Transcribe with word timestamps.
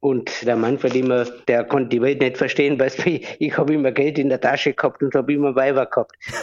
Und 0.00 0.46
der 0.46 0.54
Manfred 0.54 0.94
immer, 0.94 1.24
der 1.48 1.64
konnte 1.64 1.88
die 1.88 2.00
Welt 2.00 2.20
nicht 2.20 2.38
verstehen, 2.38 2.80
ich, 3.04 3.36
ich 3.40 3.58
habe 3.58 3.74
immer 3.74 3.90
Geld 3.90 4.18
in 4.18 4.28
der 4.28 4.40
Tasche 4.40 4.72
gehabt 4.72 5.02
und 5.02 5.14
habe 5.14 5.32
immer 5.32 5.56
Weiber 5.56 5.86
gehabt. 5.86 6.12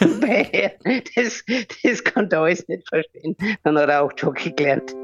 das, 1.16 1.42
das 1.82 2.04
konnte 2.04 2.36
er 2.36 2.42
alles 2.42 2.68
nicht 2.68 2.86
verstehen. 2.88 3.36
Dann 3.64 3.78
hat 3.78 3.88
er 3.88 4.02
auch 4.02 4.12
Jockey 4.16 4.50
gelernt. 4.52 4.94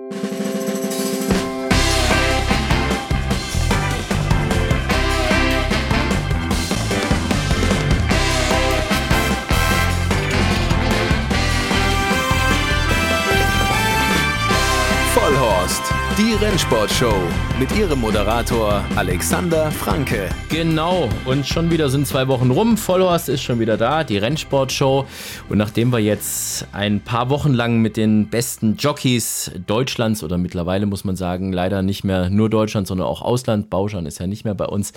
Rennsportshow 16.42 17.14
mit 17.60 17.70
ihrem 17.78 18.00
Moderator 18.00 18.84
Alexander 18.96 19.70
Franke. 19.70 20.28
Genau, 20.48 21.08
und 21.24 21.46
schon 21.46 21.70
wieder 21.70 21.88
sind 21.88 22.04
zwei 22.04 22.26
Wochen 22.26 22.50
rum. 22.50 22.76
Vollhorst 22.76 23.28
ist 23.28 23.42
schon 23.42 23.60
wieder 23.60 23.76
da, 23.76 24.02
die 24.02 24.18
Rennsportshow. 24.18 25.06
Und 25.48 25.58
nachdem 25.58 25.92
wir 25.92 26.00
jetzt 26.00 26.66
ein 26.72 27.00
paar 27.00 27.30
Wochen 27.30 27.52
lang 27.52 27.80
mit 27.80 27.96
den 27.96 28.28
besten 28.28 28.74
Jockeys 28.76 29.52
Deutschlands 29.68 30.24
oder 30.24 30.36
mittlerweile 30.36 30.86
muss 30.86 31.04
man 31.04 31.14
sagen, 31.14 31.52
leider 31.52 31.82
nicht 31.82 32.02
mehr 32.02 32.28
nur 32.28 32.50
Deutschland, 32.50 32.88
sondern 32.88 33.06
auch 33.06 33.22
Ausland, 33.22 33.70
Bauschan 33.70 34.04
ist 34.06 34.18
ja 34.18 34.26
nicht 34.26 34.44
mehr 34.44 34.56
bei 34.56 34.66
uns, 34.66 34.92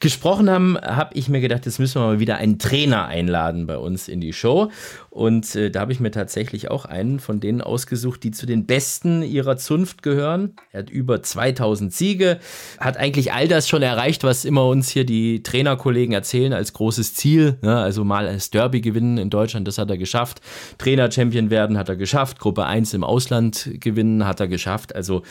gesprochen 0.00 0.50
haben, 0.50 0.76
habe 0.82 1.14
ich 1.14 1.28
mir 1.28 1.40
gedacht, 1.40 1.64
jetzt 1.64 1.78
müssen 1.78 2.02
wir 2.02 2.06
mal 2.08 2.18
wieder 2.18 2.38
einen 2.38 2.58
Trainer 2.58 3.06
einladen 3.06 3.68
bei 3.68 3.78
uns 3.78 4.08
in 4.08 4.20
die 4.20 4.32
Show. 4.32 4.72
Und 5.18 5.56
äh, 5.56 5.68
da 5.68 5.80
habe 5.80 5.90
ich 5.90 5.98
mir 5.98 6.12
tatsächlich 6.12 6.70
auch 6.70 6.84
einen 6.84 7.18
von 7.18 7.40
denen 7.40 7.60
ausgesucht, 7.60 8.22
die 8.22 8.30
zu 8.30 8.46
den 8.46 8.66
besten 8.66 9.24
ihrer 9.24 9.56
Zunft 9.56 10.04
gehören. 10.04 10.54
Er 10.70 10.82
hat 10.82 10.90
über 10.90 11.24
2000 11.24 11.92
Siege, 11.92 12.38
hat 12.78 12.98
eigentlich 12.98 13.32
all 13.32 13.48
das 13.48 13.68
schon 13.68 13.82
erreicht, 13.82 14.22
was 14.22 14.44
immer 14.44 14.64
uns 14.68 14.90
hier 14.90 15.04
die 15.04 15.42
Trainerkollegen 15.42 16.14
erzählen 16.14 16.52
als 16.52 16.72
großes 16.72 17.14
Ziel. 17.14 17.58
Ja, 17.62 17.82
also 17.82 18.04
mal 18.04 18.32
das 18.32 18.50
Derby 18.50 18.80
gewinnen 18.80 19.18
in 19.18 19.28
Deutschland, 19.28 19.66
das 19.66 19.78
hat 19.78 19.90
er 19.90 19.98
geschafft. 19.98 20.40
Trainer-Champion 20.78 21.50
werden 21.50 21.78
hat 21.78 21.88
er 21.88 21.96
geschafft. 21.96 22.38
Gruppe 22.38 22.66
1 22.66 22.94
im 22.94 23.02
Ausland 23.02 23.70
gewinnen 23.80 24.24
hat 24.24 24.38
er 24.38 24.46
geschafft. 24.46 24.94
Also 24.94 25.22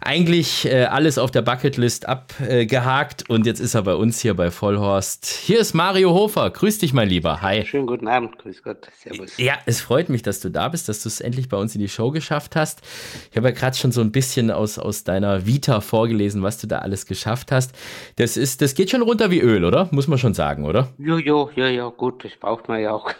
eigentlich 0.00 0.66
äh, 0.66 0.84
alles 0.84 1.18
auf 1.18 1.32
der 1.32 1.42
Bucketlist 1.42 2.06
abgehakt 2.06 3.28
und 3.28 3.46
jetzt 3.46 3.58
ist 3.58 3.74
er 3.74 3.82
bei 3.82 3.96
uns 3.96 4.20
hier 4.20 4.34
bei 4.34 4.52
Vollhorst. 4.52 5.26
Hier 5.26 5.58
ist 5.58 5.74
Mario 5.74 6.14
Hofer. 6.14 6.50
Grüß 6.50 6.78
dich, 6.78 6.92
mein 6.92 7.08
Lieber. 7.08 7.42
Hi. 7.42 7.66
Schönen 7.66 7.88
guten 7.88 8.06
Abend. 8.06 8.38
Grüß 8.38 8.62
Gott. 8.62 8.86
Servus. 9.02 9.23
Ja, 9.36 9.54
es 9.66 9.80
freut 9.80 10.08
mich, 10.08 10.22
dass 10.22 10.40
du 10.40 10.50
da 10.50 10.68
bist, 10.68 10.88
dass 10.88 11.02
du 11.02 11.08
es 11.08 11.20
endlich 11.20 11.48
bei 11.48 11.56
uns 11.56 11.74
in 11.74 11.80
die 11.80 11.88
Show 11.88 12.10
geschafft 12.10 12.56
hast. 12.56 12.82
Ich 13.30 13.36
habe 13.36 13.48
ja 13.48 13.54
gerade 13.54 13.76
schon 13.76 13.92
so 13.92 14.00
ein 14.00 14.12
bisschen 14.12 14.50
aus 14.50 14.64
aus, 14.64 14.78
aus 14.78 15.04
deiner 15.04 15.46
Vita 15.46 15.80
vorgelesen, 15.80 16.42
was 16.42 16.58
du 16.58 16.66
da 16.66 16.78
alles 16.78 17.06
geschafft 17.06 17.52
hast. 17.52 17.76
Das 18.16 18.36
ist, 18.36 18.62
das 18.62 18.74
geht 18.74 18.90
schon 18.90 19.02
runter 19.02 19.30
wie 19.30 19.40
Öl, 19.40 19.64
oder? 19.64 19.88
Muss 19.92 20.08
man 20.08 20.18
schon 20.18 20.34
sagen, 20.34 20.64
oder? 20.64 20.88
Jo, 20.98 21.18
jo, 21.18 21.50
ja, 21.54 21.68
ja, 21.68 21.88
gut, 21.88 22.24
das 22.24 22.32
braucht 22.36 22.68
man 22.68 22.80
ja 22.80 22.92
auch. 22.92 23.12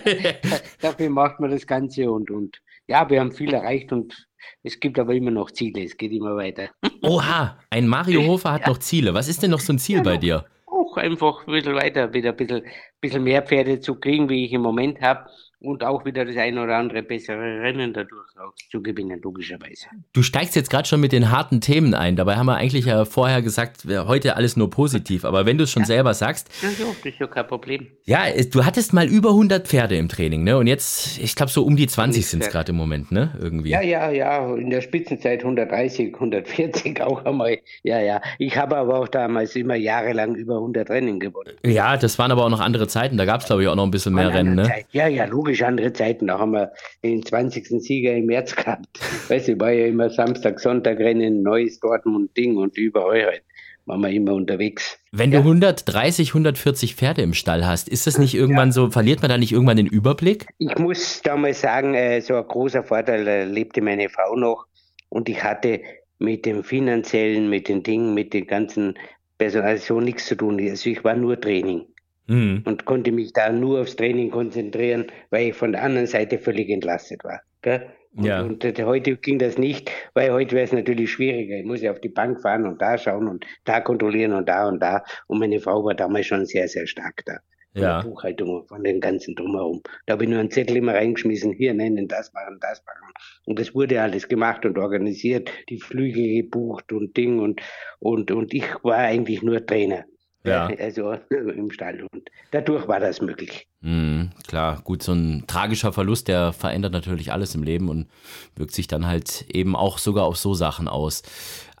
Dafür 0.80 1.10
macht 1.10 1.40
man 1.40 1.50
das 1.50 1.66
Ganze 1.66 2.10
und, 2.10 2.30
und 2.30 2.58
ja, 2.86 3.08
wir 3.10 3.20
haben 3.20 3.32
viel 3.32 3.52
erreicht 3.52 3.92
und 3.92 4.28
es 4.62 4.78
gibt 4.78 4.98
aber 4.98 5.14
immer 5.14 5.30
noch 5.30 5.50
Ziele, 5.50 5.84
es 5.84 5.96
geht 5.96 6.12
immer 6.12 6.36
weiter. 6.36 6.68
Oha, 7.02 7.58
ein 7.70 7.88
Mario 7.88 8.24
Hofer 8.24 8.52
hat 8.52 8.62
ja. 8.62 8.68
noch 8.68 8.78
Ziele. 8.78 9.14
Was 9.14 9.28
ist 9.28 9.42
denn 9.42 9.50
noch 9.50 9.60
so 9.60 9.72
ein 9.72 9.78
Ziel 9.78 9.98
ja, 9.98 10.02
bei 10.02 10.16
dir? 10.16 10.44
Auch 10.66 10.96
einfach 10.96 11.46
ein 11.46 11.52
bisschen 11.52 11.74
weiter, 11.74 12.12
wieder 12.12 12.30
ein 12.30 12.36
bisschen, 12.36 12.62
bisschen 13.02 13.24
mehr 13.24 13.42
Pferde 13.42 13.80
zu 13.80 13.96
kriegen, 13.96 14.30
wie 14.30 14.46
ich 14.46 14.52
im 14.52 14.62
Moment 14.62 15.02
habe 15.02 15.28
und 15.62 15.84
auch 15.84 16.04
wieder 16.04 16.24
das 16.24 16.36
ein 16.36 16.58
oder 16.58 16.76
andere 16.76 17.02
bessere 17.02 17.60
Rennen 17.60 17.92
dadurch 17.92 18.28
auch 18.38 18.52
zu 18.70 18.82
gewinnen, 18.82 19.20
logischerweise. 19.22 19.86
Du 20.12 20.22
steigst 20.22 20.56
jetzt 20.56 20.70
gerade 20.70 20.88
schon 20.88 21.00
mit 21.00 21.12
den 21.12 21.30
harten 21.30 21.60
Themen 21.60 21.94
ein. 21.94 22.16
Dabei 22.16 22.36
haben 22.36 22.46
wir 22.46 22.56
eigentlich 22.56 22.86
ja 22.86 23.04
vorher 23.04 23.42
gesagt, 23.42 23.84
heute 23.86 24.36
alles 24.36 24.56
nur 24.56 24.70
positiv. 24.70 25.24
Aber 25.24 25.46
wenn 25.46 25.58
du 25.58 25.64
es 25.64 25.70
schon 25.70 25.82
ja. 25.82 25.86
selber 25.86 26.14
sagst. 26.14 26.50
Ja, 26.62 26.68
ja, 26.68 26.86
das 26.86 27.12
ist 27.12 27.20
ja 27.20 27.26
kein 27.26 27.46
Problem. 27.46 27.86
Ja, 28.04 28.24
du 28.50 28.64
hattest 28.64 28.92
mal 28.92 29.06
über 29.06 29.30
100 29.30 29.68
Pferde 29.68 29.96
im 29.96 30.08
Training, 30.08 30.42
ne? 30.42 30.58
Und 30.58 30.66
jetzt, 30.66 31.18
ich 31.18 31.36
glaube, 31.36 31.52
so 31.52 31.64
um 31.64 31.76
die 31.76 31.86
20 31.86 32.26
sind 32.26 32.42
es 32.42 32.50
gerade 32.50 32.72
im 32.72 32.76
Moment, 32.76 33.12
ne? 33.12 33.32
Irgendwie. 33.40 33.70
Ja, 33.70 33.82
ja, 33.82 34.10
ja. 34.10 34.54
In 34.56 34.70
der 34.70 34.80
Spitzenzeit 34.80 35.40
130, 35.40 36.14
140 36.14 37.00
auch 37.02 37.24
einmal. 37.24 37.58
Ja, 37.84 38.00
ja. 38.00 38.20
Ich 38.38 38.56
habe 38.56 38.76
aber 38.76 38.98
auch 38.98 39.08
damals 39.08 39.54
immer 39.54 39.76
jahrelang 39.76 40.34
über 40.34 40.56
100 40.56 40.90
Rennen 40.90 41.20
gewonnen. 41.20 41.54
Ja, 41.64 41.96
das 41.96 42.18
waren 42.18 42.32
aber 42.32 42.44
auch 42.44 42.50
noch 42.50 42.60
andere 42.60 42.88
Zeiten. 42.92 43.16
Da 43.16 43.24
gab 43.24 43.40
es, 43.40 43.46
glaube 43.46 43.62
ich, 43.62 43.68
auch 43.68 43.74
noch 43.74 43.84
ein 43.84 43.90
bisschen 43.90 44.14
mehr 44.14 44.32
Rennen, 44.32 44.54
ne? 44.54 44.64
Zeit. 44.64 44.86
Ja, 44.92 45.08
ja, 45.08 45.24
logisch 45.24 45.62
andere 45.62 45.92
Zeiten. 45.92 46.28
Da 46.28 46.38
haben 46.38 46.52
wir 46.52 46.72
den 47.02 47.24
20. 47.24 47.82
Sieger 47.82 48.14
im 48.14 48.26
März 48.26 48.54
gehabt. 48.54 48.86
Weißt 49.28 49.48
du, 49.48 49.58
war 49.58 49.72
ja 49.72 49.86
immer 49.86 50.10
Samstag, 50.10 50.60
Sonntag 50.60 50.98
Rennen, 50.98 51.42
Neues 51.42 51.80
Dortmund 51.80 52.36
Ding 52.36 52.56
und 52.56 52.76
überall 52.76 53.24
halt 53.24 53.42
waren 53.86 54.00
wir 54.00 54.10
immer 54.10 54.34
unterwegs. 54.34 54.98
Wenn 55.10 55.32
ja. 55.32 55.40
du 55.40 55.48
130, 55.48 56.30
140 56.30 56.94
Pferde 56.94 57.22
im 57.22 57.34
Stall 57.34 57.66
hast, 57.66 57.88
ist 57.88 58.06
das 58.06 58.18
nicht 58.18 58.34
irgendwann 58.34 58.68
ja. 58.68 58.72
so, 58.72 58.90
verliert 58.90 59.22
man 59.22 59.28
da 59.28 59.38
nicht 59.38 59.52
irgendwann 59.52 59.76
den 59.76 59.86
Überblick? 59.86 60.46
Ich 60.58 60.78
muss 60.78 61.20
da 61.22 61.36
mal 61.36 61.54
sagen, 61.54 61.94
äh, 61.94 62.20
so 62.20 62.36
ein 62.36 62.46
großer 62.46 62.84
Vorteil 62.84 63.26
äh, 63.26 63.44
lebte 63.44 63.82
meine 63.82 64.08
Frau 64.08 64.36
noch 64.36 64.66
und 65.08 65.28
ich 65.28 65.42
hatte 65.42 65.80
mit 66.18 66.46
dem 66.46 66.62
finanziellen, 66.62 67.48
mit 67.48 67.68
den 67.68 67.82
Dingen, 67.82 68.14
mit 68.14 68.32
den 68.32 68.46
ganzen 68.46 68.96
Personal 69.38 69.78
so 69.78 70.00
nichts 70.00 70.26
zu 70.26 70.36
tun. 70.36 70.60
Also 70.60 70.88
ich 70.88 71.02
war 71.02 71.16
nur 71.16 71.40
Training 71.40 71.84
mhm. 72.32 72.62
und 72.64 72.84
konnte 72.84 73.12
mich 73.12 73.32
da 73.32 73.50
nur 73.52 73.82
aufs 73.82 73.96
Training 73.96 74.30
konzentrieren, 74.30 75.06
weil 75.30 75.48
ich 75.48 75.54
von 75.54 75.72
der 75.72 75.82
anderen 75.82 76.06
Seite 76.06 76.38
völlig 76.38 76.70
entlastet 76.70 77.22
war. 77.24 77.40
Gell? 77.60 77.86
Und, 78.14 78.24
ja. 78.26 78.42
und 78.42 78.62
heute 78.64 79.16
ging 79.16 79.38
das 79.38 79.56
nicht, 79.56 79.90
weil 80.12 80.32
heute 80.32 80.54
wäre 80.54 80.64
es 80.64 80.72
natürlich 80.72 81.12
schwieriger. 81.12 81.56
Ich 81.56 81.64
muss 81.64 81.80
ja 81.80 81.92
auf 81.92 82.00
die 82.00 82.10
Bank 82.10 82.42
fahren 82.42 82.66
und 82.66 82.82
da 82.82 82.98
schauen 82.98 83.26
und 83.26 83.46
da 83.64 83.80
kontrollieren 83.80 84.34
und 84.34 84.48
da 84.48 84.68
und 84.68 84.82
da. 84.82 85.02
Und 85.28 85.38
meine 85.38 85.60
Frau 85.60 85.82
war 85.84 85.94
damals 85.94 86.26
schon 86.26 86.44
sehr, 86.44 86.68
sehr 86.68 86.86
stark 86.86 87.22
da. 87.24 87.38
Von 87.72 87.82
ja. 87.82 88.02
der 88.02 88.08
Buchhaltung, 88.10 88.66
von 88.66 88.84
den 88.84 89.00
ganzen 89.00 89.34
drumherum. 89.34 89.80
Da 90.04 90.12
habe 90.12 90.24
ich 90.24 90.30
nur 90.30 90.40
einen 90.40 90.50
Zettel 90.50 90.76
immer 90.76 90.92
reingeschmissen, 90.92 91.52
hier 91.52 91.72
nennen, 91.72 92.06
das 92.06 92.30
machen, 92.34 92.58
das 92.60 92.84
machen. 92.84 93.14
Und 93.46 93.58
das 93.58 93.74
wurde 93.74 94.02
alles 94.02 94.28
gemacht 94.28 94.66
und 94.66 94.76
organisiert, 94.76 95.50
die 95.70 95.80
Flüge 95.80 96.42
gebucht 96.42 96.92
und 96.92 97.16
Ding 97.16 97.38
und, 97.40 97.62
und, 97.98 98.30
und 98.30 98.52
ich 98.52 98.66
war 98.82 98.98
eigentlich 98.98 99.42
nur 99.42 99.64
Trainer. 99.64 100.04
Ja. 100.44 100.66
Also 100.66 101.12
im 101.30 101.70
Stall. 101.70 102.06
Und 102.12 102.30
dadurch 102.50 102.88
war 102.88 103.00
das 103.00 103.20
möglich. 103.20 103.68
Mhm, 103.80 104.30
klar, 104.46 104.80
gut, 104.82 105.02
so 105.02 105.12
ein 105.12 105.44
tragischer 105.46 105.92
Verlust, 105.92 106.28
der 106.28 106.52
verändert 106.52 106.92
natürlich 106.92 107.32
alles 107.32 107.54
im 107.54 107.62
Leben 107.62 107.88
und 107.88 108.08
wirkt 108.56 108.72
sich 108.74 108.86
dann 108.86 109.06
halt 109.06 109.44
eben 109.48 109.76
auch 109.76 109.98
sogar 109.98 110.24
auf 110.24 110.36
so 110.36 110.54
Sachen 110.54 110.88
aus. 110.88 111.22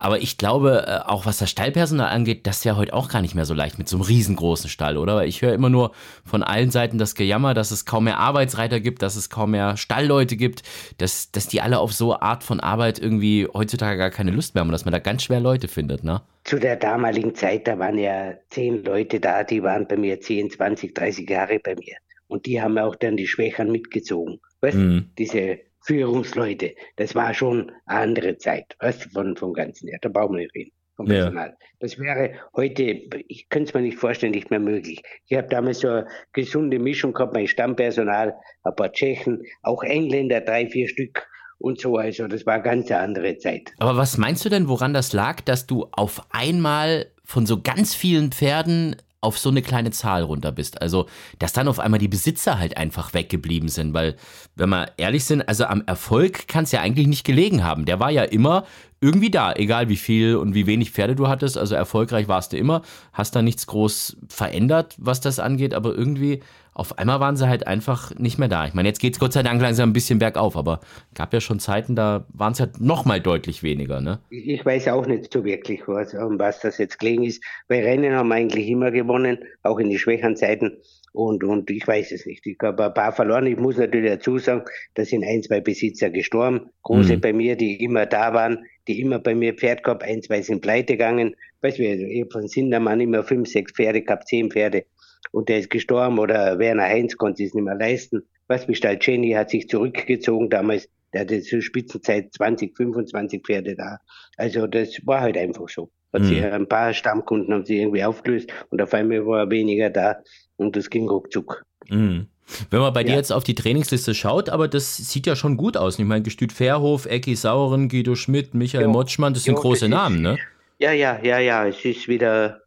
Aber 0.02 0.18
ich 0.18 0.36
glaube, 0.36 0.84
äh, 0.88 1.08
auch 1.08 1.26
was 1.26 1.38
das 1.38 1.48
Stallpersonal 1.48 2.08
angeht, 2.08 2.48
das 2.48 2.58
ist 2.58 2.64
ja 2.64 2.74
heute 2.74 2.92
auch 2.92 3.08
gar 3.08 3.22
nicht 3.22 3.36
mehr 3.36 3.44
so 3.44 3.54
leicht 3.54 3.78
mit 3.78 3.88
so 3.88 3.96
einem 3.96 4.02
riesengroßen 4.02 4.68
Stall, 4.68 4.96
oder? 4.96 5.14
Weil 5.14 5.28
ich 5.28 5.42
höre 5.42 5.52
immer 5.52 5.70
nur 5.70 5.92
von 6.24 6.42
allen 6.42 6.72
Seiten 6.72 6.98
das 6.98 7.14
Gejammer, 7.14 7.54
dass 7.54 7.70
es 7.70 7.84
kaum 7.84 8.04
mehr 8.04 8.18
Arbeitsreiter 8.18 8.80
gibt, 8.80 9.02
dass 9.02 9.14
es 9.14 9.30
kaum 9.30 9.52
mehr 9.52 9.76
Stallleute 9.76 10.34
gibt, 10.34 10.64
dass, 10.98 11.30
dass 11.30 11.46
die 11.46 11.60
alle 11.60 11.78
auf 11.78 11.92
so 11.92 12.18
Art 12.18 12.42
von 12.42 12.58
Arbeit 12.58 12.98
irgendwie 12.98 13.46
heutzutage 13.54 13.96
gar 13.96 14.10
keine 14.10 14.32
Lust 14.32 14.56
mehr 14.56 14.62
haben 14.62 14.70
und 14.70 14.72
dass 14.72 14.84
man 14.84 14.90
da 14.90 14.98
ganz 14.98 15.22
schwer 15.22 15.38
Leute 15.38 15.68
findet, 15.68 16.02
ne? 16.02 16.20
Zu 16.42 16.58
der 16.58 16.74
damaligen 16.74 17.36
Zeit, 17.36 17.68
da 17.68 17.78
waren 17.78 17.96
ja 17.96 18.34
zehn 18.50 18.82
Leute 18.82 19.20
da, 19.20 19.44
die 19.44 19.62
waren 19.62 19.86
bei 19.86 19.96
mir 19.96 20.20
10, 20.20 20.50
20, 20.50 20.96
30 20.96 21.30
Jahre 21.30 21.60
bei 21.60 21.76
mir. 21.76 21.94
Und 22.26 22.46
die 22.46 22.60
haben 22.60 22.76
auch 22.76 22.96
dann 22.96 23.16
die 23.16 23.28
Schwächeren 23.28 23.70
mitgezogen. 23.70 24.40
Weißt 24.62 24.76
mhm. 24.76 25.10
Diese 25.16 25.60
Führungsleute. 25.84 26.74
Das 26.96 27.14
war 27.14 27.34
schon 27.34 27.72
eine 27.86 28.00
andere 28.00 28.38
Zeit, 28.38 28.76
du, 28.80 29.08
von, 29.12 29.36
vom 29.36 29.52
Ganzen 29.52 29.88
her. 29.88 29.98
Da 30.00 30.08
brauchen 30.08 30.36
wir 30.36 30.42
nicht 30.42 30.54
reden. 30.54 30.72
Vom 30.94 31.06
Personal. 31.06 31.48
Ja. 31.48 31.56
Das 31.80 31.98
wäre 31.98 32.32
heute, 32.54 32.82
ich 33.28 33.48
könnte 33.48 33.70
es 33.70 33.74
mir 33.74 33.80
nicht 33.80 33.98
vorstellen, 33.98 34.32
nicht 34.32 34.50
mehr 34.50 34.60
möglich. 34.60 35.02
Ich 35.26 35.36
habe 35.36 35.48
damals 35.48 35.80
so 35.80 35.88
eine 35.88 36.06
gesunde 36.34 36.78
Mischung 36.78 37.14
gehabt, 37.14 37.32
mein 37.32 37.46
Stammpersonal, 37.46 38.34
ein 38.62 38.76
paar 38.76 38.92
Tschechen, 38.92 39.42
auch 39.62 39.82
Engländer, 39.82 40.42
drei, 40.42 40.68
vier 40.68 40.88
Stück 40.88 41.26
und 41.58 41.80
so. 41.80 41.96
Also 41.96 42.28
das 42.28 42.44
war 42.44 42.54
eine 42.54 42.62
ganz 42.62 42.90
andere 42.90 43.38
Zeit. 43.38 43.72
Aber 43.78 43.96
was 43.96 44.18
meinst 44.18 44.44
du 44.44 44.50
denn, 44.50 44.68
woran 44.68 44.92
das 44.92 45.14
lag, 45.14 45.40
dass 45.40 45.66
du 45.66 45.88
auf 45.92 46.26
einmal 46.30 47.06
von 47.24 47.46
so 47.46 47.62
ganz 47.62 47.94
vielen 47.94 48.30
Pferden 48.30 48.96
auf 49.22 49.38
so 49.38 49.48
eine 49.48 49.62
kleine 49.62 49.92
Zahl 49.92 50.22
runter 50.22 50.52
bist. 50.52 50.82
Also, 50.82 51.06
dass 51.38 51.52
dann 51.52 51.68
auf 51.68 51.78
einmal 51.78 52.00
die 52.00 52.08
Besitzer 52.08 52.58
halt 52.58 52.76
einfach 52.76 53.14
weggeblieben 53.14 53.68
sind, 53.68 53.94
weil, 53.94 54.16
wenn 54.56 54.68
wir 54.68 54.88
ehrlich 54.98 55.24
sind, 55.24 55.48
also 55.48 55.64
am 55.64 55.82
Erfolg 55.86 56.48
kann 56.48 56.64
es 56.64 56.72
ja 56.72 56.80
eigentlich 56.80 57.06
nicht 57.06 57.24
gelegen 57.24 57.64
haben. 57.64 57.86
Der 57.86 58.00
war 58.00 58.10
ja 58.10 58.24
immer 58.24 58.64
irgendwie 59.00 59.30
da, 59.30 59.52
egal 59.52 59.88
wie 59.88 59.96
viel 59.96 60.36
und 60.36 60.54
wie 60.54 60.66
wenig 60.66 60.90
Pferde 60.90 61.16
du 61.16 61.28
hattest. 61.28 61.56
Also 61.56 61.74
erfolgreich 61.74 62.28
warst 62.28 62.52
du 62.52 62.56
immer, 62.56 62.82
hast 63.12 63.34
da 63.34 63.42
nichts 63.42 63.66
groß 63.66 64.16
verändert, 64.28 64.96
was 64.98 65.20
das 65.20 65.38
angeht, 65.38 65.72
aber 65.72 65.94
irgendwie 65.94 66.40
auf 66.74 66.98
einmal 66.98 67.20
waren 67.20 67.36
sie 67.36 67.48
halt 67.48 67.66
einfach 67.66 68.14
nicht 68.18 68.38
mehr 68.38 68.48
da. 68.48 68.66
Ich 68.66 68.74
meine, 68.74 68.88
jetzt 68.88 68.98
geht 69.00 69.14
es 69.14 69.20
Gott 69.20 69.32
sei 69.32 69.42
Dank 69.42 69.60
langsam 69.60 69.90
ein 69.90 69.92
bisschen 69.92 70.18
bergauf, 70.18 70.56
aber 70.56 70.80
gab 71.14 71.34
ja 71.34 71.40
schon 71.40 71.60
Zeiten, 71.60 71.94
da 71.94 72.24
waren 72.32 72.52
es 72.52 72.60
halt 72.60 72.80
noch 72.80 73.04
mal 73.04 73.20
deutlich 73.20 73.62
weniger. 73.62 74.00
Ne? 74.00 74.20
Ich 74.30 74.64
weiß 74.64 74.88
auch 74.88 75.06
nicht 75.06 75.32
so 75.32 75.44
wirklich, 75.44 75.86
was, 75.86 76.14
um 76.14 76.38
was 76.38 76.60
das 76.60 76.78
jetzt 76.78 76.98
gelegen 76.98 77.24
ist, 77.24 77.44
weil 77.68 77.84
Rennen 77.84 78.14
haben 78.14 78.28
wir 78.28 78.36
eigentlich 78.36 78.68
immer 78.68 78.90
gewonnen, 78.90 79.38
auch 79.62 79.78
in 79.78 79.90
die 79.90 79.98
schwächeren 79.98 80.36
Zeiten. 80.36 80.78
Und, 81.12 81.44
und 81.44 81.70
ich 81.70 81.86
weiß 81.86 82.10
es 82.12 82.24
nicht. 82.24 82.46
Ich 82.46 82.56
habe 82.62 82.86
ein 82.86 82.94
paar 82.94 83.12
verloren. 83.12 83.46
Ich 83.46 83.58
muss 83.58 83.76
natürlich 83.76 84.10
dazu 84.10 84.38
sagen, 84.38 84.64
da 84.94 85.04
sind 85.04 85.24
ein, 85.24 85.42
zwei 85.42 85.60
Besitzer 85.60 86.08
gestorben. 86.08 86.70
Große 86.84 87.16
mhm. 87.16 87.20
bei 87.20 87.34
mir, 87.34 87.54
die 87.54 87.84
immer 87.84 88.06
da 88.06 88.32
waren, 88.32 88.64
die 88.88 88.98
immer 88.98 89.18
bei 89.18 89.34
mir 89.34 89.52
Pferd 89.52 89.84
gehabt, 89.84 90.04
ein, 90.04 90.22
zwei 90.22 90.40
sind 90.40 90.62
pleite 90.62 90.94
gegangen. 90.94 91.36
Weißt 91.60 91.78
du, 91.78 91.82
ich 91.82 92.22
habe 92.22 92.30
von 92.30 92.48
Sindermann 92.48 93.00
immer 93.00 93.22
fünf, 93.24 93.48
sechs 93.48 93.72
Pferde 93.72 94.00
gehabt, 94.00 94.26
zehn 94.26 94.50
Pferde. 94.50 94.86
Und 95.32 95.48
der 95.48 95.58
ist 95.58 95.70
gestorben 95.70 96.18
oder 96.18 96.58
Werner 96.58 96.84
Heinz 96.84 97.16
konnte 97.16 97.42
es 97.42 97.54
nicht 97.54 97.64
mehr 97.64 97.74
leisten. 97.74 98.22
Was 98.46 98.68
wie 98.68 98.74
Stalceni 98.74 99.32
hat 99.32 99.50
sich 99.50 99.68
zurückgezogen 99.68 100.50
damals. 100.50 100.88
Der 101.12 101.22
hatte 101.22 101.42
zur 101.42 101.60
Spitzenzeit 101.60 102.32
20, 102.32 102.74
25 102.76 103.42
Pferde 103.42 103.74
da. 103.74 103.98
Also 104.36 104.66
das 104.66 104.98
war 105.04 105.20
halt 105.20 105.36
einfach 105.36 105.68
so. 105.68 105.90
Hat 106.12 106.22
mhm. 106.22 106.26
sich 106.26 106.44
ein 106.44 106.68
paar 106.68 106.92
Stammkunden 106.94 107.52
haben 107.52 107.64
sich 107.64 107.78
irgendwie 107.78 108.04
aufgelöst 108.04 108.52
und 108.70 108.80
auf 108.80 108.94
einmal 108.94 109.26
war 109.26 109.40
er 109.40 109.50
weniger 109.50 109.90
da 109.90 110.16
und 110.56 110.76
das 110.76 110.90
ging 110.90 111.08
ruckzuck. 111.08 111.64
Mhm. 111.88 112.28
Wenn 112.70 112.80
man 112.80 112.92
bei 112.92 113.00
ja. 113.00 113.08
dir 113.08 113.14
jetzt 113.14 113.32
auf 113.32 113.44
die 113.44 113.54
Trainingsliste 113.54 114.14
schaut, 114.14 114.48
aber 114.48 114.68
das 114.68 114.96
sieht 114.96 115.26
ja 115.26 115.36
schon 115.36 115.56
gut 115.56 115.76
aus. 115.76 115.98
Ich 115.98 116.04
meine, 116.04 116.22
Gestüt 116.22 116.52
Fairhof, 116.52 117.06
Ecki 117.06 117.34
Sauren, 117.34 117.88
Guido 117.88 118.14
Schmidt, 118.14 118.54
Michael 118.54 118.84
jo. 118.84 118.90
Motschmann, 118.90 119.32
das 119.32 119.44
sind 119.44 119.54
jo, 119.54 119.60
große 119.60 119.88
das 119.88 119.90
Namen, 119.90 120.16
ist, 120.16 120.22
ne? 120.22 120.38
Ja, 120.78 120.92
ja, 120.92 121.18
ja, 121.22 121.38
ja. 121.38 121.66
Es 121.66 121.84
ist 121.84 122.08
wieder 122.08 122.62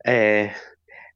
äh, 0.00 0.48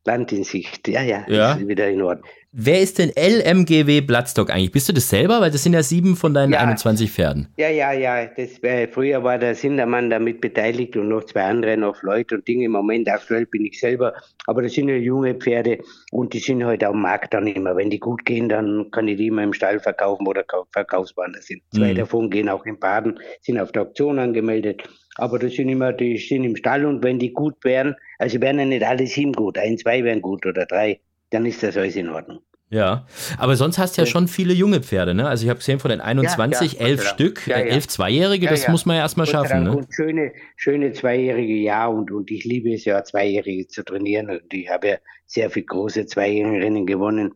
Land 0.09 0.33
in 0.33 0.45
Sicht. 0.45 0.89
Ja, 0.89 1.03
ja, 1.03 1.25
ja. 1.29 1.53
ist 1.53 1.69
wieder 1.69 1.89
in 1.89 2.03
Ordnung. 2.03 2.29
Wer 2.51 2.81
ist 2.81 2.99
denn 2.99 3.11
LMGW 3.11 4.01
Bloodstock 4.01 4.51
eigentlich? 4.51 4.73
Bist 4.73 4.89
du 4.89 4.95
das 4.95 5.11
selber? 5.11 5.43
Weil 5.43 5.51
das 5.51 5.63
sind 5.63 5.75
ja 5.75 5.83
sieben 5.83 6.17
von 6.17 6.33
deinen 6.33 6.55
ja. 6.55 6.61
21 6.61 7.11
Pferden. 7.13 7.49
Ja, 7.59 7.69
ja, 7.69 7.93
ja. 7.93 8.25
Das, 8.25 8.63
äh, 8.63 8.89
früher 8.89 9.23
war 9.23 9.39
der 9.39 9.55
Sindermann 9.55 10.09
damit 10.09 10.41
beteiligt 10.41 10.97
und 10.97 11.11
noch 11.11 11.25
zwei 11.25 11.43
andere, 11.43 11.77
noch 11.77 12.03
Leute 12.03 12.37
und 12.37 12.49
Dinge. 12.49 12.65
Im 12.65 12.73
Moment 12.73 13.07
aktuell 13.11 13.45
bin 13.45 13.67
ich 13.67 13.79
selber. 13.79 14.15
Aber 14.47 14.63
das 14.63 14.73
sind 14.73 14.89
ja 14.89 14.97
junge 14.97 15.35
Pferde 15.35 15.81
und 16.11 16.33
die 16.33 16.39
sind 16.39 16.65
halt 16.65 16.83
am 16.85 17.03
Markt 17.03 17.35
dann 17.35 17.47
immer. 17.47 17.77
Wenn 17.77 17.91
die 17.91 18.01
gut 18.01 18.25
gehen, 18.25 18.49
dann 18.49 18.91
kann 18.93 19.09
ich 19.09 19.19
die 19.19 19.27
immer 19.27 19.43
im 19.43 19.53
Stall 19.53 19.79
verkaufen 19.79 20.27
oder 20.27 20.43
verkaufsbar 20.73 21.29
sind. 21.41 21.61
Zwei 21.75 21.93
mhm. 21.93 21.99
davon 21.99 22.31
gehen 22.31 22.49
auch 22.49 22.65
in 22.65 22.79
Baden, 22.79 23.21
sind 23.43 23.61
auf 23.61 23.73
der 23.73 23.83
Auktion 23.83 24.19
angemeldet. 24.19 24.85
Aber 25.19 25.39
das 25.39 25.53
sind 25.53 25.69
immer, 25.69 25.93
die 25.93 26.17
sind 26.17 26.45
im 26.45 26.57
Stall 26.57 26.87
und 26.87 27.03
wenn 27.05 27.19
die 27.19 27.33
gut 27.33 27.57
wären, 27.63 27.95
also 28.19 28.41
wären 28.41 28.59
ja 28.59 28.65
nicht 28.65 28.85
alle 28.85 29.07
sieben 29.07 29.33
gut, 29.33 29.59
ein, 29.59 29.77
zwei 29.77 30.03
wären 30.03 30.23
gut 30.23 30.47
oder 30.47 30.65
drei 30.65 31.01
dann 31.31 31.47
ist 31.47 31.63
das 31.63 31.77
alles 31.77 31.97
in 31.97 32.09
Ordnung. 32.09 32.41
Ja, 32.71 33.07
aber 33.39 33.57
sonst 33.57 33.79
hast 33.79 33.97
du 33.97 34.03
ja 34.03 34.07
schon 34.07 34.29
viele 34.29 34.53
junge 34.53 34.83
Pferde, 34.83 35.15
ne? 35.15 35.27
Also 35.27 35.45
ich 35.45 35.49
habe 35.49 35.59
gesehen 35.59 35.79
von 35.79 35.91
den 35.91 36.03
21, 36.03 36.75
ja, 36.75 36.81
ja, 36.81 36.87
elf 36.87 37.03
Stück, 37.03 37.47
ja, 37.47 37.57
elf 37.57 37.89
Zweijährige, 37.89 38.47
das 38.47 38.69
muss 38.69 38.85
man 38.85 38.97
ja 38.97 39.03
erstmal 39.03 39.27
schaffen, 39.27 39.63
ne? 39.63 39.75
Und 39.75 39.95
schöne, 39.95 40.33
schöne 40.57 40.93
Zweijährige, 40.93 41.55
ja, 41.55 41.87
und, 41.87 42.11
und 42.11 42.31
ich 42.31 42.45
liebe 42.45 42.75
es 42.75 42.85
ja, 42.85 43.03
Zweijährige 43.03 43.69
zu 43.69 43.85
trainieren 43.85 44.29
und 44.29 44.53
ich 44.53 44.69
habe 44.69 44.89
ja 44.89 44.97
sehr 45.25 45.49
viele 45.49 45.65
große 45.65 46.05
Zweijährige 46.07 46.63
Rennen 46.63 46.85
gewonnen, 46.85 47.33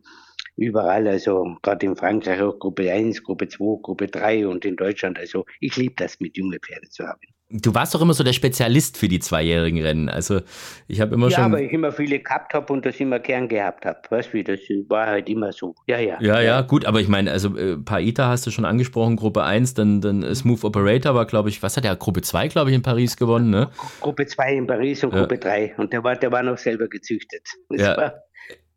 überall, 0.55 1.07
also 1.07 1.57
gerade 1.61 1.85
in 1.85 1.95
Frankreich 1.95 2.41
auch 2.41 2.57
Gruppe 2.59 2.91
1, 2.91 3.23
Gruppe 3.23 3.47
2, 3.47 3.81
Gruppe 3.81 4.07
3 4.07 4.47
und 4.47 4.65
in 4.65 4.75
Deutschland, 4.75 5.17
also 5.17 5.45
ich 5.59 5.75
liebe 5.75 5.95
das, 5.97 6.19
mit 6.19 6.37
junge 6.37 6.59
Pferde 6.59 6.89
zu 6.89 7.05
haben. 7.05 7.21
Du 7.55 7.75
warst 7.75 7.93
doch 7.93 8.01
immer 8.01 8.15
so 8.15 8.23
der 8.23 8.33
Spezialist 8.33 8.97
für 8.97 9.07
die 9.07 9.19
zweijährigen 9.19 9.79
Rennen. 9.79 10.09
Also 10.09 10.41
ich 10.87 10.99
habe 10.99 11.13
immer 11.13 11.27
ja, 11.27 11.35
schon. 11.35 11.51
Ja, 11.51 11.51
weil 11.51 11.65
ich 11.65 11.71
immer 11.71 11.91
viele 11.91 12.17
gehabt 12.17 12.55
habe 12.55 12.73
und 12.73 12.83
das 12.83 12.99
immer 12.99 13.19
gern 13.19 13.47
gehabt 13.47 13.85
habe. 13.85 13.99
Weißt 14.09 14.33
du, 14.33 14.43
das 14.43 14.59
war 14.87 15.05
halt 15.05 15.29
immer 15.29 15.51
so. 15.51 15.75
Ja, 15.85 15.99
ja. 15.99 16.19
Ja, 16.19 16.41
ja, 16.41 16.61
gut, 16.61 16.85
aber 16.85 16.99
ich 16.99 17.07
meine, 17.07 17.31
also 17.31 17.55
äh, 17.55 17.77
Paita 17.77 18.27
hast 18.27 18.47
du 18.47 18.49
schon 18.49 18.65
angesprochen, 18.65 19.17
Gruppe 19.17 19.43
1, 19.43 19.75
dann, 19.75 20.01
dann 20.01 20.33
Smooth 20.33 20.63
Operator 20.63 21.13
war, 21.13 21.27
glaube 21.27 21.49
ich, 21.49 21.61
was 21.61 21.77
hat 21.77 21.83
der? 21.83 21.95
Gruppe 21.95 22.21
2, 22.21 22.47
glaube 22.47 22.71
ich, 22.71 22.75
in 22.75 22.81
Paris 22.81 23.17
gewonnen, 23.17 23.51
ne? 23.51 23.69
Gruppe 24.01 24.25
2 24.25 24.55
in 24.55 24.65
Paris 24.65 25.03
und 25.03 25.13
ja. 25.13 25.19
Gruppe 25.19 25.37
3. 25.37 25.75
Und 25.77 25.93
der 25.93 26.03
war, 26.03 26.15
der 26.15 26.31
war 26.31 26.41
noch 26.41 26.57
selber 26.57 26.87
gezüchtet. 26.87 27.47
Das 27.69 27.81
ja. 27.81 27.97
war 27.97 28.13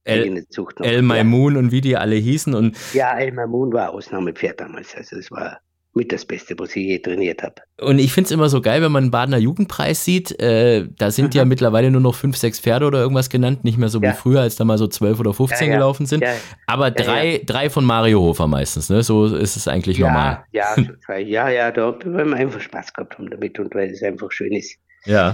El, 0.07 0.45
El 0.83 1.03
Maimun 1.03 1.55
ja. 1.55 1.59
und 1.59 1.73
wie 1.73 1.81
die 1.81 1.97
alle 1.97 2.17
hießen. 2.17 2.55
Und 2.55 2.77
ja, 2.95 3.19
El 3.19 3.33
Maimun 3.33 3.73
war 3.73 3.93
Ausnahmepferd 3.93 4.61
damals. 4.61 4.95
Also 4.95 5.17
es 5.17 5.31
war 5.31 5.61
mit 5.97 6.13
das 6.13 6.27
Beste, 6.27 6.55
was 6.59 6.77
ich 6.77 6.87
je 6.87 6.99
trainiert 6.99 7.43
habe. 7.43 7.55
Und 7.81 7.99
ich 7.99 8.13
finde 8.13 8.27
es 8.27 8.31
immer 8.31 8.49
so 8.49 8.61
geil, 8.61 8.83
wenn 8.83 8.93
man 8.93 9.05
einen 9.05 9.11
Badener 9.11 9.39
Jugendpreis 9.39 10.05
sieht. 10.05 10.39
Äh, 10.41 10.89
da 10.99 11.11
sind 11.11 11.35
Aha. 11.35 11.39
ja 11.39 11.45
mittlerweile 11.47 11.91
nur 11.91 12.03
noch 12.03 12.15
fünf, 12.15 12.37
sechs 12.37 12.61
Pferde 12.61 12.87
oder 12.87 13.01
irgendwas 13.01 13.31
genannt, 13.31 13.65
nicht 13.65 13.79
mehr 13.79 13.89
so 13.89 14.01
ja. 14.01 14.11
wie 14.11 14.15
früher, 14.15 14.43
als 14.43 14.57
da 14.57 14.65
mal 14.65 14.79
so 14.79 14.87
zwölf 14.87 15.19
oder 15.19 15.33
15 15.33 15.67
ja, 15.67 15.73
ja. 15.73 15.79
gelaufen 15.79 16.07
sind. 16.07 16.23
Aber 16.67 16.91
drei, 16.91 17.41
drei 17.45 17.71
von 17.71 17.85
Mario 17.85 18.21
Hofer 18.21 18.47
meistens, 18.47 18.91
ne? 18.91 19.03
So 19.03 19.25
ist 19.35 19.57
es 19.57 19.67
eigentlich 19.67 19.99
normal. 19.99 20.45
Ja, 20.53 20.77
ja, 21.19 21.49
ja, 21.49 21.73
da 21.73 21.87
haben 21.87 22.31
wir 22.31 22.37
einfach 22.37 22.61
Spaß 22.61 22.93
gehabt 22.93 23.17
damit 23.19 23.59
und 23.59 23.75
weil 23.75 23.91
es 23.91 24.03
einfach 24.03 24.31
schön 24.31 24.53
ist, 24.53 24.79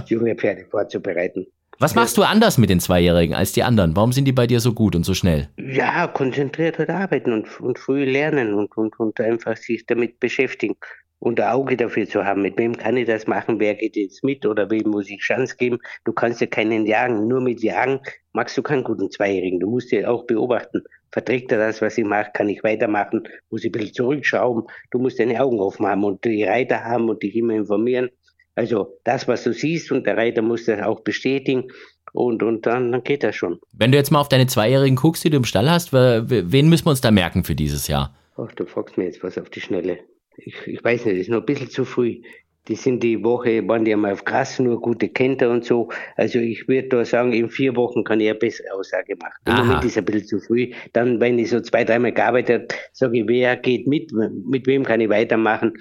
junge 0.07 0.35
Pferde 0.35 0.65
vorzubereiten. 0.71 1.45
Was 1.83 1.95
machst 1.95 2.17
du 2.17 2.23
anders 2.23 2.57
mit 2.57 2.69
den 2.69 2.79
Zweijährigen 2.79 3.35
als 3.35 3.51
die 3.51 3.61
anderen? 3.61 3.93
Warum 3.93 4.13
sind 4.13 4.23
die 4.23 4.31
bei 4.31 4.47
dir 4.47 4.61
so 4.61 4.71
gut 4.71 4.95
und 4.95 5.03
so 5.03 5.13
schnell? 5.13 5.49
Ja, 5.57 6.07
konzentriert 6.07 6.79
halt 6.79 6.89
arbeiten 6.89 7.33
und, 7.33 7.59
und 7.59 7.77
früh 7.77 8.05
lernen 8.05 8.53
und, 8.53 8.77
und, 8.77 8.97
und 8.97 9.19
einfach 9.19 9.57
sich 9.57 9.85
damit 9.85 10.17
beschäftigen 10.21 10.77
und 11.19 11.41
ein 11.41 11.49
Auge 11.49 11.75
dafür 11.75 12.07
zu 12.07 12.23
haben. 12.23 12.41
Mit 12.41 12.57
wem 12.57 12.77
kann 12.77 12.95
ich 12.95 13.05
das 13.05 13.27
machen? 13.27 13.59
Wer 13.59 13.75
geht 13.75 13.97
jetzt 13.97 14.23
mit 14.23 14.45
oder 14.45 14.71
wem 14.71 14.91
muss 14.91 15.09
ich 15.09 15.19
Chance 15.19 15.57
geben? 15.57 15.77
Du 16.05 16.13
kannst 16.13 16.39
ja 16.39 16.47
keinen 16.47 16.85
jagen. 16.85 17.27
Nur 17.27 17.41
mit 17.41 17.61
Jagen 17.61 17.99
magst 18.31 18.57
du 18.57 18.61
keinen 18.61 18.85
guten 18.85 19.11
Zweijährigen. 19.11 19.59
Du 19.59 19.69
musst 19.69 19.91
ja 19.91 20.07
auch 20.07 20.25
beobachten. 20.25 20.83
Verträgt 21.11 21.51
er 21.51 21.57
das, 21.57 21.81
was 21.81 21.97
ich 21.97 22.05
mache? 22.05 22.31
Kann 22.33 22.47
ich 22.47 22.63
weitermachen? 22.63 23.27
Muss 23.49 23.65
ich 23.65 23.71
ein 23.71 23.73
bisschen 23.73 23.93
zurückschrauben? 23.93 24.63
Du 24.91 24.99
musst 24.99 25.19
deine 25.19 25.43
Augen 25.43 25.59
offen 25.59 25.85
haben 25.85 26.05
und 26.05 26.23
die 26.23 26.45
Reiter 26.45 26.81
haben 26.85 27.09
und 27.09 27.21
dich 27.21 27.35
immer 27.35 27.55
informieren. 27.55 28.09
Also 28.55 28.99
das, 29.03 29.27
was 29.27 29.43
du 29.43 29.53
siehst 29.53 29.91
und 29.91 30.05
der 30.05 30.17
Reiter 30.17 30.41
muss 30.41 30.65
das 30.65 30.81
auch 30.81 31.01
bestätigen 31.01 31.69
und, 32.11 32.43
und 32.43 32.65
dann, 32.65 32.91
dann 32.91 33.03
geht 33.03 33.23
das 33.23 33.35
schon. 33.35 33.59
Wenn 33.73 33.91
du 33.91 33.97
jetzt 33.97 34.11
mal 34.11 34.19
auf 34.21 34.29
deine 34.29 34.47
Zweijährigen 34.47 34.95
guckst, 34.95 35.23
die 35.23 35.29
du 35.29 35.37
im 35.37 35.45
Stall 35.45 35.69
hast, 35.69 35.91
wen 35.93 36.69
müssen 36.69 36.85
wir 36.85 36.91
uns 36.91 37.01
da 37.01 37.11
merken 37.11 37.43
für 37.43 37.55
dieses 37.55 37.87
Jahr? 37.87 38.15
Ach, 38.37 38.51
du 38.53 38.65
fragst 38.65 38.97
mir 38.97 39.05
jetzt 39.05 39.23
was 39.23 39.37
auf 39.37 39.49
die 39.49 39.61
Schnelle. 39.61 39.99
Ich, 40.37 40.55
ich 40.65 40.83
weiß 40.83 41.05
nicht, 41.05 41.15
das 41.15 41.21
ist 41.21 41.29
noch 41.29 41.39
ein 41.39 41.45
bisschen 41.45 41.69
zu 41.69 41.85
früh. 41.85 42.21
Die 42.69 42.75
sind 42.75 43.03
die 43.03 43.21
Woche, 43.23 43.67
waren 43.67 43.83
die 43.83 43.91
einmal 43.91 44.13
auf 44.13 44.23
Gras, 44.23 44.57
nur 44.57 44.79
gute 44.79 45.09
Kenter 45.09 45.51
und 45.51 45.65
so. 45.65 45.89
Also 46.15 46.39
ich 46.39 46.65
würde 46.67 46.87
da 46.87 47.03
sagen, 47.03 47.33
in 47.33 47.49
vier 47.49 47.75
Wochen 47.75 48.05
kann 48.05 48.21
ich 48.21 48.29
eine 48.29 48.39
bessere 48.39 48.73
Aussage 48.73 49.17
machen. 49.17 49.33
Im 49.45 49.53
Aha. 49.53 49.63
Moment 49.65 49.85
ist 49.85 49.97
ein 49.97 50.05
bisschen 50.05 50.25
zu 50.25 50.39
früh. 50.39 50.71
Dann, 50.93 51.19
wenn 51.19 51.37
ich 51.39 51.49
so 51.49 51.59
zwei, 51.59 51.83
dreimal 51.83 52.13
gearbeitet 52.13 52.71
habe, 52.71 52.81
sage 52.93 53.19
ich, 53.19 53.27
wer 53.27 53.57
geht 53.57 53.85
mit, 53.85 54.13
mit 54.13 54.65
wem 54.65 54.85
kann 54.85 55.01
ich 55.01 55.09
weitermachen 55.09 55.73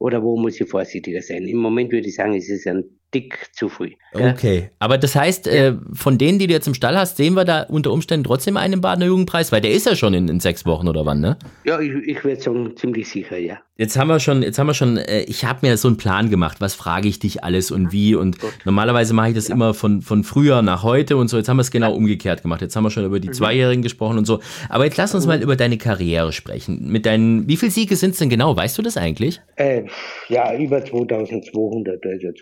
oder 0.00 0.22
wo 0.24 0.36
muss 0.36 0.60
ich 0.60 0.68
vorsichtiger 0.68 1.22
sein? 1.22 1.46
Im 1.46 1.58
Moment 1.58 1.92
würde 1.92 2.08
ich 2.08 2.16
sagen, 2.16 2.34
es 2.34 2.48
ist 2.48 2.66
ein 2.66 2.99
dick 3.14 3.50
zu 3.52 3.68
früh. 3.68 3.92
Okay, 4.12 4.70
aber 4.78 4.98
das 4.98 5.14
heißt, 5.14 5.46
ja. 5.46 5.52
äh, 5.52 5.76
von 5.92 6.18
denen, 6.18 6.38
die 6.38 6.46
du 6.46 6.52
jetzt 6.52 6.66
im 6.66 6.74
Stall 6.74 6.96
hast, 6.96 7.16
sehen 7.16 7.34
wir 7.34 7.44
da 7.44 7.62
unter 7.62 7.92
Umständen 7.92 8.24
trotzdem 8.24 8.56
einen 8.56 8.80
Badener 8.80 9.06
Jugendpreis, 9.06 9.52
weil 9.52 9.60
der 9.60 9.72
ist 9.72 9.86
ja 9.86 9.96
schon 9.96 10.14
in, 10.14 10.28
in 10.28 10.40
sechs 10.40 10.66
Wochen 10.66 10.88
oder 10.88 11.06
wann, 11.06 11.20
ne? 11.20 11.38
Ja, 11.64 11.80
ich, 11.80 11.92
ich 12.06 12.24
würde 12.24 12.40
sagen, 12.40 12.76
ziemlich 12.76 13.08
sicher, 13.08 13.38
ja. 13.38 13.58
Jetzt 13.80 13.96
haben 13.96 14.08
wir 14.08 14.20
schon, 14.20 14.42
jetzt 14.42 14.58
haben 14.58 14.66
wir 14.66 14.74
schon, 14.74 14.98
äh, 14.98 15.22
ich 15.22 15.46
habe 15.46 15.66
mir 15.66 15.74
so 15.78 15.88
einen 15.88 15.96
Plan 15.96 16.28
gemacht, 16.28 16.60
was 16.60 16.74
frage 16.74 17.08
ich 17.08 17.18
dich 17.18 17.44
alles 17.44 17.70
und 17.70 17.92
wie 17.92 18.14
und 18.14 18.38
Gut. 18.38 18.50
normalerweise 18.66 19.14
mache 19.14 19.30
ich 19.30 19.34
das 19.34 19.48
ja. 19.48 19.54
immer 19.54 19.72
von, 19.72 20.02
von 20.02 20.22
früher 20.22 20.60
nach 20.60 20.82
heute 20.82 21.16
und 21.16 21.28
so. 21.28 21.38
Jetzt 21.38 21.48
haben 21.48 21.56
wir 21.56 21.62
es 21.62 21.70
genau 21.70 21.88
ja. 21.88 21.96
umgekehrt 21.96 22.42
gemacht. 22.42 22.60
Jetzt 22.60 22.76
haben 22.76 22.84
wir 22.84 22.90
schon 22.90 23.06
über 23.06 23.20
die 23.20 23.28
mhm. 23.28 23.32
Zweijährigen 23.32 23.82
gesprochen 23.82 24.18
und 24.18 24.26
so. 24.26 24.40
Aber 24.68 24.84
jetzt 24.84 24.98
lass 24.98 25.14
uns 25.14 25.24
mhm. 25.24 25.28
mal 25.28 25.42
über 25.42 25.56
deine 25.56 25.78
Karriere 25.78 26.32
sprechen. 26.32 26.92
Mit 26.92 27.06
deinen, 27.06 27.48
wie 27.48 27.56
viele 27.56 27.72
Siege 27.72 27.96
sind 27.96 28.10
es 28.10 28.18
denn 28.18 28.28
genau? 28.28 28.54
Weißt 28.54 28.76
du 28.76 28.82
das 28.82 28.98
eigentlich? 28.98 29.40
Äh, 29.56 29.84
ja, 30.28 30.54
über 30.58 30.84
2200, 30.84 32.04
also 32.04 32.32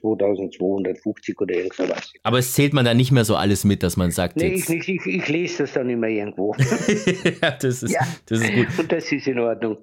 2250 0.58 1.40
oder 1.40 1.54
irgendwas. 1.54 2.12
Aber 2.22 2.38
es 2.38 2.52
zählt 2.52 2.72
man 2.72 2.84
da 2.84 2.94
nicht 2.94 3.12
mehr 3.12 3.24
so 3.24 3.36
alles 3.36 3.64
mit, 3.64 3.82
dass 3.82 3.96
man 3.96 4.10
sagt. 4.10 4.36
Nee, 4.36 4.54
ich, 4.54 4.68
ich, 4.68 5.06
ich, 5.06 5.28
lese 5.28 5.64
das 5.64 5.72
dann 5.72 5.88
immer 5.88 6.08
irgendwo. 6.08 6.54
ja, 7.42 7.50
das 7.52 7.82
ist, 7.82 7.92
ja. 7.92 8.00
das 8.26 8.40
ist 8.40 8.52
gut. 8.52 8.66
Und 8.78 8.92
das 8.92 9.10
ist 9.12 9.26
in 9.26 9.38
Ordnung. 9.38 9.78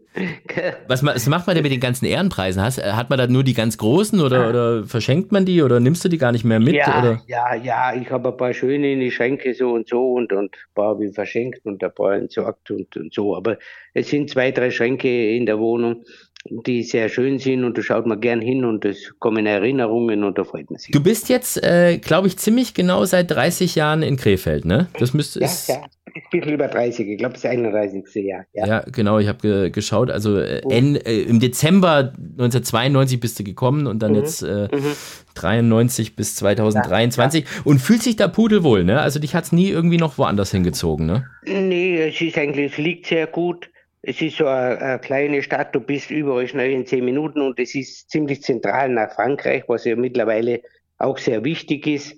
was, 0.88 1.04
was 1.04 1.28
macht 1.28 1.48
man 1.48 1.56
denn 1.56 1.64
mit 1.64 1.72
den 1.72 1.80
ganzen 1.80 2.06
Ehrenpreisen? 2.06 2.62
Hast, 2.62 2.84
hat 2.84 3.10
man 3.10 3.20
da 3.20 3.28
nur 3.28 3.44
die 3.44 3.54
ganz 3.54 3.78
großen 3.78 4.20
oder, 4.20 4.42
ja. 4.44 4.50
oder 4.50 4.84
verschenkt 4.86 5.32
man 5.32 5.46
die 5.46 5.62
oder 5.62 5.80
nimmst 5.80 6.04
du 6.06 6.10
die 6.10 6.18
gar 6.18 6.32
nicht 6.32 6.46
mehr 6.46 6.60
mit? 6.60 6.76
Ja, 6.76 7.00
oder? 7.00 7.22
ja, 7.28 7.56
ja, 7.56 7.96
ich 7.96 8.10
habe 8.12 8.30
ein 8.30 8.38
paar 8.38 8.54
schöne 8.54 8.94
in 8.94 9.00
die 9.00 9.12
Schränke 9.12 9.54
so 9.54 9.72
und 9.72 9.90
so 9.90 10.14
und, 10.14 10.32
und 10.34 10.56
ein 10.56 10.74
paar 10.74 10.90
habe 10.90 11.06
ich 11.06 11.16
verschenkt 11.16 11.66
und 11.66 11.84
ein 11.84 11.94
paar 11.94 12.16
entsorgt 12.16 12.72
und, 12.72 12.96
und 12.98 13.14
so. 13.14 13.36
Aber 13.36 13.58
es 13.94 14.10
sind 14.10 14.30
zwei, 14.30 14.52
drei 14.52 14.72
Schränke 14.72 15.36
in 15.36 15.46
der 15.46 15.60
Wohnung 15.60 16.04
die 16.50 16.84
sehr 16.84 17.10
schön 17.10 17.40
sind 17.40 17.64
und 17.64 17.78
da 17.78 17.82
schaut 17.82 18.06
man 18.06 18.22
gern 18.22 18.40
hin 18.40 18.66
und 18.66 18.86
es 18.86 19.14
kommen 19.20 19.46
Erinnerungen 19.48 20.24
und 20.24 20.38
da 20.38 20.44
freut 20.44 20.70
man 20.70 20.80
sich. 20.80 20.92
Du 20.92 21.02
bist 21.02 21.28
jetzt, 21.28 21.62
äh, 21.64 21.98
glaube 21.98 22.28
ich, 22.28 22.38
ziemlich 22.38 22.76
genau 22.76 23.04
seit 23.06 23.32
30 23.32 23.76
Jahren 23.76 24.04
in 24.04 24.16
Krefeld, 24.16 24.64
ne? 24.64 24.88
Das 25.00 25.14
müsste 25.14 25.40
ja, 25.40 25.50
ja, 25.68 25.76
ein 25.76 26.22
bisschen 26.32 26.54
über 26.54 26.68
30, 26.68 27.08
ich 27.08 27.18
glaube, 27.18 27.34
das 27.34 27.46
31. 27.46 28.04
Jahr. 28.24 28.46
Ja, 28.54 28.68
ja 28.68 28.80
genau, 28.92 29.18
ich 29.18 29.28
habe 29.28 29.40
ge 29.40 29.70
geschaut, 29.72 30.12
also 30.12 30.38
äh, 30.38 30.62
oh. 30.64 30.72
äh, 30.72 31.24
im 31.24 31.40
Dezember 31.40 32.14
1992 32.16 33.20
bist 33.20 33.40
du 33.40 33.44
gekommen 33.44 33.88
und 33.88 34.04
dann 34.04 34.12
mhm. 34.12 34.18
jetzt 34.18 34.44
äh, 34.44 34.68
mhm. 34.72 34.94
93 35.34 36.16
bis 36.16 36.36
2023 36.36 37.44
ja, 37.44 37.50
und 37.64 37.80
fühlt 37.80 38.04
sich 38.04 38.18
da 38.18 38.28
pudelwohl, 38.28 38.84
ne? 38.84 39.02
Also 39.02 39.20
dich 39.20 39.34
hat 39.34 39.46
es 39.46 39.52
nie 39.52 39.70
irgendwie 39.70 39.98
noch 39.98 40.20
woanders 40.20 40.52
hingezogen, 40.52 41.08
ne? 41.08 41.26
Nee, 41.44 42.08
es 42.08 42.22
ist 42.22 42.38
eigentlich, 42.38 42.74
es 42.74 42.78
liegt 42.78 43.08
sehr 43.08 43.26
gut 43.26 43.70
es 44.08 44.22
ist 44.22 44.38
so 44.38 44.48
eine, 44.48 44.80
eine, 44.80 45.00
kleine 45.00 45.42
Stadt, 45.42 45.74
du 45.74 45.80
bist 45.80 46.12
überall 46.12 46.48
schnell 46.48 46.72
in 46.72 46.86
zehn 46.86 47.04
Minuten 47.04 47.42
und 47.42 47.60
es 47.60 47.74
ist 47.76 48.10
ziemlich 48.10 48.44
zentral 48.44 48.90
nach 48.90 49.12
Frankreich, 49.14 49.64
was 49.68 49.86
ja 49.86 49.96
mittlerweile 49.96 50.62
auch 50.98 51.18
sehr 51.18 51.44
wichtig 51.44 51.88
ist. 51.88 52.16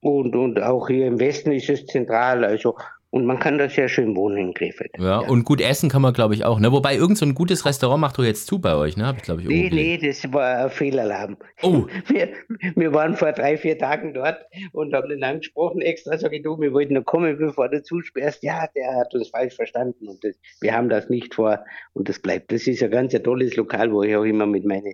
Und, 0.00 0.36
und 0.36 0.62
auch 0.62 0.88
hier 0.88 1.06
im 1.06 1.18
Westen 1.18 1.52
ist 1.52 1.70
es 1.70 1.86
zentral. 1.86 2.44
Also, 2.44 2.76
Und 3.14 3.26
man 3.26 3.38
kann 3.38 3.58
da 3.58 3.68
sehr 3.68 3.88
schön 3.88 4.16
wohnen 4.16 4.38
in 4.38 4.54
Krefeld. 4.54 4.90
Ja, 4.98 5.04
ja. 5.04 5.18
und 5.20 5.44
gut 5.44 5.60
essen 5.60 5.88
kann 5.88 6.02
man, 6.02 6.12
glaube 6.12 6.34
ich, 6.34 6.44
auch. 6.44 6.58
Ne? 6.58 6.72
Wobei 6.72 6.96
irgend 6.96 7.16
so 7.16 7.24
ein 7.24 7.36
gutes 7.36 7.64
Restaurant 7.64 8.00
macht 8.00 8.18
doch 8.18 8.24
jetzt 8.24 8.48
zu 8.48 8.58
bei 8.58 8.74
euch, 8.74 8.96
ne? 8.96 9.06
Habe 9.06 9.18
ich, 9.18 9.22
glaube 9.22 9.40
ich, 9.40 9.46
Nee, 9.46 9.70
nee, 9.72 9.98
das 9.98 10.32
war 10.32 10.64
ein 10.64 10.70
Fehlalarm. 10.70 11.36
Oh. 11.62 11.86
Wir, 12.08 12.30
wir 12.74 12.92
waren 12.92 13.14
vor 13.14 13.30
drei, 13.30 13.56
vier 13.56 13.78
Tagen 13.78 14.14
dort 14.14 14.38
und 14.72 14.92
haben 14.94 15.08
den 15.08 15.22
angesprochen 15.22 15.80
extra, 15.80 16.18
sage 16.18 16.38
ich, 16.38 16.42
du, 16.42 16.60
wir 16.60 16.72
wollten 16.72 16.94
noch 16.94 17.04
kommen, 17.04 17.38
bevor 17.38 17.68
du 17.68 17.84
zusperrst. 17.84 18.42
Ja, 18.42 18.66
der 18.74 18.96
hat 18.96 19.14
uns 19.14 19.28
falsch 19.28 19.54
verstanden 19.54 20.08
und 20.08 20.24
das, 20.24 20.34
wir 20.60 20.74
haben 20.74 20.88
das 20.88 21.08
nicht 21.08 21.36
vor 21.36 21.60
und 21.92 22.08
das 22.08 22.18
bleibt. 22.18 22.50
Das 22.50 22.66
ist 22.66 22.82
ein 22.82 22.90
ganz 22.90 23.14
ein 23.14 23.22
tolles 23.22 23.54
Lokal, 23.54 23.92
wo 23.92 24.02
ich 24.02 24.16
auch 24.16 24.24
immer 24.24 24.46
mit 24.46 24.64
meinen 24.64 24.92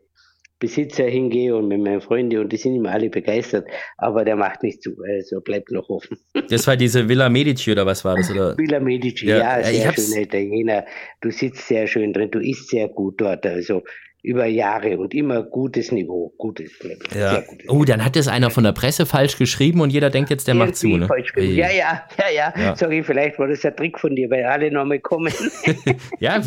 Besitzer 0.61 1.05
hingehe 1.05 1.57
und 1.57 1.69
mit 1.69 1.81
meinen 1.81 2.03
Freunden 2.03 2.39
und 2.39 2.53
die 2.53 2.59
sind 2.59 2.77
immer 2.77 2.93
alle 2.93 3.09
begeistert, 3.09 3.67
aber 3.97 4.25
der 4.25 4.37
macht 4.37 4.63
nicht 4.63 4.83
zu, 4.83 4.91
also 5.03 5.41
bleibt 5.41 5.73
noch 5.73 5.89
offen. 5.89 6.19
Das 6.51 6.67
war 6.67 6.77
diese 6.77 7.09
Villa 7.09 7.29
Medici 7.29 7.73
oder 7.73 7.87
was 7.87 8.05
war 8.05 8.17
das? 8.17 8.31
Oder? 8.31 8.57
Villa 8.59 8.79
Medici, 8.79 9.27
ja, 9.27 9.59
ja 9.59 9.65
sehr 9.65 9.93
schön 9.93 10.23
Italiener. 10.23 10.85
Du 11.21 11.31
sitzt 11.31 11.67
sehr 11.67 11.87
schön 11.87 12.13
drin, 12.13 12.31
du 12.31 12.41
isst 12.41 12.69
sehr 12.69 12.89
gut 12.89 13.21
dort, 13.21 13.47
also 13.47 13.83
über 14.23 14.47
Jahre 14.47 14.99
und 14.99 15.15
immer 15.15 15.43
gutes 15.43 15.93
Niveau, 15.93 16.33
gutes 16.37 16.79
Level. 16.83 17.07
Ja. 17.19 17.41
Gutes 17.41 17.69
oh, 17.69 17.85
dann 17.85 18.05
hat 18.05 18.17
das 18.17 18.29
einer 18.29 18.51
von 18.51 18.65
der 18.65 18.73
Presse 18.73 19.07
falsch 19.07 19.39
geschrieben 19.39 19.81
und 19.81 19.91
jeder 19.91 20.11
denkt 20.11 20.31
jetzt, 20.31 20.47
der 20.47 20.55
macht 20.55 20.77
zu, 20.77 20.89
ne? 20.89 21.09
Ja, 21.37 21.71
ja, 21.71 21.71
ja, 21.71 22.03
ja, 22.35 22.55
ja. 22.57 22.77
Sorry, 22.77 23.03
vielleicht 23.03 23.39
war 23.39 23.49
das 23.49 23.65
ein 23.65 23.75
Trick 23.77 23.99
von 23.99 24.15
dir, 24.15 24.31
weil 24.31 24.45
alle 24.45 24.71
nochmal 24.71 25.01
kommen. 25.01 25.33
ja, 26.21 26.41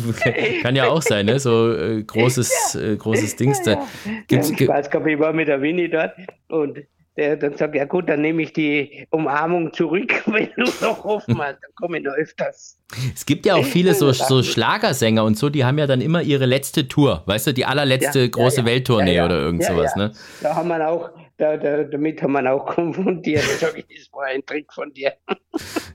kann 0.62 0.76
ja 0.76 0.88
auch 0.88 1.02
sein, 1.02 1.26
ne? 1.26 1.38
So 1.38 1.72
äh, 1.72 2.02
großes, 2.02 2.76
äh, 2.76 2.96
großes 2.96 3.36
Dings 3.36 3.62
da. 3.62 3.86
Gibt's, 4.28 4.50
ja, 4.50 4.66
Spaß 4.66 4.90
gehabt, 4.90 5.08
ich 5.08 5.18
war 5.18 5.32
mit 5.32 5.48
der 5.48 5.60
Winnie 5.60 5.88
dort 5.88 6.12
und 6.48 6.78
der 7.16 7.36
dann 7.36 7.56
sagt, 7.56 7.74
ja 7.76 7.84
gut, 7.84 8.08
dann 8.08 8.22
nehme 8.22 8.42
ich 8.42 8.52
die 8.52 9.06
Umarmung 9.10 9.72
zurück, 9.72 10.12
wenn 10.26 10.48
du 10.56 10.64
noch 10.84 11.04
offen 11.04 11.38
hast, 11.38 11.58
dann 11.62 11.70
komme 11.76 11.98
ich 11.98 12.04
noch 12.04 12.14
öfters. 12.14 12.78
Es 13.14 13.24
gibt 13.24 13.46
ja 13.46 13.54
auch 13.54 13.64
viele 13.64 13.94
so, 13.94 14.12
so 14.12 14.42
Schlagersänger 14.42 15.24
und 15.24 15.38
so, 15.38 15.48
die 15.48 15.64
haben 15.64 15.78
ja 15.78 15.86
dann 15.86 16.00
immer 16.00 16.22
ihre 16.22 16.46
letzte 16.46 16.88
Tour, 16.88 17.22
weißt 17.26 17.48
du, 17.48 17.54
die 17.54 17.64
allerletzte 17.64 18.20
ja, 18.20 18.26
große 18.26 18.58
ja, 18.58 18.62
ja. 18.62 18.70
Welttournee 18.72 19.22
oder 19.22 19.38
irgend 19.40 19.64
sowas, 19.64 19.94
ne? 19.96 20.12
Da 20.42 20.56
haben 20.56 20.68
wir 20.68 20.88
auch, 20.88 21.10
da, 21.36 21.56
da, 21.56 21.84
damit 21.84 22.22
haben 22.22 22.32
wir 22.32 22.52
auch 22.52 22.66
konfrontiert. 22.74 23.42
Sag 23.42 23.76
ich, 23.78 23.86
das 23.86 24.12
war 24.12 24.26
ein 24.26 24.44
Trick 24.44 24.72
von 24.72 24.92
dir. 24.92 25.12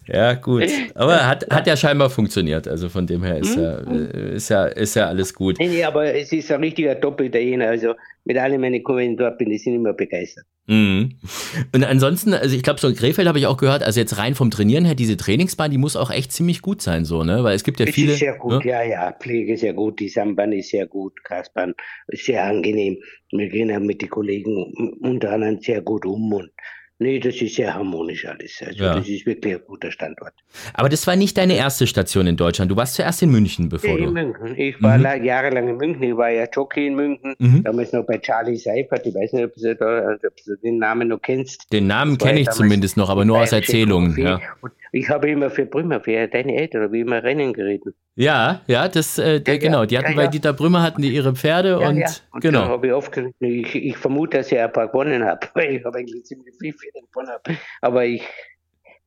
Ja, 0.07 0.33
gut. 0.33 0.65
Aber 0.95 1.27
hat, 1.27 1.45
hat 1.49 1.67
ja 1.67 1.77
scheinbar 1.77 2.09
funktioniert. 2.09 2.67
Also 2.67 2.89
von 2.89 3.07
dem 3.07 3.23
her 3.23 3.37
ist, 3.37 3.55
hm? 3.55 3.63
ja, 3.63 3.75
ist, 4.31 4.49
ja, 4.49 4.65
ist 4.65 4.95
ja 4.95 5.07
alles 5.07 5.33
gut. 5.33 5.57
Nee, 5.59 5.67
nee, 5.67 5.83
aber 5.83 6.13
es 6.13 6.31
ist 6.31 6.51
ein 6.51 6.61
richtiger 6.61 6.99
Top-Italiener. 6.99 7.67
Also 7.67 7.93
mit 8.25 8.37
allen 8.37 8.59
meinen 8.59 8.83
Kollegen 8.83 9.15
dort 9.15 9.37
bin, 9.37 9.49
die 9.49 9.57
sind 9.57 9.75
immer 9.75 9.93
begeistert. 9.93 10.45
Mhm. 10.69 11.15
Und 11.73 11.83
ansonsten, 11.83 12.31
also 12.35 12.55
ich 12.55 12.61
glaube, 12.61 12.79
so 12.79 12.87
in 12.87 12.95
Krefeld 12.95 13.27
habe 13.27 13.39
ich 13.39 13.47
auch 13.47 13.57
gehört, 13.57 13.81
also 13.81 13.99
jetzt 13.99 14.19
rein 14.19 14.35
vom 14.35 14.51
Trainieren 14.51 14.85
her, 14.85 14.93
diese 14.93 15.17
Trainingsbahn, 15.17 15.71
die 15.71 15.79
muss 15.79 15.95
auch 15.95 16.11
echt 16.11 16.31
ziemlich 16.31 16.61
gut 16.61 16.83
sein, 16.83 17.05
so, 17.05 17.23
ne? 17.23 17.43
Weil 17.43 17.55
es 17.55 17.63
gibt 17.63 17.79
ja 17.79 17.87
es 17.87 17.95
viele. 17.95 18.13
Ist 18.13 18.19
sehr 18.19 18.37
gut, 18.37 18.63
ne? 18.63 18.69
ja, 18.69 18.83
ja. 18.83 19.11
Pflege 19.19 19.53
ist 19.53 19.61
sehr 19.61 19.73
gut, 19.73 19.99
die 19.99 20.09
Sambahn 20.09 20.51
ist 20.51 20.69
sehr 20.69 20.85
gut, 20.85 21.23
Grasbahn 21.23 21.73
ist 22.09 22.25
sehr 22.25 22.43
angenehm. 22.43 22.97
Wir 23.31 23.49
gehen 23.49 23.69
ja 23.69 23.79
mit 23.79 24.03
den 24.03 24.11
Kollegen 24.11 24.71
untereinander 25.01 25.59
sehr 25.59 25.81
gut 25.81 26.05
um 26.05 26.33
und 26.33 26.51
Nee, 27.01 27.19
das 27.19 27.41
ist 27.41 27.55
sehr 27.55 27.73
harmonisch 27.73 28.25
alles. 28.25 28.61
Also 28.65 28.83
ja. 28.83 28.95
das 28.95 29.07
ist 29.07 29.25
wirklich 29.25 29.55
ein 29.55 29.61
guter 29.65 29.89
Standort. 29.89 30.33
Aber 30.73 30.89
das 30.89 31.07
war 31.07 31.15
nicht 31.15 31.37
deine 31.37 31.55
erste 31.55 31.87
Station 31.87 32.27
in 32.27 32.35
Deutschland. 32.35 32.69
Du 32.69 32.75
warst 32.75 32.95
zuerst 32.95 33.21
in 33.21 33.31
München, 33.31 33.69
bevor 33.69 33.91
ja, 33.91 33.95
du. 33.95 34.03
In 34.03 34.13
München. 34.13 34.57
Ich 34.57 34.81
war 34.83 34.97
mhm. 34.97 35.23
jahrelang 35.23 35.69
in 35.69 35.77
München. 35.77 36.03
Ich 36.03 36.17
war 36.17 36.29
ja 36.29 36.45
Jockey 36.51 36.87
in 36.87 36.95
München. 36.95 37.35
Mhm. 37.39 37.63
Damals 37.63 37.93
noch 37.93 38.05
bei 38.05 38.17
Charlie 38.17 38.57
Seifert. 38.57 39.05
Ich 39.05 39.15
weiß 39.15 39.31
nicht, 39.31 39.45
ob 39.45 39.55
du, 39.55 39.75
da, 39.75 40.17
ob 40.27 40.35
du 40.45 40.55
den 40.57 40.77
Namen 40.77 41.07
noch 41.07 41.21
kennst. 41.21 41.71
Den 41.71 41.87
Namen 41.87 42.17
kenne 42.17 42.41
ich 42.41 42.49
zumindest 42.49 42.97
noch, 42.97 43.09
aber 43.09 43.23
nur 43.23 43.39
aus 43.39 43.53
Erzählungen. 43.53 44.19
Ja. 44.19 44.41
Und 44.59 44.73
ich 44.91 45.09
habe 45.09 45.29
immer 45.29 45.49
für 45.49 45.65
Brümmer, 45.65 46.01
für 46.01 46.27
deine 46.27 46.55
Eltern, 46.55 46.83
habe 46.83 46.97
ich 46.97 47.03
immer 47.03 47.23
Rennen 47.23 47.53
geritten. 47.53 47.93
Ja, 48.15 48.61
ja, 48.67 48.87
das, 48.87 49.17
äh, 49.17 49.41
ja, 49.45 49.57
genau. 49.57 49.85
Die 49.85 49.97
hatten 49.97 50.11
ja, 50.11 50.15
bei 50.15 50.27
Dieter 50.27 50.53
Brümmer 50.53 50.81
hatten 50.81 51.01
die 51.01 51.09
ihre 51.09 51.35
Pferde 51.35 51.79
und, 51.79 52.03
und 52.31 52.41
genau. 52.41 52.65
habe 52.65 52.87
ich 52.87 52.93
oft 52.93 53.11
geritten. 53.11 53.45
Ich, 53.45 53.73
ich 53.75 53.97
vermute, 53.97 54.37
dass 54.37 54.51
ich 54.51 54.59
ein 54.59 54.71
paar 54.71 54.87
gewonnen 54.87 55.23
habe, 55.23 55.47
weil 55.53 55.75
ich 55.75 55.85
habe 55.85 55.99
eigentlich 55.99 56.25
ziemlich 56.25 56.53
viel 56.59 56.73
für 56.73 56.91
den 56.93 57.05
gewonnen. 57.11 57.59
Aber 57.81 58.05
ich 58.05 58.23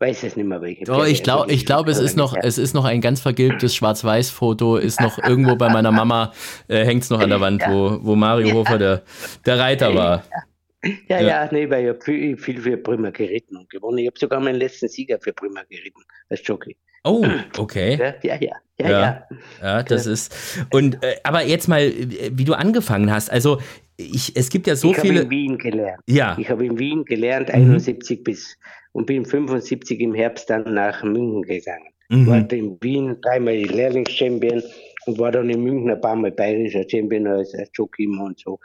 weiß 0.02 0.24
es 0.24 0.36
nicht 0.36 0.46
mehr, 0.46 0.60
welche. 0.60 0.84
Oh, 0.90 1.04
ich 1.04 1.22
glaube, 1.22 1.50
ich 1.52 1.64
glaube, 1.64 1.90
es 1.90 1.98
ist 1.98 2.16
noch, 2.16 2.34
es 2.40 2.58
ist 2.58 2.74
noch 2.74 2.84
ein 2.84 3.00
ganz 3.00 3.20
vergilbtes 3.20 3.74
Schwarz-Weiß-Foto, 3.74 4.76
ist 4.76 5.00
noch 5.00 5.18
irgendwo 5.18 5.56
bei 5.56 5.68
meiner 5.68 5.92
Mama, 5.92 6.32
äh, 6.68 6.84
hängt 6.84 7.04
es 7.04 7.10
noch 7.10 7.20
an 7.20 7.30
der 7.30 7.40
Wand, 7.42 7.62
wo, 7.66 7.98
wo 8.02 8.16
Mario 8.16 8.52
Hofer 8.52 8.78
der, 8.78 9.02
der 9.46 9.58
Reiter 9.58 9.94
war. 9.94 10.24
Ja, 10.30 10.42
ja, 11.08 11.20
ja, 11.20 11.48
nee, 11.52 11.68
weil 11.70 11.84
ich 11.84 11.88
habe 11.90 12.00
viel, 12.02 12.36
viel 12.36 12.60
für 12.60 12.76
Brümmer 12.76 13.12
geritten 13.12 13.56
und 13.56 13.70
gewonnen. 13.70 13.98
Ich 13.98 14.06
habe 14.06 14.18
sogar 14.18 14.40
meinen 14.40 14.56
letzten 14.56 14.88
Sieger 14.88 15.18
für 15.20 15.32
Brümmer 15.32 15.64
geritten 15.68 16.02
als 16.28 16.40
Jockey. 16.44 16.76
Oh, 17.04 17.24
okay. 17.58 17.96
Ja, 17.96 18.14
ja, 18.22 18.36
ja. 18.40 18.56
Ja, 18.78 18.90
ja. 18.90 19.26
ja 19.60 19.82
das 19.82 20.06
ja. 20.06 20.12
ist. 20.12 20.66
Und 20.72 21.02
äh, 21.02 21.16
aber 21.22 21.44
jetzt 21.44 21.68
mal, 21.68 21.92
wie 22.32 22.44
du 22.44 22.54
angefangen 22.54 23.12
hast. 23.12 23.30
Also 23.30 23.60
ich, 23.96 24.34
es 24.34 24.48
gibt 24.48 24.66
ja 24.66 24.74
so 24.74 24.90
ich 24.90 24.98
viele. 24.98 25.14
Ich 25.14 25.20
habe 25.20 25.24
in 25.24 25.30
Wien 25.30 25.58
gelernt. 25.58 26.00
Ja. 26.06 26.36
Ich 26.38 26.48
habe 26.48 26.66
in 26.66 26.78
Wien 26.78 27.04
gelernt, 27.04 27.50
71 27.50 28.18
mhm. 28.18 28.24
bis 28.24 28.58
und 28.92 29.06
bin 29.06 29.24
75 29.24 30.00
im 30.00 30.14
Herbst 30.14 30.50
dann 30.50 30.74
nach 30.74 31.02
München 31.02 31.42
gegangen. 31.42 31.88
Mhm. 32.08 32.26
War 32.26 32.52
in 32.52 32.78
Wien 32.82 33.16
dreimal 33.22 33.54
Lehrlingschampion 33.54 34.62
und 35.06 35.18
war 35.18 35.32
dann 35.32 35.48
in 35.48 35.62
München 35.62 35.90
ein 35.90 36.00
paar 36.00 36.16
Mal 36.16 36.30
bayerischer 36.30 36.84
Champion 36.88 37.26
als, 37.26 37.54
als 37.54 37.70
Jockey 37.74 38.06
und 38.06 38.38
so 38.38 38.58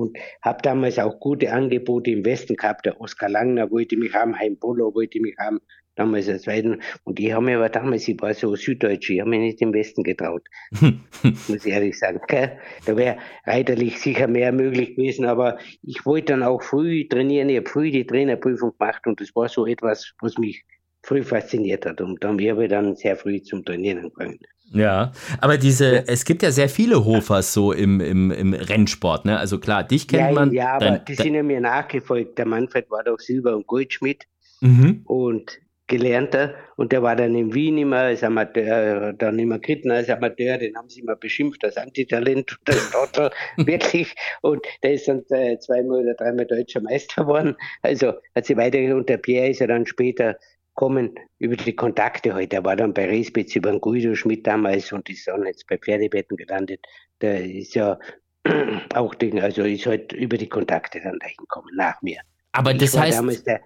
und 0.00 0.18
habe 0.42 0.62
damals 0.62 0.98
auch 0.98 1.20
gute 1.20 1.52
Angebote 1.52 2.10
im 2.10 2.24
Westen 2.24 2.56
gehabt. 2.56 2.86
Der 2.86 3.00
Oskar 3.00 3.28
Langner 3.28 3.70
wollte 3.70 3.96
mich 3.96 4.14
haben, 4.14 4.38
Heim 4.38 4.58
Polo 4.58 4.94
wollte 4.94 5.20
mich 5.20 5.36
haben, 5.38 5.60
damals 5.94 6.28
als 6.28 6.42
Zweiten. 6.42 6.80
Und 7.04 7.18
die 7.18 7.34
haben 7.34 7.44
mir 7.44 7.58
aber 7.58 7.68
damals, 7.68 8.08
ich 8.08 8.20
war 8.20 8.34
so 8.34 8.56
süddeutsch, 8.56 9.10
ich 9.10 9.20
habe 9.20 9.30
mich 9.30 9.40
nicht 9.40 9.60
im 9.60 9.72
Westen 9.72 10.02
getraut. 10.02 10.46
muss 11.22 11.66
ich 11.66 11.72
ehrlich 11.72 11.98
sagen. 11.98 12.20
Gell? 12.26 12.58
Da 12.86 12.96
wäre 12.96 13.18
reiterlich 13.44 14.00
sicher 14.00 14.26
mehr 14.26 14.52
möglich 14.52 14.96
gewesen, 14.96 15.26
aber 15.26 15.58
ich 15.82 16.04
wollte 16.06 16.32
dann 16.32 16.42
auch 16.42 16.62
früh 16.62 17.06
trainieren. 17.08 17.48
Ich 17.48 17.58
habe 17.58 17.68
früh 17.68 17.90
die 17.90 18.06
Trainerprüfung 18.06 18.72
gemacht 18.78 19.06
und 19.06 19.20
das 19.20 19.34
war 19.34 19.48
so 19.48 19.66
etwas, 19.66 20.14
was 20.20 20.38
mich 20.38 20.64
früh 21.02 21.22
fasziniert 21.22 21.86
hat. 21.86 22.00
Und 22.00 22.22
dann 22.24 22.40
habe 22.40 22.64
ich 22.64 22.70
dann 22.70 22.96
sehr 22.96 23.16
früh 23.16 23.42
zum 23.42 23.64
Trainieren 23.64 23.98
angefangen. 23.98 24.38
Ja, 24.72 25.12
aber 25.40 25.58
diese, 25.58 25.96
ja. 25.96 26.02
es 26.06 26.24
gibt 26.24 26.42
ja 26.42 26.50
sehr 26.52 26.68
viele 26.68 27.04
Hofers 27.04 27.52
so 27.52 27.72
im, 27.72 28.00
im, 28.00 28.30
im 28.30 28.54
Rennsport, 28.54 29.24
ne? 29.24 29.38
Also 29.38 29.58
klar, 29.58 29.82
dich 29.82 30.06
kennt 30.06 30.28
ja, 30.28 30.32
man. 30.32 30.52
Ja, 30.52 30.72
aber 30.74 30.84
dein, 30.84 31.04
die 31.04 31.14
sind 31.14 31.34
ja 31.34 31.42
mir 31.42 31.60
nachgefolgt. 31.60 32.38
Der 32.38 32.46
Manfred 32.46 32.90
war 32.90 33.02
doch 33.02 33.18
Silber- 33.18 33.56
und 33.56 33.66
Goldschmidt 33.66 34.26
mhm. 34.60 35.02
und 35.04 35.58
Gelernter 35.90 36.54
und 36.76 36.92
der 36.92 37.02
war 37.02 37.16
dann 37.16 37.34
in 37.34 37.52
Wien 37.52 37.76
immer 37.76 37.98
als 37.98 38.22
Amateur, 38.22 39.12
dann 39.12 39.38
immer 39.40 39.58
geritten 39.58 39.90
als 39.90 40.08
Amateur, 40.08 40.56
den 40.56 40.76
haben 40.76 40.88
sie 40.88 41.00
immer 41.00 41.16
beschimpft 41.16 41.64
als 41.64 41.76
Antitalent 41.76 42.52
und 42.52 42.70
als 42.70 42.90
Trottel, 42.92 43.30
wirklich. 43.56 44.14
Und 44.40 44.64
der 44.84 44.92
ist 44.92 45.08
dann 45.08 45.24
äh, 45.30 45.58
zweimal 45.58 46.04
oder 46.04 46.14
dreimal 46.14 46.46
deutscher 46.46 46.80
Meister 46.80 47.24
geworden. 47.24 47.56
Also 47.82 48.12
hat 48.36 48.46
sie 48.46 48.56
weiter, 48.56 48.78
und 48.94 49.08
der 49.08 49.18
Pierre 49.18 49.48
ist 49.48 49.58
ja 49.58 49.66
dann 49.66 49.84
später 49.84 50.36
kommen 50.80 51.14
über 51.38 51.56
die 51.56 51.76
Kontakte 51.76 52.32
heute. 52.32 52.56
Er 52.56 52.64
war 52.64 52.74
dann 52.74 52.94
bei 52.94 53.04
Resbitz 53.04 53.54
über 53.54 53.70
den 53.70 53.82
Guido 53.82 54.14
Schmidt 54.14 54.46
damals 54.46 54.90
und 54.92 55.10
ist 55.10 55.28
dann 55.28 55.44
jetzt 55.44 55.66
bei 55.66 55.76
Pferdebetten 55.76 56.38
gelandet. 56.38 56.80
Der 57.20 57.44
ist 57.44 57.74
ja 57.74 57.98
auch 58.94 59.14
Ding, 59.14 59.38
also 59.40 59.62
ist 59.62 59.84
halt 59.84 60.14
über 60.14 60.38
die 60.38 60.48
Kontakte 60.48 60.98
dann 61.04 61.18
dahin 61.18 61.36
gekommen, 61.36 61.68
nach 61.76 62.00
mir. 62.00 62.20
Aber 62.52 62.72
das 62.72 62.98
heißt. 62.98 63.18
Damals 63.18 63.44
der, 63.44 63.60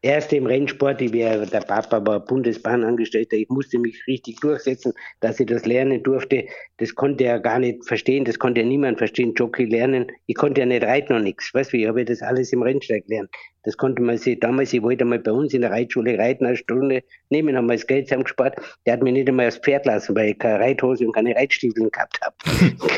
Erst 0.00 0.32
im 0.32 0.46
Rennsport, 0.46 1.00
ich 1.00 1.12
wär, 1.12 1.44
der 1.44 1.60
Papa 1.60 2.06
war 2.06 2.20
Bundesbahnangestellter, 2.20 3.36
ich 3.36 3.48
musste 3.48 3.80
mich 3.80 4.06
richtig 4.06 4.38
durchsetzen, 4.38 4.92
dass 5.18 5.40
ich 5.40 5.46
das 5.46 5.66
lernen 5.66 6.04
durfte. 6.04 6.46
Das 6.76 6.94
konnte 6.94 7.24
er 7.24 7.40
gar 7.40 7.58
nicht 7.58 7.84
verstehen, 7.84 8.24
das 8.24 8.38
konnte 8.38 8.60
ja 8.60 8.66
niemand 8.68 8.98
verstehen, 8.98 9.34
Jockey 9.34 9.64
lernen. 9.64 10.06
Ich 10.26 10.36
konnte 10.36 10.60
ja 10.60 10.66
nicht 10.66 10.84
reiten 10.84 11.14
und 11.14 11.24
nichts. 11.24 11.52
Weißt 11.52 11.72
du, 11.72 11.78
ich 11.78 11.88
habe 11.88 12.04
das 12.04 12.22
alles 12.22 12.52
im 12.52 12.62
Rennsteig 12.62 13.06
gelernt. 13.06 13.30
Das 13.64 13.76
konnte 13.76 14.00
man 14.02 14.16
sich 14.16 14.38
damals, 14.38 14.72
ich 14.72 14.82
wollte 14.82 15.04
mal 15.04 15.18
bei 15.18 15.32
uns 15.32 15.52
in 15.52 15.62
der 15.62 15.70
Reitschule 15.70 16.18
reiten, 16.18 16.46
eine 16.46 16.56
Stunde 16.56 17.02
nehmen, 17.30 17.56
haben 17.56 17.66
wir 17.66 17.74
das 17.74 17.86
Geld 17.86 18.06
zusammengespart. 18.06 18.56
Der 18.86 18.94
hat 18.94 19.02
mich 19.02 19.12
nicht 19.12 19.28
einmal 19.28 19.48
aufs 19.48 19.58
Pferd 19.58 19.84
lassen, 19.86 20.14
weil 20.14 20.30
ich 20.30 20.38
keine 20.38 20.60
Reithose 20.60 21.06
und 21.06 21.12
keine 21.12 21.34
Reitstiefel 21.34 21.90
gehabt 21.90 22.20
habe. 22.22 22.36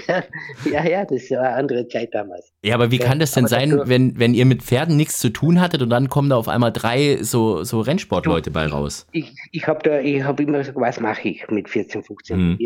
ja, 0.70 0.84
ja, 0.84 1.04
das 1.04 1.30
war 1.30 1.40
eine 1.40 1.54
andere 1.54 1.88
Zeit 1.88 2.14
damals. 2.14 2.52
Ja, 2.62 2.74
aber 2.74 2.90
wie 2.90 2.98
kann 2.98 3.18
das 3.18 3.32
denn 3.32 3.46
sein, 3.46 3.80
wenn, 3.86 4.18
wenn 4.18 4.34
ihr 4.34 4.44
mit 4.44 4.62
Pferden 4.62 4.96
nichts 4.96 5.18
zu 5.18 5.30
tun 5.30 5.60
hattet 5.60 5.82
und 5.82 5.90
dann 5.90 6.08
kommen 6.08 6.28
da 6.28 6.36
auf 6.36 6.48
einmal 6.48 6.72
drei 6.72 7.18
so, 7.22 7.64
so 7.64 7.80
Rennsportleute 7.80 8.50
bei 8.50 8.66
raus? 8.66 9.06
Ich, 9.12 9.32
ich 9.52 9.66
habe 9.66 9.80
da, 9.82 10.00
ich 10.00 10.22
habe 10.22 10.42
immer 10.42 10.58
gesagt, 10.58 10.78
was 10.78 11.00
mache 11.00 11.28
ich 11.28 11.48
mit 11.50 11.68
14, 11.68 12.02
15? 12.02 12.38
Mhm. 12.38 12.58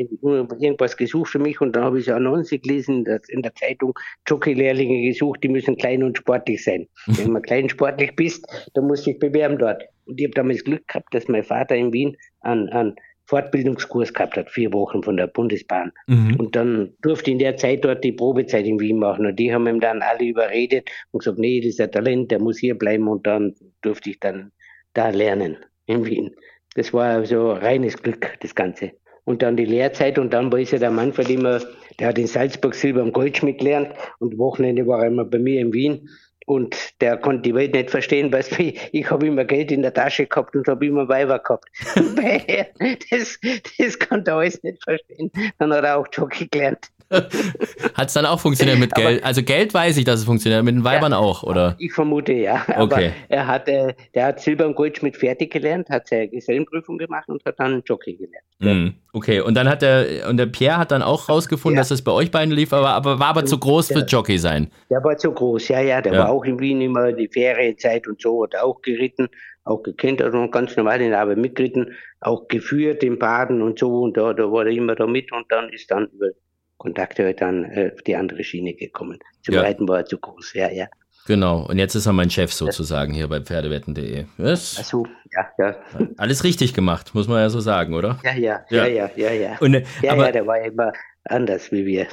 Irgendwas 0.59 0.97
gesucht 0.97 1.31
für 1.31 1.39
mich 1.39 1.61
und 1.61 1.77
dann 1.77 1.85
habe 1.85 2.01
ich 2.01 2.09
eine 2.09 2.17
Annonce 2.17 2.59
gelesen 2.61 3.07
in 3.29 3.43
der 3.43 3.55
Zeitung, 3.55 3.95
Jockey-Lehrlinge 4.27 5.09
gesucht, 5.09 5.43
die 5.45 5.49
müssen 5.49 5.77
klein 5.77 6.03
und 6.03 6.19
sportlich 6.19 6.65
sein. 6.65 6.89
Wenn 7.07 7.33
man 7.33 7.43
klein 7.43 7.69
sportlich 7.69 7.84
sportlich 7.85 8.17
bist, 8.17 8.47
dann 8.75 8.87
musst 8.87 9.07
du 9.07 9.11
dich 9.11 9.21
bewerben 9.21 9.59
dort. 9.59 9.85
Und 10.07 10.19
ich 10.19 10.27
habe 10.27 10.35
damals 10.35 10.65
Glück 10.65 10.87
gehabt, 10.89 11.15
dass 11.15 11.29
mein 11.29 11.45
Vater 11.45 11.77
in 11.77 11.93
Wien 11.93 12.17
einen, 12.41 12.69
einen 12.71 12.97
Fortbildungskurs 13.27 14.13
gehabt 14.13 14.37
hat, 14.37 14.51
vier 14.51 14.73
Wochen 14.73 15.03
von 15.03 15.17
der 15.17 15.27
Bundesbahn. 15.27 15.93
Mhm. 16.07 16.37
Und 16.37 16.57
dann 16.57 16.93
durfte 17.03 17.31
ich 17.31 17.33
in 17.33 17.39
der 17.39 17.57
Zeit 17.57 17.85
dort 17.85 18.05
die 18.05 18.13
Probezeit 18.13 18.67
in 18.67 18.81
Wien 18.81 18.99
machen. 18.99 19.27
Und 19.27 19.39
die 19.39 19.53
haben 19.53 19.67
ihm 19.67 19.81
dann 19.81 20.03
alle 20.03 20.25
überredet 20.25 20.91
und 21.11 21.21
gesagt, 21.21 21.39
nee, 21.39 21.61
das 21.61 21.71
ist 21.71 21.81
ein 21.81 21.93
Talent, 21.93 22.31
der 22.31 22.41
muss 22.41 22.59
hier 22.59 22.79
bleiben. 22.79 23.09
Und 23.09 23.27
dann 23.27 23.55
durfte 23.83 24.11
ich 24.11 24.21
dann 24.21 24.53
da 24.93 25.11
lernen 25.11 25.57
in 25.87 26.05
Wien. 26.05 26.35
Das 26.75 26.93
war 26.93 27.25
so 27.25 27.53
reines 27.53 27.97
Glück, 28.03 28.35
das 28.41 28.55
Ganze. 28.55 28.93
Und 29.25 29.43
dann 29.43 29.57
die 29.57 29.65
Lehrzeit 29.65 30.19
und 30.19 30.35
dann 30.35 30.53
war 30.53 30.59
ja 30.59 30.79
der 30.79 30.91
Manfred 30.91 31.31
immer, 31.31 31.61
der 31.99 32.09
hat 32.09 32.19
in 32.19 32.27
Salzburg 32.27 32.75
Silber 32.75 33.01
am 33.01 33.13
Goldschmied 33.13 33.59
gelernt 33.59 33.89
und 34.19 34.37
Wochenende 34.37 34.87
war 34.87 35.01
er 35.01 35.09
immer 35.09 35.25
bei 35.25 35.39
mir 35.39 35.61
in 35.61 35.73
Wien 35.73 36.09
und 36.47 36.77
der 37.01 37.17
konnte 37.17 37.43
die 37.43 37.55
Welt 37.55 37.75
nicht 37.75 37.91
verstehen, 37.91 38.33
weil 38.33 38.45
ich 38.93 39.11
habe 39.11 39.27
immer 39.27 39.45
Geld 39.45 39.71
in 39.73 39.83
der 39.83 39.95
Tasche 39.95 40.27
gehabt 40.27 40.55
und 40.55 40.67
habe 40.69 40.87
immer 40.87 41.09
Weiber 41.09 41.39
gehabt. 41.39 41.69
das, 43.11 43.39
das 43.79 43.99
konnte 43.99 44.31
er 44.31 44.37
alles 44.37 44.63
nicht 44.63 44.83
verstehen. 44.83 45.31
Dann 45.59 45.73
hat 45.73 45.85
er 45.85 45.99
auch 45.99 46.07
Jockey 46.13 46.47
gelernt. 46.49 46.91
Hat 47.95 48.09
es 48.09 48.15
dann 48.15 48.27
auch 48.27 48.41
funktioniert 48.41 48.79
mit 48.79 48.95
Geld? 48.95 49.19
Aber, 49.19 49.27
also 49.27 49.43
Geld 49.43 49.75
weiß 49.75 49.97
ich, 49.97 50.05
dass 50.05 50.21
es 50.21 50.25
funktioniert, 50.25 50.65
mit 50.65 50.75
den 50.75 50.85
Weibern 50.85 51.13
ja, 51.13 51.19
auch, 51.19 51.43
oder? 51.43 51.77
Ich 51.79 51.93
vermute 51.93 52.33
ja. 52.33 52.65
Okay. 52.77 53.13
er 53.29 53.47
hat, 53.47 53.69
äh, 53.69 53.95
der 54.15 54.27
hat 54.27 54.41
Silber 54.41 54.67
und 54.67 54.75
Goldschmied 54.75 55.17
fertig 55.17 55.53
gelernt, 55.53 55.91
hat 55.91 56.09
seine 56.09 56.29
Gesellenprüfung 56.29 56.99
gemacht 56.99 57.29
und 57.29 57.45
hat 57.45 57.59
dann 57.59 57.83
Jockey 57.85 58.15
gelernt. 58.15 58.45
Mhm. 58.59 58.95
Okay, 59.13 59.41
und 59.41 59.55
dann 59.55 59.69
hat 59.69 59.83
der, 59.83 60.29
und 60.29 60.39
der 60.39 60.47
Pierre 60.47 60.79
hat 60.79 60.91
dann 60.91 61.03
auch 61.03 61.29
rausgefunden, 61.29 61.77
ja. 61.77 61.81
dass 61.83 61.91
es 61.91 62.03
bei 62.03 62.13
euch 62.13 62.31
beiden 62.31 62.53
lief, 62.53 62.73
aber, 62.73 62.91
aber 62.91 63.19
war 63.19 63.29
aber 63.29 63.45
zu 63.45 63.59
groß 63.59 63.89
der, 63.89 63.99
für 63.99 64.05
Jockey 64.05 64.39
sein. 64.39 64.71
Der 64.91 65.03
war 65.05 65.17
zu 65.17 65.31
groß, 65.31 65.69
ja, 65.69 65.81
ja. 65.81 66.01
Der 66.01 66.15
ja. 66.15 66.19
war 66.21 66.31
auch 66.35 66.45
in 66.45 66.59
Wien 66.59 66.81
immer 66.81 67.13
die 67.13 67.29
Ferienzeit 67.29 68.07
und 68.07 68.21
so, 68.21 68.45
hat 68.45 68.57
auch 68.57 68.83
geritten, 68.83 69.29
auch 69.65 69.83
gekannt, 69.83 70.21
also 70.23 70.49
ganz 70.49 70.77
normal 70.77 71.01
in 71.01 71.11
der 71.11 71.21
Arbeit 71.21 71.39
mitgeritten, 71.39 71.95
auch 72.21 72.49
geführt 72.49 73.03
im 73.03 73.19
Baden 73.19 73.63
und 73.63 73.79
so, 73.79 74.03
und 74.03 74.17
da, 74.17 74.33
da 74.33 74.51
war 74.51 74.67
er 74.67 74.73
immer 74.73 74.95
da 74.95 75.07
mit 75.07 75.33
und 75.33 75.51
dann 75.51 75.69
ist 75.71 75.91
dann 75.91 76.07
über 76.09 76.29
Kontakte 76.77 77.25
halt 77.25 77.41
dann 77.41 77.65
äh, 77.65 77.93
auf 77.95 78.03
die 78.03 78.17
andere 78.17 78.45
Schiene 78.45 78.75
gekommen. 78.75 79.19
Zum 79.43 79.55
ja. 79.55 79.63
Reiten 79.63 79.89
war 79.89 79.99
er 79.99 80.07
zu 80.07 80.19
groß, 80.19 80.55
ja, 80.55 80.71
ja. 80.71 80.87
Genau, 81.27 81.67
und 81.67 81.79
jetzt 81.79 81.95
ist 81.95 82.05
er 82.05 82.13
mein 82.13 82.29
Chef 82.29 82.53
sozusagen 82.53 83.15
hier 83.15 83.29
bei 83.29 83.41
Pferdewetten.de. 83.41 84.27
Yes. 84.37 84.77
Ach 84.79 84.85
so, 84.85 85.07
ja, 85.33 85.47
ja. 85.59 85.77
Alles 86.19 86.45
richtig 86.45 86.75
gemacht, 86.75 87.15
muss 87.15 87.29
man 87.29 87.39
ja 87.39 87.49
so 87.49 87.61
sagen, 87.61 87.95
oder? 87.95 88.19
Ja, 88.23 88.35
ja, 88.35 88.65
ja, 88.69 88.87
ja, 88.87 89.11
ja, 89.17 89.33
ja. 89.33 89.57
Und, 89.61 89.73
ja, 90.03 90.13
aber, 90.13 90.27
ja, 90.27 90.33
der 90.33 90.47
war 90.47 90.61
immer 90.61 90.93
anders 91.25 91.73
wie 91.73 91.87
wir. 91.87 92.07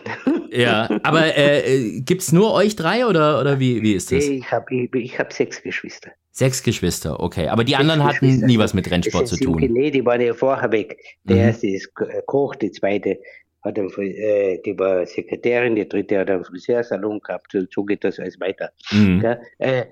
Ja, 0.52 0.90
aber 1.04 1.38
äh, 1.38 2.02
gibt 2.02 2.22
es 2.22 2.32
nur 2.32 2.54
euch 2.54 2.76
drei 2.76 3.06
oder, 3.06 3.40
oder 3.40 3.60
wie, 3.60 3.82
wie 3.82 3.94
ist 3.94 4.12
das? 4.12 4.28
Nee, 4.28 4.38
ich 4.38 4.52
habe 4.52 4.74
ich, 4.74 4.94
ich 4.94 5.20
hab 5.20 5.34
sechs 5.34 5.62
Geschwister. 5.62 6.12
Sechs 6.32 6.64
Geschwister, 6.64 7.20
okay. 7.20 7.48
Aber 7.50 7.64
die 7.64 7.72
sechs 7.72 7.82
anderen 7.82 8.04
hatten 8.04 8.46
nie 8.46 8.58
was 8.58 8.74
mit 8.74 8.90
Rennsport 8.90 9.28
zu 9.28 9.38
tun. 9.38 9.58
Nee, 9.58 9.92
die 9.92 10.06
waren 10.06 10.22
ja 10.22 10.34
vorher 10.34 10.72
weg. 10.72 10.98
Der 11.24 11.36
mhm. 11.36 11.42
erste 11.42 11.68
ist 11.68 11.92
Koch, 12.26 12.56
die 12.56 12.72
zweite 12.72 13.20
hat 13.64 13.78
einen, 13.78 13.90
äh, 13.98 14.60
die 14.66 14.78
war 14.78 15.06
Sekretärin, 15.06 15.76
die 15.76 15.88
dritte 15.88 16.20
hat 16.20 16.30
einen 16.30 16.44
Friseursalon 16.44 17.20
gehabt, 17.20 17.52
so, 17.52 17.62
so 17.70 17.84
geht 17.84 18.04
das 18.04 18.20
alles 18.20 18.40
weiter. 18.40 18.72
Mhm. 18.92 19.22
Ja, 19.22 19.38
äh, 19.60 19.86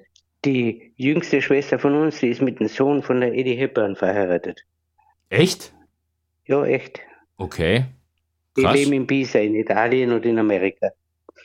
die 0.46 0.94
jüngste 0.96 1.42
Schwester 1.42 1.78
von 1.78 1.94
uns, 1.96 2.20
die 2.20 2.30
ist 2.30 2.42
mit 2.42 2.60
dem 2.60 2.68
Sohn 2.68 3.04
von 3.04 3.20
der 3.20 3.34
Eddie 3.34 3.56
Hepburn 3.56 3.96
verheiratet. 3.96 4.62
Echt? 5.30 5.74
Ja, 6.46 6.66
echt. 6.66 7.02
Okay. 7.38 7.86
Krass. 8.56 8.74
Die 8.74 8.79
leben 8.79 8.94
in 8.94 9.08
Pisa, 9.08 9.39
in 9.39 9.56
Italien 9.56 10.12
und 10.12 10.25
in 10.25 10.39
Amerika. 10.39 10.89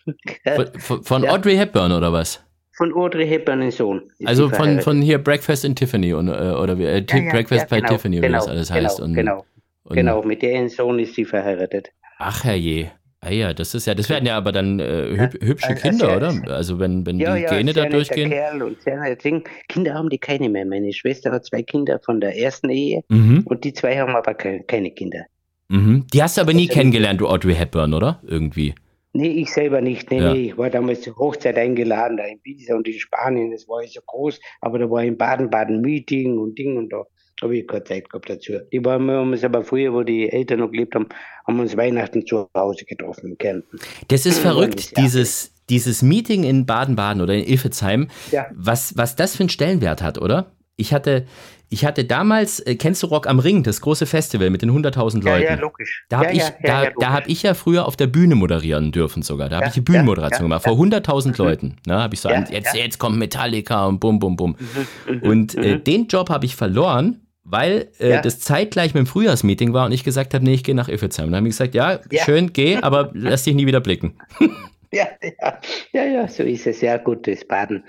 von, 0.78 1.02
von 1.02 1.22
ja. 1.24 1.32
Audrey 1.32 1.56
Hepburn 1.56 1.92
oder 1.92 2.12
was? 2.12 2.42
Von 2.72 2.92
Audrey 2.92 3.26
Hepburn, 3.26 3.60
den 3.60 3.70
Sohn. 3.70 4.10
Also 4.24 4.48
von, 4.48 4.80
von 4.80 5.00
hier 5.00 5.18
Breakfast 5.18 5.64
in 5.64 5.76
Tiffany 5.76 6.12
und, 6.12 6.28
äh, 6.28 6.32
oder 6.32 6.76
wie, 6.78 6.84
äh, 6.84 7.04
ja, 7.08 7.30
Breakfast 7.30 7.68
bei 7.68 7.76
genau, 7.76 7.92
Tiffany, 7.92 8.16
wie 8.16 8.20
genau, 8.22 8.38
das 8.38 8.48
alles 8.48 8.70
heißt. 8.70 8.96
Genau, 8.96 9.06
und, 9.06 9.14
genau. 9.14 9.44
Und 9.84 9.96
genau, 9.96 10.22
mit 10.22 10.42
deren 10.42 10.68
Sohn 10.68 10.98
ist 10.98 11.14
sie 11.14 11.24
verheiratet. 11.24 11.92
Ach 12.18 12.42
herrje. 12.42 12.90
Ah 13.20 13.30
ja, 13.30 13.54
das 13.54 13.74
ist 13.74 13.86
ja, 13.86 13.94
das 13.94 14.10
werden 14.10 14.26
ja 14.26 14.36
aber 14.36 14.52
dann 14.52 14.80
äh, 14.80 15.16
hüb, 15.16 15.42
hübsche 15.42 15.68
also, 15.68 15.80
Kinder, 15.80 16.16
oder? 16.16 16.52
Also 16.52 16.78
wenn, 16.78 17.06
wenn 17.06 17.18
ja, 17.18 17.34
die 17.36 17.44
Gene 17.44 17.72
da 17.72 17.86
durchgehen. 17.86 18.28
Kerl 18.28 18.62
und 18.62 18.82
sehr 18.82 19.16
Ding. 19.16 19.48
Kinder 19.68 19.94
haben 19.94 20.10
die 20.10 20.18
keine 20.18 20.50
mehr. 20.50 20.66
Meine 20.66 20.92
Schwester 20.92 21.32
hat 21.32 21.46
zwei 21.46 21.62
Kinder 21.62 21.98
von 22.04 22.20
der 22.20 22.36
ersten 22.36 22.68
Ehe 22.68 23.02
mhm. 23.08 23.42
und 23.46 23.64
die 23.64 23.72
zwei 23.72 23.98
haben 23.98 24.14
aber 24.14 24.34
keine 24.34 24.90
Kinder. 24.90 25.24
Mhm. 25.68 26.06
Die 26.12 26.22
hast 26.22 26.36
du 26.36 26.42
aber 26.42 26.52
nie 26.52 26.68
also, 26.68 26.74
kennengelernt, 26.74 27.20
du 27.20 27.28
Audrey 27.28 27.54
Hepburn, 27.54 27.94
oder? 27.94 28.20
Irgendwie. 28.26 28.74
Nee, 29.16 29.28
ich 29.28 29.52
selber 29.52 29.80
nicht. 29.80 30.10
Nee, 30.10 30.20
ja. 30.20 30.34
nee, 30.34 30.46
ich 30.48 30.58
war 30.58 30.70
damals 30.70 31.02
zur 31.02 31.16
Hochzeit 31.16 31.56
eingeladen, 31.56 32.16
da 32.16 32.24
in 32.24 32.40
Pisa 32.40 32.74
und 32.74 32.86
in 32.88 32.98
Spanien, 32.98 33.52
das 33.52 33.68
war 33.68 33.82
ja 33.82 33.88
so 33.88 34.00
groß, 34.04 34.40
aber 34.60 34.80
da 34.80 34.90
war 34.90 35.04
in 35.04 35.16
Baden-Baden 35.16 35.80
Meeting 35.80 36.36
und 36.38 36.58
Ding 36.58 36.76
und 36.76 36.92
da 36.92 37.04
habe 37.40 37.56
ich 37.56 37.66
keine 37.66 37.84
Zeit 37.84 38.10
gehabt 38.10 38.28
dazu. 38.28 38.54
Die 38.72 38.84
waren 38.84 39.06
wir 39.06 39.20
uns 39.20 39.44
aber 39.44 39.62
früher, 39.62 39.92
wo 39.92 40.02
die 40.02 40.30
Eltern 40.30 40.60
noch 40.60 40.70
gelebt 40.70 40.96
haben, 40.96 41.06
haben 41.46 41.56
wir 41.56 41.62
uns 41.62 41.76
Weihnachten 41.76 42.26
zu 42.26 42.48
Hause 42.56 42.84
getroffen 42.84 43.30
in 43.30 43.38
Kärnten. 43.38 43.78
Das 44.08 44.26
ist 44.26 44.38
verrückt, 44.38 44.96
dieses, 44.96 45.52
dieses 45.68 46.02
Meeting 46.02 46.42
in 46.42 46.66
Baden-Baden 46.66 47.22
oder 47.22 47.34
in 47.34 47.46
Ilfezheim, 47.46 48.08
ja. 48.32 48.46
was, 48.52 48.96
was 48.96 49.14
das 49.14 49.36
für 49.36 49.44
einen 49.44 49.48
Stellenwert 49.48 50.02
hat, 50.02 50.18
oder? 50.18 50.52
Ich 50.76 50.92
hatte, 50.92 51.26
ich 51.68 51.84
hatte 51.84 52.04
damals, 52.04 52.60
äh, 52.60 52.74
kennst 52.74 53.02
du 53.02 53.06
Rock 53.06 53.28
am 53.28 53.38
Ring, 53.38 53.62
das 53.62 53.80
große 53.80 54.06
Festival 54.06 54.50
mit 54.50 54.62
den 54.62 54.70
100.000 54.70 55.22
Leuten? 55.22 55.42
Ja, 55.42 55.50
ja, 55.50 55.54
logisch. 55.54 56.04
Da 56.08 56.18
habe 56.18 56.26
ja, 56.26 56.32
ich, 56.32 56.66
ja, 56.66 56.84
da, 56.84 56.90
da 56.98 57.12
hab 57.12 57.28
ich 57.28 57.42
ja 57.42 57.54
früher 57.54 57.86
auf 57.86 57.96
der 57.96 58.08
Bühne 58.08 58.34
moderieren 58.34 58.90
dürfen 58.90 59.22
sogar. 59.22 59.48
Da 59.48 59.56
habe 59.56 59.68
ich 59.68 59.74
die 59.74 59.80
Bühnenmoderation 59.80 60.42
gemacht, 60.42 60.64
vor 60.64 60.74
100.000 60.74 61.28
mhm. 61.28 61.34
Leuten. 61.36 61.76
Da 61.84 62.02
habe 62.02 62.14
ich 62.14 62.20
so, 62.20 62.28
an, 62.28 62.46
jetzt, 62.50 62.74
jetzt 62.74 62.98
kommt 62.98 63.18
Metallica 63.18 63.86
und 63.86 64.00
bum, 64.00 64.18
bum, 64.18 64.36
bum. 64.36 64.56
Mhm, 64.58 65.14
mhm, 65.14 65.22
und 65.22 65.54
äh, 65.54 65.76
mhm. 65.76 65.84
den 65.84 66.06
Job 66.08 66.28
habe 66.28 66.44
ich 66.44 66.56
verloren, 66.56 67.20
weil 67.44 67.90
äh, 68.00 68.10
ja. 68.10 68.20
das 68.20 68.40
zeitgleich 68.40 68.94
mit 68.94 69.02
dem 69.04 69.06
Frühjahrsmeeting 69.06 69.72
war 69.72 69.86
und 69.86 69.92
ich 69.92 70.02
gesagt 70.02 70.34
habe, 70.34 70.44
nee, 70.44 70.54
ich 70.54 70.64
gehe 70.64 70.74
nach 70.74 70.88
Iffelsheim. 70.88 71.26
Dann 71.26 71.36
haben 71.36 71.44
die 71.44 71.50
gesagt, 71.50 71.74
ja, 71.74 72.00
ja, 72.10 72.24
schön, 72.24 72.52
geh, 72.52 72.76
aber 72.82 73.10
lass 73.14 73.44
dich 73.44 73.54
nie 73.54 73.66
wieder 73.66 73.80
blicken. 73.80 74.18
ja, 74.92 75.06
ja, 75.22 75.60
ja, 75.92 76.04
ja, 76.04 76.28
so 76.28 76.42
ist 76.42 76.66
es. 76.66 76.80
Ja, 76.80 76.96
gut, 76.96 77.26
das 77.26 77.44
Baden 77.44 77.84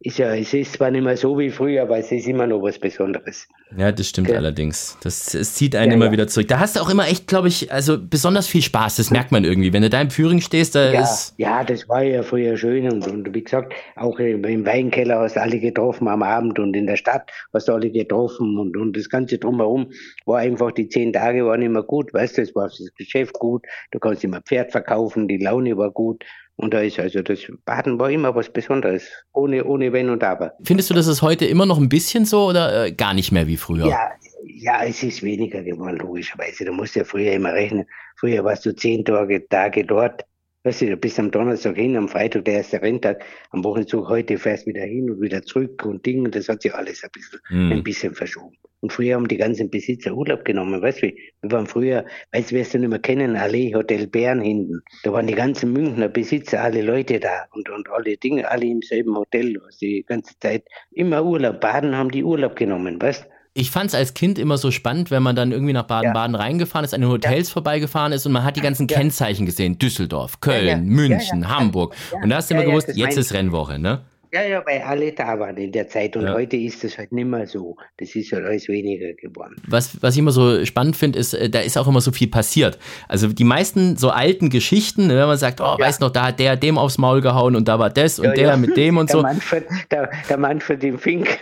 ist 0.00 0.18
ja, 0.18 0.34
es 0.34 0.52
ist 0.52 0.74
zwar 0.74 0.90
nicht 0.90 1.02
mehr 1.02 1.16
so 1.16 1.38
wie 1.38 1.50
früher, 1.50 1.82
aber 1.82 1.98
es 1.98 2.12
ist 2.12 2.28
immer 2.28 2.46
noch 2.46 2.62
was 2.62 2.78
Besonderes. 2.78 3.48
Ja, 3.76 3.90
das 3.90 4.08
stimmt 4.08 4.28
okay. 4.28 4.36
allerdings. 4.36 4.96
Das, 5.02 5.34
es 5.34 5.54
zieht 5.54 5.74
einen 5.74 5.90
ja, 5.90 5.96
immer 5.96 6.06
ja. 6.06 6.12
wieder 6.12 6.28
zurück. 6.28 6.48
Da 6.48 6.60
hast 6.60 6.76
du 6.76 6.80
auch 6.80 6.90
immer 6.90 7.08
echt, 7.08 7.26
glaube 7.26 7.48
ich, 7.48 7.72
also 7.72 7.98
besonders 7.98 8.46
viel 8.46 8.62
Spaß. 8.62 8.96
Das 8.96 9.10
merkt 9.10 9.32
man 9.32 9.44
irgendwie. 9.44 9.72
Wenn 9.72 9.82
du 9.82 9.90
da 9.90 10.00
im 10.00 10.10
Führing 10.10 10.40
stehst, 10.40 10.74
da 10.74 10.92
ja, 10.92 11.02
ist. 11.02 11.34
Ja, 11.38 11.64
das 11.64 11.88
war 11.88 12.02
ja 12.02 12.22
früher 12.22 12.56
schön. 12.56 12.88
Und, 12.92 13.08
und 13.08 13.34
wie 13.34 13.42
gesagt, 13.42 13.72
auch 13.96 14.18
im 14.18 14.66
Weinkeller 14.66 15.18
hast 15.20 15.36
du 15.36 15.42
alle 15.42 15.58
getroffen 15.58 16.06
am 16.08 16.22
Abend 16.22 16.58
und 16.58 16.76
in 16.76 16.86
der 16.86 16.96
Stadt 16.96 17.30
hast 17.52 17.68
du 17.68 17.72
alle 17.72 17.90
getroffen 17.90 18.58
und, 18.58 18.76
und 18.76 18.96
das 18.96 19.08
Ganze 19.08 19.38
drumherum 19.38 19.90
war 20.26 20.38
einfach, 20.38 20.72
die 20.72 20.88
zehn 20.88 21.12
Tage 21.12 21.44
waren 21.46 21.62
immer 21.62 21.82
gut. 21.82 22.12
Weißt 22.14 22.38
du, 22.38 22.42
es 22.42 22.54
war 22.54 22.68
das 22.68 22.80
Geschäft 22.96 23.32
gut. 23.34 23.64
Du 23.90 23.98
kannst 23.98 24.22
immer 24.22 24.42
Pferd 24.42 24.72
verkaufen, 24.72 25.26
die 25.26 25.38
Laune 25.38 25.76
war 25.76 25.90
gut. 25.90 26.22
Und 26.56 26.72
da 26.72 26.80
ist 26.80 26.98
also 26.98 27.20
das 27.20 27.40
Baden 27.64 27.98
war 27.98 28.10
immer 28.10 28.34
was 28.34 28.50
Besonderes, 28.50 29.04
ohne, 29.32 29.64
ohne 29.64 29.92
Wenn 29.92 30.08
und 30.08 30.24
Aber. 30.24 30.52
Findest 30.64 30.88
du, 30.88 30.94
das 30.94 31.06
ist 31.06 31.20
heute 31.20 31.44
immer 31.44 31.66
noch 31.66 31.78
ein 31.78 31.88
bisschen 31.88 32.24
so 32.24 32.46
oder 32.46 32.86
äh, 32.86 32.92
gar 32.92 33.12
nicht 33.12 33.30
mehr 33.30 33.46
wie 33.46 33.58
früher? 33.58 33.86
Ja, 33.86 34.10
ja, 34.44 34.84
es 34.84 35.02
ist 35.02 35.22
weniger 35.22 35.62
geworden, 35.62 35.98
logischerweise. 35.98 36.64
Du 36.64 36.72
musst 36.72 36.96
ja 36.96 37.04
früher 37.04 37.32
immer 37.32 37.52
rechnen. 37.52 37.84
Früher 38.16 38.42
warst 38.42 38.64
du 38.64 38.74
zehn 38.74 39.04
Tage, 39.04 39.46
Tage 39.48 39.84
dort. 39.84 40.24
Weißt 40.66 40.82
du, 40.82 40.86
du 40.86 40.96
bist 40.96 41.16
am 41.20 41.30
Donnerstag 41.30 41.76
hin, 41.76 41.96
am 41.96 42.08
Freitag 42.08 42.44
der 42.44 42.54
erste 42.54 42.82
Renntag, 42.82 43.24
am 43.50 43.62
Wochenende 43.62 44.08
heute 44.08 44.36
fährst 44.36 44.66
wieder 44.66 44.82
hin 44.82 45.08
und 45.08 45.20
wieder 45.20 45.40
zurück 45.42 45.86
und 45.86 46.04
Ding. 46.04 46.24
Und 46.24 46.34
das 46.34 46.48
hat 46.48 46.62
sich 46.62 46.74
alles 46.74 47.04
ein 47.04 47.10
bisschen, 47.12 47.38
mm. 47.50 47.70
ein 47.70 47.84
bisschen 47.84 48.16
verschoben. 48.16 48.56
Und 48.80 48.92
früher 48.92 49.14
haben 49.14 49.28
die 49.28 49.36
ganzen 49.36 49.70
Besitzer 49.70 50.12
Urlaub 50.12 50.44
genommen, 50.44 50.82
weißt 50.82 51.02
du, 51.02 51.12
wir 51.42 51.52
waren 51.52 51.68
früher, 51.68 52.04
weißt 52.32 52.50
du, 52.50 52.56
wirst 52.56 52.74
du 52.74 52.80
nicht 52.80 52.88
mehr 52.88 52.98
kennen, 52.98 53.36
Allee 53.36 53.72
Hotel 53.76 54.08
Bern 54.08 54.40
hinten. 54.40 54.80
Da 55.04 55.12
waren 55.12 55.28
die 55.28 55.36
ganzen 55.36 55.72
Münchner 55.72 56.08
Besitzer, 56.08 56.60
alle 56.60 56.82
Leute 56.82 57.20
da 57.20 57.46
und, 57.52 57.70
und 57.70 57.88
alle 57.88 58.16
Dinge, 58.16 58.50
alle 58.50 58.66
im 58.66 58.82
selben 58.82 59.16
Hotel, 59.16 59.56
was 59.64 59.76
die 59.76 60.04
ganze 60.04 60.36
Zeit 60.40 60.64
immer 60.90 61.24
Urlaub, 61.24 61.60
Baden 61.60 61.96
haben 61.96 62.10
die 62.10 62.24
Urlaub 62.24 62.56
genommen, 62.56 63.00
weißt 63.00 63.22
du. 63.22 63.35
Ich 63.58 63.70
fand 63.70 63.88
es 63.88 63.94
als 63.94 64.12
Kind 64.12 64.38
immer 64.38 64.58
so 64.58 64.70
spannend, 64.70 65.10
wenn 65.10 65.22
man 65.22 65.34
dann 65.34 65.50
irgendwie 65.50 65.72
nach 65.72 65.84
Baden-Baden 65.84 66.34
ja. 66.34 66.40
reingefahren 66.42 66.84
ist, 66.84 66.92
an 66.92 67.00
den 67.00 67.08
Hotels 67.08 67.48
ja. 67.48 67.52
vorbeigefahren 67.54 68.12
ist 68.12 68.26
und 68.26 68.32
man 68.32 68.44
hat 68.44 68.56
die 68.56 68.60
ganzen 68.60 68.86
ja. 68.86 68.98
Kennzeichen 68.98 69.46
gesehen. 69.46 69.78
Düsseldorf, 69.78 70.40
Köln, 70.40 70.84
München, 70.84 71.48
Hamburg. 71.48 71.94
Und 72.22 72.28
da 72.28 72.36
hast 72.36 72.50
du 72.50 72.54
immer 72.54 72.64
gewusst, 72.64 72.90
jetzt 72.94 73.16
ist 73.16 73.32
Rennwoche, 73.32 73.78
ne? 73.78 74.02
Ja, 74.36 74.42
ja, 74.42 74.66
weil 74.66 74.82
alle 74.82 75.12
da 75.12 75.38
waren 75.38 75.56
in 75.56 75.72
der 75.72 75.88
Zeit 75.88 76.14
und 76.14 76.24
ja. 76.24 76.34
heute 76.34 76.58
ist 76.58 76.84
das 76.84 76.98
halt 76.98 77.10
nicht 77.10 77.26
mehr 77.26 77.46
so. 77.46 77.76
Das 77.96 78.14
ist 78.14 78.32
halt 78.32 78.44
alles 78.44 78.68
weniger 78.68 79.14
geworden. 79.14 79.56
Was, 79.66 80.02
was 80.02 80.12
ich 80.12 80.18
immer 80.18 80.30
so 80.30 80.62
spannend 80.66 80.94
finde, 80.94 81.18
ist, 81.18 81.32
äh, 81.32 81.48
da 81.48 81.60
ist 81.60 81.78
auch 81.78 81.88
immer 81.88 82.02
so 82.02 82.12
viel 82.12 82.28
passiert. 82.28 82.78
Also 83.08 83.28
die 83.28 83.44
meisten 83.44 83.96
so 83.96 84.10
alten 84.10 84.50
Geschichten, 84.50 85.08
wenn 85.08 85.16
man 85.26 85.38
sagt, 85.38 85.62
oh, 85.62 85.76
ja. 85.78 85.78
weißt 85.78 86.02
noch, 86.02 86.10
da 86.10 86.26
hat 86.26 86.38
der 86.38 86.56
dem 86.56 86.76
aufs 86.76 86.98
Maul 86.98 87.22
gehauen 87.22 87.56
und 87.56 87.66
da 87.66 87.78
war 87.78 87.88
das 87.88 88.18
und 88.18 88.26
ja, 88.26 88.32
der 88.34 88.56
mit 88.58 88.76
dem 88.76 88.98
und 88.98 89.08
der 89.08 89.16
so. 89.16 89.22
Manfred, 89.22 89.64
der, 89.90 90.10
der 90.28 90.36
Manfred 90.36 90.84
im 90.84 90.98
Fink. 90.98 91.38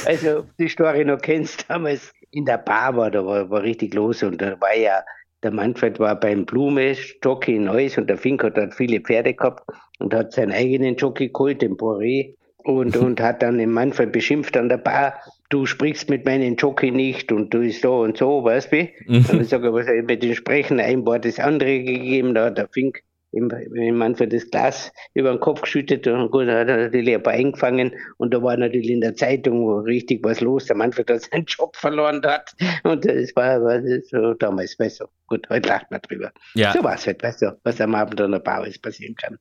also, 0.07 0.47
die 0.61 0.69
Story 0.69 1.05
noch 1.05 1.21
kennst, 1.21 1.69
damals 1.69 2.13
in 2.31 2.45
der 2.45 2.59
Bar 2.59 2.97
war, 2.97 3.11
da 3.11 3.27
war, 3.27 3.51
war 3.51 3.63
richtig 3.63 3.95
los 3.95 4.23
und 4.23 4.41
da 4.41 4.61
war 4.61 4.77
ja 4.77 5.03
der 5.43 5.53
Manfred 5.53 5.99
war 5.99 6.19
beim 6.19 6.45
Blume 6.45 6.97
Jockey 7.23 7.57
in 7.57 7.65
Neuss 7.65 7.97
und 7.97 8.09
der 8.09 8.19
Fink 8.19 8.43
hat 8.43 8.57
dort 8.57 8.75
viele 8.75 9.01
Pferde 9.01 9.35
gehabt 9.35 9.63
und 9.99 10.15
hat 10.15 10.33
seinen 10.33 10.53
eigenen 10.53 10.97
Jockey 10.97 11.29
geholt, 11.29 11.63
den 11.63 11.77
Boré, 11.77 12.35
und, 12.65 12.97
und 12.97 13.21
hat 13.21 13.43
dann 13.43 13.59
den 13.59 13.73
Manfred 13.73 14.13
beschimpft 14.13 14.57
an 14.57 14.69
der 14.69 14.79
Bar, 14.79 15.15
du 15.49 15.67
sprichst 15.67 16.11
mit 16.11 16.25
meinem 16.25 16.57
Jockey 16.57 16.91
nicht 16.91 17.33
und 17.33 17.53
du 17.55 17.61
ist 17.61 17.83
so 17.83 18.01
und 18.01 18.19
so, 18.19 18.45
weißt 18.45 18.73
du? 18.73 18.89
Mhm. 19.07 19.25
Und 19.31 19.41
ich 19.41 19.49
sage, 19.49 19.73
was 19.73 19.87
soll 19.87 19.97
ich 19.97 20.07
mit 20.07 20.23
dem 20.23 20.35
Sprechen? 20.35 20.81
Ein 20.81 21.07
Wort 21.07 21.25
das 21.25 21.39
andere 21.39 21.83
gegeben, 21.83 22.35
da 22.35 22.47
hat 22.47 22.59
der 22.59 22.69
Fink 22.69 23.03
wenn 23.33 23.97
Manfred 23.97 24.33
das 24.33 24.51
Glas 24.51 24.93
über 25.15 25.31
den 25.31 25.41
Kopf 25.41 25.63
geschüttet 25.63 26.07
und 26.07 26.31
gut, 26.31 26.47
hat 26.49 26.69
er 26.69 26.77
natürlich 26.77 27.15
ein 27.15 27.23
paar 27.23 27.35
eingefangen 27.35 27.93
und 28.17 28.33
da 28.33 28.43
war 28.43 28.57
natürlich 28.57 28.91
in 28.91 29.01
der 29.01 29.15
Zeitung 29.15 29.81
richtig 29.81 30.25
was 30.25 30.41
los. 30.41 30.67
Der 30.67 30.77
Manfred 30.77 31.11
hat 31.11 31.23
seinen 31.31 31.45
Job 31.45 31.77
verloren 31.77 32.23
dort 32.23 32.55
und 32.85 33.05
das 33.05 33.35
war, 33.37 33.63
war 33.63 33.81
so 34.05 34.35
damals, 34.35 34.79
weißt 34.79 35.01
du, 35.01 35.05
gut, 35.27 35.47
heute 35.51 35.69
lacht 35.69 35.91
man 35.91 36.01
drüber. 36.03 36.33
Ja. 36.55 36.73
So 36.73 36.83
war 36.83 36.95
es 36.95 37.07
halt, 37.07 37.23
weißt 37.23 37.43
du, 37.43 37.59
was 37.65 37.81
am 37.81 37.95
Abend 37.95 38.21
an 38.21 38.33
der 38.33 38.39
Bar 38.39 38.63
alles 38.63 38.79
passieren 38.79 39.15
kann. 39.15 39.39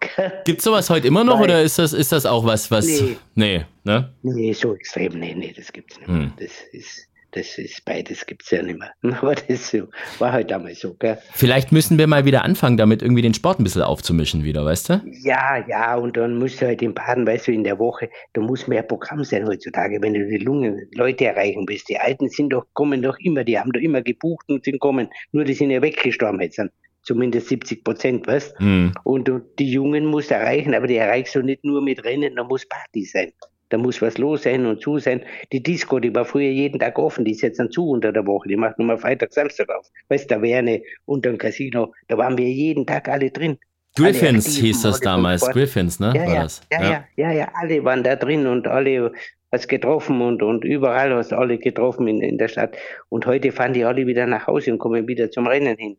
Gibt 0.44 0.58
es 0.58 0.64
sowas 0.64 0.88
heute 0.90 1.08
immer 1.08 1.24
noch 1.24 1.38
Weil, 1.38 1.44
oder 1.44 1.62
ist 1.62 1.78
das, 1.78 1.92
ist 1.92 2.12
das 2.12 2.26
auch 2.26 2.44
was, 2.44 2.70
was. 2.70 2.86
Nee. 2.86 3.16
Nee, 3.34 3.64
ne? 3.84 4.12
Nee, 4.22 4.52
so 4.52 4.74
extrem, 4.74 5.18
nee, 5.18 5.34
nee, 5.34 5.54
das 5.56 5.72
gibt's 5.72 5.98
nicht. 5.98 6.08
Hm. 6.08 6.32
Das 6.38 6.52
ist 6.72 7.08
das 7.36 7.58
ist 7.58 7.84
beides 7.84 8.24
gibt 8.24 8.44
es 8.44 8.50
ja 8.50 8.62
nicht 8.62 8.78
mehr. 8.78 8.92
Aber 9.20 9.34
das 9.34 9.76
war 10.18 10.32
halt 10.32 10.50
damals 10.50 10.80
so, 10.80 10.94
gell? 10.94 11.18
Vielleicht 11.32 11.70
müssen 11.70 11.98
wir 11.98 12.06
mal 12.06 12.24
wieder 12.24 12.44
anfangen, 12.44 12.76
damit 12.76 13.02
irgendwie 13.02 13.22
den 13.22 13.34
Sport 13.34 13.60
ein 13.60 13.64
bisschen 13.64 13.82
aufzumischen 13.82 14.42
wieder, 14.42 14.64
weißt 14.64 14.88
du? 14.88 15.02
Ja, 15.22 15.64
ja, 15.68 15.96
und 15.96 16.16
dann 16.16 16.38
musst 16.38 16.62
du 16.62 16.66
halt 16.66 16.80
in 16.80 16.94
Baden, 16.94 17.26
weißt 17.26 17.48
du, 17.48 17.52
in 17.52 17.64
der 17.64 17.78
Woche, 17.78 18.08
da 18.32 18.40
muss 18.40 18.66
mehr 18.66 18.82
Programm 18.82 19.22
sein 19.24 19.46
heutzutage, 19.46 20.00
wenn 20.00 20.14
du 20.14 20.26
die 20.26 20.38
Lungen 20.38 20.88
Leute 20.94 21.26
erreichen 21.26 21.66
willst. 21.68 21.88
Die 21.88 21.98
Alten 21.98 22.28
sind 22.30 22.50
doch, 22.50 22.64
kommen 22.72 23.02
doch 23.02 23.18
immer, 23.18 23.44
die 23.44 23.58
haben 23.58 23.72
doch 23.72 23.80
immer 23.80 24.00
gebucht 24.00 24.46
und 24.48 24.64
sind 24.64 24.80
kommen. 24.80 25.08
Nur 25.32 25.44
die 25.44 25.54
sind 25.54 25.70
ja 25.70 25.82
weggestorben 25.82 26.40
jetzt 26.40 26.58
dann 26.58 26.70
zumindest 27.02 27.48
70 27.48 27.84
Prozent, 27.84 28.26
weißt 28.26 28.60
mhm. 28.60 28.92
und, 29.04 29.28
und 29.28 29.44
die 29.58 29.70
Jungen 29.70 30.06
musst 30.06 30.30
du 30.30 30.34
erreichen, 30.34 30.74
aber 30.74 30.86
die 30.88 30.96
erreichst 30.96 31.34
du 31.36 31.42
nicht 31.42 31.64
nur 31.64 31.80
mit 31.80 32.04
Rennen, 32.04 32.34
da 32.34 32.42
muss 32.42 32.66
Party 32.66 33.04
sein. 33.04 33.32
Da 33.68 33.78
muss 33.78 34.00
was 34.00 34.18
los 34.18 34.42
sein 34.42 34.64
und 34.66 34.80
zu 34.80 34.98
sein. 34.98 35.22
Die 35.52 35.62
Disco, 35.62 35.98
die 35.98 36.14
war 36.14 36.24
früher 36.24 36.50
jeden 36.50 36.78
Tag 36.78 36.98
offen, 36.98 37.24
die 37.24 37.32
ist 37.32 37.42
jetzt 37.42 37.58
dann 37.58 37.70
zu 37.70 37.88
unter 37.88 38.12
der 38.12 38.26
Woche. 38.26 38.48
Die 38.48 38.56
macht 38.56 38.78
nur 38.78 38.86
mal 38.86 38.98
Freitag, 38.98 39.32
Samstag 39.32 39.68
auf. 39.70 39.86
Weißt 40.08 40.30
du, 40.30 40.34
da 40.36 40.42
wäre 40.42 40.60
eine 40.60 40.82
unter 41.04 41.30
dem 41.30 41.38
Casino, 41.38 41.92
da 42.08 42.16
waren 42.16 42.38
wir 42.38 42.48
jeden 42.48 42.86
Tag 42.86 43.08
alle 43.08 43.30
drin. 43.30 43.58
Griffins 43.96 44.56
hieß 44.56 44.82
das 44.82 45.00
damals, 45.00 45.42
Griffins, 45.48 45.98
ne? 45.98 46.12
Ja, 46.14 46.24
ja, 46.24 46.46
ja, 46.70 46.82
ja, 46.82 47.04
ja, 47.16 47.32
ja, 47.32 47.48
alle 47.54 47.82
waren 47.82 48.04
da 48.04 48.14
drin 48.14 48.46
und 48.46 48.68
alle 48.68 49.12
hast 49.50 49.68
getroffen 49.68 50.20
und, 50.20 50.42
und 50.42 50.64
überall 50.64 51.14
hast 51.14 51.32
du 51.32 51.36
alle 51.36 51.58
getroffen 51.58 52.06
in, 52.08 52.20
in 52.20 52.38
der 52.38 52.48
Stadt. 52.48 52.76
Und 53.08 53.26
heute 53.26 53.52
fahren 53.52 53.72
die 53.72 53.84
alle 53.84 54.06
wieder 54.06 54.26
nach 54.26 54.46
Hause 54.46 54.72
und 54.72 54.78
kommen 54.78 55.08
wieder 55.08 55.30
zum 55.30 55.46
Rennen 55.46 55.76
hin. 55.76 55.96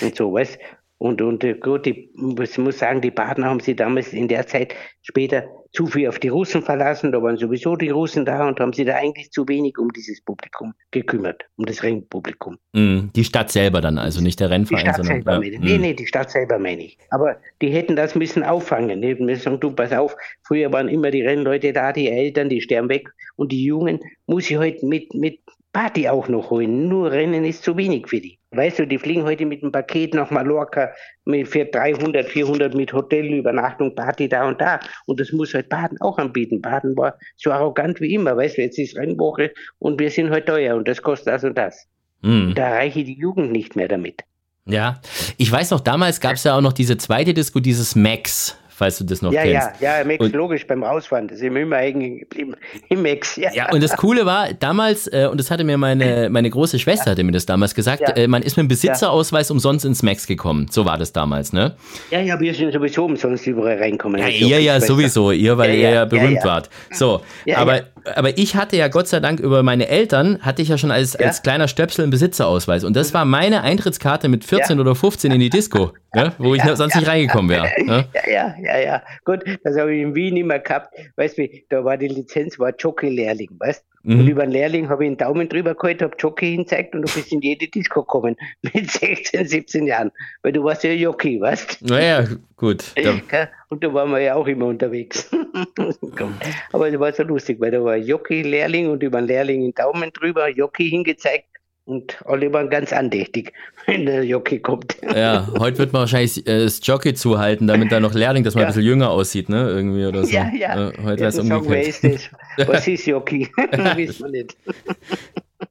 Und 0.00 0.16
so, 0.16 0.32
weißt 0.32 0.58
und, 1.04 1.20
und 1.20 1.44
äh, 1.44 1.52
gut, 1.52 1.84
die, 1.84 2.08
ich 2.40 2.56
muss 2.56 2.78
sagen, 2.78 3.02
die 3.02 3.10
Baden 3.10 3.44
haben 3.44 3.60
sich 3.60 3.76
damals 3.76 4.14
in 4.14 4.26
der 4.26 4.46
Zeit 4.46 4.74
später 5.02 5.44
zu 5.70 5.86
viel 5.86 6.08
auf 6.08 6.18
die 6.18 6.28
Russen 6.28 6.62
verlassen. 6.62 7.12
Da 7.12 7.22
waren 7.22 7.36
sowieso 7.36 7.76
die 7.76 7.90
Russen 7.90 8.24
da 8.24 8.48
und 8.48 8.58
haben 8.58 8.72
sich 8.72 8.86
da 8.86 8.94
eigentlich 8.94 9.30
zu 9.30 9.46
wenig 9.46 9.76
um 9.76 9.92
dieses 9.92 10.22
Publikum 10.22 10.72
gekümmert, 10.92 11.42
um 11.56 11.66
das 11.66 11.82
Rennpublikum. 11.82 12.56
Mm, 12.72 13.10
die 13.14 13.24
Stadt 13.24 13.52
selber 13.52 13.82
dann, 13.82 13.98
also 13.98 14.22
nicht 14.22 14.40
der 14.40 14.48
Rennverein, 14.48 14.82
die 14.82 14.88
Stadt 14.88 14.96
sondern. 14.96 15.16
Selber 15.16 15.44
ja. 15.44 15.58
Nee, 15.60 15.76
mm. 15.76 15.80
nee, 15.82 15.92
die 15.92 16.06
Stadt 16.06 16.30
selber 16.30 16.58
meine 16.58 16.84
ich. 16.84 16.96
Aber 17.10 17.36
die 17.60 17.68
hätten 17.68 17.96
das 17.96 18.14
müssen 18.14 18.42
auffangen. 18.42 19.02
Die 19.02 19.08
hätten 19.08 19.26
müssen 19.26 19.42
sagen, 19.42 19.60
du, 19.60 19.72
pass 19.72 19.92
auf, 19.92 20.16
früher 20.42 20.72
waren 20.72 20.88
immer 20.88 21.10
die 21.10 21.20
Rennleute 21.20 21.74
da, 21.74 21.92
die 21.92 22.08
Eltern, 22.08 22.48
die 22.48 22.62
sterben 22.62 22.88
weg 22.88 23.10
und 23.36 23.52
die 23.52 23.62
Jungen 23.62 24.00
muss 24.26 24.50
ich 24.50 24.56
heute 24.56 24.86
mit, 24.86 25.12
mit 25.12 25.40
Party 25.74 26.08
auch 26.08 26.28
noch 26.28 26.48
holen. 26.50 26.88
Nur 26.88 27.10
Rennen 27.10 27.44
ist 27.44 27.62
zu 27.62 27.76
wenig 27.76 28.08
für 28.08 28.22
die. 28.22 28.38
Weißt 28.56 28.78
du, 28.78 28.86
die 28.86 28.98
fliegen 28.98 29.24
heute 29.24 29.46
mit 29.46 29.62
einem 29.62 29.72
Paket 29.72 30.14
nach 30.14 30.30
Mallorca 30.30 30.90
mit 31.24 31.48
für 31.48 31.64
300, 31.64 32.28
400 32.28 32.74
mit 32.74 32.92
Hotelübernachtung, 32.92 33.94
Party 33.94 34.28
da 34.28 34.46
und 34.46 34.60
da. 34.60 34.80
Und 35.06 35.20
das 35.20 35.32
muss 35.32 35.54
halt 35.54 35.68
Baden 35.68 36.00
auch 36.00 36.18
anbieten. 36.18 36.60
Baden 36.60 36.96
war 36.96 37.16
so 37.36 37.50
arrogant 37.50 38.00
wie 38.00 38.14
immer. 38.14 38.36
Weißt 38.36 38.56
du, 38.56 38.62
jetzt 38.62 38.78
ist 38.78 38.96
Rennwoche 38.96 39.52
und 39.78 39.98
wir 40.00 40.10
sind 40.10 40.30
halt 40.30 40.46
teuer 40.46 40.76
und 40.76 40.86
das 40.88 41.02
kostet 41.02 41.28
das 41.28 41.44
und 41.44 41.56
das. 41.56 41.86
Mhm. 42.22 42.54
Da 42.54 42.68
erreiche 42.68 43.00
ich 43.00 43.06
die 43.06 43.18
Jugend 43.18 43.52
nicht 43.52 43.76
mehr 43.76 43.88
damit. 43.88 44.22
Ja, 44.66 45.00
ich 45.36 45.52
weiß 45.52 45.72
noch, 45.72 45.80
damals 45.80 46.20
gab 46.20 46.34
es 46.34 46.44
ja 46.44 46.56
auch 46.56 46.62
noch 46.62 46.72
diese 46.72 46.96
zweite 46.96 47.34
Disco, 47.34 47.60
dieses 47.60 47.94
Max 47.94 48.56
falls 48.74 48.98
du 48.98 49.04
das 49.04 49.22
noch 49.22 49.32
ja, 49.32 49.42
kennst. 49.42 49.80
Ja, 49.80 49.98
ja, 49.98 50.04
Max, 50.04 50.20
und, 50.20 50.34
logisch, 50.34 50.66
beim 50.66 50.82
Ausfahren, 50.82 51.28
das 51.28 51.38
ist 51.38 51.44
ihm 51.44 51.56
immer 51.56 51.76
hängen 51.76 52.18
geblieben. 52.18 52.54
Im 52.88 53.02
Max, 53.02 53.36
ja. 53.36 53.52
Ja, 53.52 53.72
und 53.72 53.82
das 53.82 53.96
Coole 53.96 54.26
war, 54.26 54.52
damals, 54.52 55.06
äh, 55.06 55.28
und 55.30 55.38
das 55.38 55.50
hatte 55.50 55.64
mir 55.64 55.78
meine, 55.78 56.28
meine 56.30 56.50
große 56.50 56.78
Schwester, 56.78 57.12
hatte 57.12 57.24
mir 57.24 57.32
das 57.32 57.46
damals 57.46 57.74
gesagt, 57.74 58.02
ja. 58.02 58.10
äh, 58.10 58.28
man 58.28 58.42
ist 58.42 58.56
mit 58.56 58.64
dem 58.64 58.68
Besitzerausweis 58.68 59.50
umsonst 59.50 59.84
ins 59.84 60.02
Max 60.02 60.26
gekommen. 60.26 60.66
So 60.70 60.84
war 60.84 60.98
das 60.98 61.12
damals, 61.12 61.52
ne? 61.52 61.74
Ja, 62.10 62.20
ja, 62.20 62.38
wir 62.38 62.54
sind 62.54 62.72
sowieso 62.72 63.04
umsonst 63.04 63.46
überall 63.46 63.78
reinkommen. 63.78 64.20
Ja, 64.20 64.28
ihr 64.28 64.60
ja 64.60 64.80
sowieso, 64.80 65.30
ihr, 65.30 65.56
weil 65.56 65.74
ihr 65.74 65.90
ja 65.90 66.04
berühmt 66.04 66.44
wart. 66.44 66.70
So, 66.90 67.22
aber 67.54 67.82
aber 68.16 68.36
ich 68.36 68.54
hatte 68.54 68.76
ja 68.76 68.88
Gott 68.88 69.08
sei 69.08 69.20
Dank 69.20 69.40
über 69.40 69.62
meine 69.62 69.88
Eltern, 69.88 70.38
hatte 70.42 70.62
ich 70.62 70.68
ja 70.68 70.78
schon 70.78 70.90
als, 70.90 71.14
ja? 71.18 71.26
als 71.26 71.42
kleiner 71.42 71.68
Stöpsel 71.68 72.02
einen 72.02 72.10
Besitzerausweis. 72.10 72.84
Und 72.84 72.94
das 72.96 73.14
war 73.14 73.24
meine 73.24 73.62
Eintrittskarte 73.62 74.28
mit 74.28 74.44
14 74.44 74.76
ja. 74.76 74.80
oder 74.80 74.94
15 74.94 75.32
in 75.32 75.40
die 75.40 75.50
Disco, 75.50 75.92
ja, 76.14 76.32
wo 76.38 76.54
ich 76.54 76.62
ja, 76.62 76.76
sonst 76.76 76.96
nicht 76.96 77.08
reingekommen 77.08 77.50
wäre. 77.50 77.64
Ja, 78.26 78.54
ja, 78.60 78.63
ja, 78.64 78.78
ja. 78.78 79.02
Gut, 79.24 79.44
das 79.62 79.76
habe 79.78 79.94
ich 79.94 80.02
in 80.02 80.14
Wien 80.14 80.36
immer 80.36 80.58
gehabt. 80.58 80.94
Weißt 81.16 81.38
du, 81.38 81.48
da 81.68 81.84
war 81.84 81.96
die 81.96 82.08
Lizenz, 82.08 82.58
war 82.58 82.74
Jockey-Lehrling, 82.76 83.50
weißt 83.58 83.82
du? 83.82 83.94
Mhm. 84.04 84.20
Und 84.20 84.28
über 84.28 84.42
einen 84.42 84.52
Lehrling 84.52 84.88
habe 84.90 85.04
ich 85.04 85.08
einen 85.08 85.16
Daumen 85.16 85.48
drüber 85.48 85.74
gehalten, 85.74 86.04
habe 86.04 86.16
Jockey 86.18 86.52
hinzeigt 86.52 86.94
und 86.94 87.02
du 87.02 87.14
bist 87.14 87.32
in 87.32 87.40
jede 87.40 87.66
Disco 87.68 88.02
gekommen. 88.02 88.36
Mit 88.62 88.90
16, 88.90 89.46
17 89.46 89.86
Jahren. 89.86 90.12
Weil 90.42 90.52
du 90.52 90.62
warst 90.62 90.84
ja 90.84 90.90
Jockey, 90.90 91.40
weißt 91.40 91.80
du? 91.80 91.94
Naja, 91.94 92.26
gut. 92.56 92.84
Und 93.70 93.82
da 93.82 93.92
waren 93.92 94.10
wir 94.12 94.20
ja 94.20 94.34
auch 94.36 94.46
immer 94.46 94.66
unterwegs. 94.66 95.28
Aber 96.72 96.90
das 96.90 97.00
war 97.00 97.12
so 97.12 97.24
lustig, 97.24 97.60
weil 97.60 97.72
da 97.72 97.82
war 97.82 97.96
Jockey-Lehrling 97.96 98.88
und 98.88 99.02
über 99.02 99.18
einen 99.18 99.26
Lehrling 99.26 99.62
einen 99.62 99.74
Daumen 99.74 100.12
drüber, 100.12 100.48
Jockey 100.48 100.88
hingezeigt 100.88 101.53
und 101.86 102.18
waren 102.24 102.70
ganz 102.70 102.92
andächtig, 102.92 103.52
wenn 103.86 104.06
der 104.06 104.24
Jockey 104.24 104.58
kommt. 104.58 104.96
Ja, 105.02 105.48
heute 105.58 105.78
wird 105.78 105.92
man 105.92 106.00
wahrscheinlich 106.00 106.46
äh, 106.46 106.64
das 106.64 106.80
Jockey 106.82 107.14
zuhalten, 107.14 107.66
damit 107.66 107.92
da 107.92 108.00
noch 108.00 108.14
Lehrling, 108.14 108.44
dass 108.44 108.54
man 108.54 108.62
ja. 108.62 108.68
ein 108.68 108.74
bisschen 108.74 108.86
jünger 108.86 109.10
aussieht, 109.10 109.48
ne? 109.48 109.68
Irgendwie 109.68 110.06
oder 110.06 110.24
so. 110.24 110.32
Ja, 110.32 110.50
ja. 110.56 110.88
Äh, 110.88 110.92
heute 111.02 111.24
ja, 111.24 111.30
sagen, 111.30 111.64
wer 111.68 111.86
ist 111.86 112.02
das? 112.04 112.30
Was 112.68 112.86
ist 112.88 113.06
Jockey? 113.06 113.48
Wissen 113.96 114.32
wir 114.32 114.42
nicht. 114.42 114.56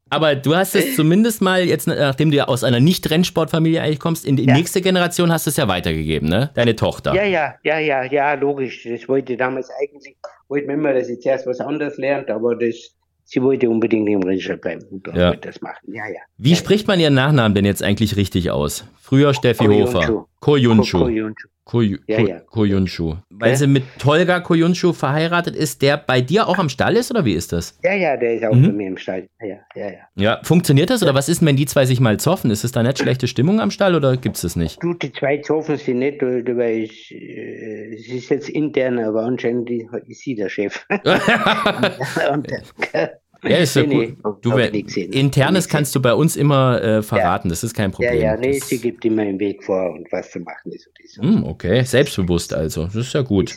Aber 0.10 0.36
du 0.36 0.56
hast 0.56 0.76
es 0.76 0.96
zumindest 0.96 1.42
mal 1.42 1.64
jetzt, 1.64 1.88
nachdem 1.88 2.30
du 2.30 2.38
ja 2.38 2.48
aus 2.48 2.64
einer 2.64 2.80
Nicht-Rennsportfamilie 2.80 3.82
eigentlich 3.82 4.00
kommst, 4.00 4.26
in 4.26 4.36
die 4.36 4.46
ja. 4.46 4.54
nächste 4.54 4.80
Generation 4.80 5.32
hast 5.32 5.48
du 5.48 5.50
es 5.50 5.58
ja 5.58 5.68
weitergegeben, 5.68 6.30
ne? 6.30 6.52
Deine 6.54 6.76
Tochter. 6.76 7.16
Ja, 7.16 7.24
ja, 7.24 7.56
ja, 7.64 7.80
ja, 7.80 8.04
ja, 8.04 8.34
logisch. 8.36 8.88
Das 8.88 9.08
wollte 9.10 9.36
damals 9.36 9.72
eigentlich, 9.82 10.16
wollte 10.50 10.68
man 10.68 10.76
immer, 10.76 10.94
dass 10.94 11.10
ich 11.10 11.20
zuerst 11.22 11.48
was 11.48 11.60
anderes 11.60 11.98
lernt, 11.98 12.30
aber 12.30 12.56
das 12.56 12.94
sie 13.24 13.42
wollte 13.42 13.70
unbedingt 13.70 14.08
im 14.10 14.24
Rennstall 14.24 14.58
bleiben 14.58 14.84
und 14.90 15.08
ja. 15.08 15.30
wollte 15.30 15.48
das 15.48 15.62
machen. 15.62 15.94
Ja, 15.94 16.08
ja. 16.08 16.20
Wie 16.38 16.56
spricht 16.56 16.88
man 16.88 17.00
ihren 17.00 17.14
Nachnamen 17.14 17.56
denn 17.56 17.66
jetzt 17.66 17.84
eigentlich 17.84 18.16
richtig 18.16 18.52
aus? 18.52 18.86
Früher 19.00 19.34
Steffi 19.34 19.66
Hofer. 19.66 20.28
Koyunshu. 20.40 21.00
Koyunshu. 21.00 21.48
Koy 21.66 21.98
ja, 22.08 22.20
ja. 22.20 22.40
Koyunshu. 22.42 23.16
Weil 23.30 23.52
ja? 23.52 23.56
sie 23.56 23.68
mit 23.68 23.84
Tolga 23.98 24.42
Koyunshu 24.42 24.92
verheiratet 24.92 25.56
ist, 25.56 25.82
der 25.82 25.98
bei 25.98 26.20
dir 26.20 26.48
auch 26.50 26.58
am 26.58 26.68
Stall 26.68 26.98
ist 26.98 27.10
oder 27.10 27.24
wie 27.24 27.34
ist 27.34 27.54
das? 27.54 27.80
Ja, 27.84 27.94
ja, 27.94 28.18
der 28.18 28.36
ist 28.36 28.44
auch 28.44 28.54
mhm. 28.54 28.68
bei 28.68 28.72
mir 28.74 28.88
im 28.88 28.98
Stall. 28.98 29.28
Ja, 29.40 29.58
ja, 29.76 29.92
ja. 29.92 30.00
Ja, 30.16 30.40
funktioniert 30.44 30.90
das 30.90 31.02
oder 31.02 31.16
was 31.16 31.30
ist, 31.30 31.44
wenn 31.46 31.56
die 31.56 31.66
zwei 31.66 31.86
sich 31.86 32.02
mal 32.02 32.20
zoffen? 32.20 32.52
Ist 32.52 32.66
es 32.66 32.74
da 32.74 32.84
nicht 32.84 33.00
schlechte 33.00 33.28
Stimmung 33.28 33.62
am 33.62 33.72
Stall 33.72 33.96
oder 33.96 34.18
gibt 34.18 34.36
es 34.36 34.42
das 34.42 34.58
nicht? 34.58 34.84
Du, 34.84 34.94
die 34.94 35.14
zwei 35.14 35.38
zoffen 35.38 35.78
sie 35.78 35.94
nicht, 35.94 36.22
weil 36.22 36.84
ich, 36.84 37.12
äh, 37.12 37.94
es 37.96 38.08
ist 38.10 38.30
jetzt 38.30 38.50
intern, 38.50 39.00
aber 39.00 39.24
anscheinend 39.24 39.70
ist 39.70 40.20
sie 40.22 40.36
der 40.36 40.50
Chef. 40.50 40.86
und, 42.34 42.48
ja, 43.44 43.58
ist 43.58 43.76
ja 43.76 43.84
nee, 43.84 44.16
gut. 44.24 44.46
Du, 44.46 44.58
Internes 44.58 45.68
kannst 45.68 45.96
du 45.96 46.02
bei 46.02 46.14
uns 46.14 46.36
immer 46.36 46.82
äh, 46.82 47.02
verraten, 47.02 47.48
ja. 47.48 47.52
das 47.52 47.64
ist 47.64 47.74
kein 47.74 47.92
Problem. 47.92 48.16
Ja, 48.16 48.34
ja, 48.34 48.38
nee, 48.38 48.60
das 48.60 48.70
sie 48.70 48.80
gibt 48.80 49.04
immer 49.06 49.24
einen 49.24 49.40
Weg 49.40 49.64
vor 49.64 49.92
und 49.92 50.12
was 50.12 50.32
zu 50.32 50.40
machen 50.40 50.72
ist. 50.72 50.88
Und 50.88 50.94
ist. 51.04 51.22
Mm, 51.22 51.44
okay, 51.44 51.84
selbstbewusst 51.84 52.54
also, 52.54 52.86
das 52.86 52.96
ist 52.96 53.14
ja 53.14 53.22
gut. 53.22 53.56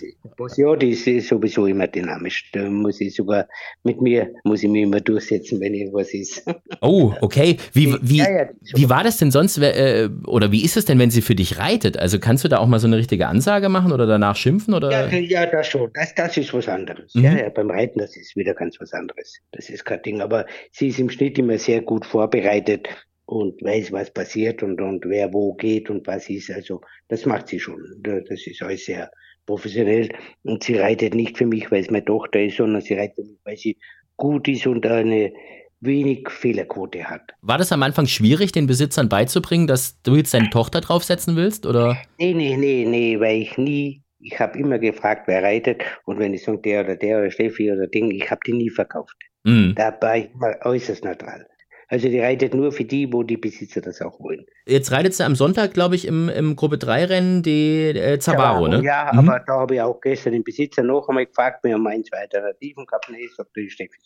Ja, 0.57 0.77
die 0.77 0.91
ist 0.91 1.29
sowieso 1.29 1.67
immer 1.67 1.87
dynamisch. 1.87 2.51
Da 2.53 2.69
muss 2.69 3.01
ich 3.01 3.15
sogar, 3.15 3.49
mit 3.85 4.01
mir 4.01 4.33
muss 4.45 4.63
ich 4.63 4.69
mich 4.69 4.83
immer 4.83 5.01
durchsetzen, 5.01 5.61
wenn 5.61 5.75
irgendwas 5.75 6.13
ist. 6.13 6.45
Oh, 6.83 7.15
okay. 7.21 7.57
Wie, 7.73 7.97
wie, 8.03 8.19
ja, 8.19 8.31
ja, 8.31 8.49
wie 8.75 8.89
war 8.89 9.03
das 9.03 9.17
denn 9.17 9.31
sonst, 9.31 9.59
äh, 9.59 10.09
oder 10.27 10.53
wie 10.53 10.65
ist 10.65 10.77
es 10.77 10.85
denn, 10.85 10.99
wenn 10.99 11.11
sie 11.11 11.23
für 11.23 11.35
dich 11.35 11.59
reitet? 11.59 11.99
Also 11.99 12.19
kannst 12.19 12.45
du 12.45 12.49
da 12.49 12.59
auch 12.59 12.67
mal 12.67 12.79
so 12.79 12.87
eine 12.87 12.97
richtige 12.97 13.27
Ansage 13.27 13.69
machen 13.69 13.93
oder 13.93 14.07
danach 14.07 14.37
schimpfen? 14.37 14.75
Oder? 14.75 14.91
Ja, 14.91 15.19
ja 15.19 15.47
das 15.47 15.69
schon. 15.69 15.91
Das, 15.95 16.15
das 16.15 16.37
ist 16.37 16.53
was 16.53 16.69
anderes. 16.69 17.15
Mhm. 17.15 17.25
Ja, 17.25 17.37
ja, 17.37 17.49
beim 17.49 17.71
Reiten, 17.71 17.99
das 17.99 18.17
ist 18.17 18.37
wieder 18.37 18.55
ganz 18.55 18.77
was 18.81 18.93
anderes. 18.93 19.41
Das 19.53 19.71
ist 19.71 19.76
ist 19.77 19.85
kein 19.85 20.03
Ding. 20.03 20.21
Aber 20.21 20.47
sie 20.73 20.89
ist 20.89 20.99
im 20.99 21.11
Schnitt 21.11 21.39
immer 21.39 21.59
sehr 21.59 21.83
gut 21.83 22.05
vorbereitet 22.05 22.89
und 23.27 23.63
weiß, 23.63 23.93
was 23.93 24.13
passiert 24.13 24.63
und, 24.63 24.81
und 24.81 25.05
wer 25.07 25.33
wo 25.33 25.55
geht 25.55 25.91
und 25.91 26.07
was 26.07 26.29
ist. 26.29 26.51
Also 26.51 26.81
das 27.09 27.27
macht 27.27 27.49
sie 27.49 27.61
schon. 27.61 27.81
Das 28.03 28.47
ist 28.47 28.63
alles 28.63 28.85
sehr 28.85 29.11
professionell. 29.47 30.11
Und 30.43 30.65
sie 30.65 30.77
reitet 30.77 31.15
nicht 31.15 31.39
für 31.39 31.47
mich, 31.47 31.71
weil 31.71 31.81
es 31.81 31.91
meine 31.91 32.05
Tochter 32.05 32.41
ist, 32.41 32.57
sondern 32.57 32.83
sie 32.83 32.95
reitet 32.95 33.17
für 33.17 33.23
mich, 33.23 33.41
weil 33.45 33.57
sie 33.57 33.77
gut 34.17 34.49
ist 34.49 34.67
und 34.67 34.87
eine 34.87 35.33
wenig 35.81 36.29
Fehlerquote 36.31 37.05
hat. 37.05 37.33
War 37.43 37.59
das 37.59 37.73
am 37.73 37.83
Anfang 37.83 38.07
schwierig, 38.07 38.53
den 38.53 38.67
Besitzern 38.67 39.09
beizubringen, 39.09 39.67
dass 39.67 40.01
du 40.03 40.17
jetzt 40.17 40.33
deine 40.33 40.51
Tochter 40.51 40.81
draufsetzen 40.81 41.37
willst? 41.37 41.67
Oder? 41.67 41.99
Nee, 42.19 42.35
nee, 42.35 42.57
nee, 42.57 42.85
nee, 42.87 43.21
weil 43.21 43.43
ich 43.43 43.59
nie, 43.59 44.03
ich 44.19 44.39
habe 44.41 44.59
immer 44.59 44.79
gefragt, 44.79 45.25
wer 45.27 45.43
reitet 45.43 45.83
und 46.05 46.19
wenn 46.19 46.35
ich 46.35 46.43
sage, 46.43 46.59
der 46.59 46.85
oder 46.85 46.97
der 46.97 47.19
oder 47.19 47.31
Steffi 47.31 47.71
oder 47.71 47.87
Ding, 47.87 48.11
ich 48.11 48.31
habe 48.31 48.41
die 48.47 48.55
nie 48.55 48.71
verkauft. 48.71 49.17
Mhm. 49.47 49.75
Da 49.77 49.97
war 50.01 50.17
ich 50.17 50.29
immer 50.35 50.55
äußerst 50.65 51.05
neutral. 51.05 51.47
Also 51.89 52.09
die 52.09 52.19
reitet 52.19 52.53
nur 52.53 52.73
für 52.73 52.85
die, 52.85 53.13
wo 53.13 53.23
die 53.23 53.37
Besitzer 53.37 53.81
das 53.81 54.03
auch 54.03 54.19
wollen. 54.19 54.45
Jetzt 54.67 54.91
reitet 54.91 55.15
sie 55.15 55.25
am 55.25 55.37
Sonntag, 55.37 55.73
glaube 55.73 55.95
ich, 55.95 56.05
im, 56.05 56.29
im 56.29 56.57
Gruppe 56.57 56.77
3-Rennen 56.77 57.45
die 57.45 57.91
äh, 57.91 58.19
Zavaro, 58.19 58.67
ne? 58.67 58.83
Ja, 58.83 59.11
mhm. 59.13 59.21
aber 59.21 59.45
da 59.47 59.61
habe 59.61 59.77
ich 59.77 59.81
auch 59.81 60.01
gestern 60.01 60.33
den 60.33 60.43
Besitzer 60.43 60.83
noch 60.83 61.09
einmal 61.09 61.27
gefragt, 61.27 61.63
wir 61.63 61.75
haben 61.75 61.87
ein, 61.87 62.03
zwei 62.03 62.19
Alternativen 62.19 62.87
gehabt, 62.87 63.09
nee, 63.09 63.25
ich 63.25 63.35
sag, 63.37 63.47
die 63.55 63.71
Steffi 63.71 63.99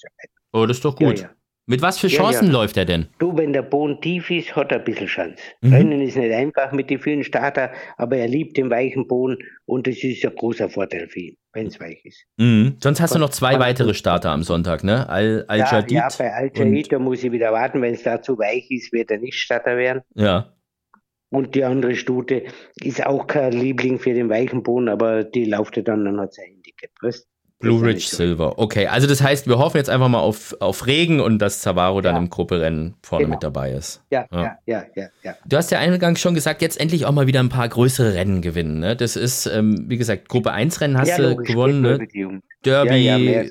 Oh, 0.52 0.66
das 0.66 0.76
ist 0.76 0.84
doch 0.84 0.94
gut. 0.94 1.20
Ja, 1.20 1.28
ja. 1.28 1.30
Mit 1.70 1.82
was 1.82 2.00
für 2.00 2.08
Chancen 2.08 2.46
ja, 2.46 2.52
ja. 2.52 2.58
läuft 2.58 2.76
er 2.78 2.84
denn? 2.84 3.06
Du, 3.20 3.38
wenn 3.38 3.52
der 3.52 3.62
Boden 3.62 4.00
tief 4.00 4.28
ist, 4.28 4.56
hat 4.56 4.72
er 4.72 4.78
ein 4.78 4.84
bisschen 4.84 5.06
Chance. 5.06 5.36
Mhm. 5.60 5.72
Rennen 5.72 6.00
ist 6.00 6.16
nicht 6.16 6.34
einfach 6.34 6.72
mit 6.72 6.90
den 6.90 6.98
vielen 6.98 7.22
Starter, 7.22 7.70
aber 7.96 8.16
er 8.16 8.26
liebt 8.26 8.56
den 8.56 8.70
weichen 8.70 9.06
Boden 9.06 9.38
und 9.66 9.86
das 9.86 10.02
ist 10.02 10.24
ein 10.24 10.34
großer 10.34 10.68
Vorteil 10.68 11.06
für 11.06 11.20
ihn, 11.20 11.36
wenn 11.52 11.68
es 11.68 11.78
weich 11.78 12.04
ist. 12.04 12.24
Mhm. 12.38 12.74
Sonst 12.82 13.00
hast 13.00 13.14
du 13.14 13.20
noch 13.20 13.30
zwei 13.30 13.60
weitere 13.60 13.94
Starter 13.94 14.30
am 14.30 14.42
Sonntag, 14.42 14.82
ne? 14.82 15.08
Al, 15.08 15.44
Al 15.46 15.58
ja, 15.60 15.84
ja, 15.88 16.08
bei 16.18 16.32
Al 16.32 16.50
da 16.50 16.98
muss 16.98 17.22
ich 17.22 17.30
wieder 17.30 17.52
warten, 17.52 17.80
wenn 17.82 17.94
es 17.94 18.02
da 18.02 18.20
zu 18.20 18.36
weich 18.36 18.68
ist, 18.72 18.92
wird 18.92 19.12
er 19.12 19.18
nicht 19.18 19.38
Starter 19.38 19.76
werden. 19.76 20.02
Ja. 20.16 20.52
Und 21.32 21.54
die 21.54 21.62
andere 21.62 21.94
Stute 21.94 22.46
ist 22.82 23.06
auch 23.06 23.28
kein 23.28 23.52
Liebling 23.52 24.00
für 24.00 24.12
den 24.12 24.28
weichen 24.28 24.64
Boden, 24.64 24.88
aber 24.88 25.22
die 25.22 25.44
läuft 25.44 25.76
dann, 25.86 26.04
dann 26.04 26.18
hat 26.18 26.34
sie 26.34 26.42
ein 26.42 26.54
Handicap. 26.54 26.90
Weißt? 27.00 27.29
Blue 27.60 27.82
Ridge 27.82 28.06
Silver. 28.06 28.58
Okay, 28.58 28.86
also 28.86 29.06
das 29.06 29.22
heißt, 29.22 29.46
wir 29.46 29.58
hoffen 29.58 29.76
jetzt 29.76 29.90
einfach 29.90 30.08
mal 30.08 30.18
auf, 30.18 30.56
auf 30.60 30.86
Regen 30.86 31.20
und 31.20 31.38
dass 31.40 31.60
Zavaro 31.60 32.00
dann 32.00 32.14
ja. 32.14 32.20
im 32.20 32.30
Grupperennen 32.30 32.94
vorne 33.02 33.26
genau. 33.26 33.36
mit 33.36 33.42
dabei 33.42 33.72
ist. 33.72 34.02
Ja, 34.10 34.26
ja, 34.32 34.56
ja, 34.64 34.84
ja, 34.96 35.06
ja, 35.22 35.34
Du 35.44 35.58
hast 35.58 35.70
ja 35.70 35.78
eingangs 35.78 36.20
schon 36.20 36.34
gesagt, 36.34 36.62
jetzt 36.62 36.80
endlich 36.80 37.04
auch 37.04 37.12
mal 37.12 37.26
wieder 37.26 37.40
ein 37.40 37.50
paar 37.50 37.68
größere 37.68 38.14
Rennen 38.14 38.40
gewinnen. 38.40 38.80
Ne? 38.80 38.96
Das 38.96 39.14
ist, 39.14 39.44
ähm, 39.44 39.84
wie 39.88 39.98
gesagt, 39.98 40.30
Gruppe 40.30 40.52
1 40.52 40.80
Rennen 40.80 40.96
hast 40.96 41.08
ja, 41.08 41.18
du 41.18 41.36
gewonnen. 41.36 41.82
Ne? 41.82 42.40
Derby, 42.62 43.50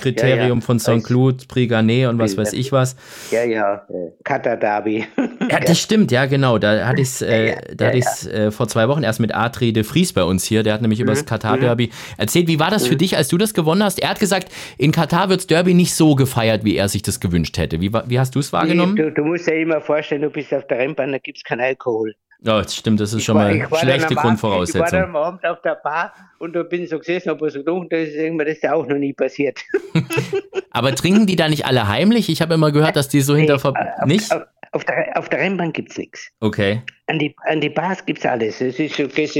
Kriterium 0.00 0.62
von 0.62 0.78
St. 0.78 1.04
Cloud, 1.04 1.48
Prix 1.48 1.74
und 1.74 2.18
was 2.18 2.36
weiß 2.36 2.54
ich 2.54 2.72
was. 2.72 2.96
Ja, 3.30 3.44
ja, 3.44 3.86
Katar 4.24 4.56
Derby. 4.56 5.04
ja, 5.50 5.60
das 5.60 5.78
stimmt, 5.78 6.10
ja, 6.10 6.24
genau. 6.24 6.56
Da 6.56 6.86
hatte 6.86 7.02
ich 7.02 7.08
es 7.08 7.20
äh, 7.20 7.56
da 7.76 7.88
hatte 7.88 7.98
ich's, 7.98 8.26
äh, 8.26 8.50
vor 8.50 8.68
zwei 8.68 8.88
Wochen 8.88 9.02
erst 9.02 9.20
mit 9.20 9.34
Adri 9.34 9.74
de 9.74 9.84
Vries 9.84 10.14
bei 10.14 10.24
uns 10.24 10.44
hier. 10.44 10.62
Der 10.62 10.72
hat 10.72 10.80
nämlich 10.80 11.00
mhm. 11.00 11.04
über 11.04 11.12
das 11.12 11.26
Katar 11.26 11.58
Derby 11.58 11.90
erzählt. 12.16 12.48
Wie 12.48 12.58
war 12.58 12.70
das 12.70 12.86
für 12.86 12.94
mhm. 12.94 12.98
dich, 12.98 13.16
als 13.18 13.21
du 13.28 13.38
das 13.38 13.54
gewonnen 13.54 13.82
hast? 13.82 14.00
Er 14.00 14.10
hat 14.10 14.20
gesagt, 14.20 14.52
in 14.78 14.92
Katar 14.92 15.28
wird 15.28 15.50
Derby 15.50 15.74
nicht 15.74 15.94
so 15.94 16.14
gefeiert, 16.14 16.64
wie 16.64 16.76
er 16.76 16.88
sich 16.88 17.02
das 17.02 17.20
gewünscht 17.20 17.58
hätte. 17.58 17.80
Wie, 17.80 17.92
wie 17.92 18.18
hast 18.18 18.34
du 18.34 18.38
es 18.38 18.52
wahrgenommen? 18.52 18.96
Du, 18.96 19.10
du, 19.10 19.24
musst 19.24 19.46
ja 19.46 19.54
immer 19.54 19.80
vorstellen, 19.80 20.22
du 20.22 20.30
bist 20.30 20.52
auf 20.52 20.66
der 20.66 20.78
Rennbahn, 20.78 21.12
da 21.12 21.18
gibt 21.18 21.38
es 21.38 21.44
keinen 21.44 21.60
Alkohol. 21.60 22.14
Ja, 22.44 22.60
das 22.60 22.74
stimmt, 22.74 22.98
das 22.98 23.12
ist 23.12 23.20
ich 23.20 23.24
schon 23.24 23.36
war, 23.36 23.54
mal 23.54 23.78
schlechte 23.78 24.16
Grundvoraussetzung. 24.16 24.84
Ich 24.84 24.92
war 24.92 25.00
dann 25.00 25.10
am 25.10 25.16
Abend 25.16 25.46
auf 25.46 25.62
der 25.62 25.76
Bar 25.76 26.12
und 26.40 26.54
da 26.56 26.64
bin 26.64 26.88
so 26.88 26.98
gesessen, 26.98 27.30
aber 27.30 27.48
so 27.50 27.62
dunkel, 27.62 28.04
das 28.04 28.14
ist 28.14 28.16
irgendwann 28.16 28.46
das 28.46 28.56
ist 28.56 28.64
ja 28.64 28.74
auch 28.74 28.86
noch 28.86 28.98
nie 28.98 29.12
passiert. 29.12 29.60
aber 30.70 30.92
trinken 30.94 31.26
die 31.26 31.36
da 31.36 31.48
nicht 31.48 31.66
alle 31.66 31.86
heimlich? 31.86 32.28
Ich 32.28 32.42
habe 32.42 32.54
immer 32.54 32.72
gehört, 32.72 32.96
dass 32.96 33.08
die 33.08 33.20
so 33.20 33.36
hinter... 33.36 33.60
Nee, 34.04 34.14
nicht? 34.14 34.32
Auf, 34.32 34.42
auf, 34.72 34.84
der, 34.84 35.16
auf 35.16 35.28
der 35.28 35.38
Rennbahn 35.38 35.72
gibt 35.72 35.92
es 35.92 35.98
nichts. 35.98 36.30
Okay. 36.40 36.82
An 37.06 37.20
die, 37.20 37.36
an 37.44 37.60
die 37.60 37.70
Bars 37.70 38.04
gibt 38.04 38.18
es 38.18 38.26
alles. 38.26 38.60
Es 38.60 38.80
ist, 38.80 38.98
du 38.98 39.06
gehst 39.06 39.36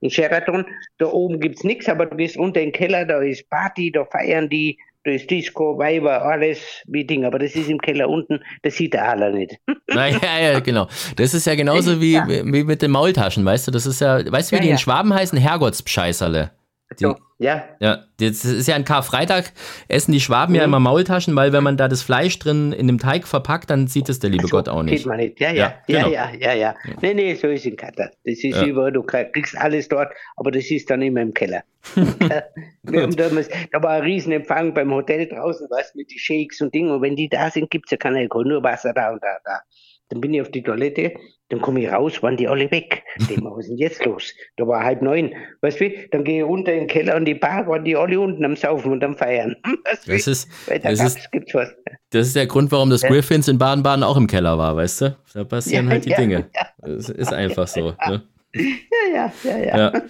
in, 0.00 0.10
Sheraton, 0.10 0.64
da 0.98 1.06
oben 1.06 1.40
gibt 1.40 1.56
es 1.56 1.64
nichts, 1.64 1.88
aber 1.88 2.06
du 2.06 2.16
gehst 2.16 2.36
unter 2.36 2.60
in 2.60 2.68
den 2.68 2.72
Keller, 2.72 3.04
da 3.04 3.20
ist 3.20 3.48
Party, 3.50 3.92
da 3.92 4.04
feiern 4.04 4.48
die, 4.48 4.78
da 5.04 5.12
ist 5.12 5.30
Disco, 5.30 5.78
Weiber, 5.78 6.22
alles 6.22 6.82
wie 6.86 7.04
Ding, 7.04 7.24
aber 7.24 7.38
das 7.38 7.54
ist 7.54 7.68
im 7.68 7.80
Keller 7.80 8.08
unten, 8.08 8.40
das 8.62 8.76
sieht 8.76 8.94
der 8.94 9.08
Adler 9.08 9.30
nicht. 9.30 9.56
Naja, 9.90 10.18
ja, 10.38 10.60
genau. 10.60 10.86
Das 11.16 11.32
ist 11.32 11.46
ja 11.46 11.54
genauso 11.54 11.98
wie, 11.98 12.16
wie 12.16 12.64
mit 12.64 12.82
den 12.82 12.90
Maultaschen, 12.90 13.42
weißt 13.42 13.68
du? 13.68 13.70
Das 13.70 13.86
ist 13.86 14.02
ja, 14.02 14.20
weißt 14.30 14.52
du, 14.52 14.56
wie 14.56 14.56
ja, 14.58 14.62
die 14.62 14.68
ja. 14.68 14.72
in 14.74 14.78
Schwaben 14.78 15.14
heißen? 15.14 15.38
Herrgottspscheißerle. 15.38 16.50
Die, 16.98 17.06
ja. 17.38 17.64
Ja, 17.80 18.04
das 18.18 18.44
ist 18.44 18.66
ja 18.66 18.74
ein 18.74 18.84
Karfreitag, 18.84 19.52
essen 19.88 20.12
die 20.12 20.20
Schwaben 20.20 20.52
mhm. 20.52 20.58
ja 20.58 20.64
immer 20.64 20.80
Maultaschen, 20.80 21.36
weil 21.36 21.52
wenn 21.52 21.62
man 21.62 21.76
da 21.76 21.86
das 21.86 22.02
Fleisch 22.02 22.38
drin 22.38 22.72
in 22.72 22.86
dem 22.86 22.98
Teig 22.98 23.28
verpackt, 23.28 23.68
dann 23.68 23.88
sieht 23.88 24.08
es 24.08 24.20
der 24.20 24.30
liebe 24.30 24.46
so, 24.46 24.56
Gott 24.56 24.68
auch 24.68 24.82
nicht. 24.82 24.98
Sieht 24.98 25.06
man 25.06 25.18
nicht, 25.18 25.38
ja, 25.38 25.50
ja, 25.50 25.74
ja, 25.86 26.00
genau. 26.00 26.08
ja, 26.08 26.30
ja, 26.32 26.52
ja, 26.52 26.54
ja. 26.54 26.74
Nee, 27.02 27.14
nee, 27.14 27.34
so 27.34 27.48
ist 27.48 27.66
in 27.66 27.76
Katar. 27.76 28.10
Das 28.24 28.38
ist 28.38 28.42
ja. 28.42 28.64
über, 28.64 28.90
du 28.90 29.02
kriegst 29.02 29.56
alles 29.58 29.88
dort, 29.88 30.12
aber 30.36 30.50
das 30.50 30.70
ist 30.70 30.88
dann 30.88 31.02
immer 31.02 31.20
im 31.20 31.34
Keller. 31.34 31.62
Wir 32.82 33.02
haben 33.02 33.14
damals, 33.14 33.48
da 33.70 33.82
war 33.82 33.90
ein 33.90 34.02
Riesenempfang 34.02 34.72
beim 34.72 34.90
Hotel 34.90 35.28
draußen, 35.28 35.66
was 35.70 35.94
mit 35.94 36.10
den 36.10 36.18
Shakes 36.18 36.60
und 36.62 36.74
Dingen, 36.74 36.90
und 36.90 37.02
wenn 37.02 37.16
die 37.16 37.28
da 37.28 37.50
sind, 37.50 37.70
gibt 37.70 37.86
es 37.86 37.90
ja 37.90 37.96
keinen 37.98 38.16
Alkohol, 38.16 38.46
nur 38.46 38.62
Wasser 38.62 38.94
da 38.94 39.10
und 39.10 39.22
da, 39.22 39.36
da. 39.44 39.60
Dann 40.10 40.20
bin 40.20 40.32
ich 40.32 40.40
auf 40.40 40.50
die 40.50 40.62
Toilette, 40.62 41.12
dann 41.50 41.60
komme 41.60 41.80
ich 41.80 41.90
raus, 41.90 42.22
waren 42.22 42.36
die 42.36 42.48
alle 42.48 42.70
weg. 42.70 43.02
Mal, 43.40 43.50
was 43.50 43.64
ist 43.64 43.70
denn 43.70 43.78
jetzt 43.78 44.04
los? 44.04 44.32
Da 44.56 44.66
war 44.66 44.84
halb 44.84 45.02
neun. 45.02 45.32
Weißt 45.62 45.80
du, 45.80 45.90
dann 46.10 46.24
gehe 46.24 46.38
ich 46.38 46.44
runter 46.44 46.72
in 46.72 46.80
den 46.80 46.88
Keller 46.88 47.16
und 47.16 47.24
die 47.24 47.34
Bar 47.34 47.66
waren 47.66 47.84
die 47.84 47.96
alle 47.96 48.20
unten 48.20 48.44
am 48.44 48.56
Saufen 48.56 48.92
und 48.92 49.02
am 49.02 49.16
Feiern. 49.16 49.56
Weißt 50.06 50.08
das 50.08 50.26
ist, 50.26 50.48
da 50.66 50.78
das, 50.78 51.00
ist, 51.00 51.32
gibt's 51.32 51.54
was. 51.54 51.68
das 52.10 52.28
ist 52.28 52.36
der 52.36 52.46
Grund, 52.46 52.70
warum 52.70 52.90
das 52.90 53.02
ja. 53.02 53.08
Griffins 53.08 53.48
in 53.48 53.58
Baden-Baden 53.58 54.02
auch 54.02 54.16
im 54.16 54.26
Keller 54.26 54.58
war, 54.58 54.76
weißt 54.76 55.00
du? 55.02 55.16
Da 55.34 55.44
passieren 55.44 55.86
ja, 55.86 55.92
halt 55.92 56.04
die 56.04 56.10
ja, 56.10 56.16
Dinge. 56.16 56.50
Das 56.78 57.08
ist 57.08 57.32
einfach 57.32 57.66
so. 57.66 57.94
Ne? 58.06 58.22
Ja, 58.54 59.32
ja, 59.44 59.58
ja, 59.58 59.76
ja. 59.76 60.02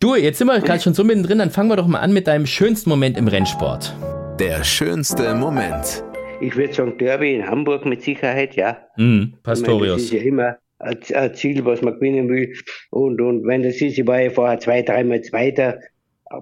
Du, 0.00 0.14
jetzt 0.14 0.38
sind 0.38 0.48
wir 0.48 0.60
gerade 0.60 0.80
schon 0.80 0.94
so 0.94 1.04
mittendrin, 1.04 1.38
dann 1.38 1.50
fangen 1.50 1.68
wir 1.68 1.76
doch 1.76 1.86
mal 1.86 2.00
an 2.00 2.12
mit 2.12 2.26
deinem 2.26 2.46
schönsten 2.46 2.90
Moment 2.90 3.16
im 3.16 3.28
Rennsport. 3.28 3.94
Der 4.40 4.64
schönste 4.64 5.34
Moment. 5.34 6.02
Ich 6.42 6.56
würde 6.56 6.74
sagen, 6.74 6.98
Derby 6.98 7.34
in 7.34 7.46
Hamburg 7.46 7.86
mit 7.86 8.02
Sicherheit, 8.02 8.56
ja. 8.56 8.78
Mm, 8.96 9.34
Pastorius. 9.42 9.94
das 9.94 10.02
ist 10.02 10.12
ja 10.12 10.22
immer 10.22 10.56
ein, 10.80 11.34
Ziel, 11.34 11.64
was 11.64 11.82
man 11.82 11.94
gewinnen 11.94 12.28
will. 12.28 12.52
Und, 12.90 13.20
und 13.20 13.46
wenn 13.46 13.62
das 13.62 13.80
ist, 13.80 13.98
ich 13.98 14.06
war 14.06 14.20
ja 14.20 14.30
vorher 14.30 14.58
zwei, 14.58 14.82
dreimal 14.82 15.22
Zweiter, 15.22 15.78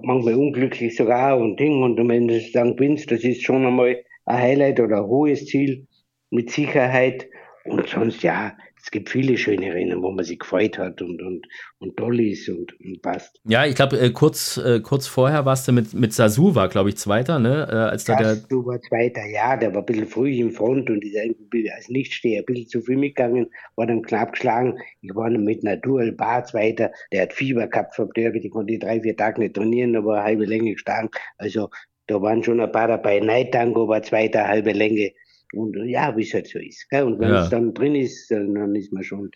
manchmal 0.01 0.35
unglücklich 0.35 0.95
sogar 0.95 1.37
und 1.37 1.59
Ding. 1.59 1.83
Und 1.83 1.97
wenn 2.09 2.27
du 2.27 2.35
es 2.35 2.51
dann 2.51 2.75
gewinnst, 2.75 3.11
das 3.11 3.23
ist 3.23 3.43
schon 3.43 3.65
einmal 3.65 4.03
ein 4.25 4.37
Highlight 4.37 4.79
oder 4.79 4.97
ein 4.97 5.07
hohes 5.07 5.45
Ziel 5.45 5.85
mit 6.31 6.49
Sicherheit. 6.49 7.27
Und 7.65 7.87
sonst, 7.87 8.23
ja, 8.23 8.53
es 8.83 8.89
gibt 8.89 9.09
viele 9.09 9.37
schöne 9.37 9.73
Rennen, 9.73 10.01
wo 10.01 10.11
man 10.11 10.25
sich 10.25 10.39
gefreut 10.39 10.77
hat 10.77 11.01
und, 11.01 11.21
und, 11.21 11.47
und 11.79 11.97
toll 11.97 12.19
ist 12.19 12.49
und, 12.49 12.73
und 12.79 13.01
passt. 13.01 13.39
Ja, 13.45 13.65
ich 13.65 13.75
glaube, 13.75 13.99
äh, 13.99 14.09
kurz, 14.09 14.57
äh, 14.57 14.79
kurz 14.79 15.07
vorher 15.07 15.45
warst 15.45 15.67
du 15.67 15.71
mit, 15.71 15.93
mit 15.93 16.13
Sasu, 16.13 16.55
war, 16.55 16.67
glaube 16.67 16.89
ich, 16.89 16.97
Zweiter, 16.97 17.39
ne? 17.39 17.67
Äh, 17.69 17.75
als 17.75 18.05
da 18.05 18.15
der 18.15 18.35
Sasu 18.35 18.65
war 18.65 18.81
Zweiter, 18.81 19.25
ja, 19.25 19.55
der 19.55 19.73
war 19.73 19.81
ein 19.81 19.85
bisschen 19.85 20.07
früh 20.07 20.31
im 20.39 20.51
Front 20.51 20.89
und 20.89 21.03
ist 21.03 21.15
als 21.17 21.89
Nichtsteher 21.89 22.39
ein 22.39 22.45
bisschen 22.45 22.67
zu 22.67 22.81
früh 22.81 22.97
mitgegangen, 22.97 23.47
war 23.75 23.85
dann 23.85 24.01
knapp 24.01 24.33
geschlagen. 24.33 24.79
Ich 25.01 25.13
war 25.13 25.29
dann 25.29 25.43
mit 25.43 25.63
Naturel 25.63 26.11
Bar 26.11 26.45
Zweiter, 26.45 26.91
der 27.11 27.23
hat 27.23 27.33
Fieber 27.33 27.67
gehabt 27.67 27.95
vom 27.95 28.11
Derby, 28.13 28.39
die 28.39 28.49
konnte 28.49 28.79
drei, 28.79 29.01
vier 29.01 29.15
Tage 29.15 29.41
nicht 29.41 29.55
trainieren, 29.55 29.95
aber 29.95 30.15
eine 30.15 30.23
halbe 30.23 30.45
Länge 30.45 30.73
gestanden. 30.73 31.11
Also 31.37 31.69
da 32.07 32.21
waren 32.21 32.43
schon 32.43 32.59
ein 32.59 32.71
paar 32.71 32.87
dabei. 32.87 33.19
Night 33.19 33.53
Tango 33.53 33.87
war 33.87 34.01
Zweiter, 34.01 34.47
halbe 34.47 34.71
Länge. 34.73 35.11
Und 35.53 35.75
ja, 35.85 36.15
wie 36.15 36.23
es 36.23 36.33
halt 36.33 36.47
so 36.47 36.59
ist. 36.59 36.89
Gell? 36.89 37.03
Und 37.03 37.19
wenn 37.19 37.29
ja. 37.29 37.43
es 37.43 37.49
dann 37.49 37.73
drin 37.73 37.95
ist, 37.95 38.29
dann 38.31 38.75
ist 38.75 38.93
man 38.93 39.03
schon 39.03 39.31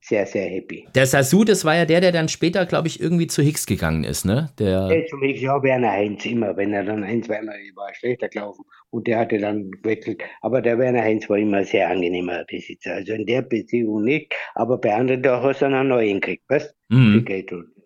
sehr, 0.00 0.26
sehr 0.26 0.48
happy. 0.48 0.86
Der 0.94 1.06
Sasu, 1.06 1.44
das 1.44 1.64
war 1.64 1.76
ja 1.76 1.84
der, 1.84 2.00
der 2.00 2.12
dann 2.12 2.28
später, 2.28 2.64
glaube 2.66 2.88
ich, 2.88 3.00
irgendwie 3.00 3.26
zu 3.26 3.42
Hicks 3.42 3.66
gegangen 3.66 4.04
ist, 4.04 4.24
ne? 4.24 4.50
Der, 4.58 4.88
der 4.88 5.06
zum 5.06 5.20
Hicks, 5.20 5.40
ja, 5.40 5.62
Werner 5.62 5.90
Heinz 5.90 6.24
immer. 6.24 6.56
Wenn 6.56 6.72
er 6.72 6.84
dann 6.84 7.02
ein, 7.02 7.22
zweimal 7.22 7.56
war 7.74 7.92
schlechter 7.94 8.28
gelaufen 8.28 8.64
und 8.90 9.06
der 9.06 9.18
hatte 9.18 9.38
dann 9.38 9.70
gewechselt. 9.70 10.22
Aber 10.40 10.62
der 10.62 10.78
Werner 10.78 11.02
Heinz 11.02 11.28
war 11.28 11.36
immer 11.36 11.58
ein 11.58 11.64
sehr 11.64 11.90
angenehmer 11.90 12.44
Besitzer. 12.48 12.94
Also 12.94 13.12
in 13.12 13.26
der 13.26 13.42
Beziehung 13.42 14.04
nicht, 14.04 14.34
aber 14.54 14.78
bei 14.78 14.94
anderen, 14.94 15.22
da 15.22 15.42
hast 15.42 15.60
du 15.60 15.64
dann 15.66 15.74
einen 15.74 15.88
neuen 15.88 16.20
gekriegt, 16.20 16.44
weißt 16.48 16.74
mhm. 16.88 17.24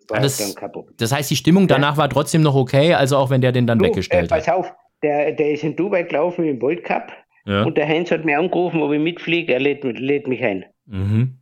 Das, 0.09 0.55
das, 0.97 1.11
heißt, 1.13 1.31
die 1.31 1.35
Stimmung 1.35 1.67
danach 1.67 1.93
ja. 1.93 1.97
war 1.97 2.09
trotzdem 2.09 2.41
noch 2.41 2.55
okay, 2.55 2.93
also 2.93 3.17
auch 3.17 3.29
wenn 3.29 3.39
der 3.39 3.53
den 3.53 3.65
dann 3.65 3.79
du, 3.79 3.85
weggestellt 3.85 4.25
äh, 4.25 4.27
pass 4.27 4.47
hat. 4.47 4.57
Pass 4.57 4.67
auf, 4.67 4.75
der, 5.01 5.31
der 5.31 5.51
ist 5.51 5.63
in 5.63 5.75
Dubai 5.75 6.03
gelaufen 6.03 6.45
im 6.45 6.61
World 6.61 6.83
Cup 6.83 7.11
ja. 7.45 7.63
Und 7.63 7.77
der 7.77 7.87
Heinz 7.87 8.11
hat 8.11 8.25
mir 8.25 8.39
angerufen, 8.39 8.81
ob 8.81 8.91
ich 8.93 9.01
mitfliege. 9.01 9.53
Er 9.53 9.59
lädt, 9.59 9.83
lädt 9.83 10.27
mich 10.27 10.43
ein. 10.43 10.65
Mhm. 10.85 11.39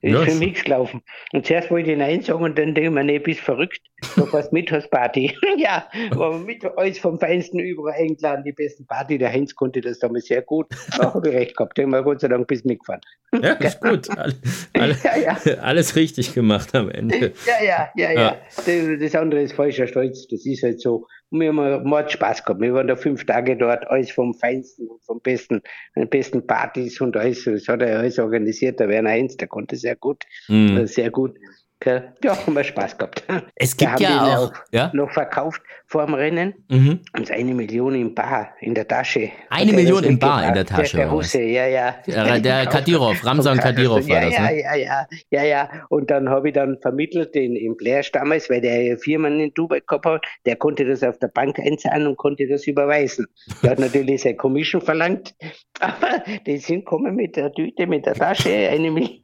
ist 0.00 0.12
ja, 0.12 0.24
für 0.24 0.34
mich 0.34 0.62
gelaufen. 0.62 1.02
Und 1.32 1.46
zuerst 1.46 1.70
wollte 1.70 1.90
ich 1.90 1.98
Nein 1.98 2.20
sagen 2.22 2.44
und 2.44 2.58
dann 2.58 2.74
denke 2.74 2.88
ich 2.88 2.94
mir, 2.94 3.04
nee, 3.04 3.18
bist 3.18 3.40
verrückt. 3.40 3.80
Du 4.16 4.26
fährst 4.26 4.52
mit, 4.52 4.70
hast 4.70 4.90
Party. 4.90 5.34
ja, 5.56 5.88
aber 6.10 6.38
mit 6.38 6.64
alles 6.76 6.98
vom 6.98 7.18
Feinsten 7.18 7.58
überall 7.58 7.94
eingeladen, 7.98 8.44
die 8.44 8.52
besten 8.52 8.86
Party. 8.86 9.18
Der 9.18 9.32
Heinz 9.32 9.54
konnte 9.54 9.80
das 9.80 9.98
damals 9.98 10.26
sehr 10.26 10.42
gut. 10.42 10.66
Da 10.96 11.14
habe 11.14 11.28
ich 11.30 11.34
recht 11.34 11.56
gehabt. 11.56 11.76
Den 11.78 11.90
wir 11.90 12.02
Gott 12.02 12.20
sei 12.20 12.28
Dank 12.28 12.46
bis 12.46 12.64
mitgefahren. 12.64 13.00
ja, 13.42 13.54
ist 13.54 13.80
gut. 13.80 14.08
Alle, 14.16 14.34
alle, 14.74 14.96
ja, 15.02 15.36
ja. 15.44 15.54
Alles 15.60 15.96
richtig 15.96 16.34
gemacht 16.34 16.74
am 16.74 16.90
Ende. 16.90 17.32
Ja, 17.46 17.64
ja, 17.64 17.88
ja, 17.96 18.12
ja. 18.12 18.36
Das, 18.56 18.66
das 19.00 19.14
andere 19.14 19.42
ist 19.42 19.54
falscher 19.54 19.86
Stolz. 19.86 20.28
Das 20.28 20.46
ist 20.46 20.62
halt 20.62 20.80
so. 20.80 21.06
Und 21.34 21.40
wir 21.40 21.48
haben 21.48 21.88
Mord 21.88 22.12
Spaß 22.12 22.44
gehabt. 22.44 22.60
Wir 22.60 22.74
waren 22.74 22.86
da 22.86 22.94
fünf 22.94 23.26
Tage 23.26 23.56
dort, 23.56 23.88
alles 23.88 24.12
vom 24.12 24.34
Feinsten 24.34 24.86
und 24.86 25.02
vom 25.02 25.20
Besten, 25.20 25.62
den 25.96 26.08
besten 26.08 26.46
Partys 26.46 27.00
und 27.00 27.16
alles. 27.16 27.42
Das 27.42 27.66
hat 27.66 27.82
er 27.82 27.98
alles 27.98 28.20
organisiert. 28.20 28.78
Der 28.78 28.88
Werner 28.88 29.10
Heinz, 29.10 29.36
der 29.36 29.48
konnte 29.48 29.74
sehr 29.74 29.96
gut, 29.96 30.22
mhm. 30.46 30.86
sehr 30.86 31.10
gut. 31.10 31.36
Ja, 31.84 32.36
haben 32.46 32.54
wir 32.54 32.64
Spaß 32.64 32.96
gehabt. 32.96 33.24
Es 33.54 33.76
gibt 33.76 34.00
ja 34.00 34.38
auch, 34.38 34.52
ja? 34.72 34.90
noch 34.94 35.10
verkauft 35.10 35.60
vor 35.86 36.06
dem 36.06 36.14
Rennen 36.14 36.54
mhm. 36.68 37.00
und 37.16 37.30
eine 37.30 37.54
Million 37.54 37.94
im 37.94 38.14
Bar 38.14 38.54
in 38.60 38.74
der 38.74 38.88
Tasche. 38.88 39.30
Eine 39.50 39.72
Million 39.72 40.02
im 40.04 40.18
Bar 40.18 40.48
in 40.48 40.54
der 40.54 40.64
Tasche. 40.64 40.96
Der, 40.96 41.06
der 41.06 41.14
Russe, 41.14 41.42
ja, 41.42 41.66
ja. 41.66 41.96
Der, 42.06 42.40
der 42.40 42.66
Kadirov, 42.66 43.24
Ramsan 43.24 43.58
Kadirov 43.58 44.08
war 44.08 44.22
ja, 44.22 44.30
das, 44.30 44.38
ne? 44.38 44.60
Ja, 44.62 44.74
ja, 44.74 45.06
ja, 45.30 45.42
ja. 45.44 45.68
Und 45.90 46.10
dann 46.10 46.28
habe 46.28 46.48
ich 46.48 46.54
dann 46.54 46.78
vermittelt 46.80 47.36
in, 47.36 47.54
in 47.54 47.76
Blair 47.76 48.02
damals, 48.12 48.48
weil 48.48 48.60
der 48.60 48.98
Firmen 48.98 49.38
in 49.40 49.52
Dubai 49.54 49.80
gehabt 49.80 50.06
hat, 50.06 50.24
der 50.46 50.56
konnte 50.56 50.84
das 50.84 51.02
auf 51.02 51.18
der 51.18 51.28
Bank 51.28 51.58
einzahlen 51.58 52.06
und 52.06 52.16
konnte 52.16 52.46
das 52.48 52.66
überweisen. 52.66 53.26
Der 53.62 53.72
hat 53.72 53.78
natürlich 53.78 54.22
seine 54.22 54.36
Commission 54.36 54.80
verlangt, 54.80 55.34
aber 55.80 56.24
die 56.46 56.56
sind 56.58 56.86
kommen 56.86 57.14
mit 57.14 57.36
der 57.36 57.52
Tüte, 57.52 57.86
mit 57.86 58.06
der 58.06 58.14
Tasche, 58.14 58.50
eine 58.50 58.90
Million. 58.90 59.20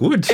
Gut. 0.00 0.28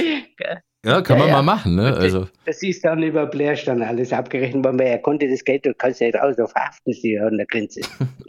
Ja, 0.84 1.02
kann 1.02 1.16
ja, 1.16 1.24
man 1.24 1.28
ja. 1.28 1.34
mal 1.34 1.42
machen, 1.42 1.74
ne? 1.74 1.92
Also. 1.96 2.28
Das 2.44 2.62
ist 2.62 2.84
dann 2.84 3.02
über 3.02 3.26
Blair 3.26 3.56
dann 3.66 3.82
alles 3.82 4.12
abgerechnet 4.12 4.64
worden, 4.64 4.78
weil 4.78 4.86
er 4.86 4.98
konnte 4.98 5.28
das 5.28 5.42
Geld, 5.42 5.66
du 5.66 5.74
kannst 5.74 6.00
ja 6.00 6.08
raus 6.10 6.38
auf 6.38 6.54
Haften 6.54 6.92
sie 6.92 7.18
an 7.18 7.36
der 7.36 7.46
Grenze. 7.46 7.80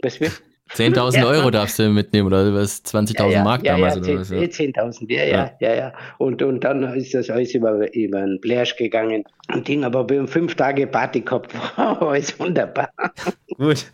Was 0.02 0.18
wird? 0.18 0.42
10.000 0.74 1.16
ja. 1.16 1.26
Euro 1.26 1.50
darfst 1.50 1.78
du 1.78 1.88
mitnehmen 1.88 2.26
oder 2.26 2.52
was? 2.54 2.84
20.000 2.84 3.30
ja, 3.30 3.42
Mark 3.42 3.64
damals 3.64 3.96
ja, 3.96 4.02
oder 4.02 4.20
was? 4.20 4.30
10.000, 4.30 5.12
ja, 5.12 5.24
ja, 5.24 5.50
ja, 5.60 5.74
ja. 5.74 5.92
Und, 6.18 6.42
und 6.42 6.62
dann 6.62 6.82
ist 6.94 7.14
das 7.14 7.30
alles 7.30 7.54
über, 7.54 7.92
über 7.94 8.18
einen 8.18 8.40
Blärsch 8.40 8.76
gegangen. 8.76 9.24
Und 9.52 9.66
Ding, 9.66 9.84
aber 9.84 10.08
wir 10.08 10.18
haben 10.18 10.28
fünf 10.28 10.54
Tage 10.54 10.86
Party 10.86 11.20
gehabt. 11.20 11.54
Wow, 11.76 12.02
alles 12.10 12.38
wunderbar. 12.38 12.90
Gut. 13.56 13.86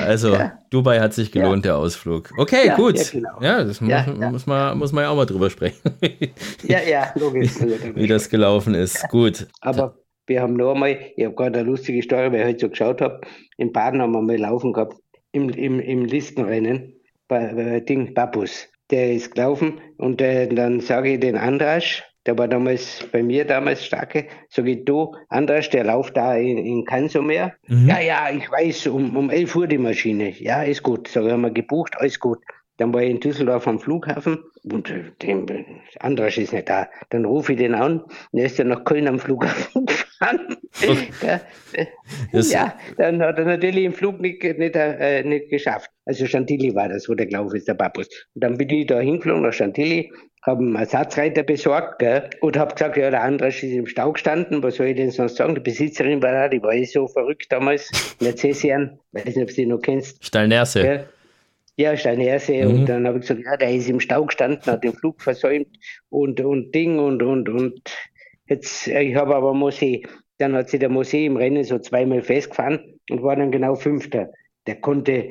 Also, 0.00 0.38
Dubai 0.70 1.00
hat 1.00 1.12
sich 1.12 1.30
gelohnt, 1.30 1.64
der 1.64 1.76
Ausflug. 1.76 2.30
Okay, 2.38 2.72
gut. 2.76 3.12
Ja, 3.40 3.62
genau. 3.62 3.64
das 3.64 3.80
muss, 3.80 4.06
Muss, 4.30 4.46
man, 4.46 4.78
muss 4.78 4.92
man 4.92 5.04
ja 5.04 5.10
auch 5.10 5.16
mal 5.16 5.26
drüber 5.26 5.50
sprechen. 5.50 5.80
ja, 6.62 6.80
ja, 6.80 7.12
logisch. 7.16 7.52
Wie 7.94 8.06
das 8.06 8.30
gelaufen 8.30 8.74
ist. 8.74 9.08
Gut. 9.08 9.46
Aber 9.60 9.96
wir 10.26 10.40
haben 10.40 10.54
noch 10.54 10.74
einmal, 10.74 10.98
ich 11.16 11.24
habe 11.24 11.34
gerade 11.34 11.60
eine 11.60 11.68
lustige 11.68 12.02
Story, 12.02 12.32
weil 12.32 12.40
ich 12.40 12.46
heute 12.46 12.60
so 12.60 12.68
geschaut 12.70 13.00
habe, 13.00 13.20
in 13.56 13.72
Baden 13.72 14.00
haben 14.00 14.12
wir 14.12 14.22
mal 14.22 14.38
laufen 14.38 14.72
gehabt 14.72 14.94
im, 15.34 15.50
im, 15.50 15.80
im 15.80 16.04
Listenrennen 16.04 16.94
bei, 17.28 17.52
bei 17.52 17.80
Ding 17.80 18.14
Babus. 18.14 18.68
Der 18.90 19.12
ist 19.12 19.34
gelaufen 19.34 19.80
und 19.96 20.20
äh, 20.20 20.46
dann 20.46 20.80
sage 20.80 21.14
ich 21.14 21.20
den 21.20 21.36
Andrasch, 21.36 22.02
der 22.26 22.38
war 22.38 22.48
damals 22.48 23.04
bei 23.12 23.22
mir 23.22 23.44
damals 23.44 23.84
starke, 23.84 24.26
sage 24.48 24.70
ich, 24.72 24.84
du, 24.84 25.14
Andrasch, 25.28 25.68
der 25.70 25.84
läuft 25.84 26.16
da 26.16 26.36
in, 26.36 26.58
in 26.58 26.84
Kansomer. 26.84 27.52
Mhm. 27.66 27.88
Ja, 27.88 28.00
ja, 28.00 28.30
ich 28.30 28.50
weiß, 28.50 28.86
um, 28.86 29.16
um 29.16 29.30
11 29.30 29.56
Uhr 29.56 29.66
die 29.66 29.78
Maschine. 29.78 30.30
Ja, 30.30 30.62
ist 30.62 30.82
gut. 30.82 31.08
Sag 31.08 31.24
ich, 31.24 31.32
haben 31.32 31.42
wir 31.42 31.50
gebucht, 31.50 31.94
alles 31.98 32.18
gut. 32.18 32.38
Dann 32.78 32.92
war 32.94 33.02
ich 33.02 33.10
in 33.10 33.20
Düsseldorf 33.20 33.66
am 33.66 33.78
Flughafen 33.78 34.38
und 34.64 34.90
äh, 34.90 35.04
dem 35.22 35.46
Andrasch 36.00 36.38
ist 36.38 36.52
nicht 36.52 36.68
da. 36.68 36.88
Dann 37.10 37.24
rufe 37.24 37.52
ich 37.52 37.58
den 37.58 37.74
an 37.74 38.00
und 38.00 38.38
er 38.38 38.46
ist 38.46 38.58
ja 38.58 38.64
nach 38.64 38.84
Köln 38.84 39.06
am 39.06 39.18
Flughafen 39.18 39.86
gefahren. 39.86 40.56
Okay. 40.82 41.38
ja, 42.32 42.74
dann 42.96 43.22
hat 43.22 43.38
er 43.38 43.44
natürlich 43.44 43.84
im 43.84 43.92
Flug 43.92 44.20
nicht, 44.20 44.42
nicht, 44.42 44.74
äh, 44.74 45.22
nicht 45.22 45.50
geschafft. 45.50 45.90
Also 46.06 46.26
Chantilly 46.26 46.74
war 46.74 46.88
das, 46.88 47.08
wo 47.08 47.14
der 47.14 47.26
gelaufen 47.26 47.56
ist, 47.56 47.68
der 47.68 47.74
Papus. 47.74 48.08
Und 48.34 48.42
dann 48.42 48.56
bin 48.56 48.70
ich 48.70 48.86
da 48.86 48.98
hingeflogen 49.00 49.42
nach 49.42 49.52
Chantilly, 49.52 50.10
habe 50.42 50.62
einen 50.62 50.76
Ersatzreiter 50.76 51.42
besorgt 51.42 52.00
gell, 52.00 52.28
und 52.40 52.56
habe 52.56 52.74
gesagt, 52.74 52.96
ja, 52.96 53.10
der 53.10 53.22
Andrasch 53.22 53.62
ist 53.62 53.72
im 53.72 53.86
Stau 53.86 54.12
gestanden, 54.12 54.62
was 54.62 54.76
soll 54.76 54.86
ich 54.86 54.96
denn 54.96 55.10
sonst 55.10 55.36
sagen? 55.36 55.54
Die 55.54 55.60
Besitzerin 55.60 56.22
war 56.22 56.32
da, 56.32 56.48
die 56.48 56.62
war 56.62 56.72
eh 56.72 56.84
so 56.84 57.06
verrückt 57.06 57.46
damals, 57.50 57.90
Mercesian, 58.20 58.98
weiß 59.12 59.24
nicht, 59.24 59.38
ob 59.38 59.48
du 59.48 59.54
die 59.54 59.66
noch 59.66 59.80
kennst. 59.80 60.24
Stallnerse. 60.24 61.06
Ja, 61.76 61.96
Steinersee. 61.96 62.64
Mhm. 62.64 62.70
Und 62.70 62.88
dann 62.88 63.06
habe 63.06 63.18
ich 63.18 63.22
gesagt, 63.22 63.40
ja, 63.44 63.56
der 63.56 63.74
ist 63.74 63.88
im 63.88 64.00
Stau 64.00 64.24
gestanden, 64.24 64.60
hat 64.66 64.84
den 64.84 64.92
Flug 64.92 65.20
versäumt 65.20 65.68
und, 66.08 66.40
und 66.40 66.74
Ding 66.74 66.98
und, 66.98 67.22
und, 67.22 67.48
und 67.48 67.80
jetzt, 68.46 68.86
ich 68.86 69.14
habe 69.16 69.34
aber 69.34 69.52
Mosé. 69.52 70.06
Dann 70.38 70.54
hat 70.54 70.68
sich 70.68 70.80
der 70.80 70.90
Mosé 70.90 71.26
im 71.26 71.36
Rennen 71.36 71.64
so 71.64 71.78
zweimal 71.78 72.22
festgefahren 72.22 73.00
und 73.10 73.22
war 73.22 73.36
dann 73.36 73.50
genau 73.50 73.74
Fünfter. 73.74 74.30
Der 74.66 74.76
konnte 74.76 75.30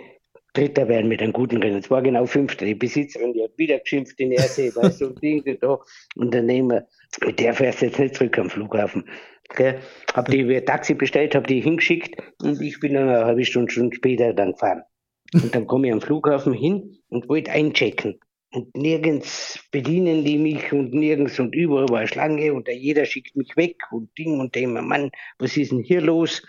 Dritter 0.54 0.88
werden 0.88 1.08
mit 1.08 1.22
einem 1.22 1.34
guten 1.34 1.58
Rennen. 1.58 1.80
Es 1.80 1.90
war 1.90 2.02
genau 2.02 2.26
Fünfter. 2.26 2.66
Die 2.66 2.76
Besitzerin, 2.76 3.34
die 3.34 3.44
hat 3.44 3.58
wieder 3.58 3.80
geschimpft 3.80 4.20
in 4.20 4.32
Ersee, 4.32 4.72
weißt 4.76 5.02
du, 5.02 5.08
und 5.08 5.22
Ding, 5.22 5.44
da. 5.60 5.80
Unternehmer, 6.16 6.84
mit 7.26 7.40
der 7.40 7.54
fährst 7.54 7.82
du 7.82 7.88
jetzt 7.88 8.00
nicht 8.00 8.16
zurück 8.16 8.38
am 8.38 8.50
Flughafen. 8.50 9.06
Okay. 9.50 9.76
Hab 10.14 10.30
die 10.30 10.62
Taxi 10.62 10.94
bestellt, 10.94 11.36
hab 11.36 11.48
die 11.48 11.62
hingeschickt 11.62 12.22
und 12.42 12.62
ich 12.62 12.80
bin 12.80 12.94
dann 12.94 13.10
eine 13.10 13.26
halbe 13.26 13.46
Stunde, 13.46 13.72
Stunde 13.72 13.96
später 13.96 14.34
dann 14.34 14.54
gefahren. 14.54 14.84
Und 15.34 15.54
dann 15.56 15.68
komme 15.68 15.88
ich 15.88 15.94
am 15.94 16.02
Flughafen 16.02 16.54
hin 16.54 16.98
und 17.10 17.28
wollte 17.30 17.52
einchecken. 17.52 18.20
Und 18.52 18.76
nirgends 18.78 19.60
bedienen 19.72 20.24
die 20.24 20.38
mich 20.38 20.72
und 20.72 20.94
nirgends 20.94 21.40
und 21.40 21.56
überall 21.56 21.90
war 21.90 22.06
Schlange 22.06 22.54
und 22.54 22.68
jeder 22.68 23.06
schickt 23.06 23.36
mich 23.36 23.58
weg 23.58 23.78
und 23.92 24.16
Ding 24.18 24.40
und 24.40 24.54
dem, 24.54 24.74
Mann, 24.74 25.10
was 25.40 25.58
ist 25.58 25.72
denn 25.72 25.80
hier 25.80 26.02
los? 26.02 26.44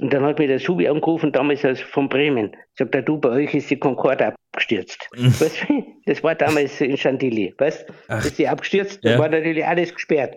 Und 0.00 0.12
dann 0.12 0.24
hat 0.24 0.38
mir 0.38 0.48
der 0.48 0.58
Subi 0.58 0.88
angerufen, 0.88 1.32
damals 1.32 1.64
aus 1.64 1.80
von 1.80 2.08
Bremen. 2.08 2.54
Sagt 2.74 2.94
er, 2.94 3.02
du, 3.02 3.18
bei 3.18 3.30
euch 3.30 3.54
ist 3.54 3.70
die 3.70 3.78
Concorde 3.78 4.34
abgestürzt. 4.52 5.08
Mhm. 5.16 5.40
weißt, 5.40 5.66
das 6.06 6.22
war 6.22 6.34
damals 6.34 6.80
in 6.80 6.96
Chantilly. 6.96 7.54
Weißt 7.56 7.88
du? 7.88 8.14
Ist 8.16 8.36
sie 8.36 8.48
abgestürzt, 8.48 9.02
ja. 9.02 9.12
da 9.12 9.18
war 9.18 9.28
natürlich 9.28 9.64
alles 9.64 9.94
gesperrt. 9.94 10.36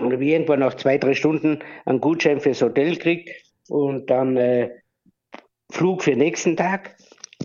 Und 0.00 0.12
habe 0.12 0.24
irgendwann 0.24 0.60
nach 0.60 0.74
zwei, 0.74 0.98
drei 0.98 1.14
Stunden 1.14 1.58
einen 1.84 2.00
Gutschein 2.00 2.40
fürs 2.40 2.62
Hotel 2.62 2.94
gekriegt 2.94 3.30
und 3.68 4.08
dann 4.10 4.36
äh, 4.36 4.70
Flug 5.70 6.02
für 6.02 6.16
nächsten 6.16 6.56
Tag. 6.56 6.96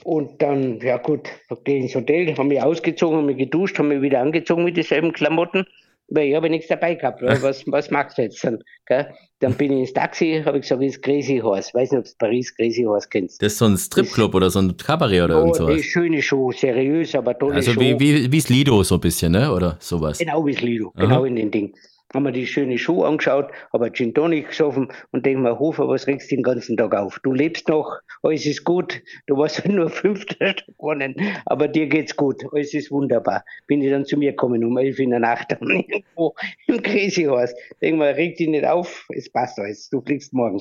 Und 0.03 0.41
dann, 0.41 0.79
ja 0.81 0.97
gut, 0.97 1.29
gehe 1.63 1.79
ins 1.79 1.95
Hotel, 1.95 2.35
haben 2.35 2.47
mich 2.47 2.61
ausgezogen, 2.61 3.17
haben 3.17 3.25
mich 3.25 3.37
geduscht, 3.37 3.77
haben 3.77 3.89
mich 3.89 4.01
wieder 4.01 4.21
angezogen 4.21 4.63
mit 4.63 4.75
denselben 4.75 5.13
Klamotten, 5.13 5.65
weil 6.09 6.29
ich 6.29 6.35
habe 6.35 6.49
nichts 6.49 6.67
dabei 6.67 6.95
gehabt. 6.95 7.21
Was, 7.41 7.63
was 7.67 7.91
machst 7.91 8.17
du 8.17 8.23
jetzt 8.23 8.43
dann? 8.43 8.59
Gell? 8.85 9.13
Dann 9.39 9.53
bin 9.53 9.71
ich 9.71 9.79
ins 9.79 9.93
Taxi, 9.93 10.41
habe 10.45 10.57
ich 10.57 10.63
gesagt, 10.63 10.81
ist 10.81 11.01
Crazy 11.01 11.37
Horse. 11.37 11.73
Weiß 11.73 11.91
nicht, 11.91 11.99
ob 11.99 12.05
du 12.05 12.11
Paris 12.17 12.53
Crazy 12.55 12.83
Horse 12.83 13.07
kennst. 13.09 13.41
Das 13.41 13.53
ist 13.53 13.59
so 13.59 13.65
ein 13.65 13.77
Stripclub 13.77 14.33
oder 14.35 14.49
so 14.49 14.59
ein 14.59 14.75
Kabarett 14.75 15.23
oder 15.23 15.37
oh, 15.37 15.39
irgend 15.41 15.55
sowas. 15.55 15.81
schöne 15.83 16.21
Show, 16.21 16.51
seriös, 16.51 17.15
aber 17.15 17.37
tolle 17.37 17.55
also 17.55 17.71
Show. 17.71 17.79
Also 17.79 17.99
wie, 17.99 18.31
wie, 18.31 18.31
wie 18.31 18.53
Lido 18.53 18.83
so 18.83 18.95
ein 18.95 19.01
bisschen, 19.01 19.31
ne? 19.33 19.53
Oder 19.53 19.77
sowas. 19.79 20.17
Genau 20.17 20.45
wie 20.45 20.53
Lido, 20.53 20.91
genau 20.95 21.19
Aha. 21.19 21.27
in 21.27 21.35
den 21.35 21.51
Ding 21.51 21.73
haben 22.13 22.23
wir 22.23 22.31
die 22.31 22.45
schöne 22.47 22.77
Schuhe 22.77 23.07
angeschaut, 23.07 23.51
habe 23.71 23.91
Gin 23.91 24.13
Tonic 24.13 24.49
gesoffen 24.49 24.89
und 25.11 25.25
denke 25.25 25.41
mir, 25.41 25.59
Hofer, 25.59 25.87
was 25.87 26.07
regst 26.07 26.31
du 26.31 26.35
den 26.35 26.43
ganzen 26.43 26.77
Tag 26.77 26.93
auf? 26.95 27.19
Du 27.23 27.33
lebst 27.33 27.67
noch, 27.67 27.99
alles 28.21 28.45
ist 28.45 28.63
gut, 28.63 29.01
du 29.27 29.37
warst 29.37 29.65
nur 29.67 29.89
Fünfter 29.89 30.55
gewonnen, 30.67 31.15
aber 31.45 31.67
dir 31.67 31.87
geht's 31.87 32.15
gut, 32.15 32.43
alles 32.51 32.73
ist 32.73 32.91
wunderbar. 32.91 33.43
Bin 33.67 33.81
ich 33.81 33.89
dann 33.89 34.05
zu 34.05 34.17
mir 34.17 34.31
gekommen 34.31 34.63
um 34.63 34.77
elf 34.77 34.99
in 34.99 35.09
der 35.09 35.19
Nacht 35.19 35.51
irgendwo 35.61 36.35
im 36.67 36.81
Crazy 36.81 37.23
Horse. 37.23 37.55
Denke 37.81 37.97
mal, 37.97 38.11
reg 38.11 38.37
dich 38.37 38.47
nicht 38.47 38.65
auf, 38.65 39.05
es 39.09 39.31
passt 39.31 39.59
alles, 39.59 39.89
du 39.89 40.01
fliegst 40.01 40.33
morgen. 40.33 40.59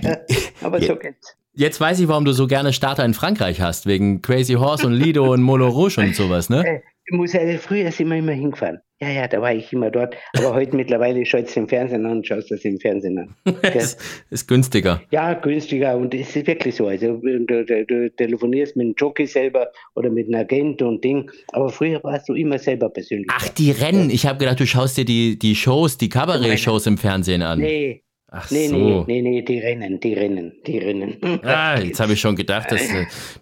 aber 0.61 0.81
so 0.81 0.95
geht's. 0.95 1.37
Jetzt 1.55 1.79
weiß 1.79 1.99
ich, 1.99 2.07
warum 2.07 2.25
du 2.25 2.31
so 2.31 2.47
gerne 2.47 2.73
Starter 2.73 3.05
in 3.05 3.13
Frankreich 3.13 3.61
hast, 3.61 3.85
wegen 3.85 4.23
Crazy 4.23 4.53
Horse 4.53 4.87
und 4.87 4.93
Lido 4.93 5.31
und 5.31 5.43
Moulin 5.43 5.67
Rouge 5.67 6.01
und 6.01 6.15
sowas, 6.15 6.49
ne? 6.49 6.65
Äh, 6.65 6.81
ich 7.05 7.15
muss 7.15 7.33
ja, 7.33 7.41
früher 7.59 7.91
sind 7.91 8.09
wir 8.09 8.17
immer 8.17 8.31
hingefahren. 8.31 8.79
Ja, 9.03 9.09
ja, 9.09 9.27
da 9.27 9.41
war 9.41 9.53
ich 9.53 9.73
immer 9.73 9.91
dort. 9.91 10.15
Aber 10.37 10.53
heute 10.53 10.75
mittlerweile 10.75 11.25
schaut 11.25 11.47
es 11.47 11.57
im 11.57 11.67
Fernsehen 11.67 12.05
an 12.05 12.17
und 12.17 12.27
schaust 12.27 12.49
das 12.51 12.63
im 12.63 12.79
Fernsehen 12.79 13.17
an. 13.17 13.35
es 13.61 13.97
ist 14.29 14.47
günstiger. 14.47 15.01
Ja, 15.11 15.33
günstiger 15.33 15.97
und 15.97 16.13
es 16.13 16.35
ist 16.35 16.47
wirklich 16.47 16.75
so. 16.75 16.87
Also 16.87 17.17
du, 17.17 17.45
du, 17.45 17.85
du, 17.85 18.09
telefonierst 18.11 18.77
mit 18.77 18.85
einem 18.85 18.95
Jockey 18.97 19.25
selber 19.25 19.67
oder 19.95 20.09
mit 20.09 20.27
einem 20.27 20.39
Agent 20.41 20.81
und 20.81 21.03
Ding. 21.03 21.29
Aber 21.51 21.69
früher 21.69 22.01
warst 22.03 22.29
du 22.29 22.33
immer 22.33 22.57
selber 22.57 22.89
persönlich. 22.89 23.27
Ach, 23.29 23.49
die 23.49 23.71
Rennen. 23.71 24.09
Ich 24.09 24.25
habe 24.25 24.39
gedacht, 24.39 24.59
du 24.59 24.65
schaust 24.65 24.97
dir 24.97 25.05
die, 25.05 25.37
die 25.37 25.55
Shows, 25.55 25.97
die 25.97 26.09
Kabarett-Shows 26.09 26.87
im 26.87 26.97
Fernsehen 26.97 27.41
an. 27.41 27.59
Nee, 27.59 28.03
Ach 28.35 28.49
nee, 28.49 28.67
so. 28.67 28.75
nee, 28.75 29.03
nee, 29.05 29.21
nee, 29.21 29.41
die 29.43 29.59
rennen, 29.59 29.99
die 29.99 30.15
rennen, 30.15 30.53
die 30.65 30.79
rennen. 30.79 31.17
Ah, 31.43 31.79
jetzt 31.79 31.99
habe 31.99 32.13
ich 32.13 32.19
schon 32.19 32.35
gedacht, 32.35 32.71
dass, 32.71 32.81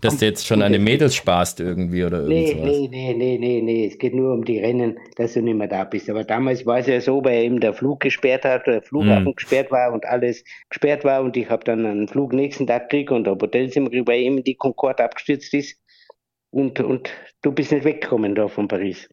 dass 0.01 0.17
du 0.17 0.25
jetzt 0.25 0.45
schon 0.45 0.61
an 0.61 0.73
den 0.73 0.83
Mädels 0.83 1.15
sparst 1.15 1.61
irgendwie 1.61 2.03
oder 2.03 2.23
irgendwas. 2.23 2.65
Nee, 2.65 2.89
nee, 2.91 3.13
nee, 3.13 3.37
nee, 3.37 3.61
nee, 3.61 3.87
es 3.87 3.97
geht 3.97 4.13
nur 4.13 4.33
um 4.33 4.43
die 4.43 4.59
Rennen, 4.59 4.99
dass 5.15 5.33
du 5.33 5.41
nicht 5.41 5.55
mehr 5.55 5.69
da 5.69 5.85
bist. 5.85 6.09
Aber 6.09 6.25
damals 6.25 6.65
war 6.65 6.79
es 6.79 6.87
ja 6.87 6.99
so, 6.99 7.23
weil 7.23 7.45
eben 7.45 7.61
der 7.61 7.73
Flug 7.73 8.01
gesperrt 8.01 8.43
hat, 8.43 8.67
der 8.67 8.81
Flughafen 8.81 9.23
mhm. 9.23 9.35
gesperrt 9.35 9.71
war 9.71 9.93
und 9.93 10.05
alles 10.05 10.43
gesperrt 10.69 11.05
war 11.05 11.21
und 11.21 11.37
ich 11.37 11.49
habe 11.49 11.63
dann 11.63 11.85
einen 11.85 12.09
Flug 12.09 12.33
nächsten 12.33 12.67
Tag 12.67 12.89
gekriegt 12.89 13.11
und 13.11 13.29
ein 13.29 13.39
Hotelzimmer 13.39 13.89
gekriegt, 13.89 14.09
weil 14.09 14.19
eben 14.19 14.43
die 14.43 14.55
Concorde 14.55 15.05
abgestürzt 15.05 15.53
ist 15.53 15.77
und, 16.49 16.81
und 16.81 17.09
du 17.43 17.53
bist 17.53 17.71
nicht 17.71 17.85
weggekommen 17.85 18.35
da 18.35 18.49
von 18.49 18.67
Paris. 18.67 19.07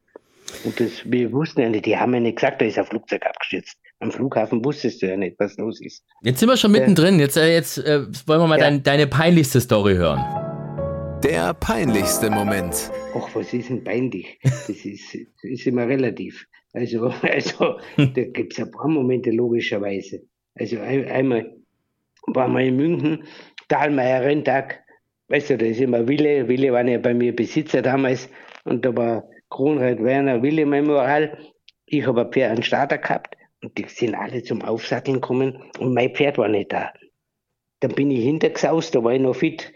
Und 0.64 0.80
das, 0.80 1.02
wir 1.04 1.30
wussten 1.30 1.60
ja 1.60 1.68
nicht, 1.68 1.86
die 1.86 1.96
haben 1.96 2.14
ja 2.14 2.20
nicht 2.20 2.38
gesagt, 2.38 2.60
da 2.60 2.66
ist 2.66 2.78
ein 2.78 2.84
Flugzeug 2.84 3.24
abgestürzt. 3.24 3.76
Am 4.00 4.12
Flughafen 4.12 4.64
wusstest 4.64 5.02
du 5.02 5.08
ja 5.08 5.16
nicht, 5.16 5.36
was 5.40 5.56
los 5.56 5.80
ist. 5.80 6.04
Jetzt 6.22 6.38
sind 6.38 6.48
wir 6.48 6.56
schon 6.56 6.70
mittendrin. 6.70 7.18
Jetzt, 7.18 7.36
äh, 7.36 7.52
jetzt 7.52 7.78
äh, 7.78 8.06
wollen 8.26 8.40
wir 8.40 8.46
mal 8.46 8.58
ja. 8.58 8.66
dein, 8.66 8.82
deine 8.84 9.08
peinlichste 9.08 9.60
Story 9.60 9.96
hören. 9.96 10.20
Der 11.24 11.52
peinlichste 11.54 12.30
Moment. 12.30 12.92
Ach, 13.16 13.28
was 13.34 13.52
ist 13.52 13.70
denn 13.70 13.82
peinlich? 13.82 14.38
Das 14.44 14.68
ist, 14.68 15.14
das 15.14 15.50
ist 15.50 15.66
immer 15.66 15.88
relativ. 15.88 16.46
Also, 16.74 17.06
also 17.22 17.78
da 17.96 18.22
gibt 18.24 18.52
es 18.52 18.60
ein 18.60 18.70
paar 18.70 18.88
Momente 18.88 19.32
logischerweise. 19.32 20.20
Also 20.54 20.78
ein, 20.78 21.08
einmal 21.08 21.56
waren 22.28 22.52
wir 22.52 22.60
in 22.60 22.76
München, 22.76 23.24
Dahlmeier 23.66 24.22
Renntag, 24.22 24.80
weißt 25.26 25.50
du, 25.50 25.58
da 25.58 25.66
ist 25.66 25.80
immer 25.80 26.06
Wille, 26.06 26.46
Wille 26.46 26.72
waren 26.72 26.86
ja 26.86 26.98
bei 26.98 27.14
mir 27.14 27.34
Besitzer 27.34 27.82
damals 27.82 28.28
und 28.64 28.84
da 28.84 28.96
war 28.96 29.24
Kronrad 29.50 30.00
Werner 30.04 30.40
Wille 30.40 30.66
Memorial. 30.66 31.36
Ich 31.86 32.06
habe 32.06 32.20
ein 32.20 32.32
Pferd, 32.32 32.52
einen 32.52 32.62
Starter 32.62 32.98
gehabt 32.98 33.37
und 33.62 33.76
die 33.76 33.86
sind 33.88 34.14
alle 34.14 34.42
zum 34.42 34.62
Aufsatteln 34.62 35.20
gekommen 35.20 35.62
und 35.78 35.94
mein 35.94 36.14
Pferd 36.14 36.38
war 36.38 36.48
nicht 36.48 36.72
da. 36.72 36.92
Dann 37.80 37.94
bin 37.94 38.10
ich 38.10 38.24
hintergesaust, 38.24 38.94
da 38.94 39.04
war 39.04 39.12
ich 39.12 39.20
noch 39.20 39.36
fit. 39.36 39.72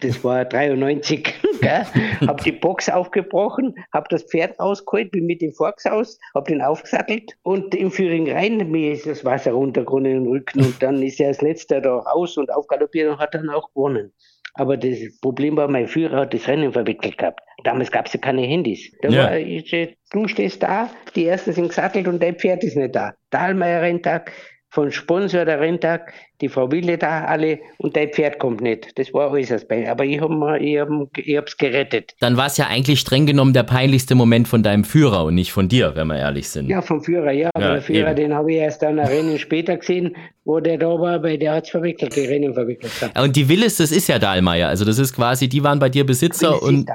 Das 0.00 0.22
war 0.24 0.44
93. 0.44 1.34
hab 2.26 2.42
die 2.42 2.52
Box 2.52 2.88
aufgebrochen, 2.88 3.74
hab 3.92 4.08
das 4.08 4.24
Pferd 4.24 4.58
rausgeholt, 4.58 5.10
bin 5.10 5.26
mit 5.26 5.42
dem 5.42 5.52
vorgesaust, 5.52 6.20
hab 6.34 6.46
den 6.46 6.62
aufgesattelt 6.62 7.36
und 7.42 7.74
im 7.74 7.90
Führing 7.90 8.30
rein, 8.30 8.70
mir 8.70 8.92
ist 8.92 9.06
das 9.06 9.24
Wasser 9.24 9.52
runtergekommen 9.52 10.06
in 10.06 10.24
den 10.24 10.32
Rücken 10.32 10.60
und 10.60 10.82
dann 10.82 11.02
ist 11.02 11.20
er 11.20 11.28
als 11.28 11.42
letzter 11.42 11.80
da 11.80 11.98
raus 11.98 12.36
und 12.38 12.52
aufgaloppiert 12.52 13.10
und 13.10 13.18
hat 13.18 13.34
dann 13.34 13.50
auch 13.50 13.72
gewonnen. 13.74 14.12
Aber 14.54 14.76
das 14.76 14.98
Problem 15.20 15.56
war, 15.56 15.68
mein 15.68 15.86
Führer 15.86 16.20
hat 16.20 16.34
das 16.34 16.48
Rennen 16.48 16.72
verwickelt 16.72 17.18
gehabt. 17.18 17.40
Damals 17.64 17.90
gab 17.90 18.06
es 18.06 18.12
ja 18.12 18.20
keine 18.20 18.42
Handys. 18.42 18.90
Da 19.02 19.08
ja. 19.08 19.24
war 19.24 19.38
ich, 19.38 19.96
du 20.10 20.28
stehst 20.28 20.62
da, 20.62 20.90
die 21.14 21.26
ersten 21.26 21.52
sind 21.52 21.68
gesattelt 21.68 22.08
und 22.08 22.22
dein 22.22 22.36
Pferd 22.36 22.64
ist 22.64 22.76
nicht 22.76 22.94
da. 22.94 23.14
Dahlmeier 23.30 23.82
Renntag, 23.82 24.32
von 24.70 24.90
Sponsor 24.90 25.44
der 25.44 25.60
Renntag, 25.60 26.12
die 26.40 26.48
Frau 26.48 26.70
Wille 26.70 26.98
da 26.98 27.24
alle 27.24 27.58
und 27.78 27.96
dein 27.96 28.08
Pferd 28.10 28.38
kommt 28.38 28.60
nicht. 28.60 28.98
Das 28.98 29.12
war 29.12 29.30
äußerst 29.30 29.68
peinlich. 29.68 29.88
Aber 29.88 30.04
ich 30.04 30.20
habe 30.20 30.58
ich 30.60 30.78
hab, 30.78 30.88
ich 31.16 31.36
hab's 31.36 31.56
gerettet. 31.56 32.14
Dann 32.20 32.36
war 32.36 32.46
es 32.46 32.56
ja 32.56 32.66
eigentlich 32.66 33.00
streng 33.00 33.26
genommen 33.26 33.52
der 33.52 33.62
peinlichste 33.62 34.14
Moment 34.14 34.48
von 34.48 34.62
deinem 34.62 34.84
Führer 34.84 35.24
und 35.24 35.34
nicht 35.34 35.52
von 35.52 35.68
dir, 35.68 35.92
wenn 35.96 36.06
wir 36.06 36.18
ehrlich 36.18 36.48
sind. 36.48 36.68
Ja, 36.68 36.82
vom 36.82 37.02
Führer, 37.02 37.32
ja. 37.32 37.50
ja 37.58 37.72
der 37.72 37.82
Führer, 37.82 38.08
eben. 38.08 38.16
den 38.16 38.34
habe 38.34 38.52
ich 38.52 38.58
erst 38.58 38.82
an 38.84 38.96
der 38.96 39.08
Rennen 39.10 39.38
später 39.38 39.76
gesehen, 39.76 40.16
wo 40.44 40.60
der 40.60 40.78
da 40.78 40.88
war, 40.88 41.22
weil 41.22 41.38
der 41.38 41.54
hat 41.54 41.64
es 41.64 41.70
verwickelt, 41.70 42.16
die 42.16 42.26
Rennen 42.26 42.54
verwickelt. 42.54 42.92
Hat. 43.00 43.18
Und 43.22 43.36
die 43.36 43.48
Willis, 43.48 43.76
das 43.76 43.92
ist 43.92 44.08
ja 44.08 44.18
Dahlmeier. 44.18 44.68
Also 44.68 44.84
das 44.84 44.98
ist 44.98 45.14
quasi, 45.14 45.48
die 45.48 45.62
waren 45.62 45.78
bei 45.78 45.88
dir 45.88 46.04
Besitzer 46.04 46.62
und. 46.62 46.88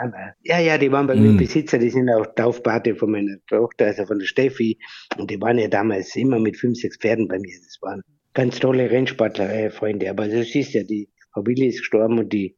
Ja, 0.43 0.59
ja, 0.59 0.77
die 0.77 0.91
waren 0.91 1.07
bei 1.07 1.15
mir 1.15 1.29
hm. 1.29 1.37
Besitzer, 1.37 1.77
die 1.77 1.89
sind 1.89 2.09
auch 2.09 2.25
Taufpate 2.35 2.95
von 2.95 3.11
meiner 3.11 3.37
Tochter, 3.47 3.85
also 3.85 4.05
von 4.05 4.19
der 4.19 4.25
Steffi. 4.25 4.77
Und 5.17 5.29
die 5.29 5.39
waren 5.39 5.57
ja 5.57 5.67
damals 5.67 6.15
immer 6.15 6.39
mit 6.39 6.57
fünf, 6.57 6.77
sechs 6.79 6.97
Pferden 6.97 7.27
bei 7.27 7.37
mir. 7.39 7.53
Das 7.63 7.77
waren 7.81 8.01
ganz 8.35 8.59
tolle 8.59 8.91
Rennsportler-Freunde. 8.91 10.09
Aber 10.11 10.27
du 10.27 10.43
siehst 10.43 10.73
ja, 10.73 10.83
die 10.83 11.09
Familie 11.33 11.69
ist 11.69 11.79
gestorben 11.79 12.19
und 12.19 12.31
die, 12.31 12.55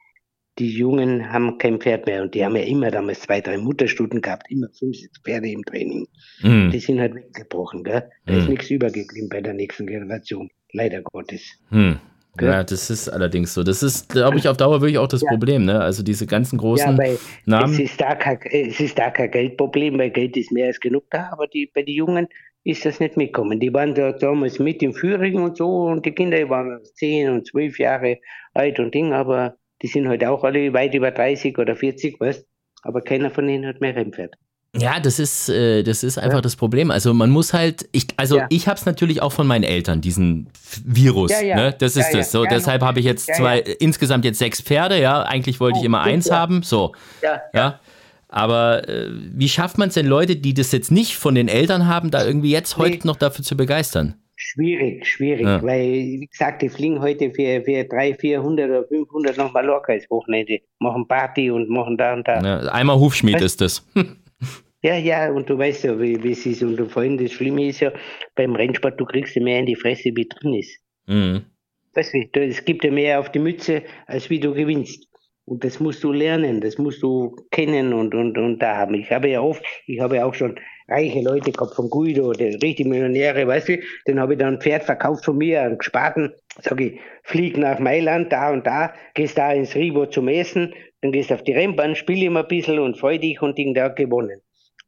die 0.60 0.70
Jungen 0.70 1.32
haben 1.32 1.58
kein 1.58 1.80
Pferd 1.80 2.06
mehr. 2.06 2.24
Und 2.24 2.36
die 2.36 2.44
haben 2.44 2.58
ja 2.58 2.64
immer 2.64 2.92
damals 2.92 3.22
zwei, 3.22 3.40
drei 3.40 3.58
Mutterstuten 3.58 4.22
gehabt, 4.22 4.52
immer 4.52 4.68
fünf, 4.78 4.98
sechs 4.98 5.20
Pferde 5.24 5.50
im 5.50 5.64
Training. 5.64 6.06
Mm. 6.42 6.72
Die 6.72 6.80
sind 6.80 7.00
halt 7.00 7.16
weggebrochen. 7.16 7.84
Gell? 7.84 8.04
Da 8.26 8.34
mm. 8.34 8.38
ist 8.40 8.50
nichts 8.50 8.70
übergeblieben 8.70 9.30
bei 9.30 9.40
der 9.40 9.54
nächsten 9.54 9.88
Generation. 9.88 10.50
Leider 10.74 11.02
Gottes. 11.02 11.44
Mm. 11.70 11.94
Ja, 12.42 12.64
das 12.64 12.90
ist 12.90 13.10
allerdings 13.10 13.54
so. 13.54 13.64
Das 13.64 13.82
ist, 13.82 14.10
glaube 14.10 14.38
ich, 14.38 14.48
auf 14.48 14.58
Dauer 14.58 14.82
wirklich 14.82 15.00
auch 15.00 15.08
das 15.08 15.22
ja. 15.22 15.30
Problem, 15.30 15.66
ne? 15.66 15.80
Also 15.80 16.04
diese 16.04 16.28
ganzen 16.28 16.60
großen 16.60 16.98
ja, 16.98 17.18
Namen. 17.46 17.74
Es 17.74 17.80
ist, 17.80 18.00
da 18.00 18.16
kein, 18.16 18.40
es 18.52 18.80
ist 18.80 18.98
da 18.98 19.10
kein 19.10 19.32
Geldproblem, 19.32 19.98
weil 19.98 20.12
Geld 20.12 20.38
ist 20.38 20.52
mehr 20.52 20.68
als 20.68 20.80
genug 20.80 21.06
da, 21.10 21.30
aber 21.32 21.48
die, 21.48 21.72
bei 21.74 21.82
den 21.82 21.96
Jungen, 21.96 22.28
ist 22.68 22.86
das 22.86 23.00
nicht 23.00 23.16
mitgekommen. 23.16 23.62
Die 23.62 23.74
waren 23.74 23.96
da 23.96 24.12
damals 24.12 24.60
mit 24.60 24.84
im 24.84 24.94
Führing 24.94 25.42
und 25.42 25.56
so 25.56 25.84
und 25.84 26.06
die 26.06 26.12
Kinder 26.12 26.50
waren 26.50 26.80
zehn 26.96 27.30
und 27.30 27.48
zwölf 27.48 27.80
Jahre 27.80 28.18
alt 28.54 28.78
und 28.80 28.94
Ding, 28.94 29.14
aber 29.14 29.56
die 29.82 29.88
sind 29.88 30.10
heute 30.10 30.26
halt 30.26 30.38
auch 30.38 30.44
alle 30.44 30.74
weit 30.74 30.94
über 30.94 31.12
30 31.12 31.58
oder 31.58 31.78
40, 31.78 32.20
weißt 32.20 32.46
Aber 32.84 33.02
keiner 33.02 33.32
von 33.32 33.48
ihnen 33.48 33.66
hat 33.66 33.80
mehr 33.80 33.96
Rennpferd. 33.96 34.36
Ja, 34.76 35.00
das 35.00 35.18
ist, 35.18 35.48
äh, 35.48 35.82
das 35.82 36.04
ist 36.04 36.18
einfach 36.18 36.40
ja. 36.40 36.42
das 36.42 36.58
Problem. 36.58 36.92
Also 36.92 37.14
man 37.14 37.30
muss 37.30 37.54
halt, 37.54 37.88
ich, 37.94 38.08
also 38.18 38.40
ja. 38.40 38.48
ich 38.50 38.68
habe 38.68 38.78
es 38.78 38.86
natürlich 38.86 39.22
auch 39.22 39.32
von 39.32 39.48
meinen 39.48 39.64
Eltern, 39.64 40.02
diesen 40.02 40.50
Virus. 40.84 41.32
Ja, 41.42 41.56
ne? 41.56 41.76
Das 41.80 41.96
ist 41.96 42.12
das. 42.12 42.34
So, 42.34 42.44
deshalb 42.44 42.82
habe 42.82 43.00
ich 43.00 43.06
jetzt 43.06 43.34
zwei, 43.34 43.60
insgesamt 43.60 44.26
jetzt 44.26 44.40
sechs 44.40 44.62
Pferde, 44.62 45.00
ja. 45.00 45.24
Eigentlich 45.24 45.62
wollte 45.62 45.78
oh, 45.78 45.80
ich 45.80 45.86
immer 45.86 46.02
eins 46.02 46.30
haben. 46.30 46.64
So. 46.64 46.94
Ja. 47.24 47.42
ja. 47.54 47.80
Aber 48.30 48.88
äh, 48.88 49.08
wie 49.10 49.50
schafft 49.50 49.78
man 49.78 49.88
es 49.88 49.94
denn, 49.94 50.06
Leute, 50.06 50.36
die 50.36 50.54
das 50.54 50.72
jetzt 50.72 50.92
nicht 50.92 51.16
von 51.16 51.36
den 51.36 51.48
Eltern 51.48 51.88
haben, 51.88 52.12
da 52.12 52.26
irgendwie 52.26 52.52
jetzt 52.52 52.78
heute 52.78 52.98
nee. 52.98 53.02
noch 53.06 53.16
dafür 53.16 53.44
zu 53.44 53.56
begeistern? 53.56 54.16
Schwierig, 54.40 55.08
schwierig, 55.08 55.48
ja. 55.48 55.64
weil, 55.64 56.20
wie 56.20 56.28
gesagt, 56.28 56.62
die 56.62 56.70
fliegen 56.70 57.02
heute 57.02 57.32
für, 57.32 57.64
für 57.64 57.84
300, 57.86 58.22
400 58.22 58.70
oder 58.70 58.88
500 58.88 59.36
nach 59.38 59.52
Mallorca 59.52 59.94
ins 59.94 60.08
Wochenende, 60.12 60.60
machen 60.78 61.08
Party 61.08 61.50
und 61.50 61.70
machen 61.70 61.98
da 61.98 62.14
und 62.14 62.28
da. 62.28 62.42
Ja, 62.42 62.72
einmal 62.72 63.00
Hufschmied 63.00 63.42
ist 63.42 63.62
das. 63.62 63.84
ja, 64.84 64.96
ja, 64.96 65.32
und 65.32 65.50
du 65.50 65.58
weißt 65.58 65.86
ja, 65.86 66.00
wie, 66.00 66.22
wie 66.22 66.34
es 66.34 66.46
ist. 66.46 66.62
Und 66.62 66.80
vor 66.92 67.02
allem 67.02 67.18
das 67.18 67.32
Schlimme 67.32 67.68
ist 67.68 67.80
ja, 67.80 67.92
beim 68.36 68.54
Rennsport, 68.54 69.00
du 69.00 69.06
kriegst 69.06 69.36
ja 69.36 69.42
mehr 69.42 69.60
in 69.60 69.66
die 69.66 69.76
Fresse, 69.76 70.12
wie 70.14 70.28
drin 70.28 70.54
ist. 70.54 70.78
Mhm. 71.08 71.42
Weißt 71.96 72.14
du, 72.14 72.40
es 72.40 72.64
gibt 72.64 72.84
ja 72.84 72.92
mehr 72.92 73.20
auf 73.20 73.32
die 73.32 73.40
Mütze, 73.40 73.82
als 74.06 74.30
wie 74.30 74.40
du 74.40 74.54
gewinnst. 74.54 75.08
Und 75.48 75.64
das 75.64 75.80
musst 75.80 76.04
du 76.04 76.12
lernen, 76.12 76.60
das 76.60 76.78
musst 76.78 77.02
du 77.02 77.34
kennen 77.52 77.94
und, 77.94 78.14
und, 78.14 78.38
und 78.38 78.60
da 78.60 78.76
haben. 78.76 78.96
Ich 78.96 79.10
habe 79.14 79.30
ja 79.30 79.40
oft, 79.40 79.64
ich 79.86 80.02
habe 80.02 80.18
ja 80.18 80.26
auch 80.26 80.34
schon 80.34 80.60
reiche 80.90 81.22
Leute 81.22 81.54
gehabt 81.54 81.74
von 81.74 81.90
Guido, 81.90 82.34
die 82.34 82.58
richtig 82.62 82.86
Millionäre, 82.86 83.48
weißt 83.48 83.70
du, 83.70 83.80
den 84.08 84.20
habe 84.20 84.34
ich 84.34 84.40
dann 84.40 84.56
ein 84.56 84.62
Pferd 84.62 84.84
verkauft 84.84 85.24
von 85.24 85.38
mir, 85.38 85.62
einen 85.62 85.78
Gespaten, 85.78 86.34
sag 86.62 86.82
ich, 86.82 87.00
flieg 87.24 87.58
nach 87.58 87.80
Mailand, 87.80 88.34
da 88.34 88.52
und 88.52 88.68
da, 88.68 88.94
gehst 89.14 89.38
da 89.38 89.54
ins 89.54 89.74
Rivo 89.74 90.08
zum 90.08 90.28
Essen, 90.28 90.74
dann 91.00 91.14
gehst 91.14 91.32
auf 91.32 91.44
die 91.44 91.54
Rennbahn, 91.54 91.96
spiel 91.96 92.24
immer 92.24 92.42
ein 92.42 92.50
bisschen 92.50 92.80
und 92.80 92.98
freu 92.98 93.18
dich 93.18 93.42
und 93.42 93.58
Ding, 93.58 93.74
der 93.74 93.86
hat 93.86 93.96
gewonnen. 93.96 94.42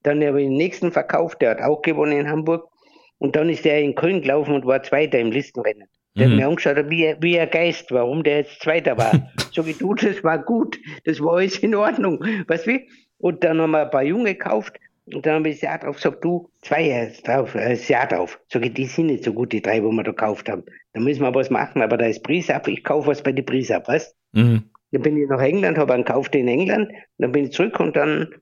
Dann 0.03 0.21
habe 0.25 0.41
ich 0.41 0.47
den 0.49 0.57
nächsten 0.57 0.91
verkauft, 0.91 1.41
der 1.41 1.51
hat 1.51 1.61
auch 1.61 1.81
gewonnen 1.81 2.19
in 2.19 2.29
Hamburg. 2.29 2.69
Und 3.17 3.37
dann 3.37 3.49
ist 3.49 3.65
er 3.65 3.79
in 3.79 3.95
Köln 3.95 4.21
gelaufen 4.21 4.55
und 4.55 4.65
war 4.65 4.83
Zweiter 4.83 5.19
im 5.19 5.31
Listenrennen. 5.31 5.87
Der 6.17 6.27
mhm. 6.27 6.31
hat 6.31 6.37
mir 6.37 6.47
angeschaut, 6.47 6.89
wie, 6.89 7.15
wie 7.19 7.39
ein 7.39 7.49
Geist, 7.49 7.91
warum 7.91 8.23
der 8.23 8.37
jetzt 8.37 8.61
Zweiter 8.61 8.97
war. 8.97 9.31
so 9.51 9.65
wie 9.65 9.73
du, 9.73 9.93
das 9.93 10.23
war 10.23 10.39
gut, 10.39 10.79
das 11.05 11.21
war 11.21 11.37
alles 11.37 11.59
in 11.59 11.75
Ordnung. 11.75 12.23
Weißt 12.47 12.67
du? 12.67 12.79
Und 13.17 13.43
dann 13.43 13.61
haben 13.61 13.71
wir 13.71 13.83
ein 13.83 13.91
paar 13.91 14.03
Junge 14.03 14.33
gekauft 14.35 14.79
und 15.13 15.25
dann 15.25 15.35
habe 15.35 15.49
ich 15.49 15.55
das 15.55 15.61
Jahr 15.61 15.79
drauf 15.79 15.95
gesagt, 15.95 16.23
du, 16.23 16.49
zwei 16.61 16.83
Jahre 16.83 17.11
drauf, 17.23 17.55
äh, 17.55 17.69
das 17.69 17.87
Jahr 17.87 18.07
drauf. 18.07 18.39
Sag 18.47 18.65
ich, 18.65 18.73
die 18.73 18.85
sind 18.85 19.07
nicht 19.07 19.23
so 19.23 19.33
gut, 19.33 19.51
die 19.51 19.61
drei, 19.61 19.83
wo 19.83 19.91
wir 19.91 20.03
da 20.03 20.11
gekauft 20.11 20.49
haben. 20.49 20.63
Da 20.93 20.99
müssen 20.99 21.21
wir 21.21 21.33
was 21.33 21.49
machen, 21.49 21.81
aber 21.81 21.97
da 21.97 22.05
ist 22.05 22.23
Prisab, 22.23 22.67
ich 22.67 22.83
kaufe 22.83 23.07
was 23.07 23.21
bei 23.21 23.31
der 23.31 23.43
Prisab, 23.43 23.87
weißt 23.87 24.15
mhm. 24.33 24.69
Dann 24.91 25.01
bin 25.03 25.17
ich 25.17 25.29
nach 25.29 25.41
England, 25.41 25.77
habe 25.77 25.93
einen 25.93 26.03
gekauft 26.03 26.33
in 26.35 26.47
England, 26.47 26.91
dann 27.19 27.31
bin 27.31 27.45
ich 27.45 27.51
zurück 27.51 27.79
und 27.79 27.95
dann, 27.95 28.33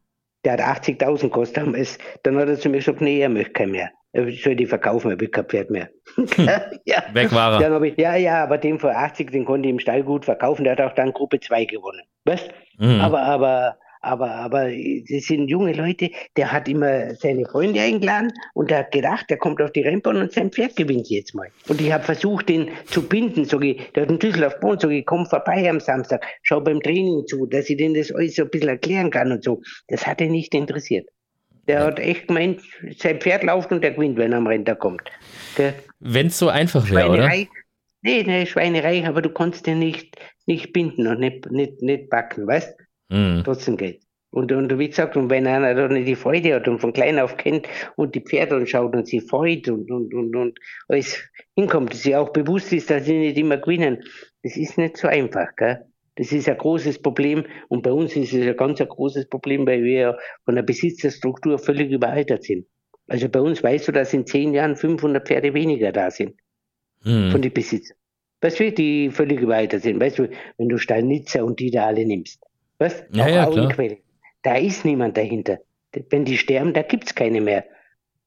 der 0.46 0.54
hat 0.54 0.86
80.000 0.86 1.24
gekostet. 1.24 2.00
Dann 2.24 2.38
hat 2.38 2.48
er 2.48 2.58
zu 2.58 2.70
mir 2.70 2.78
gesagt, 2.78 3.02
nee, 3.02 3.20
er 3.20 3.28
möchte 3.28 3.52
keinen 3.52 3.74
mehr. 3.74 3.92
Ich 4.14 4.44
soll 4.44 4.56
die 4.56 4.66
verkaufen, 4.66 5.10
ich 5.10 5.14
habe 5.14 5.28
kein 5.28 5.46
Pferd 5.46 5.70
mehr. 5.70 5.90
ja. 6.86 7.04
Weg 7.14 7.32
war 7.34 7.62
er. 7.62 7.82
Ich, 7.84 7.98
ja, 7.98 8.16
ja, 8.16 8.44
aber 8.44 8.58
den 8.58 8.80
vor 8.80 8.92
80, 8.92 9.32
den 9.32 9.46
konnte 9.46 9.68
ich 9.68 9.74
im 9.74 9.80
Stall 9.80 10.04
gut 10.04 10.26
verkaufen, 10.26 10.64
der 10.64 10.74
hat 10.74 10.82
auch 10.82 10.96
dann 10.96 11.14
Gruppe 11.14 11.40
2 11.40 11.66
gewonnen. 11.66 12.02
Weißt? 12.26 12.50
Mhm. 12.80 13.02
Aber, 13.02 13.22
aber, 13.22 13.78
aber, 14.02 14.32
aber, 14.32 14.70
das 14.70 15.26
sind 15.26 15.50
junge 15.50 15.74
Leute, 15.74 16.12
der 16.38 16.52
hat 16.52 16.68
immer 16.68 17.14
seine 17.16 17.46
Freunde 17.46 17.82
eingeladen 17.82 18.32
und 18.54 18.72
der 18.72 18.80
hat 18.80 18.92
gedacht, 18.92 19.30
der 19.30 19.38
kommt 19.38 19.62
auf 19.62 19.72
die 19.72 19.82
Rennbahn 19.82 20.18
und 20.18 20.32
sein 20.32 20.52
Pferd 20.52 20.76
gewinnt 20.76 21.10
jetzt 21.10 21.36
mal. 21.36 21.50
Und 21.68 21.82
ich 21.82 21.92
habe 21.92 22.04
versucht, 22.04 22.50
den 22.50 22.70
zu 22.86 23.08
binden, 23.08 23.46
sag 23.46 23.64
ich, 23.64 23.92
der 23.94 24.04
hat 24.04 24.10
einen 24.10 24.20
Düsseldorf 24.20 24.60
Bohnen, 24.60 24.80
sag 24.80 24.92
ich, 24.92 25.06
komm 25.06 25.26
vorbei 25.26 25.70
am 25.70 25.80
Samstag, 25.80 26.26
schau 26.44 26.62
beim 26.62 26.82
Training 26.82 27.26
zu, 27.28 27.46
dass 27.48 27.70
ich 27.70 27.78
denen 27.78 27.96
das 27.96 28.12
alles 28.12 28.36
so 28.36 28.44
ein 28.44 28.50
bisschen 28.50 28.70
erklären 28.70 29.10
kann 29.10 29.32
und 29.32 29.44
so. 29.44 29.62
Das 29.88 30.08
hat 30.08 30.22
ihn 30.22 30.32
nicht 30.32 30.54
interessiert. 30.54 31.10
Der 31.68 31.84
hat 31.84 32.00
echt 32.00 32.28
gemeint, 32.28 32.62
sein 32.98 33.20
Pferd 33.20 33.44
läuft 33.44 33.72
und 33.72 33.84
der 33.84 33.92
gewinnt, 33.92 34.18
wenn 34.18 34.32
er 34.32 34.38
am 34.38 34.48
Renter 34.48 34.76
kommt. 34.76 35.04
Wenn 36.00 36.28
es 36.28 36.40
so 36.40 36.50
einfach 36.50 36.90
wäre, 36.90 37.10
oder? 37.10 37.30
Nee, 38.02 38.24
nee, 38.24 38.46
Schweinerei, 38.46 39.06
aber 39.06 39.22
du 39.22 39.30
kannst 39.30 39.68
den 39.68 39.80
nicht, 39.80 40.16
nicht 40.46 40.72
binden 40.72 41.08
und 41.08 41.20
nicht, 41.20 41.52
nicht, 41.52 41.82
nicht 41.82 42.10
backen, 42.10 42.48
weißt 42.48 42.78
mm. 43.10 43.42
Trotzdem 43.44 43.76
geht. 43.76 44.02
Und, 44.30 44.52
und 44.52 44.78
wie 44.78 44.90
gesagt, 44.90 45.18
und 45.18 45.30
wenn 45.30 45.48
einer 45.48 45.74
da 45.74 45.88
nicht 45.88 46.08
die 46.08 46.16
Freude 46.16 46.56
hat 46.56 46.68
und 46.68 46.80
von 46.80 46.94
klein 46.94 47.18
auf 47.18 47.38
kennt 47.38 47.68
und 47.96 48.14
die 48.14 48.22
Pferde 48.22 48.56
anschaut 48.56 48.96
und 48.96 49.08
sie 49.08 49.20
freut 49.20 49.68
und, 49.68 49.90
und, 49.90 50.14
und, 50.14 50.36
und 50.36 50.60
alles 50.88 51.18
hinkommt, 51.56 51.94
dass 51.94 52.04
sie 52.04 52.16
auch 52.16 52.30
bewusst 52.30 52.72
ist, 52.72 52.90
dass 52.90 53.06
sie 53.06 53.18
nicht 53.18 53.38
immer 53.38 53.58
gewinnen, 53.58 54.04
das 54.44 54.58
ist 54.58 54.78
nicht 54.78 54.98
so 54.98 55.08
einfach, 55.08 55.56
gell? 55.56 55.86
Das 56.18 56.32
ist 56.32 56.50
ein 56.50 56.58
großes 56.58 57.02
Problem 57.02 57.46
und 57.70 57.84
bei 57.84 57.92
uns 57.92 58.16
ist 58.16 58.34
es 58.34 58.46
ein 58.46 58.58
ganz 58.58 58.82
ein 58.82 58.88
großes 58.88 59.30
Problem, 59.30 59.66
weil 59.68 59.84
wir 59.84 60.18
von 60.46 60.56
der 60.56 60.64
Besitzerstruktur 60.64 61.60
völlig 61.60 61.92
überaltert 61.92 62.44
sind. 62.44 62.66
Also 63.08 63.30
bei 63.30 63.40
uns 63.40 63.64
weißt 63.64 63.88
du, 63.88 63.92
dass 63.92 64.14
in 64.14 64.26
zehn 64.26 64.54
Jahren 64.54 64.76
500 64.76 65.26
Pferde 65.26 65.54
weniger 65.54 65.92
da 65.92 66.12
sind 66.12 66.36
mhm. 67.04 67.32
von 67.32 67.42
den 67.42 67.54
Besitzern. 67.54 67.98
Weißt 68.42 68.60
du, 68.60 68.72
die 68.72 69.10
völlig 69.12 69.40
überaltert 69.40 69.84
sind. 69.84 70.00
Weißt 70.00 70.20
du, 70.20 70.30
wenn 70.58 70.70
du 70.70 70.78
Stallnitzer 70.78 71.46
und 71.46 71.60
die 71.60 71.72
da 71.72 71.88
alle 71.88 72.06
nimmst. 72.06 72.44
Weißt 72.80 73.06
du? 73.10 73.18
Ja, 73.18 73.28
ja, 73.28 73.46
klar. 73.48 73.74
Da 74.44 74.56
ist 74.56 74.86
niemand 74.86 75.18
dahinter. 75.18 75.60
Wenn 76.10 76.26
die 76.26 76.38
sterben, 76.38 76.74
da 76.74 76.82
gibt 76.84 77.06
es 77.06 77.16
keine 77.16 77.42
mehr. 77.42 77.66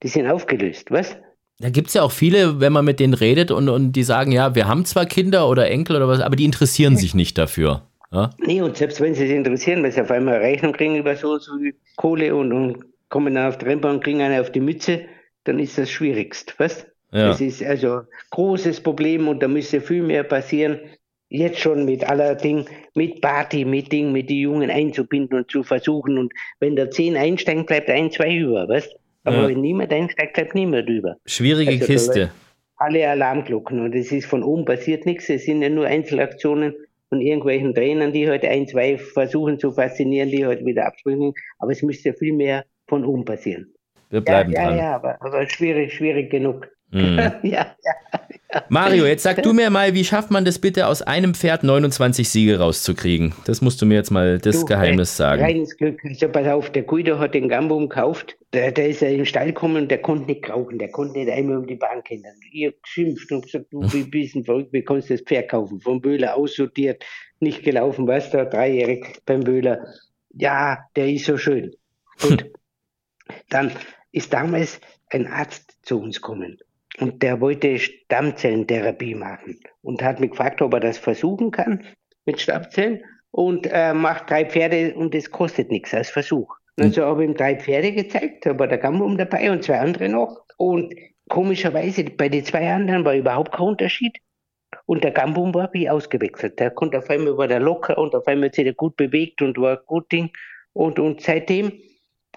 Die 0.03 0.09
sind 0.09 0.27
aufgelöst, 0.27 0.91
was? 0.91 1.17
Da 1.61 1.69
gibt 1.69 1.89
es 1.89 1.95
ja 1.95 2.03
auch 2.03 2.13
viele, 2.13 2.61
wenn 2.61 2.73
man 2.73 2.87
mit 2.87 3.01
denen 3.01 3.13
redet 3.13 3.51
und, 3.51 3.69
und 3.69 3.93
die 3.93 4.03
sagen, 4.03 4.33
ja, 4.33 4.55
wir 4.55 4.67
haben 4.67 4.87
zwar 4.87 5.05
Kinder 5.05 5.47
oder 5.47 5.71
Enkel 5.71 5.97
oder 5.97 6.09
was, 6.09 6.21
aber 6.21 6.35
die 6.35 6.47
interessieren 6.47 6.97
sich 6.97 7.15
nicht 7.15 7.37
dafür. 7.37 7.83
Ja? 8.11 8.31
Nee, 8.39 8.63
und 8.63 8.79
selbst 8.79 9.01
wenn 9.01 9.15
sie 9.15 9.27
sich 9.27 9.37
interessieren, 9.37 9.83
weil 9.83 9.93
sie 9.93 10.01
auf 10.01 10.11
einmal 10.11 10.39
Rechnung 10.39 10.73
kriegen 10.73 10.97
über 10.97 11.15
so, 11.17 11.39
so 11.39 11.53
Kohle 11.97 12.35
und, 12.35 12.53
und 12.53 12.85
kommen 13.11 13.35
dann 13.35 13.49
auf 13.49 13.59
die 13.59 13.67
Rennbahn 13.67 13.97
und 13.97 14.05
kriegen 14.05 14.23
eine 14.23 14.41
auf 14.41 14.51
die 14.51 14.61
Mütze, 14.61 15.03
dann 15.45 15.59
ist 15.59 15.77
das 15.77 15.91
schwierigst, 15.91 16.59
weißt 16.59 16.87
Ja. 17.13 17.29
Das 17.29 17.41
ist 17.43 17.63
also 17.63 17.99
ein 17.99 18.07
großes 18.31 18.81
Problem 18.81 19.29
und 19.29 19.43
da 19.43 19.49
müsste 19.49 19.83
viel 19.83 20.03
mehr 20.03 20.23
passieren, 20.23 20.81
jetzt 21.29 21.61
schon 21.61 21.85
mit 21.85 22.09
aller 22.09 22.37
Ding, 22.37 22.65
mit 22.95 23.21
Party, 23.21 23.65
mit 23.65 23.93
Ding, 23.93 24.13
mit 24.13 24.31
die 24.31 24.41
Jungen 24.41 24.71
einzubinden 24.71 25.39
und 25.39 25.51
zu 25.51 25.63
versuchen. 25.63 26.19
Und 26.19 26.33
wenn 26.59 26.75
der 26.75 26.91
10 26.91 27.17
einsteigt, 27.17 27.67
bleibt 27.67 27.91
ein, 27.91 28.11
zwei 28.11 28.35
über, 28.35 28.69
weißt 28.69 28.97
Aber 29.25 29.43
ja. 29.43 29.49
wenn 29.49 29.61
niemand 29.61 29.93
einsteigt, 29.93 30.35
bleibt 30.35 30.55
niemand 30.55 30.89
über. 30.89 31.17
Schwierige 31.27 31.73
also, 31.73 31.87
Kiste. 31.87 32.31
Alle 32.77 33.09
Alarmglocken 33.09 33.81
und 33.81 33.95
es 33.95 34.11
ist 34.11 34.27
von 34.27 34.43
oben 34.43 34.65
passiert 34.65 35.05
nichts. 35.05 35.29
Es 35.29 35.45
sind 35.45 35.61
ja 35.61 35.69
nur 35.69 35.87
Einzelaktionen 35.87 36.75
von 37.11 37.21
irgendwelchen 37.21 37.75
Trainern, 37.75 38.13
die 38.13 38.29
heute 38.29 38.49
halt 38.49 38.59
ein, 38.59 38.69
zwei 38.69 38.97
versuchen 38.97 39.59
zu 39.59 39.73
faszinieren, 39.73 40.31
die 40.31 40.47
heute 40.47 40.59
halt 40.59 40.67
wieder 40.67 40.87
abspringen. 40.87 41.35
Aber 41.59 41.73
es 41.73 41.83
müsste 41.83 42.15
viel 42.15 42.33
mehr 42.33 42.65
von 42.87 43.05
oben 43.05 43.25
passieren. 43.25 43.75
Wir 44.09 44.23
bleiben 44.23 44.53
ja, 44.53 44.65
dran. 44.65 44.77
Ja, 44.77 44.83
ja, 44.83 44.95
aber, 44.95 45.23
aber 45.23 45.49
schwierig, 45.49 45.93
schwierig 45.93 46.31
genug. 46.31 46.69
Mhm. 46.93 47.19
ja, 47.43 47.75
ja. 47.85 48.21
Mario, 48.69 49.07
jetzt 49.07 49.23
sag 49.23 49.43
du 49.45 49.53
mir 49.53 49.71
mal, 49.71 49.95
wie 49.95 50.05
schafft 50.05 50.33
man 50.33 50.45
das 50.45 50.59
bitte 50.59 50.89
aus 50.89 51.03
einem 51.03 51.35
Pferd 51.35 51.63
29 51.63 52.29
Siege 52.29 52.59
rauszukriegen? 52.59 53.33
Das 53.45 53.61
musst 53.61 53.81
du 53.81 53.87
mir 53.87 53.95
jetzt 53.95 54.11
mal 54.11 54.39
das 54.39 54.61
du, 54.61 54.67
Geheimnis 54.67 55.17
sagen. 55.17 55.41
Reines 55.41 55.77
Glück. 55.77 56.01
Also 56.05 56.29
pass 56.29 56.49
auf, 56.49 56.71
der 56.71 56.83
Guido 56.83 57.19
hat 57.21 57.35
den 57.35 57.49
Gambum 57.49 57.89
gekauft. 57.89 58.37
Der, 58.53 58.73
der 58.73 58.89
ist 58.89 59.03
ja 59.03 59.09
im 59.09 59.25
Stall 59.25 59.49
gekommen 59.49 59.83
und 59.83 59.91
der 59.91 60.03
konnte 60.03 60.27
nicht 60.27 60.43
krauchen. 60.43 60.79
Der 60.79 60.91
konnte 60.91 61.19
nicht 61.19 61.31
einmal 61.31 61.59
um 61.59 61.67
die 61.67 61.77
Bahn 61.77 62.03
kennen. 62.03 62.25
Ich 62.51 62.67
hab 62.67 62.83
geschimpft 62.83 63.31
und 63.31 63.43
gesagt, 63.43 63.67
du 63.71 63.81
wie 63.93 64.03
bist 64.03 64.35
ein 64.35 64.45
verrückt, 64.45 64.73
wie 64.73 64.83
kannst 64.83 65.11
du 65.11 65.15
das 65.15 65.23
Pferd 65.23 65.49
kaufen? 65.49 65.81
Vom 65.81 66.01
Böhler 66.01 66.37
aussortiert, 66.37 67.05
nicht 67.39 67.63
gelaufen, 67.63 68.09
weißt 68.09 68.35
du, 68.35 68.45
dreijährig 68.47 69.21
beim 69.27 69.41
Böhler. 69.41 69.87
Ja, 70.35 70.79
der 70.97 71.09
ist 71.09 71.27
so 71.27 71.37
schön. 71.37 71.71
Gut. 72.21 72.51
Dann 73.49 73.71
ist 74.11 74.33
damals 74.33 74.81
ein 75.09 75.29
Arzt 75.29 75.79
zu 75.83 76.01
uns 76.01 76.21
gekommen 76.21 76.59
und 76.99 77.23
der 77.23 77.41
wollte 77.41 77.79
Stammzellentherapie 77.79 79.15
machen 79.15 79.61
und 79.83 80.03
hat 80.03 80.21
mich 80.21 80.31
gefragt, 80.31 80.61
ob 80.63 80.75
er 80.75 80.81
das 80.81 80.99
versuchen 80.99 81.51
kann 81.51 81.85
mit 82.27 82.41
Stammzellen 82.41 83.03
und 83.31 83.69
äh, 83.71 83.95
macht 83.95 84.31
drei 84.31 84.45
Pferde 84.45 84.95
und 84.95 85.15
es 85.15 85.31
kostet 85.31 85.71
nichts 85.71 85.95
als 85.95 86.11
Versuch. 86.11 86.57
Und 86.77 86.87
also 86.87 87.05
habe 87.05 87.23
ich 87.23 87.31
ihm 87.31 87.37
drei 87.37 87.57
Pferde 87.57 87.93
gezeigt, 87.93 88.47
da 88.47 88.59
war 88.59 88.67
der 88.67 88.79
Gambum 88.79 89.17
dabei 89.17 89.51
und 89.51 89.63
zwei 89.63 89.79
andere 89.79 90.09
noch. 90.09 90.45
Und 90.57 90.95
komischerweise 91.29 92.05
bei 92.05 92.29
den 92.29 92.45
zwei 92.45 92.71
anderen 92.73 93.05
war 93.05 93.15
überhaupt 93.15 93.53
kein 93.53 93.67
Unterschied. 93.67 94.19
Und 94.87 95.05
der 95.05 95.11
Gambum 95.11 95.55
war 95.55 95.71
wie 95.73 95.91
ausgewechselt. 95.91 96.59
Der 96.59 96.71
konnte 96.71 96.99
auf 96.99 97.11
einmal 97.11 97.37
war 97.37 97.49
der 97.49 97.61
locker 97.61 97.99
und 97.99 98.15
auf 98.15 98.27
einmal 98.27 98.49
hat 98.49 98.55
sich 98.55 98.65
der 98.65 98.75
gut 98.75 98.97
bewegt 98.97 99.43
und 99.43 99.59
war 99.59 99.77
gut 99.79 100.11
Ding. 100.11 100.31
Und, 100.73 100.99
und 100.99 101.21
seitdem 101.21 101.73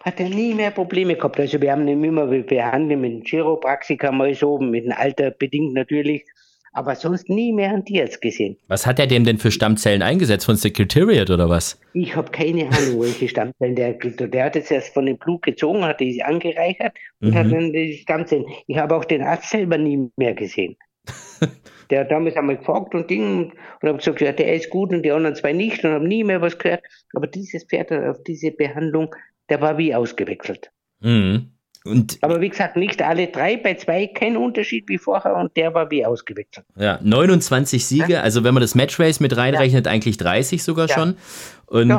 hat 0.03 0.19
er 0.19 0.29
nie 0.29 0.53
mehr 0.53 0.71
Probleme 0.71 1.15
gehabt. 1.15 1.39
Also 1.39 1.61
wir 1.61 1.71
haben 1.71 1.87
ihn 1.87 2.03
immer 2.03 2.27
behandelt 2.27 2.99
mit 2.99 3.11
dem 3.11 3.23
Chiropraxiker 3.23 4.11
mal 4.11 4.33
so, 4.35 4.59
mit 4.59 4.85
dem 4.85 4.91
Alter 4.91 5.31
bedingt 5.31 5.73
natürlich, 5.73 6.25
aber 6.73 6.95
sonst 6.95 7.29
nie 7.29 7.53
mehr 7.53 7.69
einen 7.69 7.85
Tierarzt 7.85 8.19
gesehen. 8.19 8.57
Was 8.67 8.85
hat 8.85 8.99
er 8.99 9.07
dem 9.07 9.23
denn 9.23 9.37
für 9.37 9.51
Stammzellen 9.51 10.01
eingesetzt? 10.01 10.45
Von 10.45 10.57
Secretariat 10.57 11.29
oder 11.29 11.49
was? 11.49 11.79
Ich 11.93 12.15
habe 12.15 12.31
keine 12.31 12.63
Ahnung, 12.63 13.01
welche 13.01 13.29
Stammzellen 13.29 13.75
der. 13.75 13.93
Der 13.93 14.43
hat 14.43 14.55
es 14.55 14.69
erst 14.71 14.93
von 14.93 15.05
dem 15.05 15.17
Blut 15.17 15.43
gezogen, 15.43 15.85
hat 15.85 16.01
die 16.01 16.21
angereichert 16.21 16.97
und 17.21 17.29
mhm. 17.29 17.35
hat 17.35 17.51
dann 17.51 17.71
die 17.71 17.93
Stammzellen. 17.93 18.45
Ich 18.67 18.77
habe 18.77 18.95
auch 18.95 19.05
den 19.05 19.21
Arzt 19.21 19.51
selber 19.51 19.77
nie 19.77 20.09
mehr 20.17 20.33
gesehen. 20.33 20.75
der 21.89 22.01
hat 22.01 22.11
damals 22.11 22.35
einmal 22.35 22.57
gefragt 22.57 22.93
und 22.93 23.09
Ding 23.09 23.53
und 23.81 23.87
habe 23.87 23.99
gesagt, 23.99 24.19
ja, 24.19 24.31
der 24.33 24.53
ist 24.53 24.69
gut 24.69 24.91
und 24.91 25.03
die 25.03 25.11
anderen 25.11 25.35
zwei 25.35 25.53
nicht 25.53 25.85
und 25.85 25.91
habe 25.91 26.07
nie 26.07 26.23
mehr 26.23 26.41
was 26.41 26.57
gehört. 26.57 26.83
Aber 27.13 27.27
dieses 27.27 27.63
Pferd 27.65 27.91
hat 27.91 28.03
auf 28.03 28.23
diese 28.23 28.51
Behandlung 28.51 29.15
der 29.49 29.61
war 29.61 29.77
wie 29.77 29.93
ausgewechselt. 29.93 30.71
Mhm. 31.01 31.49
Und 31.85 32.17
Aber 32.21 32.39
wie 32.39 32.47
gesagt, 32.47 32.77
nicht 32.77 33.01
alle 33.01 33.27
drei, 33.27 33.57
bei 33.57 33.73
zwei 33.75 34.07
kein 34.07 34.37
Unterschied 34.37 34.87
wie 34.87 34.97
vorher 34.97 35.35
und 35.35 35.55
der 35.57 35.73
war 35.73 35.91
wie 35.91 36.05
ausgewechselt. 36.05 36.65
Ja, 36.77 36.97
29 37.01 37.85
Siege, 37.85 38.13
ja. 38.13 38.21
also 38.21 38.45
wenn 38.45 38.53
man 38.53 38.61
das 38.61 38.73
Matchrace 38.73 39.19
mit 39.19 39.35
reinrechnet, 39.35 39.85
ja. 39.85 39.91
eigentlich 39.91 40.15
30 40.15 40.63
sogar 40.63 40.87
ja. 40.87 40.95
schon. 40.95 41.17
Und 41.65 41.89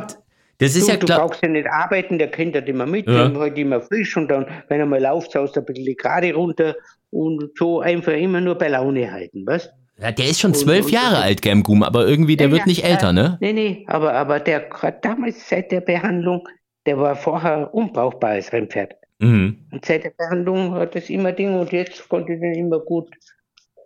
das 0.58 0.76
ist 0.76 0.88
du, 0.88 0.92
ja 0.92 0.96
klar. 0.96 1.18
Du 1.18 1.26
brauchst 1.26 1.42
ja 1.42 1.48
nicht 1.48 1.68
arbeiten, 1.68 2.18
der 2.18 2.30
kennt 2.30 2.54
das 2.54 2.64
immer 2.64 2.86
mit, 2.86 3.06
ja. 3.06 3.30
halt 3.34 3.58
immer 3.58 3.82
frisch 3.82 4.16
und 4.16 4.28
dann, 4.28 4.46
wenn 4.68 4.80
er 4.80 4.86
mal 4.86 5.02
läuft, 5.02 5.32
saust 5.32 5.56
er 5.56 5.62
ein 5.62 5.66
bisschen 5.66 5.96
gerade 5.96 6.32
runter 6.32 6.76
und 7.10 7.50
so 7.58 7.80
einfach 7.80 8.12
immer 8.12 8.40
nur 8.40 8.56
bei 8.56 8.68
Laune 8.68 9.12
halten, 9.12 9.46
weißt 9.46 9.70
ja, 10.00 10.10
der 10.10 10.26
ist 10.26 10.40
schon 10.40 10.54
zwölf 10.54 10.90
Jahre 10.90 11.18
alt, 11.18 11.40
Gamgoom, 11.40 11.84
aber 11.84 12.06
irgendwie, 12.06 12.36
der 12.36 12.50
wird 12.50 12.66
nicht 12.66 12.82
älter, 12.84 13.12
ne? 13.12 13.38
Nee, 13.40 13.52
nee, 13.52 13.84
aber, 13.86 14.12
aber 14.14 14.40
der 14.40 14.68
hat 14.70 15.04
damals 15.04 15.48
seit 15.48 15.70
der 15.70 15.82
Behandlung 15.82 16.48
der 16.86 16.98
war 16.98 17.16
vorher 17.16 17.72
unbrauchbar 17.74 18.30
als 18.30 18.52
Rennpferd. 18.52 18.94
Mhm. 19.18 19.66
Und 19.70 19.84
seit 19.84 20.04
der 20.04 20.10
Behandlung 20.10 20.74
hat 20.74 20.96
es 20.96 21.10
immer 21.10 21.32
Ding 21.32 21.54
und 21.58 21.72
jetzt 21.72 22.08
konnte 22.08 22.34
ich 22.34 22.40
den 22.40 22.54
immer 22.54 22.80
gut, 22.80 23.10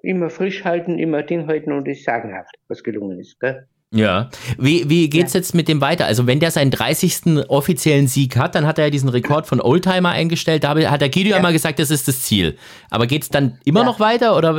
immer 0.03 0.31
frisch 0.31 0.65
halten, 0.65 0.99
immer 0.99 1.23
Ding 1.23 1.47
halten 1.47 1.73
und 1.73 1.87
ist 1.87 2.05
sagenhaft, 2.05 2.55
was 2.69 2.83
gelungen 2.83 3.21
ist. 3.21 3.39
Gell? 3.41 3.67
Ja. 3.91 4.29
Wie, 4.59 4.89
wie 4.91 5.09
geht's 5.09 5.33
ja. 5.33 5.41
jetzt 5.41 5.55
mit 5.55 5.67
dem 5.67 5.81
weiter? 5.81 6.05
Also, 6.05 6.27
wenn 6.27 6.41
der 6.41 6.51
seinen 6.51 6.71
30. 6.71 7.49
offiziellen 7.49 8.07
Sieg 8.07 8.37
hat, 8.37 8.55
dann 8.55 8.67
hat 8.67 8.79
er 8.79 8.85
ja 8.85 8.91
diesen 8.91 9.09
Rekord 9.09 9.47
von 9.47 9.61
Oldtimer 9.61 10.11
eingestellt. 10.11 10.65
Da 10.65 10.77
hat 10.91 11.01
der 11.01 11.09
Guido 11.09 11.31
ja. 11.31 11.39
immer 11.39 11.53
gesagt, 11.53 11.79
das 11.79 11.91
ist 11.91 12.07
das 12.07 12.23
Ziel. 12.23 12.57
Aber 12.91 13.07
geht's 13.07 13.31
dann 13.31 13.59
immer 13.65 13.81
ja. 13.81 13.87
noch 13.87 13.99
weiter 13.99 14.37
oder 14.37 14.55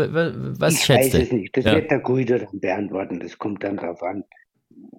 was 0.59 0.73
ich 0.73 0.83
schätzt 0.83 1.13
du? 1.13 1.17
Ich 1.17 1.23
weiß 1.23 1.27
es 1.27 1.31
nicht. 1.31 1.57
Das 1.57 1.65
wird 1.65 1.91
der 1.91 1.99
Guido 1.99 2.39
dann 2.39 2.59
beantworten. 2.59 3.19
Das 3.19 3.37
kommt 3.37 3.63
dann 3.63 3.77
drauf 3.77 4.01
an, 4.01 4.23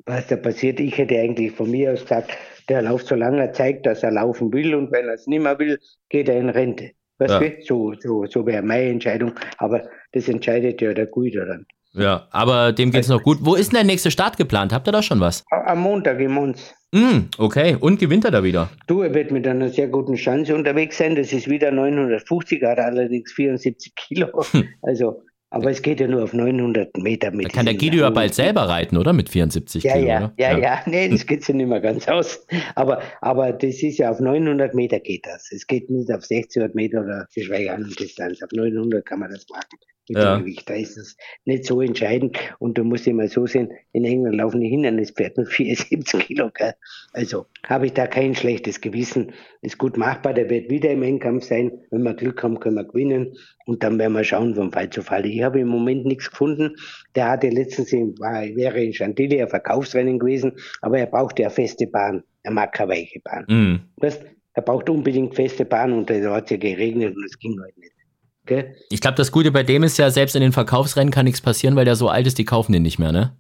was 0.07 0.29
da 0.29 0.37
passiert. 0.37 0.79
Ich 0.79 0.97
hätte 0.97 1.19
eigentlich 1.19 1.51
von 1.51 1.69
mir 1.69 1.93
aus 1.93 2.03
gesagt, 2.03 2.31
der 2.71 2.83
läuft 2.83 3.09
so 3.09 3.17
lange, 3.17 3.41
er 3.41 3.53
zeigt, 3.53 3.85
dass 3.85 4.03
er 4.03 4.13
laufen 4.13 4.53
will 4.53 4.75
und 4.75 4.93
wenn 4.93 5.09
er 5.09 5.15
es 5.15 5.27
nicht 5.27 5.43
mehr 5.43 5.59
will, 5.59 5.79
geht 6.09 6.29
er 6.29 6.39
in 6.39 6.49
Rente. 6.49 6.93
Weißt 7.19 7.35
ja. 7.35 7.41
du? 7.41 7.63
So, 7.63 7.95
so, 8.01 8.27
so 8.27 8.47
wäre 8.47 8.63
meine 8.63 8.91
Entscheidung. 8.91 9.33
Aber 9.59 9.83
das 10.13 10.29
entscheidet 10.29 10.81
ja 10.81 10.95
der 10.95 11.07
Guido 11.07 11.45
dann. 11.45 11.67
Ja, 11.93 12.29
aber 12.31 12.73
dem 12.73 12.93
geht 12.93 13.03
es 13.03 13.09
noch 13.09 13.23
gut. 13.23 13.39
Wo 13.43 13.57
ist 13.57 13.73
denn 13.73 13.79
der 13.79 13.85
nächste 13.85 14.13
Start 14.13 14.37
geplant? 14.37 14.73
Habt 14.73 14.89
ihr 14.89 14.93
da 14.93 15.03
schon 15.03 15.19
was? 15.19 15.45
Am 15.51 15.81
Montag 15.81 16.21
im 16.21 16.33
Mons. 16.33 16.73
Mm, 16.93 17.29
okay, 17.39 17.77
und 17.79 17.99
gewinnt 17.99 18.25
er 18.25 18.31
da 18.31 18.45
wieder? 18.45 18.71
Du, 18.87 19.03
er 19.03 19.13
wird 19.13 19.33
mit 19.33 19.47
einer 19.47 19.69
sehr 19.69 19.89
guten 19.89 20.15
Chance 20.15 20.55
unterwegs 20.55 20.99
sein. 20.99 21.17
Das 21.17 21.33
ist 21.33 21.49
wieder 21.49 21.73
950, 21.73 22.63
hat 22.63 22.79
allerdings 22.79 23.33
74 23.33 23.95
Kilo. 23.97 24.29
Hm. 24.53 24.69
Also 24.83 25.23
aber 25.51 25.71
es 25.71 25.83
geht 25.83 26.01
ja 26.01 26.07
nur 26.07 26.23
auf 26.23 26.33
900 26.33 26.97
Meter 26.97 27.33
mit. 27.33 27.47
Da 27.47 27.51
kann 27.51 27.67
der 27.67 27.75
Guido 27.75 27.99
ja 27.99 28.11
bald 28.11 28.35
selber 28.35 28.63
reiten, 28.63 28.97
oder? 28.97 29.13
Mit 29.13 29.29
74 29.29 29.83
ja, 29.83 29.93
Kilo, 29.95 30.07
ja, 30.07 30.17
oder? 30.19 30.33
Ja, 30.39 30.51
ja, 30.53 30.59
ja. 30.59 30.83
Nee, 30.87 31.09
das 31.09 31.27
geht 31.27 31.47
ja 31.47 31.55
nicht 31.55 31.69
mehr 31.69 31.81
ganz 31.81 32.09
aus. 32.09 32.47
Aber, 32.77 33.03
aber 33.21 33.53
das 33.53 33.83
ist 33.83 33.99
ja 33.99 34.11
auf 34.11 34.21
900 34.21 34.75
Meter 34.75 35.01
geht 35.01 35.27
das. 35.27 35.51
Es 35.51 35.67
geht 35.67 35.91
nicht 35.91 36.11
auf 36.11 36.23
1600 36.23 36.75
Meter 36.75 37.03
oder 37.03 37.27
geschweige 37.35 37.73
an 37.73 37.93
Distanz. 37.99 38.43
Auf 38.43 38.51
900 38.53 39.05
kann 39.05 39.19
man 39.19 39.31
das 39.31 39.49
machen 39.49 39.65
mit 40.11 40.19
ja. 40.19 40.37
dem 40.37 40.45
Gewicht. 40.45 40.69
Da 40.69 40.75
ist 40.75 40.99
es 40.99 41.17
nicht 41.45 41.65
so 41.65 41.81
entscheidend. 41.81 42.37
Und 42.59 42.77
du 42.77 42.85
musst 42.85 43.07
immer 43.07 43.29
so 43.29 43.47
sehen, 43.47 43.71
in 43.93 44.05
England 44.05 44.37
laufen 44.37 44.61
die 44.61 44.69
Hindernispferde 44.69 45.43
nur 45.43 45.47
74 45.47 46.21
Kilo. 46.27 46.51
Gell? 46.53 46.75
Also 47.13 47.47
habe 47.67 47.87
ich 47.87 47.93
da 47.93 48.07
kein 48.07 48.35
schlechtes 48.35 48.81
Gewissen. 48.81 49.33
Ist 49.63 49.79
gut 49.79 49.97
machbar. 49.97 50.35
Der 50.35 50.51
wird 50.51 50.69
wieder 50.69 50.91
im 50.91 51.03
Endkampf 51.03 51.45
sein. 51.45 51.71
Wenn 51.91 52.03
wir 52.03 52.15
Glück 52.15 52.43
haben, 52.43 52.59
können 52.59 52.75
wir 52.75 52.85
gewinnen. 52.85 53.37
Und 53.67 53.85
dann 53.85 53.99
werden 53.99 54.15
wir 54.15 54.25
schauen 54.25 54.57
vom 54.57 54.73
Fall 54.73 54.91
zu 54.91 55.03
Fall. 55.03 55.25
Ich 55.27 55.43
habe 55.43 55.61
im 55.61 55.69
Moment 55.69 56.05
nichts 56.05 56.31
gefunden. 56.31 56.75
Der 57.15 57.31
hatte 57.31 57.49
letztens, 57.49 57.93
war, 57.93 58.43
wäre 58.57 58.83
in 58.83 58.93
Chantilly 58.93 59.41
ein 59.41 59.49
Verkaufsrennen 59.49 60.19
gewesen, 60.19 60.53
aber 60.81 60.99
er 60.99 61.07
braucht 61.07 61.39
ja 61.39 61.51
feste 61.51 61.87
Bahn. 61.87 62.25
Er 62.43 62.51
mag 62.51 62.73
keine 62.73 62.93
weiche 62.93 63.21
Bahn. 63.21 63.45
Mhm. 63.49 63.81
Weißt, 63.97 64.25
er 64.55 64.63
braucht 64.63 64.91
unbedingt 64.91 65.37
feste 65.37 65.65
Bahn 65.65 65.93
und 65.93 66.11
da 66.11 66.15
hat 66.35 66.45
es 66.45 66.51
ja 66.51 66.57
geregnet 66.57 67.15
und 67.15 67.25
es 67.25 67.39
ging 67.39 67.53
heute 67.53 67.63
halt 67.63 67.79
nicht. 67.79 68.00
Gell? 68.47 68.75
Ich 68.91 69.01
glaube, 69.01 69.17
das 69.17 69.33
Gute 69.33 69.51
bei 69.53 69.63
dem 69.63 69.83
ist 69.83 69.99
ja, 69.99 70.11
selbst 70.11 70.35
in 70.35 70.43
den 70.43 70.53
Verkaufsrennen 70.53 71.13
kann 71.13 71.25
nichts 71.25 71.41
passieren, 71.41 71.77
weil 71.77 71.85
der 71.85 71.97
so 71.97 72.09
alt 72.09 72.27
ist, 72.27 72.39
die 72.39 72.45
kaufen 72.45 72.73
den 72.73 72.83
nicht 72.83 72.99
mehr, 72.99 73.13
ne? 73.13 73.37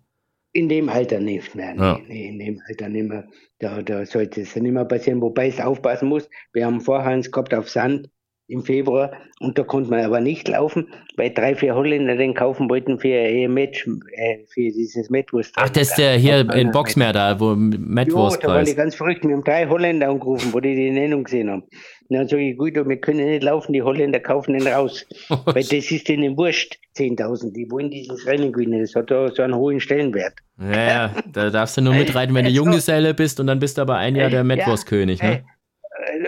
In 0.52 0.68
dem 0.68 0.88
Alter 0.88 1.20
nicht 1.20 1.54
mehr. 1.54 1.74
Nee, 1.74 1.80
ja. 1.80 2.00
nee, 2.08 2.28
in 2.28 2.38
dem 2.38 2.60
Alter 2.68 2.88
nicht 2.88 3.08
mehr. 3.08 3.28
Da, 3.60 3.82
da 3.82 4.04
sollte 4.04 4.40
es 4.40 4.56
nicht 4.56 4.72
mehr 4.72 4.84
passieren, 4.84 5.20
wobei 5.20 5.46
es 5.46 5.60
aufpassen 5.60 6.08
muss. 6.08 6.28
Wir 6.52 6.66
haben 6.66 6.80
Vorhands 6.80 7.30
gehabt 7.30 7.54
auf 7.54 7.68
Sand 7.68 8.10
im 8.50 8.64
Februar 8.64 9.12
und 9.38 9.56
da 9.58 9.62
konnte 9.62 9.90
man 9.90 10.00
aber 10.00 10.20
nicht 10.20 10.48
laufen, 10.48 10.88
weil 11.16 11.30
drei, 11.30 11.54
vier 11.54 11.76
Holländer 11.76 12.16
den 12.16 12.34
kaufen 12.34 12.68
wollten 12.68 12.98
für 12.98 13.08
ihr 13.08 13.48
Match, 13.48 13.86
äh, 13.86 14.38
für 14.48 14.62
dieses 14.62 15.08
Metwurst. 15.08 15.54
Ach, 15.56 15.70
das 15.70 15.90
ist 15.90 15.98
der 15.98 16.18
hier 16.18 16.50
in 16.52 16.72
Boxmeer 16.72 17.12
da, 17.12 17.38
wo 17.38 17.54
Metwurst 17.54 18.42
Ja, 18.42 18.48
da 18.48 18.54
waren 18.54 18.64
die 18.64 18.74
ganz 18.74 18.96
verrückt. 18.96 19.24
Wir 19.24 19.34
haben 19.34 19.44
drei 19.44 19.68
Holländer 19.68 20.08
angerufen, 20.08 20.52
wo 20.52 20.58
die 20.58 20.74
die 20.74 20.90
Nennung 20.90 21.24
gesehen 21.24 21.48
haben. 21.48 21.62
Und 22.10 22.16
dann 22.16 22.26
sage 22.26 22.42
ich, 22.42 22.58
gut, 22.58 22.74
wir 22.74 22.96
können 22.96 23.24
nicht 23.24 23.44
laufen, 23.44 23.72
die 23.72 23.82
Holländer 23.82 24.18
kaufen 24.18 24.58
den 24.58 24.66
raus. 24.66 25.06
weil 25.28 25.62
das 25.62 25.72
ist 25.72 26.08
denen 26.08 26.36
wurscht, 26.36 26.76
10.000. 26.96 27.52
Die 27.52 27.70
wollen 27.70 27.88
dieses 27.88 28.26
Rennen 28.26 28.52
gewinnen. 28.52 28.80
Das 28.80 28.96
hat 28.96 29.12
da 29.12 29.30
so 29.30 29.42
einen 29.42 29.54
hohen 29.54 29.78
Stellenwert. 29.78 30.34
Ja, 30.60 30.72
ja, 30.72 31.14
da 31.32 31.50
darfst 31.50 31.76
du 31.76 31.82
nur 31.82 31.94
mitreiten, 31.94 32.34
wenn 32.34 32.46
du 32.46 32.50
Junggeselle 32.50 33.14
bist 33.14 33.38
und 33.38 33.46
dann 33.46 33.60
bist 33.60 33.78
du 33.78 33.82
aber 33.82 33.96
ein 33.96 34.16
Jahr 34.16 34.28
der 34.28 34.42
Metwurstkönig, 34.42 35.22
ne? 35.22 35.44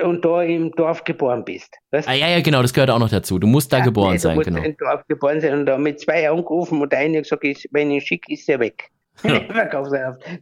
und 0.05 0.24
da 0.24 0.43
im 0.43 0.70
Dorf 0.72 1.05
geboren 1.05 1.45
bist. 1.45 1.74
Weißt? 1.91 2.09
Ah, 2.09 2.12
ja, 2.12 2.28
ja, 2.28 2.41
genau, 2.41 2.62
das 2.62 2.72
gehört 2.72 2.91
auch 2.91 2.99
noch 2.99 3.11
dazu. 3.11 3.39
Du 3.39 3.47
musst 3.47 3.72
da 3.72 3.78
ja, 3.78 3.85
geboren 3.85 4.12
nee, 4.12 4.18
sein, 4.18 4.37
musst 4.37 4.49
genau. 4.49 4.62
im 4.62 4.76
Dorf 4.76 5.07
geboren 5.09 5.41
sein 5.41 5.61
und 5.61 5.66
da 5.66 5.78
mit 5.78 6.01
zwei 6.01 6.30
angerufen 6.30 6.80
und 6.80 6.93
der 6.93 7.01
eine 7.01 7.22
gesagt, 7.22 7.45
ist, 7.45 7.66
wenn 7.72 7.91
ich 7.91 8.05
schick, 8.05 8.28
ist 8.28 8.49
er 8.49 8.61
weg. 8.61 8.91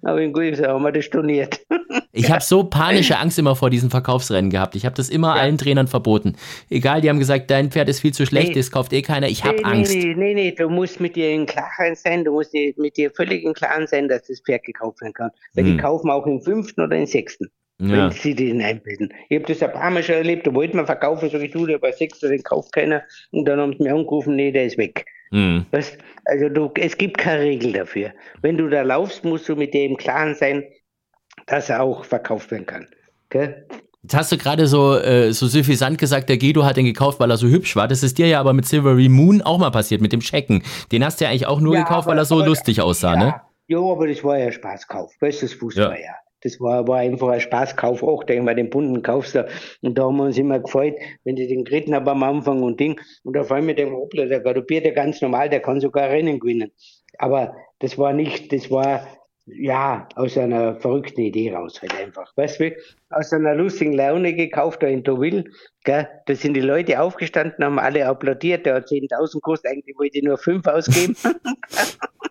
Aber 0.03 0.21
in 0.21 0.33
gut 0.33 0.61
haben 0.63 0.83
wir 0.83 0.93
das 0.93 1.05
storniert. 1.05 1.61
Ich 2.13 2.31
habe 2.31 2.43
so 2.43 2.65
panische 2.65 3.19
Angst 3.19 3.39
immer 3.39 3.55
vor 3.55 3.71
diesen 3.71 3.89
Verkaufsrennen 3.89 4.51
gehabt. 4.51 4.75
Ich 4.75 4.85
habe 4.85 4.97
das 4.97 5.09
immer 5.09 5.37
ja. 5.37 5.43
allen 5.43 5.59
Trainern 5.59 5.87
verboten. 5.87 6.35
Egal, 6.69 7.01
die 7.01 7.09
haben 7.09 7.21
gesagt, 7.21 7.51
dein 7.51 7.71
Pferd 7.71 7.89
ist 7.89 8.01
viel 8.01 8.13
zu 8.13 8.27
schlecht, 8.27 8.49
nee. 8.49 8.55
das 8.55 8.73
kauft 8.73 8.93
eh 8.93 9.03
keiner. 9.03 9.29
Ich 9.29 9.45
habe 9.45 9.59
nee, 9.59 9.65
Angst. 9.65 9.95
Nee, 9.95 10.15
nee, 10.17 10.35
nee, 10.35 10.51
du 10.51 10.69
musst 10.69 10.99
mit 11.01 11.15
dir 11.15 11.33
im 11.33 11.47
Klaren 11.47 11.95
sein, 11.95 12.25
du 12.25 12.33
musst 12.33 12.53
mit 12.53 12.97
dir 12.97 13.13
völlig 13.13 13.45
im 13.45 13.55
Klaren 13.55 13.87
sein, 13.87 14.09
dass 14.09 14.27
das 14.27 14.41
Pferd 14.41 14.65
gekauft 14.65 15.01
werden 15.01 15.13
kann. 15.13 15.31
Weil 15.55 15.65
hm. 15.65 15.73
die 15.73 15.77
kaufen 15.77 16.11
auch 16.11 16.27
im 16.27 16.41
fünften 16.41 16.81
oder 16.81 16.97
im 16.97 17.07
sechsten. 17.07 17.49
Ja. 17.79 17.89
Wenn 17.89 18.11
sie 18.11 18.35
den 18.35 18.61
einbilden. 18.61 19.15
Ich 19.29 19.39
habe 19.39 19.47
das 19.47 19.63
ein 19.63 19.73
paar 19.73 19.91
Mal 19.91 20.03
schon 20.03 20.17
erlebt, 20.17 20.47
da 20.47 20.55
wollten 20.55 20.77
wir 20.77 20.87
verkaufen, 20.87 21.31
sag 21.31 21.41
ich, 21.41 21.53
du, 21.53 21.65
der 21.65 21.79
bei 21.79 21.93
sechster, 21.93 22.29
den 22.29 22.43
kauft 22.43 22.73
keiner. 22.73 23.03
Und 23.31 23.47
dann 23.47 23.59
haben 23.59 23.75
sie 23.77 23.85
mir 23.85 23.95
angerufen, 23.95 24.37
nee, 24.37 24.53
der 24.53 24.67
ist 24.67 24.77
weg. 24.77 25.07
Mhm. 25.31 25.65
Also 26.31 26.49
du, 26.49 26.71
es 26.77 26.97
gibt 26.97 27.19
keine 27.19 27.43
Regel 27.43 27.73
dafür. 27.73 28.13
Wenn 28.41 28.57
du 28.57 28.69
da 28.69 28.83
laufst, 28.83 29.25
musst 29.25 29.49
du 29.49 29.57
mit 29.57 29.75
dem 29.75 29.97
Klaren 29.97 30.37
sein, 30.37 30.63
dass 31.47 31.69
er 31.69 31.83
auch 31.83 32.05
verkauft 32.05 32.53
werden 32.53 32.67
kann. 32.67 32.87
Okay? 33.27 33.55
Jetzt 34.03 34.15
hast 34.15 34.31
du 34.31 34.39
gerade 34.39 34.69
so, 34.69 34.97
äh, 34.97 35.33
so 35.33 35.49
suffisant 35.49 35.99
gesagt, 35.99 36.29
der 36.29 36.39
Guido 36.39 36.65
hat 36.65 36.77
den 36.77 36.85
gekauft, 36.85 37.19
weil 37.19 37.31
er 37.31 37.37
so 37.37 37.49
hübsch 37.49 37.75
war. 37.75 37.89
Das 37.89 38.05
ist 38.05 38.17
dir 38.17 38.29
ja 38.29 38.39
aber 38.39 38.53
mit 38.53 38.65
Silvery 38.65 39.09
Moon 39.09 39.43
auch 39.43 39.59
mal 39.59 39.71
passiert, 39.71 40.01
mit 40.01 40.13
dem 40.13 40.21
Checken. 40.21 40.63
Den 40.93 41.05
hast 41.05 41.21
du 41.21 41.25
ja 41.25 41.31
eigentlich 41.31 41.49
auch 41.49 41.61
nur 41.61 41.75
ja, 41.75 41.83
gekauft, 41.83 42.07
aber, 42.07 42.13
weil 42.13 42.19
er 42.19 42.25
so 42.25 42.37
aber, 42.37 42.47
lustig 42.47 42.81
aussah, 42.81 43.15
ja, 43.15 43.19
ne? 43.19 43.41
Ja, 43.67 43.79
aber 43.79 44.07
das 44.07 44.23
war 44.23 44.39
ja 44.39 44.53
Spaßkauf. 44.53 45.13
Das 45.21 45.53
Fußball 45.53 45.99
ja. 45.99 46.07
ja. 46.07 46.15
Das 46.43 46.61
war, 46.61 46.87
war 46.89 46.99
einfach 46.99 47.29
ein 47.29 47.41
Spaßkauf 47.41 48.03
auch, 48.03 48.25
denke 48.25 48.45
mal, 48.45 48.55
den 48.55 48.71
bunten 48.71 49.03
kaufst 49.03 49.35
du. 49.35 49.47
Und 49.83 49.99
da 49.99 50.05
haben 50.05 50.17
wir 50.17 50.25
uns 50.25 50.39
immer 50.39 50.61
gefreut, 50.61 50.95
wenn 51.25 51.37
die 51.37 51.47
den 51.47 51.65
geritten 51.65 51.95
haben 51.95 52.09
am 52.09 52.23
Anfang 52.23 52.63
und 52.63 52.81
Ding. 52.81 53.01
Und 53.25 53.37
auf 53.37 53.53
einmal 53.53 53.75
dem 53.75 53.93
Hoppler, 53.93 54.27
der 54.27 54.41
galoppiert 54.41 54.85
ja 54.87 54.93
ganz 54.93 55.21
normal, 55.21 55.51
der 55.51 55.61
kann 55.61 55.81
sogar 55.81 56.09
Rennen 56.09 56.41
gewinnen. 56.41 56.73
Aber 57.19 57.55
das 57.81 57.99
war 57.99 58.13
nicht, 58.13 58.53
das 58.53 58.71
war, 58.71 59.07
ja, 59.47 60.09
aus 60.15 60.39
einer 60.39 60.77
verrückten 60.81 61.23
Idee 61.23 61.53
raus 61.53 61.81
halt 61.83 61.95
einfach. 61.99 62.33
Weißt 62.37 62.61
du, 62.61 62.75
aus 63.11 63.33
einer 63.33 63.55
lustigen 63.55 63.93
Laune 63.93 64.35
gekauft 64.35 64.83
da 64.83 64.87
in 64.87 65.03
Deauville, 65.03 65.45
gell? 65.85 66.09
Da 66.27 66.35
sind 66.35 66.55
die 66.55 66.61
Leute 66.61 67.01
aufgestanden, 67.01 67.65
haben 67.65 67.79
alle 67.79 68.07
applaudiert, 68.07 68.67
der 68.67 68.77
hat 68.77 68.87
10.000 68.87 69.33
gekostet, 69.35 69.73
eigentlich 69.73 69.99
wollte 69.99 70.19
ich 70.19 70.25
nur 70.25 70.39
5 70.39 70.67
ausgeben. 70.67 71.17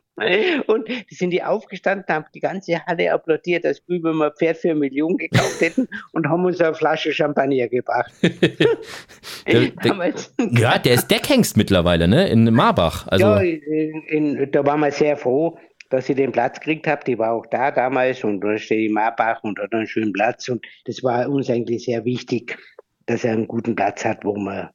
Und 0.67 0.87
die 0.87 1.15
sind 1.15 1.31
die 1.31 1.43
aufgestanden, 1.43 2.05
haben 2.13 2.25
die 2.33 2.39
ganze 2.39 2.85
Halle 2.85 3.11
applaudiert, 3.13 3.65
als 3.65 3.81
wenn 3.87 4.01
wir 4.01 4.25
ein 4.25 4.31
Pferd 4.37 4.57
für 4.57 4.71
eine 4.71 4.79
Million 4.79 5.17
gekauft 5.17 5.61
hätten 5.61 5.87
und 6.11 6.27
haben 6.27 6.45
uns 6.45 6.59
eine 6.61 6.73
Flasche 6.73 7.13
Champagner 7.13 7.67
gebracht. 7.67 8.11
der, 8.21 9.71
der, 9.71 10.13
ja, 10.51 10.77
der 10.77 10.93
ist 10.93 11.09
Deckhengst 11.09 11.57
mittlerweile, 11.57 12.07
ne? 12.07 12.27
In 12.29 12.53
Marbach. 12.53 13.07
Also. 13.07 13.25
Ja, 13.25 13.39
in, 13.41 14.03
in, 14.07 14.51
da 14.51 14.65
waren 14.65 14.79
wir 14.81 14.91
sehr 14.91 15.17
froh, 15.17 15.57
dass 15.89 16.09
ich 16.09 16.15
den 16.15 16.31
Platz 16.31 16.59
gekriegt 16.59 16.87
habe. 16.87 17.03
Die 17.05 17.17
war 17.17 17.33
auch 17.33 17.45
da 17.47 17.71
damals 17.71 18.23
und 18.23 18.41
da 18.41 18.57
steht 18.57 18.87
in 18.87 18.93
Marbach 18.93 19.43
und 19.43 19.59
hat 19.59 19.73
einen 19.73 19.87
schönen 19.87 20.13
Platz. 20.13 20.49
Und 20.49 20.65
das 20.85 21.03
war 21.03 21.29
uns 21.29 21.49
eigentlich 21.49 21.85
sehr 21.85 22.05
wichtig, 22.05 22.57
dass 23.05 23.23
er 23.23 23.33
einen 23.33 23.47
guten 23.47 23.75
Platz 23.75 24.05
hat, 24.05 24.23
wo 24.23 24.35
man 24.35 24.69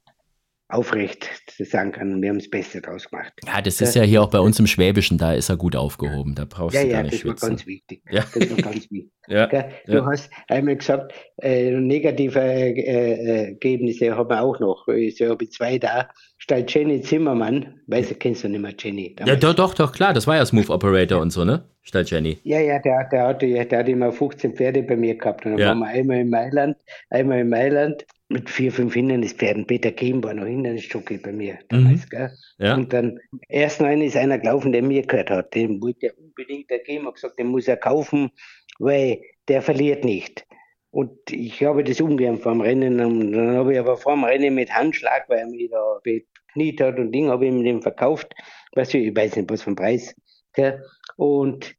aufrecht 0.75 1.29
sagen 1.57 1.91
kann, 1.91 2.21
wir 2.21 2.29
haben 2.29 2.39
das 2.39 2.49
Beste 2.49 2.81
draus 2.81 3.09
gemacht. 3.09 3.33
Ja, 3.45 3.61
das 3.61 3.81
ist 3.81 3.95
ja 3.95 4.03
hier 4.03 4.21
auch 4.21 4.29
bei 4.29 4.39
uns 4.39 4.59
im 4.59 4.67
Schwäbischen, 4.67 5.17
da 5.17 5.33
ist 5.33 5.49
er 5.49 5.57
gut 5.57 5.75
aufgehoben, 5.75 6.35
da 6.35 6.45
brauchst 6.45 6.75
ja, 6.75 6.83
du 6.83 6.89
gar 6.89 6.97
ja, 6.97 7.03
nicht 7.03 7.19
schwitzen. 7.19 7.29
Ja, 7.29 7.33
das 7.33 7.41
war 7.41 7.49
ganz 7.49 7.67
wichtig. 7.67 8.03
Ja. 8.09 8.21
Das 8.21 8.49
war 8.49 8.57
ganz 8.57 8.91
wichtig. 8.91 9.11
ja, 9.27 9.69
du 9.87 10.05
hast 10.05 10.29
einmal 10.47 10.75
gesagt, 10.75 11.13
äh, 11.41 11.71
negative 11.71 12.39
äh, 12.39 13.45
Ergebnisse 13.45 14.15
haben 14.15 14.29
wir 14.29 14.41
auch 14.41 14.59
noch. 14.59 14.87
Ich 14.89 15.21
habe 15.21 15.49
zwei 15.49 15.79
da, 15.79 16.09
statt 16.37 16.73
Jenny 16.73 17.01
Zimmermann, 17.01 17.79
weißt 17.87 18.11
du, 18.11 18.15
kennst 18.15 18.43
du 18.43 18.49
nicht 18.49 18.61
mehr 18.61 18.73
Jenny. 18.77 19.15
Ja, 19.25 19.35
doch, 19.35 19.53
doch, 19.53 19.73
doch, 19.73 19.91
klar, 19.91 20.13
das 20.13 20.27
war 20.27 20.35
ja 20.35 20.45
Smooth 20.45 20.69
Operator 20.69 21.21
und 21.21 21.31
so, 21.31 21.43
ne? 21.43 21.63
Statt 21.81 22.09
Jenny. 22.09 22.39
Ja, 22.43 22.59
ja, 22.59 22.79
der, 22.79 23.07
der, 23.11 23.27
hatte, 23.27 23.47
der 23.47 23.79
hat 23.79 23.89
immer 23.89 24.11
15 24.11 24.55
Pferde 24.55 24.83
bei 24.83 24.95
mir 24.95 25.15
gehabt. 25.15 25.45
Und 25.45 25.51
dann 25.51 25.59
ja. 25.59 25.67
waren 25.67 25.79
wir 25.79 25.87
einmal 25.87 26.17
in 26.17 26.29
Mailand, 26.29 26.77
einmal 27.09 27.39
in 27.39 27.49
Mailand 27.49 28.05
mit 28.29 28.49
vier, 28.49 28.71
fünf 28.71 28.93
Hindernispferden. 28.93 29.67
Peter 29.67 29.91
Kehm 29.91 30.23
war 30.23 30.33
noch 30.33 30.45
Hindernisjockey 30.45 31.17
bei 31.17 31.31
mir 31.31 31.59
damals, 31.69 32.05
mhm. 32.05 32.09
gell? 32.09 32.31
Ja. 32.57 32.75
Und 32.75 32.91
dann 32.91 33.19
erst 33.49 33.81
noch 33.81 33.89
ist 33.89 34.17
einer 34.17 34.39
gelaufen, 34.39 34.71
der 34.71 34.81
mir 34.81 35.03
gehört 35.03 35.29
hat. 35.29 35.53
Den 35.53 35.81
wollte 35.81 36.07
er 36.07 36.17
unbedingt, 36.17 36.69
der 36.69 36.79
Kehm 36.79 37.05
hat 37.05 37.15
gesagt, 37.15 37.37
den 37.37 37.47
muss 37.47 37.67
er 37.67 37.77
kaufen, 37.77 38.31
weil 38.79 39.21
der 39.47 39.61
verliert 39.61 40.03
nicht. 40.03 40.45
Und 40.89 41.11
ich 41.29 41.63
habe 41.63 41.83
das 41.83 42.01
ungern 42.01 42.39
vom 42.39 42.61
Rennen. 42.61 42.99
Und 43.01 43.33
dann 43.33 43.57
habe 43.57 43.73
ich 43.73 43.79
aber 43.79 43.97
vor 43.97 44.13
dem 44.13 44.23
Rennen 44.23 44.55
mit 44.55 44.73
Handschlag, 44.73 45.25
weil 45.27 45.39
er 45.39 45.47
mich 45.47 45.69
da 45.69 45.99
bekniet 46.01 46.81
hat 46.81 46.97
und 46.97 47.11
Ding, 47.11 47.27
habe 47.27 47.45
ich 47.45 47.51
ihm 47.51 47.63
den 47.63 47.81
verkauft. 47.81 48.33
Was 48.73 48.93
ich, 48.93 49.07
ich 49.07 49.15
weiß 49.15 49.35
nicht, 49.35 49.51
was 49.51 49.61
für 49.61 49.71
ein 49.71 49.75
Preis. 49.75 50.15
Gell? 50.53 50.81
Und 51.17 51.75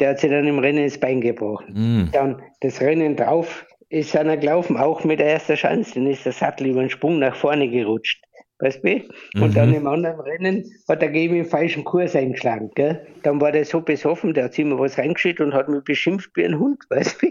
der 0.00 0.10
hat 0.10 0.18
sich 0.18 0.30
dann 0.30 0.46
im 0.46 0.58
Rennen 0.58 0.84
das 0.84 0.98
Bein 0.98 1.20
gebrochen. 1.20 1.74
Mhm. 1.74 2.10
Dann 2.12 2.42
das 2.60 2.80
Rennen 2.80 3.16
drauf 3.16 3.64
ist 3.88 4.16
einer 4.16 4.36
gelaufen, 4.36 4.76
auch 4.76 5.04
mit 5.04 5.20
der 5.20 5.28
ersten 5.28 5.54
Chance, 5.54 5.92
dann 5.94 6.06
ist 6.06 6.24
der 6.24 6.32
Sattel 6.32 6.68
über 6.68 6.80
den 6.80 6.90
Sprung 6.90 7.18
nach 7.18 7.36
vorne 7.36 7.68
gerutscht. 7.68 8.22
Weißt 8.58 8.82
du? 8.82 9.02
Und 9.34 9.50
mhm. 9.50 9.54
dann 9.54 9.74
im 9.74 9.86
anderen 9.86 10.18
Rennen 10.18 10.64
hat 10.88 11.02
er 11.02 11.10
gegen 11.10 11.34
den 11.34 11.44
falschen 11.44 11.84
Kurs 11.84 12.16
eingeschlagen. 12.16 12.70
Gell? 12.74 13.06
Dann 13.22 13.40
war 13.40 13.52
der 13.52 13.66
so 13.66 13.82
besoffen, 13.82 14.32
der 14.32 14.44
hat 14.44 14.58
immer 14.58 14.78
was 14.78 14.96
reingeschickt 14.96 15.40
und 15.40 15.52
hat 15.52 15.68
mich 15.68 15.84
beschimpft 15.84 16.30
wie 16.34 16.44
ein 16.44 16.58
Hund. 16.58 16.82
Weißt 16.88 17.20
du? 17.22 17.26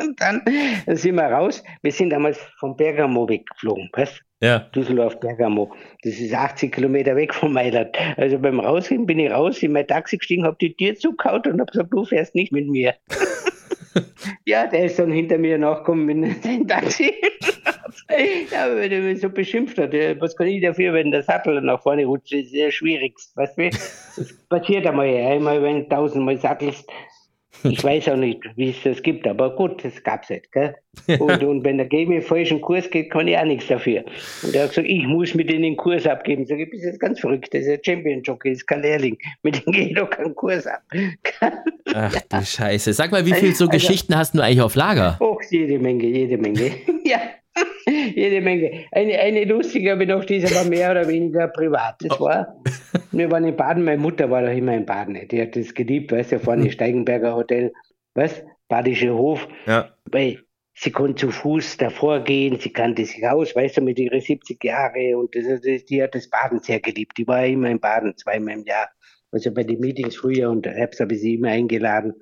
Und 0.00 0.20
dann, 0.20 0.42
dann 0.86 0.96
sind 0.96 1.16
wir 1.16 1.24
raus. 1.24 1.64
Wir 1.82 1.90
sind 1.90 2.10
damals 2.10 2.38
von 2.58 2.76
Bergamo 2.76 3.28
weggeflogen. 3.28 3.90
Weißt? 3.92 4.22
Ja. 4.42 4.60
Düsseldorf, 4.74 5.18
Bergamo. 5.18 5.74
Das 6.02 6.14
ist 6.14 6.32
80 6.32 6.72
Kilometer 6.72 7.16
weg 7.16 7.34
von 7.34 7.52
Mailand. 7.52 7.94
Also 8.16 8.38
beim 8.38 8.60
Rausgehen 8.60 9.06
bin 9.06 9.18
ich 9.18 9.30
raus, 9.30 9.62
in 9.62 9.72
mein 9.72 9.88
Taxi 9.88 10.16
gestiegen, 10.16 10.44
habe 10.44 10.56
die 10.60 10.74
Tür 10.74 10.94
zugehauen 10.94 11.42
und 11.46 11.60
habe 11.60 11.72
gesagt, 11.72 11.92
du 11.92 12.04
fährst 12.04 12.34
nicht 12.36 12.52
mit 12.52 12.68
mir. 12.68 12.94
ja, 14.46 14.66
der 14.66 14.86
ist 14.86 14.98
dann 14.98 15.12
hinter 15.12 15.38
mir 15.38 15.58
nachgekommen 15.58 16.06
mit 16.06 16.44
dem 16.44 16.66
Taxi. 16.66 17.12
ja, 18.50 18.74
wenn 18.74 18.92
er 18.92 19.00
mich 19.00 19.20
so 19.20 19.28
beschimpft 19.28 19.78
hat, 19.78 19.92
was 20.20 20.36
kann 20.36 20.48
ich 20.48 20.62
dafür, 20.62 20.92
wenn 20.92 21.10
der 21.10 21.22
Sattel 21.22 21.60
nach 21.60 21.82
vorne 21.82 22.04
rutscht, 22.04 22.32
das 22.32 22.40
ist 22.40 22.50
sehr 22.52 22.70
schwierig. 22.70 23.14
Weißt 23.34 23.58
du? 23.58 23.70
Das 23.70 24.32
passiert 24.48 24.86
einmal, 24.86 25.06
einmal, 25.06 25.62
wenn 25.62 25.82
du 25.82 25.88
tausendmal 25.88 26.38
sattelst, 26.38 26.88
ich 27.64 27.82
weiß 27.82 28.08
auch 28.08 28.16
nicht, 28.16 28.40
wie 28.56 28.70
es 28.70 28.82
das 28.82 29.02
gibt, 29.02 29.26
aber 29.26 29.54
gut, 29.54 29.84
das 29.84 30.02
gab 30.02 30.22
es 30.22 30.30
halt. 30.30 30.50
Gell? 30.52 30.74
Und, 31.18 31.42
und 31.42 31.64
wenn 31.64 31.76
der 31.76 31.86
Game 31.86 32.10
in 32.12 32.22
falschen 32.22 32.60
Kurs 32.60 32.90
geht, 32.90 33.10
kann 33.10 33.28
ich 33.28 33.36
auch 33.36 33.44
nichts 33.44 33.66
dafür. 33.66 34.04
Und 34.42 34.54
er 34.54 34.64
hat 34.64 34.70
gesagt, 34.70 34.88
ich 34.88 35.06
muss 35.06 35.34
mit 35.34 35.50
denen 35.50 35.62
den 35.62 35.76
Kurs 35.76 36.06
abgeben. 36.06 36.46
Sag 36.46 36.58
ich, 36.58 36.70
bist 36.70 36.84
jetzt 36.84 37.00
ganz 37.00 37.20
verrückt, 37.20 37.52
das 37.52 37.62
ist 37.62 37.68
ein 37.68 37.80
Champion-Jockey, 37.84 38.50
ist 38.50 38.66
kein 38.66 38.82
Lehrling. 38.82 39.18
Mit 39.42 39.64
dem 39.64 39.72
geht 39.72 39.98
doch 39.98 40.08
keinen 40.08 40.34
Kurs 40.34 40.66
ab. 40.66 40.82
Ach 41.94 42.20
du 42.28 42.44
Scheiße. 42.44 42.92
Sag 42.92 43.12
mal, 43.12 43.26
wie 43.26 43.34
viele 43.34 43.54
so 43.54 43.64
also, 43.64 43.68
Geschichten 43.68 44.16
hast 44.16 44.34
du 44.34 44.40
eigentlich 44.40 44.62
auf 44.62 44.74
Lager? 44.74 45.16
Oh, 45.20 45.38
jede 45.50 45.78
Menge, 45.78 46.06
jede 46.06 46.38
Menge. 46.38 46.72
ja. 47.04 47.20
Jede 48.14 48.40
Menge. 48.40 48.84
Eine, 48.92 49.18
eine 49.18 49.44
lustige 49.44 49.92
habe 49.92 50.04
ich 50.04 50.08
noch, 50.08 50.24
die 50.24 50.36
ist 50.36 50.56
aber 50.56 50.68
mehr 50.68 50.90
oder 50.90 51.08
weniger 51.08 51.48
privat. 51.48 51.96
Das 52.00 52.20
oh. 52.20 52.24
war, 52.24 52.62
wir 53.12 53.30
waren 53.30 53.44
in 53.44 53.56
Baden, 53.56 53.84
meine 53.84 54.00
Mutter 54.00 54.30
war 54.30 54.42
da 54.42 54.50
immer 54.50 54.74
in 54.74 54.86
Baden. 54.86 55.28
Die 55.28 55.40
hat 55.40 55.56
das 55.56 55.74
geliebt, 55.74 56.12
weißt 56.12 56.32
du, 56.32 56.40
vorne 56.40 56.64
hm. 56.64 56.70
Steigenberger 56.70 57.34
Hotel, 57.34 57.72
weißt 58.14 58.44
Badische 58.68 59.14
Hof. 59.14 59.48
Ja. 59.66 59.94
Weil 60.04 60.44
sie 60.74 60.92
konnte 60.92 61.26
zu 61.26 61.30
Fuß 61.30 61.76
davor 61.78 62.20
gehen, 62.20 62.58
sie 62.58 62.72
kannte 62.72 63.04
sich 63.04 63.26
aus, 63.26 63.54
weißt 63.54 63.78
du, 63.78 63.80
mit 63.82 63.98
ihren 63.98 64.20
70 64.20 64.62
Jahren 64.62 65.16
und 65.16 65.34
das, 65.34 65.44
das, 65.60 65.84
die 65.84 66.02
hat 66.02 66.14
das 66.14 66.30
Baden 66.30 66.60
sehr 66.60 66.80
geliebt. 66.80 67.18
Die 67.18 67.26
war 67.26 67.44
immer 67.44 67.68
in 67.68 67.80
Baden, 67.80 68.16
zweimal 68.16 68.54
im 68.54 68.64
Jahr. 68.64 68.88
Also 69.32 69.52
bei 69.52 69.62
den 69.62 69.80
Meetings 69.80 70.16
früher 70.16 70.50
und 70.50 70.66
Herbst 70.66 71.00
habe 71.00 71.14
ich 71.14 71.20
sie 71.20 71.34
immer 71.34 71.48
eingeladen. 71.48 72.14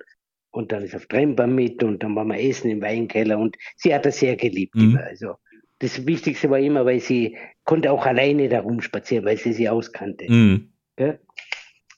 Und 0.51 0.71
dann 0.71 0.83
ist 0.83 0.95
auf 0.95 1.05
Trennbahn 1.05 1.53
mit 1.53 1.83
und 1.83 2.01
dann 2.01 2.15
waren 2.15 2.27
wir 2.29 2.39
essen 2.39 2.71
im 2.71 2.81
Weinkeller 2.81 3.37
und 3.37 3.55
sie 3.75 3.93
hat 3.93 4.05
das 4.05 4.19
sehr 4.19 4.35
geliebt. 4.35 4.75
Mhm. 4.75 4.97
Also 4.97 5.35
das 5.79 6.05
Wichtigste 6.05 6.49
war 6.49 6.59
immer, 6.59 6.85
weil 6.85 6.99
sie 6.99 7.37
konnte 7.63 7.91
auch 7.91 8.05
alleine 8.05 8.49
da 8.49 8.61
rumspazieren, 8.61 9.25
weil 9.25 9.37
sie 9.37 9.53
sie 9.53 9.69
auskannte. 9.69 10.29
Mhm. 10.29 10.73
Ja? 10.97 11.17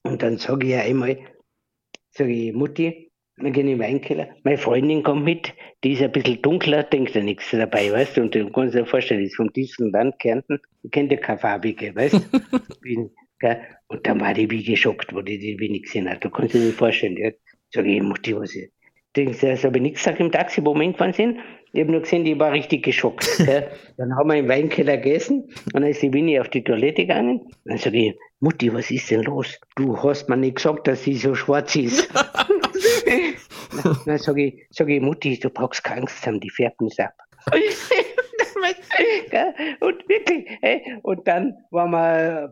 Und 0.03 0.21
dann 0.21 0.37
sage 0.37 0.67
ich 0.67 0.73
ja 0.73 0.81
einmal, 0.81 1.17
sage 2.11 2.31
ich, 2.31 2.53
Mutti, 2.53 3.11
wir 3.37 3.51
gehen 3.51 3.67
in 3.67 3.77
den 3.77 3.79
Weinkeller, 3.79 4.29
meine 4.43 4.57
Freundin 4.57 5.03
kommt 5.03 5.23
mit, 5.23 5.53
die 5.83 5.93
ist 5.93 6.01
ein 6.01 6.11
bisschen 6.11 6.41
dunkler, 6.41 6.83
denkt 6.83 7.15
er 7.15 7.23
nichts 7.23 7.49
dabei, 7.51 7.91
weißt 7.91 8.17
du, 8.17 8.21
und 8.21 8.35
du 8.35 8.49
kannst 8.51 8.75
dir 8.75 8.85
vorstellen, 8.85 9.21
die 9.21 9.27
ist 9.27 9.35
vom 9.35 9.51
tiefsten 9.51 9.91
Land, 9.91 10.19
Kärnten, 10.19 10.59
die 10.83 10.89
kennt 10.89 11.11
ja 11.11 11.17
keine 11.17 11.39
farbige, 11.39 11.95
weißt 11.95 12.13
du. 12.13 12.19
und 13.87 14.07
dann 14.07 14.21
war 14.21 14.33
die 14.33 14.49
wie 14.51 14.63
geschockt, 14.63 15.13
wo 15.13 15.21
die 15.21 15.39
die 15.39 15.59
wenig 15.59 15.83
gesehen 15.83 16.09
hat, 16.09 16.23
du 16.23 16.29
kannst 16.29 16.53
dir 16.53 16.59
nicht 16.59 16.77
vorstellen, 16.77 17.17
ja. 17.17 17.31
Sage 17.73 17.95
ich, 17.95 18.01
Mutti, 18.01 18.35
was 18.35 18.55
ist 18.55 18.71
Denkst 19.15 19.41
du, 19.41 19.47
das 19.47 19.63
habe 19.65 19.77
ich 19.77 19.81
nichts 19.81 19.99
gesagt 19.99 20.21
im 20.21 20.31
Taxi, 20.31 20.65
wo 20.65 20.73
wir 20.73 20.83
hingefahren 20.83 21.11
sind. 21.11 21.39
Ich 21.73 21.81
habe 21.81 21.91
nur 21.91 22.01
gesehen, 22.01 22.23
die 22.23 22.39
war 22.39 22.53
richtig 22.53 22.83
geschockt. 22.83 23.27
dann 23.97 24.15
haben 24.15 24.29
wir 24.29 24.37
im 24.37 24.47
Weinkeller 24.47 24.97
gegessen 24.97 25.49
und 25.65 25.73
dann 25.73 25.87
ist 25.87 26.01
die 26.01 26.13
Winnie 26.13 26.39
auf 26.39 26.47
die 26.47 26.63
Toilette 26.63 27.01
gegangen. 27.01 27.41
Dann 27.65 27.77
sage 27.77 27.97
ich, 27.97 28.15
Mutti, 28.39 28.73
was 28.73 28.89
ist 28.89 29.11
denn 29.11 29.23
los? 29.23 29.59
Du 29.75 30.01
hast 30.01 30.29
mir 30.29 30.37
nicht 30.37 30.55
gesagt, 30.55 30.87
dass 30.87 31.03
sie 31.03 31.15
so 31.15 31.35
schwarz 31.35 31.75
ist. 31.75 32.09
dann 34.05 34.17
sage 34.17 34.45
ich, 34.45 34.67
sag 34.69 34.89
ich, 34.89 35.01
Mutti, 35.01 35.37
du 35.39 35.49
brauchst 35.49 35.83
keine 35.83 36.01
Angst 36.01 36.25
haben, 36.25 36.39
die 36.39 36.49
färben 36.49 36.87
es 36.87 36.97
ab. 36.99 37.13
und 39.81 40.07
wirklich, 40.07 40.47
und 41.03 41.27
dann 41.27 41.57
waren 41.71 41.91
wir 41.91 42.51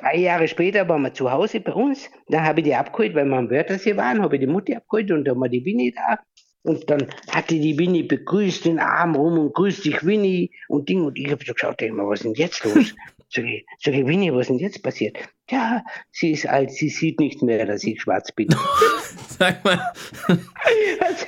zwei 0.00 0.16
Jahre 0.16 0.48
später 0.48 0.88
waren 0.88 1.02
wir 1.02 1.14
zu 1.14 1.30
Hause 1.30 1.60
bei 1.60 1.72
uns. 1.72 2.10
Da 2.28 2.42
habe 2.42 2.60
ich 2.60 2.64
die 2.64 2.74
abgeholt, 2.74 3.14
weil 3.14 3.26
wir 3.26 3.36
am 3.36 3.50
Wörthersee 3.50 3.96
waren, 3.96 4.22
habe 4.22 4.36
ich 4.36 4.40
die 4.40 4.46
Mutti 4.46 4.74
abgeholt 4.74 5.10
und 5.10 5.24
da 5.24 5.32
haben 5.32 5.40
wir 5.40 5.48
die 5.48 5.64
Winnie 5.64 5.92
da. 5.92 6.18
Und 6.62 6.90
dann 6.90 7.06
hatte 7.30 7.54
die 7.54 7.78
Winnie 7.78 8.02
begrüßt 8.02 8.66
den 8.66 8.78
Arm 8.78 9.14
rum 9.14 9.38
und 9.38 9.54
grüßt 9.54 9.84
dich 9.84 10.04
Winnie 10.04 10.50
und 10.68 10.88
Ding. 10.88 11.04
Und 11.04 11.18
ich 11.18 11.30
habe 11.30 11.42
so 11.44 11.52
geschaut, 11.52 11.80
denk 11.80 11.94
mal, 11.94 12.06
was 12.06 12.20
ist 12.20 12.24
denn 12.24 12.34
jetzt 12.34 12.64
los? 12.64 12.94
Sag 13.32 13.44
ich, 13.44 13.64
sag 13.78 13.94
ich, 13.94 14.04
Winnie, 14.06 14.32
was 14.34 14.40
ist 14.42 14.48
denn 14.48 14.58
jetzt 14.58 14.82
passiert? 14.82 15.16
Ja, 15.50 15.84
sie 16.10 16.32
ist 16.32 16.46
alt, 16.48 16.72
sie 16.72 16.88
sieht 16.88 17.20
nicht 17.20 17.42
mehr, 17.42 17.64
dass 17.64 17.84
ich 17.84 18.00
schwarz 18.00 18.32
bin. 18.32 18.48
Sag 19.38 19.64
mal. 19.64 19.78
also, 20.26 21.26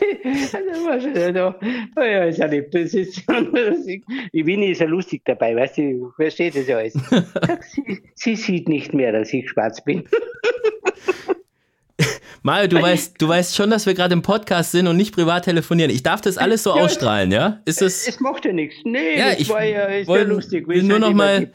also, 0.53 0.87
was 0.87 1.05
ist 1.05 1.37
da? 1.37 1.55
Oh 1.97 2.01
ja, 2.03 2.25
ist 2.25 2.39
ja 2.39 2.49
nicht. 2.49 2.73
Die 2.75 4.47
Winnie 4.47 4.73
ist 4.73 4.81
ja 4.81 4.87
lustig 4.89 5.23
dabei, 5.25 5.55
weißt 5.55 5.79
du, 5.79 6.13
versteht 6.17 6.57
das 6.57 6.67
ja 6.67 6.79
alles. 6.79 6.95
Sag, 6.95 7.63
sie, 7.63 8.03
sie 8.17 8.37
sieht 8.37 8.69
nicht 8.69 8.93
mehr, 8.93 9.13
dass 9.13 9.33
ich 9.33 9.49
schwarz 9.49 9.83
bin. 9.85 10.03
Mario, 12.43 12.67
du 12.67 12.83
weißt, 12.83 13.23
du 13.23 13.29
weißt 13.29 13.55
schon, 13.55 13.71
dass 13.71 13.87
wir 13.87 13.95
gerade 13.95 14.15
im 14.15 14.23
Podcast 14.23 14.73
sind 14.73 14.89
und 14.89 14.97
nicht 14.97 15.15
privat 15.15 15.45
telefonieren. 15.45 15.93
Ich 15.93 16.03
darf 16.03 16.21
das 16.21 16.37
alles 16.37 16.65
so 16.65 16.75
Ja, 16.77 16.83
ausstrahlen, 16.83 17.31
ja? 17.31 17.61
Ist 17.65 17.81
es? 17.81 18.09
Es 18.09 18.19
macht 18.19 18.45
ja 18.45 18.53
nichts. 18.53 18.75
Nee, 18.85 19.17
Ja, 19.17 19.31
das 19.31 19.39
ich 19.41 19.49
war 19.49 19.63
ja, 19.63 19.85
ist 19.85 20.09
ja 20.09 20.13
wollte 20.13 20.31
lustig. 20.31 20.67
will 20.67 20.83
nur 20.83 20.99
noch 20.99 21.13
mal 21.13 21.53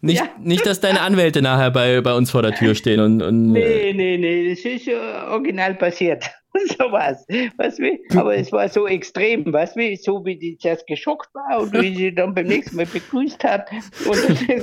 nicht, 0.00 0.20
Ja. 0.20 0.28
nicht, 0.40 0.64
dass 0.64 0.80
deine 0.80 1.00
Anwälte 1.00 1.42
nachher 1.42 1.70
bei, 1.70 2.00
bei 2.00 2.14
uns 2.14 2.30
vor 2.30 2.42
der 2.42 2.54
Tür 2.54 2.74
stehen 2.74 3.00
und, 3.00 3.22
und 3.22 3.52
Nee, 3.52 3.92
nee, 3.94 4.16
nee, 4.16 4.50
das 4.50 4.64
ist 4.64 4.88
original 4.88 5.74
passiert. 5.74 6.24
so 6.78 6.90
was. 6.90 7.26
Weißt 7.56 7.78
du? 7.78 8.18
Aber 8.18 8.36
es 8.36 8.52
war 8.52 8.68
so 8.68 8.86
extrem, 8.86 9.52
weißt 9.52 9.76
du? 9.76 9.96
So 9.96 10.24
wie 10.24 10.36
die 10.36 10.58
zuerst 10.58 10.86
geschockt 10.86 11.28
war 11.34 11.60
und 11.60 11.72
wie 11.72 11.94
sie 11.94 12.14
dann 12.14 12.34
beim 12.34 12.46
nächsten 12.46 12.76
Mal 12.76 12.86
begrüßt 12.86 13.42
hat. 13.44 13.68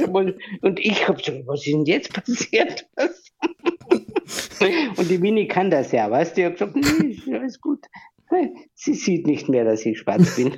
Und, 0.08 0.36
und 0.62 0.80
ich 0.80 1.08
hab 1.08 1.24
so, 1.24 1.32
was 1.46 1.66
ist 1.66 1.74
denn 1.74 1.86
jetzt 1.86 2.14
passiert? 2.14 2.88
und 4.98 5.10
die 5.10 5.22
Winnie 5.22 5.48
kann 5.48 5.70
das 5.70 5.92
ja, 5.92 6.10
weißt 6.10 6.38
du? 6.38 6.42
Ich 6.42 6.48
hab 6.48 6.74
gesagt, 6.74 6.76
nee, 6.76 7.08
ist 7.10 7.30
alles 7.30 7.62
gut. 7.62 7.86
Sie 8.74 8.96
sieht 8.96 9.28
nicht 9.28 9.48
mehr, 9.48 9.64
dass 9.64 9.86
ich 9.86 10.00
schwarz 10.00 10.36
bin. 10.36 10.58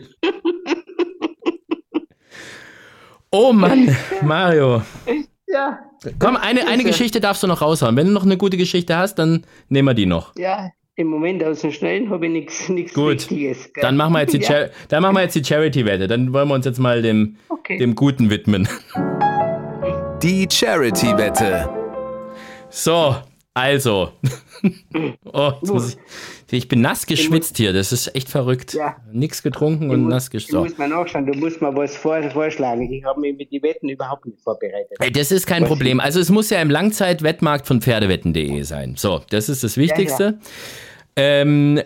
Oh 3.40 3.54
Mann, 3.54 3.96
Mario. 4.24 4.82
Ja. 5.48 5.80
Komm, 6.18 6.36
eine, 6.38 6.68
eine 6.68 6.84
Geschichte 6.84 7.20
darfst 7.20 7.44
du 7.44 7.48
noch 7.48 7.62
raushauen. 7.62 7.96
Wenn 7.96 8.08
du 8.08 8.14
noch 8.14 8.24
eine 8.24 8.36
gute 8.36 8.58
Geschichte 8.58 8.98
hast, 8.98 9.16
dann 9.20 9.44
nehmen 9.70 9.88
wir 9.90 9.94
die 9.94 10.08
noch. 10.08 10.36
Ja, 10.36 10.72
im 10.96 11.08
Moment 11.08 11.44
aus 11.44 11.62
dem 11.62 11.72
Schnellen 11.72 12.10
habe 12.10 12.26
ich 12.26 12.32
nichts 12.32 12.68
nichts 12.70 12.94
Gut. 12.96 13.12
Wichtiges. 13.30 13.72
gell? 13.74 13.82
Dann 13.84 13.96
machen 13.96 14.14
wir 14.14 14.22
jetzt 14.22 14.34
die, 14.34 14.40
ja. 14.42 14.66
Dann 14.90 15.04
machen 15.04 15.16
wir 15.16 15.22
jetzt 15.22 15.36
die 15.36 15.44
Charity-Wette. 15.44 16.08
Dann 16.08 16.34
wollen 16.34 16.48
wir 16.48 16.56
uns 16.56 16.66
jetzt 16.66 16.80
mal 16.80 17.04
dem, 17.04 17.38
Okay. 17.50 17.78
dem 17.78 17.94
Guten 17.94 18.32
widmen. 18.32 18.68
Die 20.24 20.48
Charity-Wette. 20.52 21.70
So, 22.72 23.16
also. 23.58 24.12
oh, 25.34 25.52
muss 25.62 25.98
ich, 26.50 26.58
ich 26.58 26.68
bin 26.68 26.82
nass 26.82 27.06
geschwitzt 27.06 27.58
hier. 27.58 27.74
Das 27.74 27.92
ist 27.92 28.16
echt 28.16 28.30
verrückt. 28.30 28.74
Ja. 28.74 28.96
Nix 29.12 29.44
getrunken 29.44 29.88
Du 29.90 29.94
und 29.94 30.02
musst- 30.04 30.14
nass 30.14 30.26
Du 30.26 30.32
geschwitzt. 30.32 30.54
musst 30.56 30.80
mal 30.80 30.88
nachschauen, 30.90 31.26
du 31.26 31.38
musst 31.38 31.62
mal 31.62 31.76
was 31.76 31.96
vor, 31.96 32.22
vorschlagen. 32.32 32.92
Ich 32.92 33.04
habe 33.04 33.20
mich 33.22 33.38
mit 33.38 33.52
den 33.52 33.62
Wetten 33.64 33.90
überhaupt 33.90 34.26
nicht 34.26 34.40
vorbereitet. 34.42 34.98
Das 35.16 35.32
ist 35.32 35.46
kein 35.48 35.64
Was- 35.64 35.70
Problem. 35.70 36.00
Also 36.00 36.20
es 36.20 36.30
muss 36.30 36.50
ja 36.50 36.62
im 36.62 36.70
Langzeitwettmarkt 36.70 37.68
von 37.68 37.82
Pferdewetten.de 37.82 38.62
sein. 38.64 38.96
So, 38.98 39.22
das 39.30 39.50
ist 39.50 39.64
das 39.64 39.78
Wichtigste. 39.78 40.40
Ähm, 41.16 41.82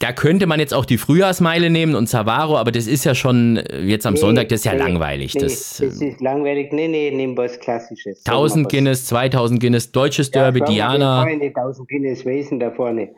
da 0.00 0.12
könnte 0.12 0.46
man 0.46 0.60
jetzt 0.60 0.74
auch 0.74 0.84
die 0.84 0.98
Frühjahrsmeile 0.98 1.70
nehmen 1.70 1.94
und 1.94 2.08
Savaro, 2.08 2.56
aber 2.58 2.72
das 2.72 2.86
ist 2.86 3.04
ja 3.04 3.14
schon 3.14 3.56
äh, 3.56 3.80
jetzt 3.82 4.06
am 4.06 4.14
Nee, 4.14 4.20
Sonntag, 4.20 4.48
das 4.48 4.60
ist 4.60 4.64
ja 4.64 4.72
nee, 4.72 4.78
langweilig. 4.78 5.34
Nee, 5.34 5.40
das, 5.42 5.78
das, 5.78 6.00
ist 6.00 6.20
langweilig. 6.20 6.72
Nee, 6.72 6.88
nee, 6.88 7.10
nimm 7.10 7.36
was 7.36 7.58
Klassisches. 7.60 8.22
Sag 8.24 8.32
mal 8.34 8.38
1000 8.40 8.64
was. 8.66 8.72
Guinness, 8.72 9.06
2000 9.06 9.60
Guinness, 9.60 9.92
deutsches 9.92 10.30
Ja, 10.34 10.42
Derby, 10.50 10.60
Diana. 10.62 11.24
wen 11.24 11.38
Freunde, 11.40 11.46
1000 11.46 11.88
Guinness 11.88 12.24
Wesen 12.24 12.60
da 12.60 12.70
vorne. 12.70 13.10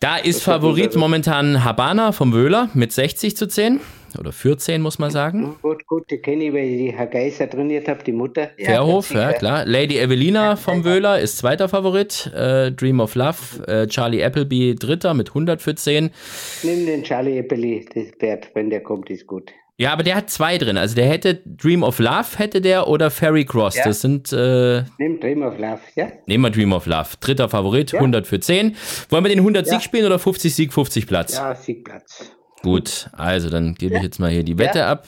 Da 0.00 0.16
ist 0.16 0.38
Das 0.38 0.44
Favorit 0.44 0.94
momentan 0.94 1.64
Habana 1.64 2.12
vom 2.12 2.32
Wöhler 2.32 2.68
mit 2.74 2.92
60 2.92 3.36
zu 3.36 3.48
10 3.48 3.80
oder 4.18 4.32
14 4.32 4.80
muss 4.80 4.98
man 4.98 5.10
sagen. 5.10 5.56
Gut, 5.62 5.86
gut, 5.86 6.10
die 6.10 6.18
kenne 6.18 6.44
ich, 6.44 6.52
weil 6.52 6.64
ich 6.64 6.78
die 6.78 6.92
Herr 6.96 7.06
Geiser 7.06 7.48
trainiert 7.50 7.88
habe, 7.88 8.02
die 8.04 8.12
Mutter. 8.12 8.50
Fairhof, 8.62 9.08
ganz 9.08 9.20
ja 9.20 9.26
sicher. 9.28 9.38
klar. 9.38 9.66
Lady 9.66 9.98
Evelina 9.98 10.56
vom 10.56 10.84
Wöhler 10.84 11.18
ist 11.20 11.38
zweiter 11.38 11.68
Favorit. 11.68 12.30
Äh, 12.34 12.70
Dream 12.72 13.00
of 13.00 13.14
Love. 13.14 13.66
Äh, 13.66 13.86
Charlie 13.88 14.22
Appleby 14.24 14.74
dritter 14.74 15.14
mit 15.14 15.30
100 15.30 15.60
für 15.60 15.74
10. 15.74 16.10
Nimm 16.62 16.86
den 16.86 17.02
Charlie 17.02 17.38
Eppeli, 17.38 17.86
das 17.94 18.04
Pferd, 18.18 18.48
wenn 18.54 18.70
der 18.70 18.82
kommt, 18.82 19.10
ist 19.10 19.26
gut. 19.26 19.50
Ja, 19.80 19.92
aber 19.92 20.02
der 20.02 20.16
hat 20.16 20.28
zwei 20.28 20.58
drin. 20.58 20.76
Also 20.76 20.96
der 20.96 21.06
hätte 21.06 21.40
Dream 21.46 21.84
of 21.84 22.00
Love 22.00 22.26
hätte 22.36 22.60
der 22.60 22.88
oder 22.88 23.12
Fairy 23.12 23.44
Cross. 23.44 23.76
Ja. 23.76 23.84
Das 23.84 24.00
sind, 24.00 24.32
äh, 24.32 24.82
Nimm 24.98 25.20
Dream 25.20 25.42
of 25.42 25.56
Love, 25.56 25.78
ja? 25.94 26.08
nehmen 26.26 26.42
wir 26.42 26.50
Dream 26.50 26.72
of 26.72 26.86
Love. 26.86 27.10
Dritter 27.20 27.48
Favorit, 27.48 27.92
Ja. 27.92 28.00
100 28.00 28.26
für 28.26 28.40
10. 28.40 28.74
Wollen 29.08 29.22
wir 29.24 29.28
den 29.28 29.38
100 29.38 29.66
Ja. 29.68 29.74
Sieg 29.74 29.82
spielen 29.82 30.06
oder 30.06 30.18
50 30.18 30.52
Sieg, 30.52 30.72
50 30.72 31.06
Platz? 31.06 31.36
Ja, 31.36 31.54
Siegplatz. 31.54 32.32
Gut, 32.62 33.08
also 33.12 33.50
dann 33.50 33.74
gebe 33.74 33.96
ich 33.96 34.02
jetzt 34.02 34.18
mal 34.18 34.30
hier 34.30 34.42
die 34.42 34.58
Wette 34.58 34.84
ab. 34.86 35.06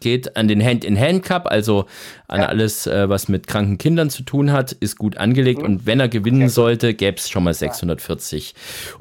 Geht 0.00 0.36
an 0.36 0.48
den 0.48 0.64
Hand-in-Hand-Cup, 0.64 1.46
also 1.46 1.84
an 2.26 2.40
alles, 2.40 2.86
äh, 2.86 3.08
was 3.08 3.28
mit 3.28 3.46
kranken 3.46 3.76
Kindern 3.76 4.08
zu 4.08 4.22
tun 4.22 4.50
hat, 4.52 4.72
ist 4.72 4.96
gut 4.96 5.18
angelegt. 5.18 5.60
Mhm. 5.60 5.66
Und 5.66 5.86
wenn 5.86 6.00
er 6.00 6.08
gewinnen 6.08 6.48
sollte, 6.48 6.94
gäbe 6.94 7.18
es 7.18 7.28
schon 7.28 7.44
mal 7.44 7.52
640 7.52 8.54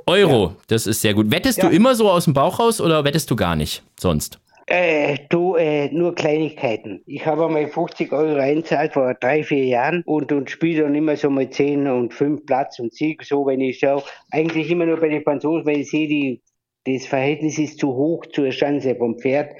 Euro. 0.07 0.55
Das 0.67 0.87
ist 0.87 1.01
sehr 1.01 1.13
gut. 1.13 1.31
Wettest 1.31 1.63
du 1.63 1.67
Ja. 1.67 1.71
immer 1.73 1.95
so 1.95 2.09
aus 2.09 2.25
dem 2.25 2.33
Bauch 2.33 2.59
raus 2.59 2.81
oder 2.81 3.03
wettest 3.05 3.31
du 3.31 3.35
gar 3.37 3.55
nicht 3.55 3.81
sonst? 3.97 4.39
Äh, 4.67 5.19
du, 5.29 5.55
äh, 5.55 5.89
nur 5.93 6.15
Kleinigkeiten. 6.15 7.01
Ich 7.05 7.25
habe 7.25 7.45
einmal 7.45 7.67
50 7.67 8.11
Euro 8.11 8.39
einzahlt 8.39 8.93
vor 8.93 9.13
drei, 9.13 9.43
vier 9.43 9.63
Jahren 9.65 10.01
und, 10.05 10.31
und 10.31 10.49
spiele 10.49 10.83
dann 10.83 10.95
immer 10.95 11.15
so 11.15 11.29
mal 11.29 11.47
10 11.49 11.87
und 11.87 12.13
5 12.15 12.45
Platz 12.47 12.79
und 12.79 12.91
Sieg, 12.93 13.23
so 13.23 13.45
wenn 13.45 13.61
ich 13.61 13.77
schaue. 13.79 14.03
Eigentlich 14.31 14.69
immer 14.71 14.87
nur 14.87 14.99
bei 14.99 15.09
den 15.09 15.21
Franzosen, 15.23 15.67
weil 15.67 15.81
ich 15.81 15.91
sehe, 15.91 16.07
die, 16.07 16.41
das 16.85 17.05
Verhältnis 17.07 17.57
ist 17.57 17.79
zu 17.79 17.87
hoch 17.95 18.25
zur 18.27 18.49
Chance 18.49 18.95
vom 18.95 19.17
Pferd 19.19 19.51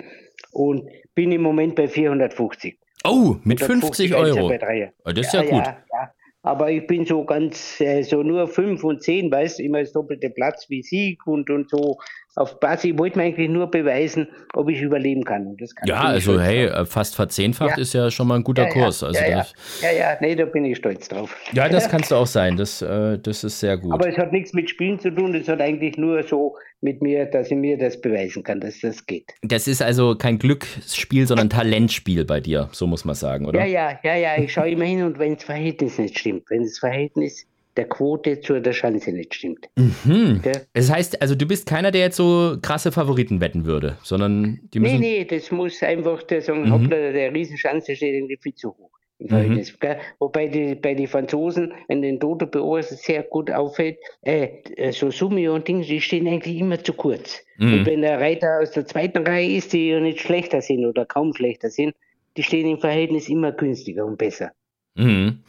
und 0.52 0.90
bin 1.16 1.32
im 1.32 1.42
Moment 1.42 1.76
bei 1.76 1.88
450. 1.88 2.78
Oh, 3.04 3.36
mit 3.44 3.62
150 3.62 4.12
50 4.12 4.16
Einzel 4.16 4.42
Euro. 4.44 4.92
Oh, 5.06 5.12
das 5.12 5.28
ist 5.28 5.34
ja, 5.34 5.42
gut. 5.44 5.52
Ja, 5.66 5.78
ja. 5.92 6.12
Aber 6.42 6.70
ich 6.70 6.86
bin 6.86 7.06
so 7.06 7.26
ganz, 7.26 7.82
äh, 7.82 8.04
so 8.04 8.22
nur 8.22 8.48
5 8.48 8.84
und 8.84 9.02
10, 9.02 9.32
weißt 9.32 9.58
du, 9.58 9.64
immer 9.64 9.80
das 9.80 9.94
doppelte 9.94 10.30
Platz 10.30 10.70
wie 10.70 10.84
Sieg 10.84 11.26
und, 11.26 11.50
und 11.50 11.72
so 11.72 11.98
auf 12.36 12.60
Basis. 12.60 12.92
Ich 12.92 13.00
wollte 13.00 13.18
mir 13.18 13.26
eigentlich 13.26 13.50
nur 13.50 13.72
beweisen, 13.72 14.28
ob 14.54 14.70
ich 14.70 14.80
überleben 14.80 15.24
kann. 15.24 15.48
Und 15.48 15.60
das 15.60 15.74
kann 15.74 15.88
Ja, 15.88 16.02
also 16.02 16.40
hey, 16.40 16.68
drauf. 16.68 16.90
fast 16.90 17.16
verzehnfacht 17.16 17.78
Ja. 17.78 17.82
ist 17.82 17.94
ja 17.94 18.12
schon 18.12 18.28
mal 18.28 18.36
ein 18.36 18.44
guter 18.44 18.64
Ja, 18.64 18.68
ja, 18.68 18.74
Kurs. 18.76 19.02
Also 19.02 19.20
ja, 19.20 19.28
ja. 19.28 19.38
das, 19.38 19.54
ja, 19.82 19.92
ja, 19.92 20.18
nee, 20.22 20.36
da 20.36 20.46
bin 20.46 20.66
ich 20.66 20.78
stolz 20.78 21.08
drauf. 21.08 21.36
ja, 21.54 21.68
das 21.68 21.90
kannst 21.90 22.12
du 22.12 22.16
auch 22.16 22.28
sein. 22.28 22.58
Das, 22.58 22.80
äh, 22.80 23.18
das 23.18 23.44
ist 23.44 23.60
sehr 23.60 23.78
gut. 23.78 23.94
Aber 23.94 24.08
es 24.08 24.18
hat 24.18 24.32
nichts 24.32 24.54
mit 24.54 24.70
Spielen 24.70 25.00
zu 25.00 25.10
tun, 25.10 25.34
es 25.34 25.48
hat 25.48 25.62
eigentlich 25.62 25.98
nur 25.98 26.22
so 26.22 26.58
mit 26.86 27.02
mir, 27.02 27.26
dass 27.26 27.52
ich 27.52 27.58
mir 27.58 27.78
das 27.78 28.00
beweisen 28.00 28.44
kann, 28.44 28.62
dass 28.62 28.80
das 28.80 29.06
geht. 29.06 29.34
Das 29.42 29.68
ist 29.68 29.82
also 29.82 30.16
kein 30.16 30.40
Glücksspiel, 30.40 31.28
sondern 31.28 31.50
Talentspiel 31.50 32.24
bei 32.24 32.40
dir, 32.40 32.70
so 32.72 32.88
muss 32.88 33.04
man 33.04 33.16
sagen, 33.16 33.46
oder? 33.46 33.60
Ja, 33.60 33.66
ja, 33.66 34.00
ja, 34.04 34.16
ja, 34.16 34.38
ich 34.42 34.54
schaue 34.54 34.70
immer 34.70 34.86
hin 34.86 35.04
und 35.04 35.20
wenn 35.20 35.36
das 35.36 35.44
Verhältnis 35.44 35.98
nicht 35.98 36.18
stimmt, 36.18 36.44
wenn 36.50 36.64
das 36.64 36.80
Verhältnis 36.80 37.46
der 37.76 37.90
Quote 37.90 38.40
zur 38.40 38.62
der 38.62 38.72
Chance 38.72 39.12
nicht 39.12 39.36
stimmt. 39.36 39.66
Hm. 40.06 40.40
Gell? 40.42 40.66
Das 40.72 40.90
heißt, 40.90 41.22
also 41.22 41.36
du 41.36 41.46
bist 41.46 41.66
keiner, 41.68 41.92
der 41.92 42.02
jetzt 42.02 42.16
so 42.16 42.56
krasse 42.62 42.90
Favoriten 42.94 43.42
wetten 43.42 43.66
würde, 43.66 43.98
sondern 44.02 44.62
die 44.74 44.80
Nee, 44.80 44.88
müssen. 44.88 45.00
nee, 45.02 45.26
das 45.26 45.52
muss 45.52 45.84
einfach 45.84 46.24
der 46.24 46.42
sagen, 46.42 46.62
Mhm. 46.64 46.72
hoppla, 46.72 47.12
der 47.12 47.34
Riesenschanze 47.34 47.94
steht 47.98 48.14
irgendwie 48.14 48.38
viel 48.42 48.56
zu 48.56 48.70
hoch. 48.70 48.92
Verhältnis, 49.20 49.80
gell? 49.80 49.98
Wobei 50.20 50.48
die, 50.48 50.76
bei 50.76 50.94
den 50.94 51.08
Franzosen, 51.08 51.74
wenn 51.88 52.02
den 52.02 52.20
Toto 52.20 52.46
beobachtet, 52.46 53.00
sehr 53.00 53.24
gut 53.24 53.50
auffällt, 53.50 53.98
äh, 54.22 54.62
äh, 54.76 54.92
so 54.92 55.10
Summi 55.10 55.48
und 55.48 55.68
Dinge, 55.68 55.86
die 55.86 56.02
stehen 56.02 56.28
eigentlich 56.28 56.58
immer 56.58 56.84
zu 56.84 56.94
kurz. 56.94 57.42
Mhm. 57.58 57.74
Und 57.74 57.86
wenn 57.86 58.02
der 58.02 58.20
Reiter 58.20 58.60
aus 58.62 58.72
der 58.72 58.86
zweiten 58.86 59.26
Reihe 59.26 59.56
ist, 59.56 59.72
die 59.72 59.90
ja 59.90 60.00
nicht 60.00 60.20
schlechter 60.20 60.62
sind 60.62 60.86
oder 60.86 61.06
kaum 61.06 61.34
schlechter 61.34 61.70
sind, 61.70 61.96
die 62.36 62.44
stehen 62.44 62.70
im 62.70 62.80
Verhältnis 62.80 63.30
immer 63.30 63.54
günstiger 63.54 64.06
und 64.06 64.18
besser. 64.18 64.52
Mhm. 64.96 65.40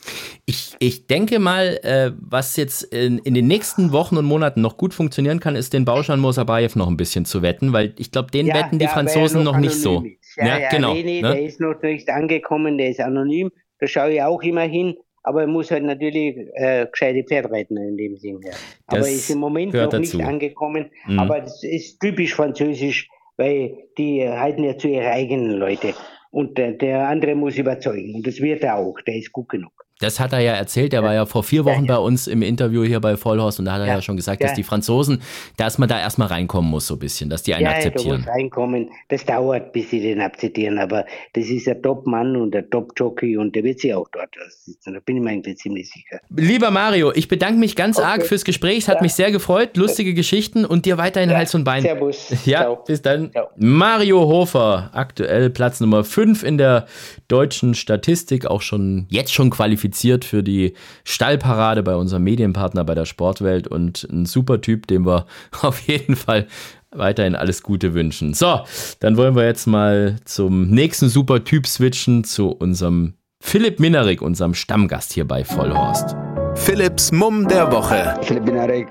Ich, 0.45 0.77
ich 0.79 1.07
denke 1.09 1.41
mal, 1.41 1.79
äh, 1.83 2.13
was 2.21 2.57
jetzt 2.57 2.83
in, 2.83 3.19
in 3.19 3.35
den 3.35 3.49
nächsten 3.49 3.91
Wochen 3.91 4.17
und 4.17 4.25
Monaten 4.25 4.61
noch 4.61 4.77
gut 4.77 4.95
funktionieren 4.95 5.41
kann, 5.41 5.57
ist 5.57 5.73
den 5.73 5.85
Bauschan 5.85 6.21
Mosabayev 6.21 6.77
noch 6.77 6.89
ein 6.89 6.97
bisschen 6.97 7.25
zu 7.25 7.43
wetten, 7.43 7.73
weil 7.73 7.95
ich 7.99 8.13
glaube, 8.13 8.31
den 8.31 8.47
wetten 8.47 8.79
die 8.79 8.85
ja, 8.85 8.91
Franzosen 8.91 9.43
noch 9.43 9.57
nicht 9.57 9.75
so. 9.75 10.03
ist. 10.03 10.26
Ja, 10.37 10.59
ja, 10.59 10.69
genau. 10.69 10.93
Nee, 10.93 11.03
nee, 11.03 11.23
ne? 11.23 11.33
der 11.33 11.43
ist 11.43 11.61
noch 11.61 11.81
nicht 11.83 12.09
angekommen, 12.11 12.79
der 12.79 12.91
ist 12.91 13.01
anonym. 13.01 13.51
Da 13.79 13.87
schaue 13.87 14.13
ich 14.13 14.23
auch 14.23 14.43
immer 14.43 14.63
hin. 14.63 14.97
Aber 15.23 15.41
er 15.41 15.49
muss 15.49 15.73
halt 15.73 15.83
natürlich 15.83 16.37
äh, 16.55 16.87
gescheite 16.87 17.25
Pferd 17.25 17.51
reiten 17.51 17.77
in 17.77 17.97
dem 17.97 18.17
Sinn. 18.17 18.41
Ja. 18.45 18.53
Aber 18.87 18.99
Das 18.99 19.09
er 19.09 19.13
ist 19.15 19.31
im 19.31 19.39
Moment 19.39 19.75
noch 19.75 19.89
dazu. 19.89 19.99
nicht 19.99 20.21
angekommen. 20.23 20.91
Mhm. 21.07 21.19
Aber 21.19 21.41
das 21.41 21.65
ist 21.65 21.99
typisch 21.99 22.33
französisch, 22.35 23.09
weil 23.37 23.77
die 23.99 24.29
halten 24.29 24.63
ja 24.63 24.79
zu 24.79 24.87
ihren 24.89 25.07
eigenen 25.07 25.51
Leute. 25.51 25.95
Und 26.31 26.57
der, 26.59 26.73
der 26.73 27.09
andere 27.09 27.35
muss 27.35 27.59
überzeugen. 27.59 28.15
Und 28.15 28.27
das 28.27 28.41
wird 28.41 28.63
er 28.63 28.77
auch. 28.77 29.01
Der 29.01 29.17
ist 29.17 29.33
gut 29.33 29.49
genug. 29.49 29.73
Das 29.99 30.21
hat 30.21 30.35
er 30.35 30.41
ja 30.41 30.53
erzählt, 30.53 30.93
er 30.93 31.03
war 31.03 31.15
ja 31.15 31.25
vor 31.25 31.43
vier 31.43 31.65
Wochen 31.65 31.87
bei 31.87 31.97
uns 31.97 32.27
im 32.27 32.43
Interview 32.43 32.85
hier 32.85 33.01
bei 33.01 33.17
Vollhorst 33.17 33.59
und 33.61 33.65
da 33.65 33.73
hat 33.73 33.81
er 33.81 33.87
ja, 33.87 34.03
schon 34.03 34.17
gesagt, 34.17 34.45
dass 34.45 34.53
die 34.53 34.63
Franzosen, 34.63 35.23
dass 35.57 35.79
man 35.79 35.89
da 35.89 35.99
erstmal 35.99 36.29
reinkommen 36.29 36.71
muss, 36.71 36.87
so 36.87 36.97
ein 36.97 36.99
bisschen, 36.99 37.31
dass 37.31 37.43
die 37.43 37.55
einen 37.55 37.67
akzeptieren. 37.67 38.25
Ja, 38.27 38.33
reinkommen. 38.33 38.91
Das 39.09 39.25
dauert, 39.25 39.73
bis 39.73 39.89
sie 39.89 40.01
den 40.01 40.21
akzeptieren, 40.21 40.79
aber 40.79 41.07
das 41.33 41.47
ist 41.47 41.67
ein 41.67 41.83
Top-Mann 41.83 42.37
und 42.37 42.55
ein 42.55 42.69
Top-Jockey 42.69 43.39
und 43.39 43.57
der 43.57 43.65
wird 43.65 43.81
sie 43.81 43.95
auch 43.95 44.07
dort 44.13 44.35
sitzen. 44.51 44.93
Da 44.93 45.01
bin 45.01 45.17
ich 45.17 45.23
mir 45.23 45.31
eigentlich 45.31 45.57
ziemlich 45.57 45.91
sicher. 45.91 46.21
Lieber 46.29 46.71
Mario, 46.71 47.13
ich 47.15 47.29
bedanke 47.29 47.59
mich 47.59 47.75
ganz 47.75 47.97
okay. 47.97 48.07
arg 48.07 48.27
fürs 48.27 48.45
Gespräch. 48.45 48.79
Es 48.79 48.89
hat 48.89 48.97
ja. 48.97 49.03
mich 49.03 49.15
sehr 49.15 49.33
gefreut. 49.33 49.79
Lustige 49.79 50.13
Geschichten 50.13 50.67
und 50.67 50.85
dir 50.85 50.99
weiterhin 50.99 51.31
Hals 51.31 51.55
und 51.55 51.65
Bein. 51.65 51.81
Servus. 51.81 52.35
Ja, 52.45 52.61
Ciao. 52.61 52.85
bis 52.87 53.01
dann. 53.01 53.33
Ciao. 53.33 53.49
Mario 53.57 54.27
Hofer, 54.27 54.91
aktuell 54.93 55.49
Platz 55.49 55.81
Nummer 55.81 56.05
5 56.05 56.43
in 56.43 56.59
der 56.59 56.87
deutschen 57.29 57.75
Statistik, 57.75 58.45
auch 58.45 58.61
schon 58.61 59.07
jetzt 59.09 59.33
schon 59.33 59.49
qualifiziert 59.49 59.86
qualifiziert 59.87 60.25
für 60.25 60.43
die 60.43 60.75
Stallparade 61.05 61.83
bei 61.83 61.95
unserem 61.95 62.25
Medienpartner 62.25 62.85
bei 62.85 62.95
der 62.95 63.05
Sportwelt 63.05 63.69
und 63.69 64.05
ein 64.11 64.27
super 64.27 64.61
Typ, 64.61 64.87
dem 64.87 65.07
wir 65.07 65.27
auf 65.63 65.81
jeden 65.81 66.17
Fall 66.17 66.47
weiterhin 66.91 67.35
alles 67.35 67.63
Gute 67.63 67.95
wünschen. 67.95 68.35
So, 68.35 68.61
dann 69.01 69.17
wollen 69.17 69.37
wir 69.37 69.45
jetzt 69.45 69.67
mal 69.67 70.17
zum 70.25 70.69
nächsten 70.71 71.09
super 71.09 71.45
Typ 71.45 71.67
switchen, 71.67 72.25
zu 72.25 72.51
unserem 72.51 73.15
Philipp 73.41 73.81
Minarik, 73.81 74.23
unserem 74.23 74.55
Stammgast 74.55 75.13
hier 75.13 75.27
bei 75.27 75.45
Vollhorst. 75.45 76.17
Philipps 76.55 77.13
Mumm 77.13 77.47
der 77.47 77.71
Woche. 77.71 78.19
Philipp 78.23 78.45
Minarik. 78.45 78.89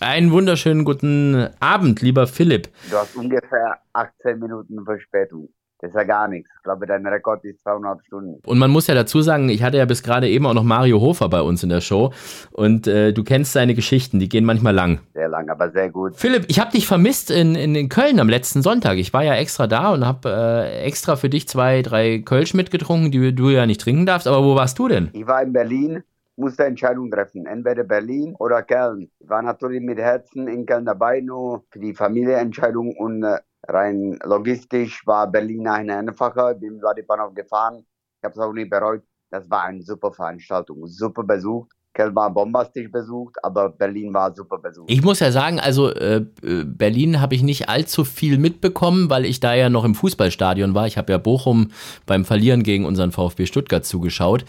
Einen 0.00 0.30
wunderschönen 0.30 0.84
guten 0.84 1.48
Abend, 1.60 2.02
lieber 2.02 2.26
Philipp. 2.26 2.68
Du 2.90 2.96
hast 2.96 3.16
ungefähr 3.16 3.78
18 3.92 4.38
Minuten 4.38 4.84
Verspätung. 4.84 5.48
Das 5.82 5.90
ist 5.90 5.96
ja 5.96 6.04
gar 6.04 6.28
nichts. 6.28 6.48
Ich 6.56 6.62
glaube, 6.62 6.86
dein 6.86 7.04
Rekord 7.04 7.44
ist 7.44 7.60
zweieinhalb 7.60 8.02
Stunden. 8.02 8.40
Und 8.46 8.58
man 8.58 8.70
muss 8.70 8.86
ja 8.86 8.94
dazu 8.94 9.20
sagen, 9.20 9.48
ich 9.48 9.64
hatte 9.64 9.78
ja 9.78 9.84
bis 9.84 10.04
gerade 10.04 10.28
eben 10.28 10.46
auch 10.46 10.54
noch 10.54 10.62
Mario 10.62 11.00
Hofer 11.00 11.28
bei 11.28 11.42
uns 11.42 11.64
in 11.64 11.70
der 11.70 11.80
Show. 11.80 12.12
Und 12.52 12.86
äh, 12.86 13.12
du 13.12 13.24
kennst 13.24 13.52
seine 13.52 13.74
Geschichten, 13.74 14.20
die 14.20 14.28
gehen 14.28 14.44
manchmal 14.44 14.74
lang. 14.74 15.00
Sehr 15.12 15.28
lang, 15.28 15.50
aber 15.50 15.72
sehr 15.72 15.90
gut. 15.90 16.14
Philipp, 16.14 16.44
ich 16.46 16.60
habe 16.60 16.70
dich 16.70 16.86
vermisst 16.86 17.32
in, 17.32 17.56
in, 17.56 17.74
in, 17.74 17.88
Köln 17.88 18.20
am 18.20 18.28
letzten 18.28 18.62
Sonntag. 18.62 18.98
Ich 18.98 19.12
war 19.12 19.24
ja 19.24 19.34
extra 19.34 19.66
da 19.66 19.92
und 19.92 20.06
habe 20.06 20.28
äh, 20.30 20.84
extra 20.84 21.16
für 21.16 21.28
dich 21.28 21.48
zwei, 21.48 21.82
drei 21.82 22.20
Kölsch 22.20 22.54
mitgetrunken, 22.54 23.10
die 23.10 23.34
du 23.34 23.50
ja 23.50 23.66
nicht 23.66 23.80
trinken 23.80 24.06
darfst. 24.06 24.28
Aber 24.28 24.44
wo 24.44 24.54
warst 24.54 24.78
du 24.78 24.86
denn? 24.86 25.10
Ich 25.14 25.26
war 25.26 25.42
in 25.42 25.52
Berlin 25.52 26.04
musste 26.36 26.64
Entscheidungen 26.64 27.10
treffen, 27.10 27.44
entweder 27.44 27.84
Berlin 27.84 28.34
oder 28.38 28.62
Köln. 28.62 29.10
Ich 29.20 29.28
war 29.28 29.42
natürlich 29.42 29.82
mit 29.82 29.98
Herzen 29.98 30.48
in 30.48 30.64
Köln 30.64 30.86
dabei, 30.86 31.20
nur 31.20 31.64
für 31.70 31.78
die 31.78 31.92
Familienentscheidung 31.92 32.96
und 32.96 33.22
äh, 33.22 33.38
Rein 33.68 34.18
logistisch 34.24 35.06
war 35.06 35.30
Berlin 35.30 35.68
eine 35.68 35.96
einfache, 35.96 36.54
bin 36.54 36.80
Wladimir 36.80 37.30
gefahren. 37.34 37.84
Ich 38.18 38.24
habe 38.24 38.34
es 38.34 38.38
auch 38.38 38.52
nie 38.52 38.64
bereut. 38.64 39.02
Das 39.30 39.48
war 39.50 39.64
eine 39.64 39.82
super 39.82 40.12
Veranstaltung, 40.12 40.86
super 40.86 41.22
besucht. 41.22 41.72
Köln 41.94 42.14
war 42.14 42.32
bombastisch 42.32 42.90
besucht, 42.90 43.36
aber 43.42 43.68
Berlin 43.68 44.14
war 44.14 44.34
super 44.34 44.58
besucht. 44.58 44.90
Ich 44.90 45.02
muss 45.02 45.20
ja 45.20 45.30
sagen, 45.30 45.60
also 45.60 45.90
äh, 45.90 46.24
Berlin 46.42 47.20
habe 47.20 47.34
ich 47.34 47.42
nicht 47.42 47.68
allzu 47.68 48.04
viel 48.04 48.38
mitbekommen, 48.38 49.10
weil 49.10 49.24
ich 49.24 49.40
da 49.40 49.54
ja 49.54 49.68
noch 49.68 49.84
im 49.84 49.94
Fußballstadion 49.94 50.74
war. 50.74 50.86
Ich 50.86 50.96
habe 50.96 51.12
ja 51.12 51.18
Bochum 51.18 51.68
beim 52.06 52.24
Verlieren 52.24 52.62
gegen 52.62 52.86
unseren 52.86 53.12
VfB 53.12 53.46
Stuttgart 53.46 53.84
zugeschaut. 53.84 54.44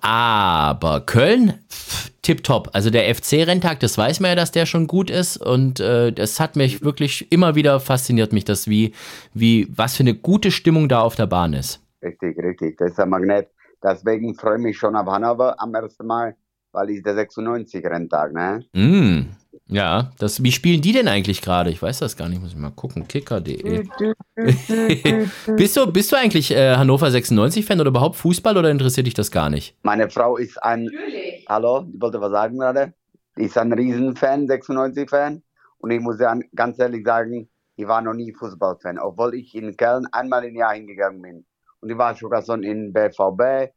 Aber 0.00 1.00
Köln, 1.00 1.54
tipptopp. 2.22 2.70
Also 2.72 2.90
der 2.90 3.12
FC-Renntag, 3.14 3.80
das 3.80 3.96
weiß 3.96 4.20
man 4.20 4.30
ja, 4.30 4.34
dass 4.34 4.52
der 4.52 4.66
schon 4.66 4.86
gut 4.86 5.10
ist. 5.10 5.36
Und 5.38 5.80
äh, 5.80 6.12
das 6.12 6.40
hat 6.40 6.56
mich 6.56 6.82
wirklich 6.82 7.32
immer 7.32 7.54
wieder 7.54 7.80
fasziniert, 7.80 8.32
mich 8.32 8.44
das, 8.44 8.68
wie, 8.68 8.92
wie, 9.34 9.68
was 9.74 9.96
für 9.96 10.02
eine 10.02 10.14
gute 10.14 10.50
Stimmung 10.50 10.88
da 10.88 11.00
auf 11.00 11.16
der 11.16 11.26
Bahn 11.26 11.52
ist. 11.52 11.80
Richtig, 12.02 12.38
richtig. 12.38 12.76
Das 12.76 12.92
ist 12.92 13.00
ein 13.00 13.08
Magnet. 13.08 13.48
Deswegen 13.82 14.34
freue 14.34 14.56
ich 14.56 14.62
mich 14.62 14.78
schon 14.78 14.96
auf 14.96 15.06
Hannover 15.06 15.54
am 15.58 15.74
ersten 15.74 16.06
Mal, 16.06 16.36
weil 16.72 16.90
es 16.90 17.02
der 17.02 17.14
96-Renntag, 17.14 18.32
ne? 18.32 18.64
Mm. 18.72 19.30
Ja, 19.70 20.12
das, 20.18 20.42
wie 20.42 20.50
spielen 20.50 20.80
die 20.80 20.92
denn 20.92 21.08
eigentlich 21.08 21.42
gerade? 21.42 21.68
Ich 21.68 21.82
weiß 21.82 21.98
das 21.98 22.16
gar 22.16 22.30
nicht, 22.30 22.40
muss 22.40 22.52
ich 22.52 22.56
mal 22.56 22.70
gucken. 22.70 23.06
Kicker.de. 23.06 23.86
bist, 25.56 25.76
du, 25.76 25.92
bist 25.92 26.10
du 26.10 26.16
eigentlich 26.16 26.50
äh, 26.52 26.74
Hannover 26.74 27.08
96-Fan 27.08 27.78
oder 27.78 27.90
überhaupt 27.90 28.16
Fußball 28.16 28.56
oder 28.56 28.70
interessiert 28.70 29.06
dich 29.06 29.12
das 29.12 29.30
gar 29.30 29.50
nicht? 29.50 29.76
Meine 29.82 30.08
Frau 30.08 30.38
ist 30.38 30.56
ein. 30.62 30.84
Natürlich. 30.84 31.44
Hallo, 31.50 31.86
ich 31.92 32.00
wollte 32.00 32.18
was 32.18 32.30
sagen 32.30 32.58
gerade. 32.58 32.94
Die 33.36 33.44
ist 33.44 33.58
ein 33.58 33.70
Riesenfan, 33.70 34.48
96-Fan. 34.48 35.42
Und 35.78 35.90
ich 35.90 36.00
muss 36.00 36.18
ja 36.18 36.34
ganz 36.54 36.78
ehrlich 36.78 37.04
sagen, 37.04 37.50
ich 37.76 37.86
war 37.86 38.00
noch 38.00 38.14
nie 38.14 38.32
Fußballfan, 38.32 38.98
obwohl 38.98 39.34
ich 39.34 39.54
in 39.54 39.76
Köln 39.76 40.06
einmal 40.12 40.44
im 40.44 40.56
Jahr 40.56 40.72
hingegangen 40.72 41.20
bin. 41.20 41.44
Und 41.80 41.90
ich 41.90 41.98
war 41.98 42.14
sogar 42.14 42.42
schon 42.42 42.62
in 42.62 42.94
BVB 42.94 43.70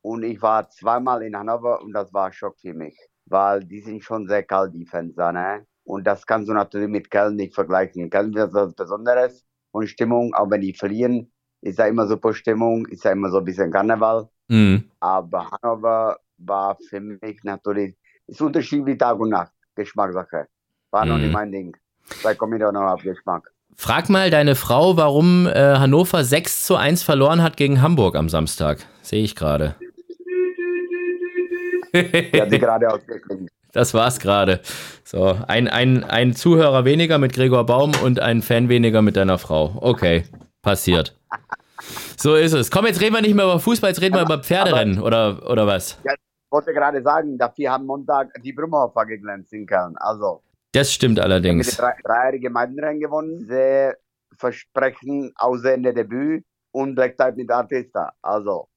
und 0.00 0.22
ich 0.22 0.40
war 0.40 0.70
zweimal 0.70 1.22
in 1.22 1.36
Hannover 1.36 1.82
und 1.82 1.92
das 1.92 2.12
war 2.14 2.32
Schock 2.32 2.58
für 2.58 2.72
mich 2.72 2.96
weil 3.26 3.64
die 3.64 3.80
sind 3.80 4.02
schon 4.02 4.26
sehr 4.26 4.42
kalt, 4.42 4.74
die 4.74 4.88
da, 5.16 5.32
ne? 5.32 5.66
Und 5.84 6.04
das 6.04 6.26
kannst 6.26 6.48
du 6.48 6.52
natürlich 6.52 6.88
mit 6.88 7.10
Köln 7.10 7.36
nicht 7.36 7.54
vergleichen. 7.54 8.10
Köln 8.10 8.34
ist 8.34 8.52
was 8.52 8.74
Besonderes 8.74 9.44
und 9.70 9.88
Stimmung, 9.88 10.34
auch 10.34 10.50
wenn 10.50 10.60
die 10.60 10.72
verlieren, 10.72 11.30
ist 11.62 11.78
ja 11.78 11.86
immer 11.86 12.06
super 12.06 12.34
Stimmung, 12.34 12.86
ist 12.86 13.04
ja 13.04 13.12
immer 13.12 13.30
so 13.30 13.38
ein 13.38 13.44
bisschen 13.44 13.70
Karneval. 13.70 14.28
Mhm. 14.48 14.90
Aber 15.00 15.50
Hannover 15.50 16.18
war 16.38 16.76
für 16.88 17.00
mich 17.00 17.42
natürlich, 17.44 17.96
ist 18.26 18.40
unterschiedlich 18.40 18.98
Tag 18.98 19.18
und 19.18 19.30
Nacht, 19.30 19.52
Geschmackssache. 19.74 20.46
War 20.90 21.04
mhm. 21.04 21.10
noch 21.10 21.18
nicht 21.18 21.32
mein 21.32 21.52
Ding. 21.52 21.76
Da 22.22 22.34
komme 22.34 22.56
ich 22.56 22.62
doch 22.62 22.72
noch 22.72 22.92
auf 22.92 23.02
Geschmack. 23.02 23.50
Frag 23.76 24.08
mal 24.08 24.30
deine 24.30 24.54
Frau, 24.54 24.96
warum 24.96 25.46
äh, 25.46 25.76
Hannover 25.76 26.24
6 26.24 26.64
zu 26.64 26.76
1 26.76 27.02
verloren 27.02 27.42
hat 27.42 27.56
gegen 27.56 27.82
Hamburg 27.82 28.16
am 28.16 28.28
Samstag. 28.28 28.78
Sehe 29.02 29.22
ich 29.22 29.36
gerade. 29.36 29.76
Die 32.02 32.40
hat 32.40 32.50
sie 32.50 32.58
gerade 32.58 32.92
ausgeklingt. 32.92 33.50
Das 33.72 33.92
war's 33.92 34.18
gerade. 34.18 34.60
So, 35.04 35.38
ein, 35.46 35.68
ein, 35.68 36.02
ein 36.02 36.34
Zuhörer 36.34 36.84
weniger 36.84 37.18
mit 37.18 37.34
Gregor 37.34 37.66
Baum 37.66 37.92
und 38.02 38.20
ein 38.20 38.40
Fan 38.40 38.68
weniger 38.68 39.02
mit 39.02 39.16
deiner 39.16 39.38
Frau. 39.38 39.76
Okay, 39.80 40.24
passiert. 40.62 41.14
So 42.16 42.34
ist 42.34 42.54
es. 42.54 42.70
Komm, 42.70 42.86
jetzt 42.86 43.00
reden 43.00 43.14
wir 43.14 43.20
nicht 43.20 43.34
mehr 43.34 43.44
über 43.44 43.60
Fußball, 43.60 43.90
jetzt 43.90 44.00
reden 44.00 44.14
wir 44.14 44.22
über 44.22 44.42
Pferderennen 44.42 45.00
oder, 45.00 45.48
oder 45.50 45.66
was? 45.66 45.98
Ja, 46.04 46.14
ich 46.14 46.50
wollte 46.50 46.72
gerade 46.72 47.02
sagen, 47.02 47.36
dafür 47.36 47.72
haben 47.72 47.84
Montag 47.86 48.30
die 48.42 48.52
Brummerhofer 48.52 49.04
geglänzt 49.04 49.52
in 49.52 49.66
Köln. 49.66 49.94
Also. 49.98 50.42
Das 50.72 50.92
stimmt 50.92 51.20
allerdings. 51.20 51.70
Die 51.70 51.76
drei, 51.76 51.94
drei 52.02 52.38
Gemeinderennen 52.38 53.00
gewonnen, 53.00 53.44
sehr 53.46 53.96
versprechend 54.38 55.32
aussehende 55.36 55.92
Debüt 55.92 56.44
und 56.72 56.94
Black 56.94 57.16
Type 57.16 57.34
mit 57.36 57.50
Artista. 57.50 58.12
Also, 58.22 58.68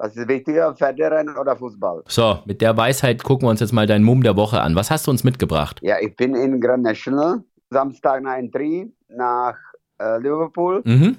was 0.00 0.16
ist 0.16 0.28
wichtiger, 0.28 0.74
Pferderennen 0.74 1.36
oder 1.36 1.54
Fußball? 1.56 2.02
So, 2.08 2.38
mit 2.46 2.62
der 2.62 2.74
Weisheit 2.76 3.22
gucken 3.22 3.46
wir 3.46 3.50
uns 3.50 3.60
jetzt 3.60 3.72
mal 3.72 3.86
deinen 3.86 4.04
Mumm 4.04 4.22
der 4.22 4.34
Woche 4.34 4.60
an. 4.60 4.74
Was 4.74 4.90
hast 4.90 5.06
du 5.06 5.10
uns 5.10 5.24
mitgebracht? 5.24 5.78
Ja, 5.82 5.96
ich 6.00 6.16
bin 6.16 6.34
in 6.34 6.58
Grand 6.58 6.82
National, 6.82 7.44
Samstag 7.68 8.22
nach 8.22 8.36
Entry, 8.36 8.90
nach 9.08 9.56
äh, 10.00 10.18
Liverpool. 10.18 10.80
Mhm. 10.84 11.18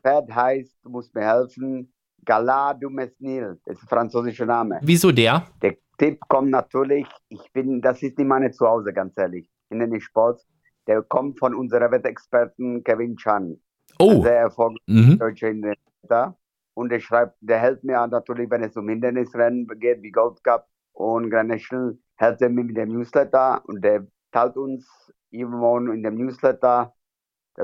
Pferd 0.00 0.32
heißt, 0.32 0.76
du 0.84 0.90
musst 0.90 1.12
mir 1.12 1.22
helfen, 1.22 1.92
Gala 2.24 2.72
du 2.74 2.88
Mesnil. 2.88 3.58
Das 3.64 3.76
ist 3.76 3.82
ein 3.82 3.88
französischer 3.88 4.46
Name. 4.46 4.78
Wieso 4.82 5.10
der? 5.10 5.46
Der 5.60 5.74
Tipp 5.98 6.20
kommt 6.28 6.50
natürlich, 6.50 7.08
ich 7.30 7.52
bin, 7.52 7.80
das 7.82 8.00
ist 8.00 8.16
nicht 8.16 8.28
meine 8.28 8.52
Zuhause, 8.52 8.92
ganz 8.92 9.18
ehrlich. 9.18 9.44
Ich 9.44 9.76
bin 9.76 9.88
nicht 9.88 10.04
Sport. 10.04 10.40
Der 10.86 11.02
kommt 11.02 11.38
von 11.40 11.52
unserem 11.52 11.90
Wettexperten 11.90 12.84
Kevin 12.84 13.16
Chan. 13.16 13.56
Oh. 13.98 14.22
Sehr 14.22 14.38
erfolgreicher 14.38 14.82
mhm. 14.86 15.18
deutscher 15.18 15.48
Investor 15.48 16.36
und 16.80 16.90
er 16.92 17.00
schreibt, 17.00 17.36
der 17.42 17.58
hält 17.58 17.84
mir 17.84 18.06
natürlich, 18.06 18.50
wenn 18.50 18.62
es 18.62 18.74
um 18.74 18.88
Hindernisrennen 18.88 19.68
geht, 19.78 20.02
wie 20.02 20.10
Gold 20.10 20.42
Cup 20.42 20.66
und 20.94 21.28
Grand 21.30 21.50
National, 21.50 21.98
hält 22.16 22.40
er 22.40 22.48
mir 22.48 22.64
mit 22.64 22.74
dem 22.74 22.88
Newsletter 22.88 23.62
und 23.66 23.84
der 23.84 24.06
teilt 24.32 24.56
uns 24.56 25.12
irgendwann 25.30 25.92
in 25.92 26.02
dem 26.02 26.14
Newsletter, 26.14 26.94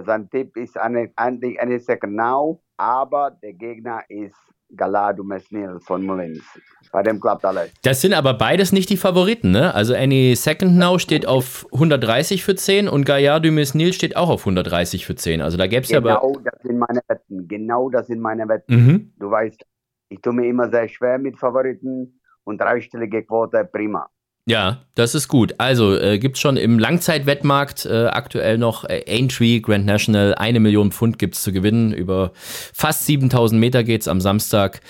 sein 0.05 0.29
Tipp 0.29 0.55
ist 0.59 0.77
eigentlich 0.77 1.59
eine 1.59 1.79
Second 1.79 2.15
Now, 2.15 2.63
aber 2.77 3.31
der 3.31 3.55
Gegner 3.55 4.05
ist 4.11 4.37
Galado 4.75 5.23
Mesnil 5.23 5.79
von 5.81 6.05
Mullins. 6.05 6.45
Bei 6.93 7.03
dem 7.03 7.21
klappt 7.21 7.45
alles. 7.45 7.73
Das 7.83 8.01
sind 8.01 8.15
aber 8.15 8.35
beides 8.35 8.73
nicht 8.73 8.91
die 8.91 8.97
Favoriten, 8.97 9.51
ne? 9.51 9.75
Also 9.75 9.95
Any 9.95 10.35
Second 10.35 10.77
Now 10.77 10.99
steht 10.99 11.27
auf 11.27 11.67
130 11.73 12.43
für 12.43 12.55
10 12.55 12.89
und 12.89 13.05
Gallardo 13.05 13.51
Mesnil 13.51 13.93
steht 13.93 14.17
auch 14.17 14.29
auf 14.29 14.41
130 14.41 15.07
für 15.07 15.15
10. 15.15 15.41
Also 15.41 15.57
da 15.57 15.67
gäbe 15.67 15.83
es 15.83 15.89
genau 15.89 16.09
ja 16.09 16.17
aber. 16.17 16.29
Genau 16.29 16.41
das 16.43 16.63
sind 16.63 16.79
meine 16.79 17.01
Wetten. 17.09 17.49
Genau 17.49 17.91
das 17.91 18.07
sind 18.07 18.21
meine 18.21 18.49
Wetten. 18.49 18.75
Mhm. 18.75 19.13
Du 19.19 19.31
weißt, 19.31 19.65
ich 20.09 20.21
tue 20.21 20.33
mir 20.33 20.49
immer 20.49 20.71
sehr 20.71 20.89
schwer 20.89 21.19
mit 21.19 21.39
Favoriten 21.39 22.21
und 22.45 22.61
dreistellige 22.61 23.25
Quote 23.25 23.65
prima. 23.65 24.09
Ja, 24.49 24.83
das 24.95 25.17
ist 25.17 25.27
gut. 25.27 25.57
Also 25.59 25.99
äh, 25.99 26.19
gibt 26.21 26.37
es 26.37 26.41
schon 26.41 26.57
im 26.57 26.79
Langzeitwettmarkt 26.79 27.85
äh, 27.85 28.07
aktuell 28.07 28.59
noch 28.59 28.85
äh, 28.85 29.05
Aintree 29.09 29.59
Grand 29.59 29.87
National. 29.87 30.37
Eine 30.37 30.61
Million 30.61 30.93
Pfund 30.93 31.19
gibt 31.19 31.35
es 31.35 31.43
zu 31.43 31.53
gewinnen. 31.53 31.93
Über 31.93 32.31
fast 32.35 33.07
7000 33.07 33.61
Meter 33.61 33.83
geht 33.83 34.03
es 34.03 34.09
am 34.09 34.21
Samstag. 34.21 34.81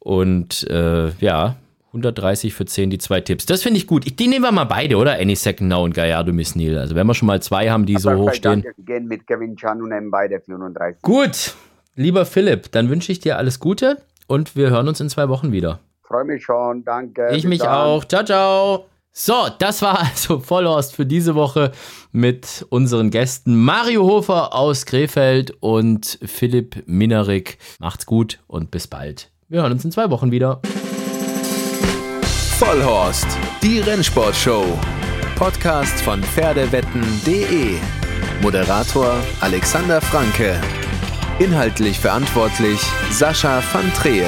Und 0.00 0.68
äh, 0.68 1.12
ja, 1.20 1.56
130 1.88 2.52
für 2.52 2.66
10 2.66 2.90
die 2.90 2.98
zwei 2.98 3.22
Tipps. 3.22 3.46
Das 3.46 3.62
finde 3.62 3.78
ich 3.78 3.86
gut. 3.86 4.18
Die 4.18 4.28
nehmen 4.28 4.44
wir 4.44 4.52
mal 4.52 4.64
beide, 4.64 4.96
oder? 4.96 5.18
Any 5.18 5.34
Second 5.34 5.70
Now 5.70 5.82
und 5.82 5.94
Gallardo 5.94 6.34
Miss 6.34 6.54
Neil. 6.54 6.76
Also 6.76 6.94
wenn 6.94 7.06
wir 7.06 7.14
schon 7.14 7.26
mal 7.26 7.40
zwei 7.40 7.70
haben, 7.70 7.86
die 7.86 7.96
Aber 7.96 8.02
so 8.02 8.22
hoch 8.22 8.34
stehen. 8.34 8.64
Gehen 8.84 9.06
mit 9.06 9.26
Kevin 9.26 9.56
Chan 9.56 9.80
und 9.80 9.88
nehmen 9.88 10.10
beide 10.10 10.40
34. 10.40 11.00
Gut, 11.00 11.54
lieber 11.96 12.26
Philipp, 12.26 12.70
dann 12.72 12.90
wünsche 12.90 13.12
ich 13.12 13.18
dir 13.18 13.38
alles 13.38 13.60
Gute 13.60 13.96
und 14.26 14.56
wir 14.56 14.68
hören 14.68 14.88
uns 14.88 15.00
in 15.00 15.08
zwei 15.08 15.30
Wochen 15.30 15.52
wieder. 15.52 15.80
Freue 16.10 16.24
mich 16.24 16.44
schon. 16.44 16.84
Danke. 16.84 17.30
Ich 17.32 17.44
mich 17.44 17.60
dann. 17.60 17.68
auch. 17.68 18.04
Ciao, 18.04 18.24
ciao. 18.24 18.86
So, 19.12 19.48
das 19.58 19.82
war 19.82 20.00
also 20.00 20.40
Vollhorst 20.40 20.94
für 20.94 21.06
diese 21.06 21.34
Woche 21.34 21.72
mit 22.12 22.66
unseren 22.68 23.10
Gästen 23.10 23.56
Mario 23.62 24.04
Hofer 24.04 24.54
aus 24.54 24.86
Krefeld 24.86 25.52
und 25.60 26.18
Philipp 26.24 26.82
Minarik. 26.86 27.58
Macht's 27.78 28.06
gut 28.06 28.40
und 28.46 28.70
bis 28.70 28.86
bald. 28.86 29.30
Wir 29.48 29.62
hören 29.62 29.72
uns 29.72 29.84
in 29.84 29.92
zwei 29.92 30.10
Wochen 30.10 30.30
wieder. 30.30 30.60
Vollhorst, 32.58 33.26
die 33.62 33.80
Rennsportshow. 33.80 34.64
Podcast 35.36 36.00
von 36.02 36.22
Pferdewetten.de. 36.22 37.78
Moderator 38.42 39.14
Alexander 39.40 40.00
Franke. 40.00 40.60
Inhaltlich 41.38 41.98
verantwortlich 41.98 42.80
Sascha 43.10 43.62
van 43.72 43.90
Treel. 43.94 44.26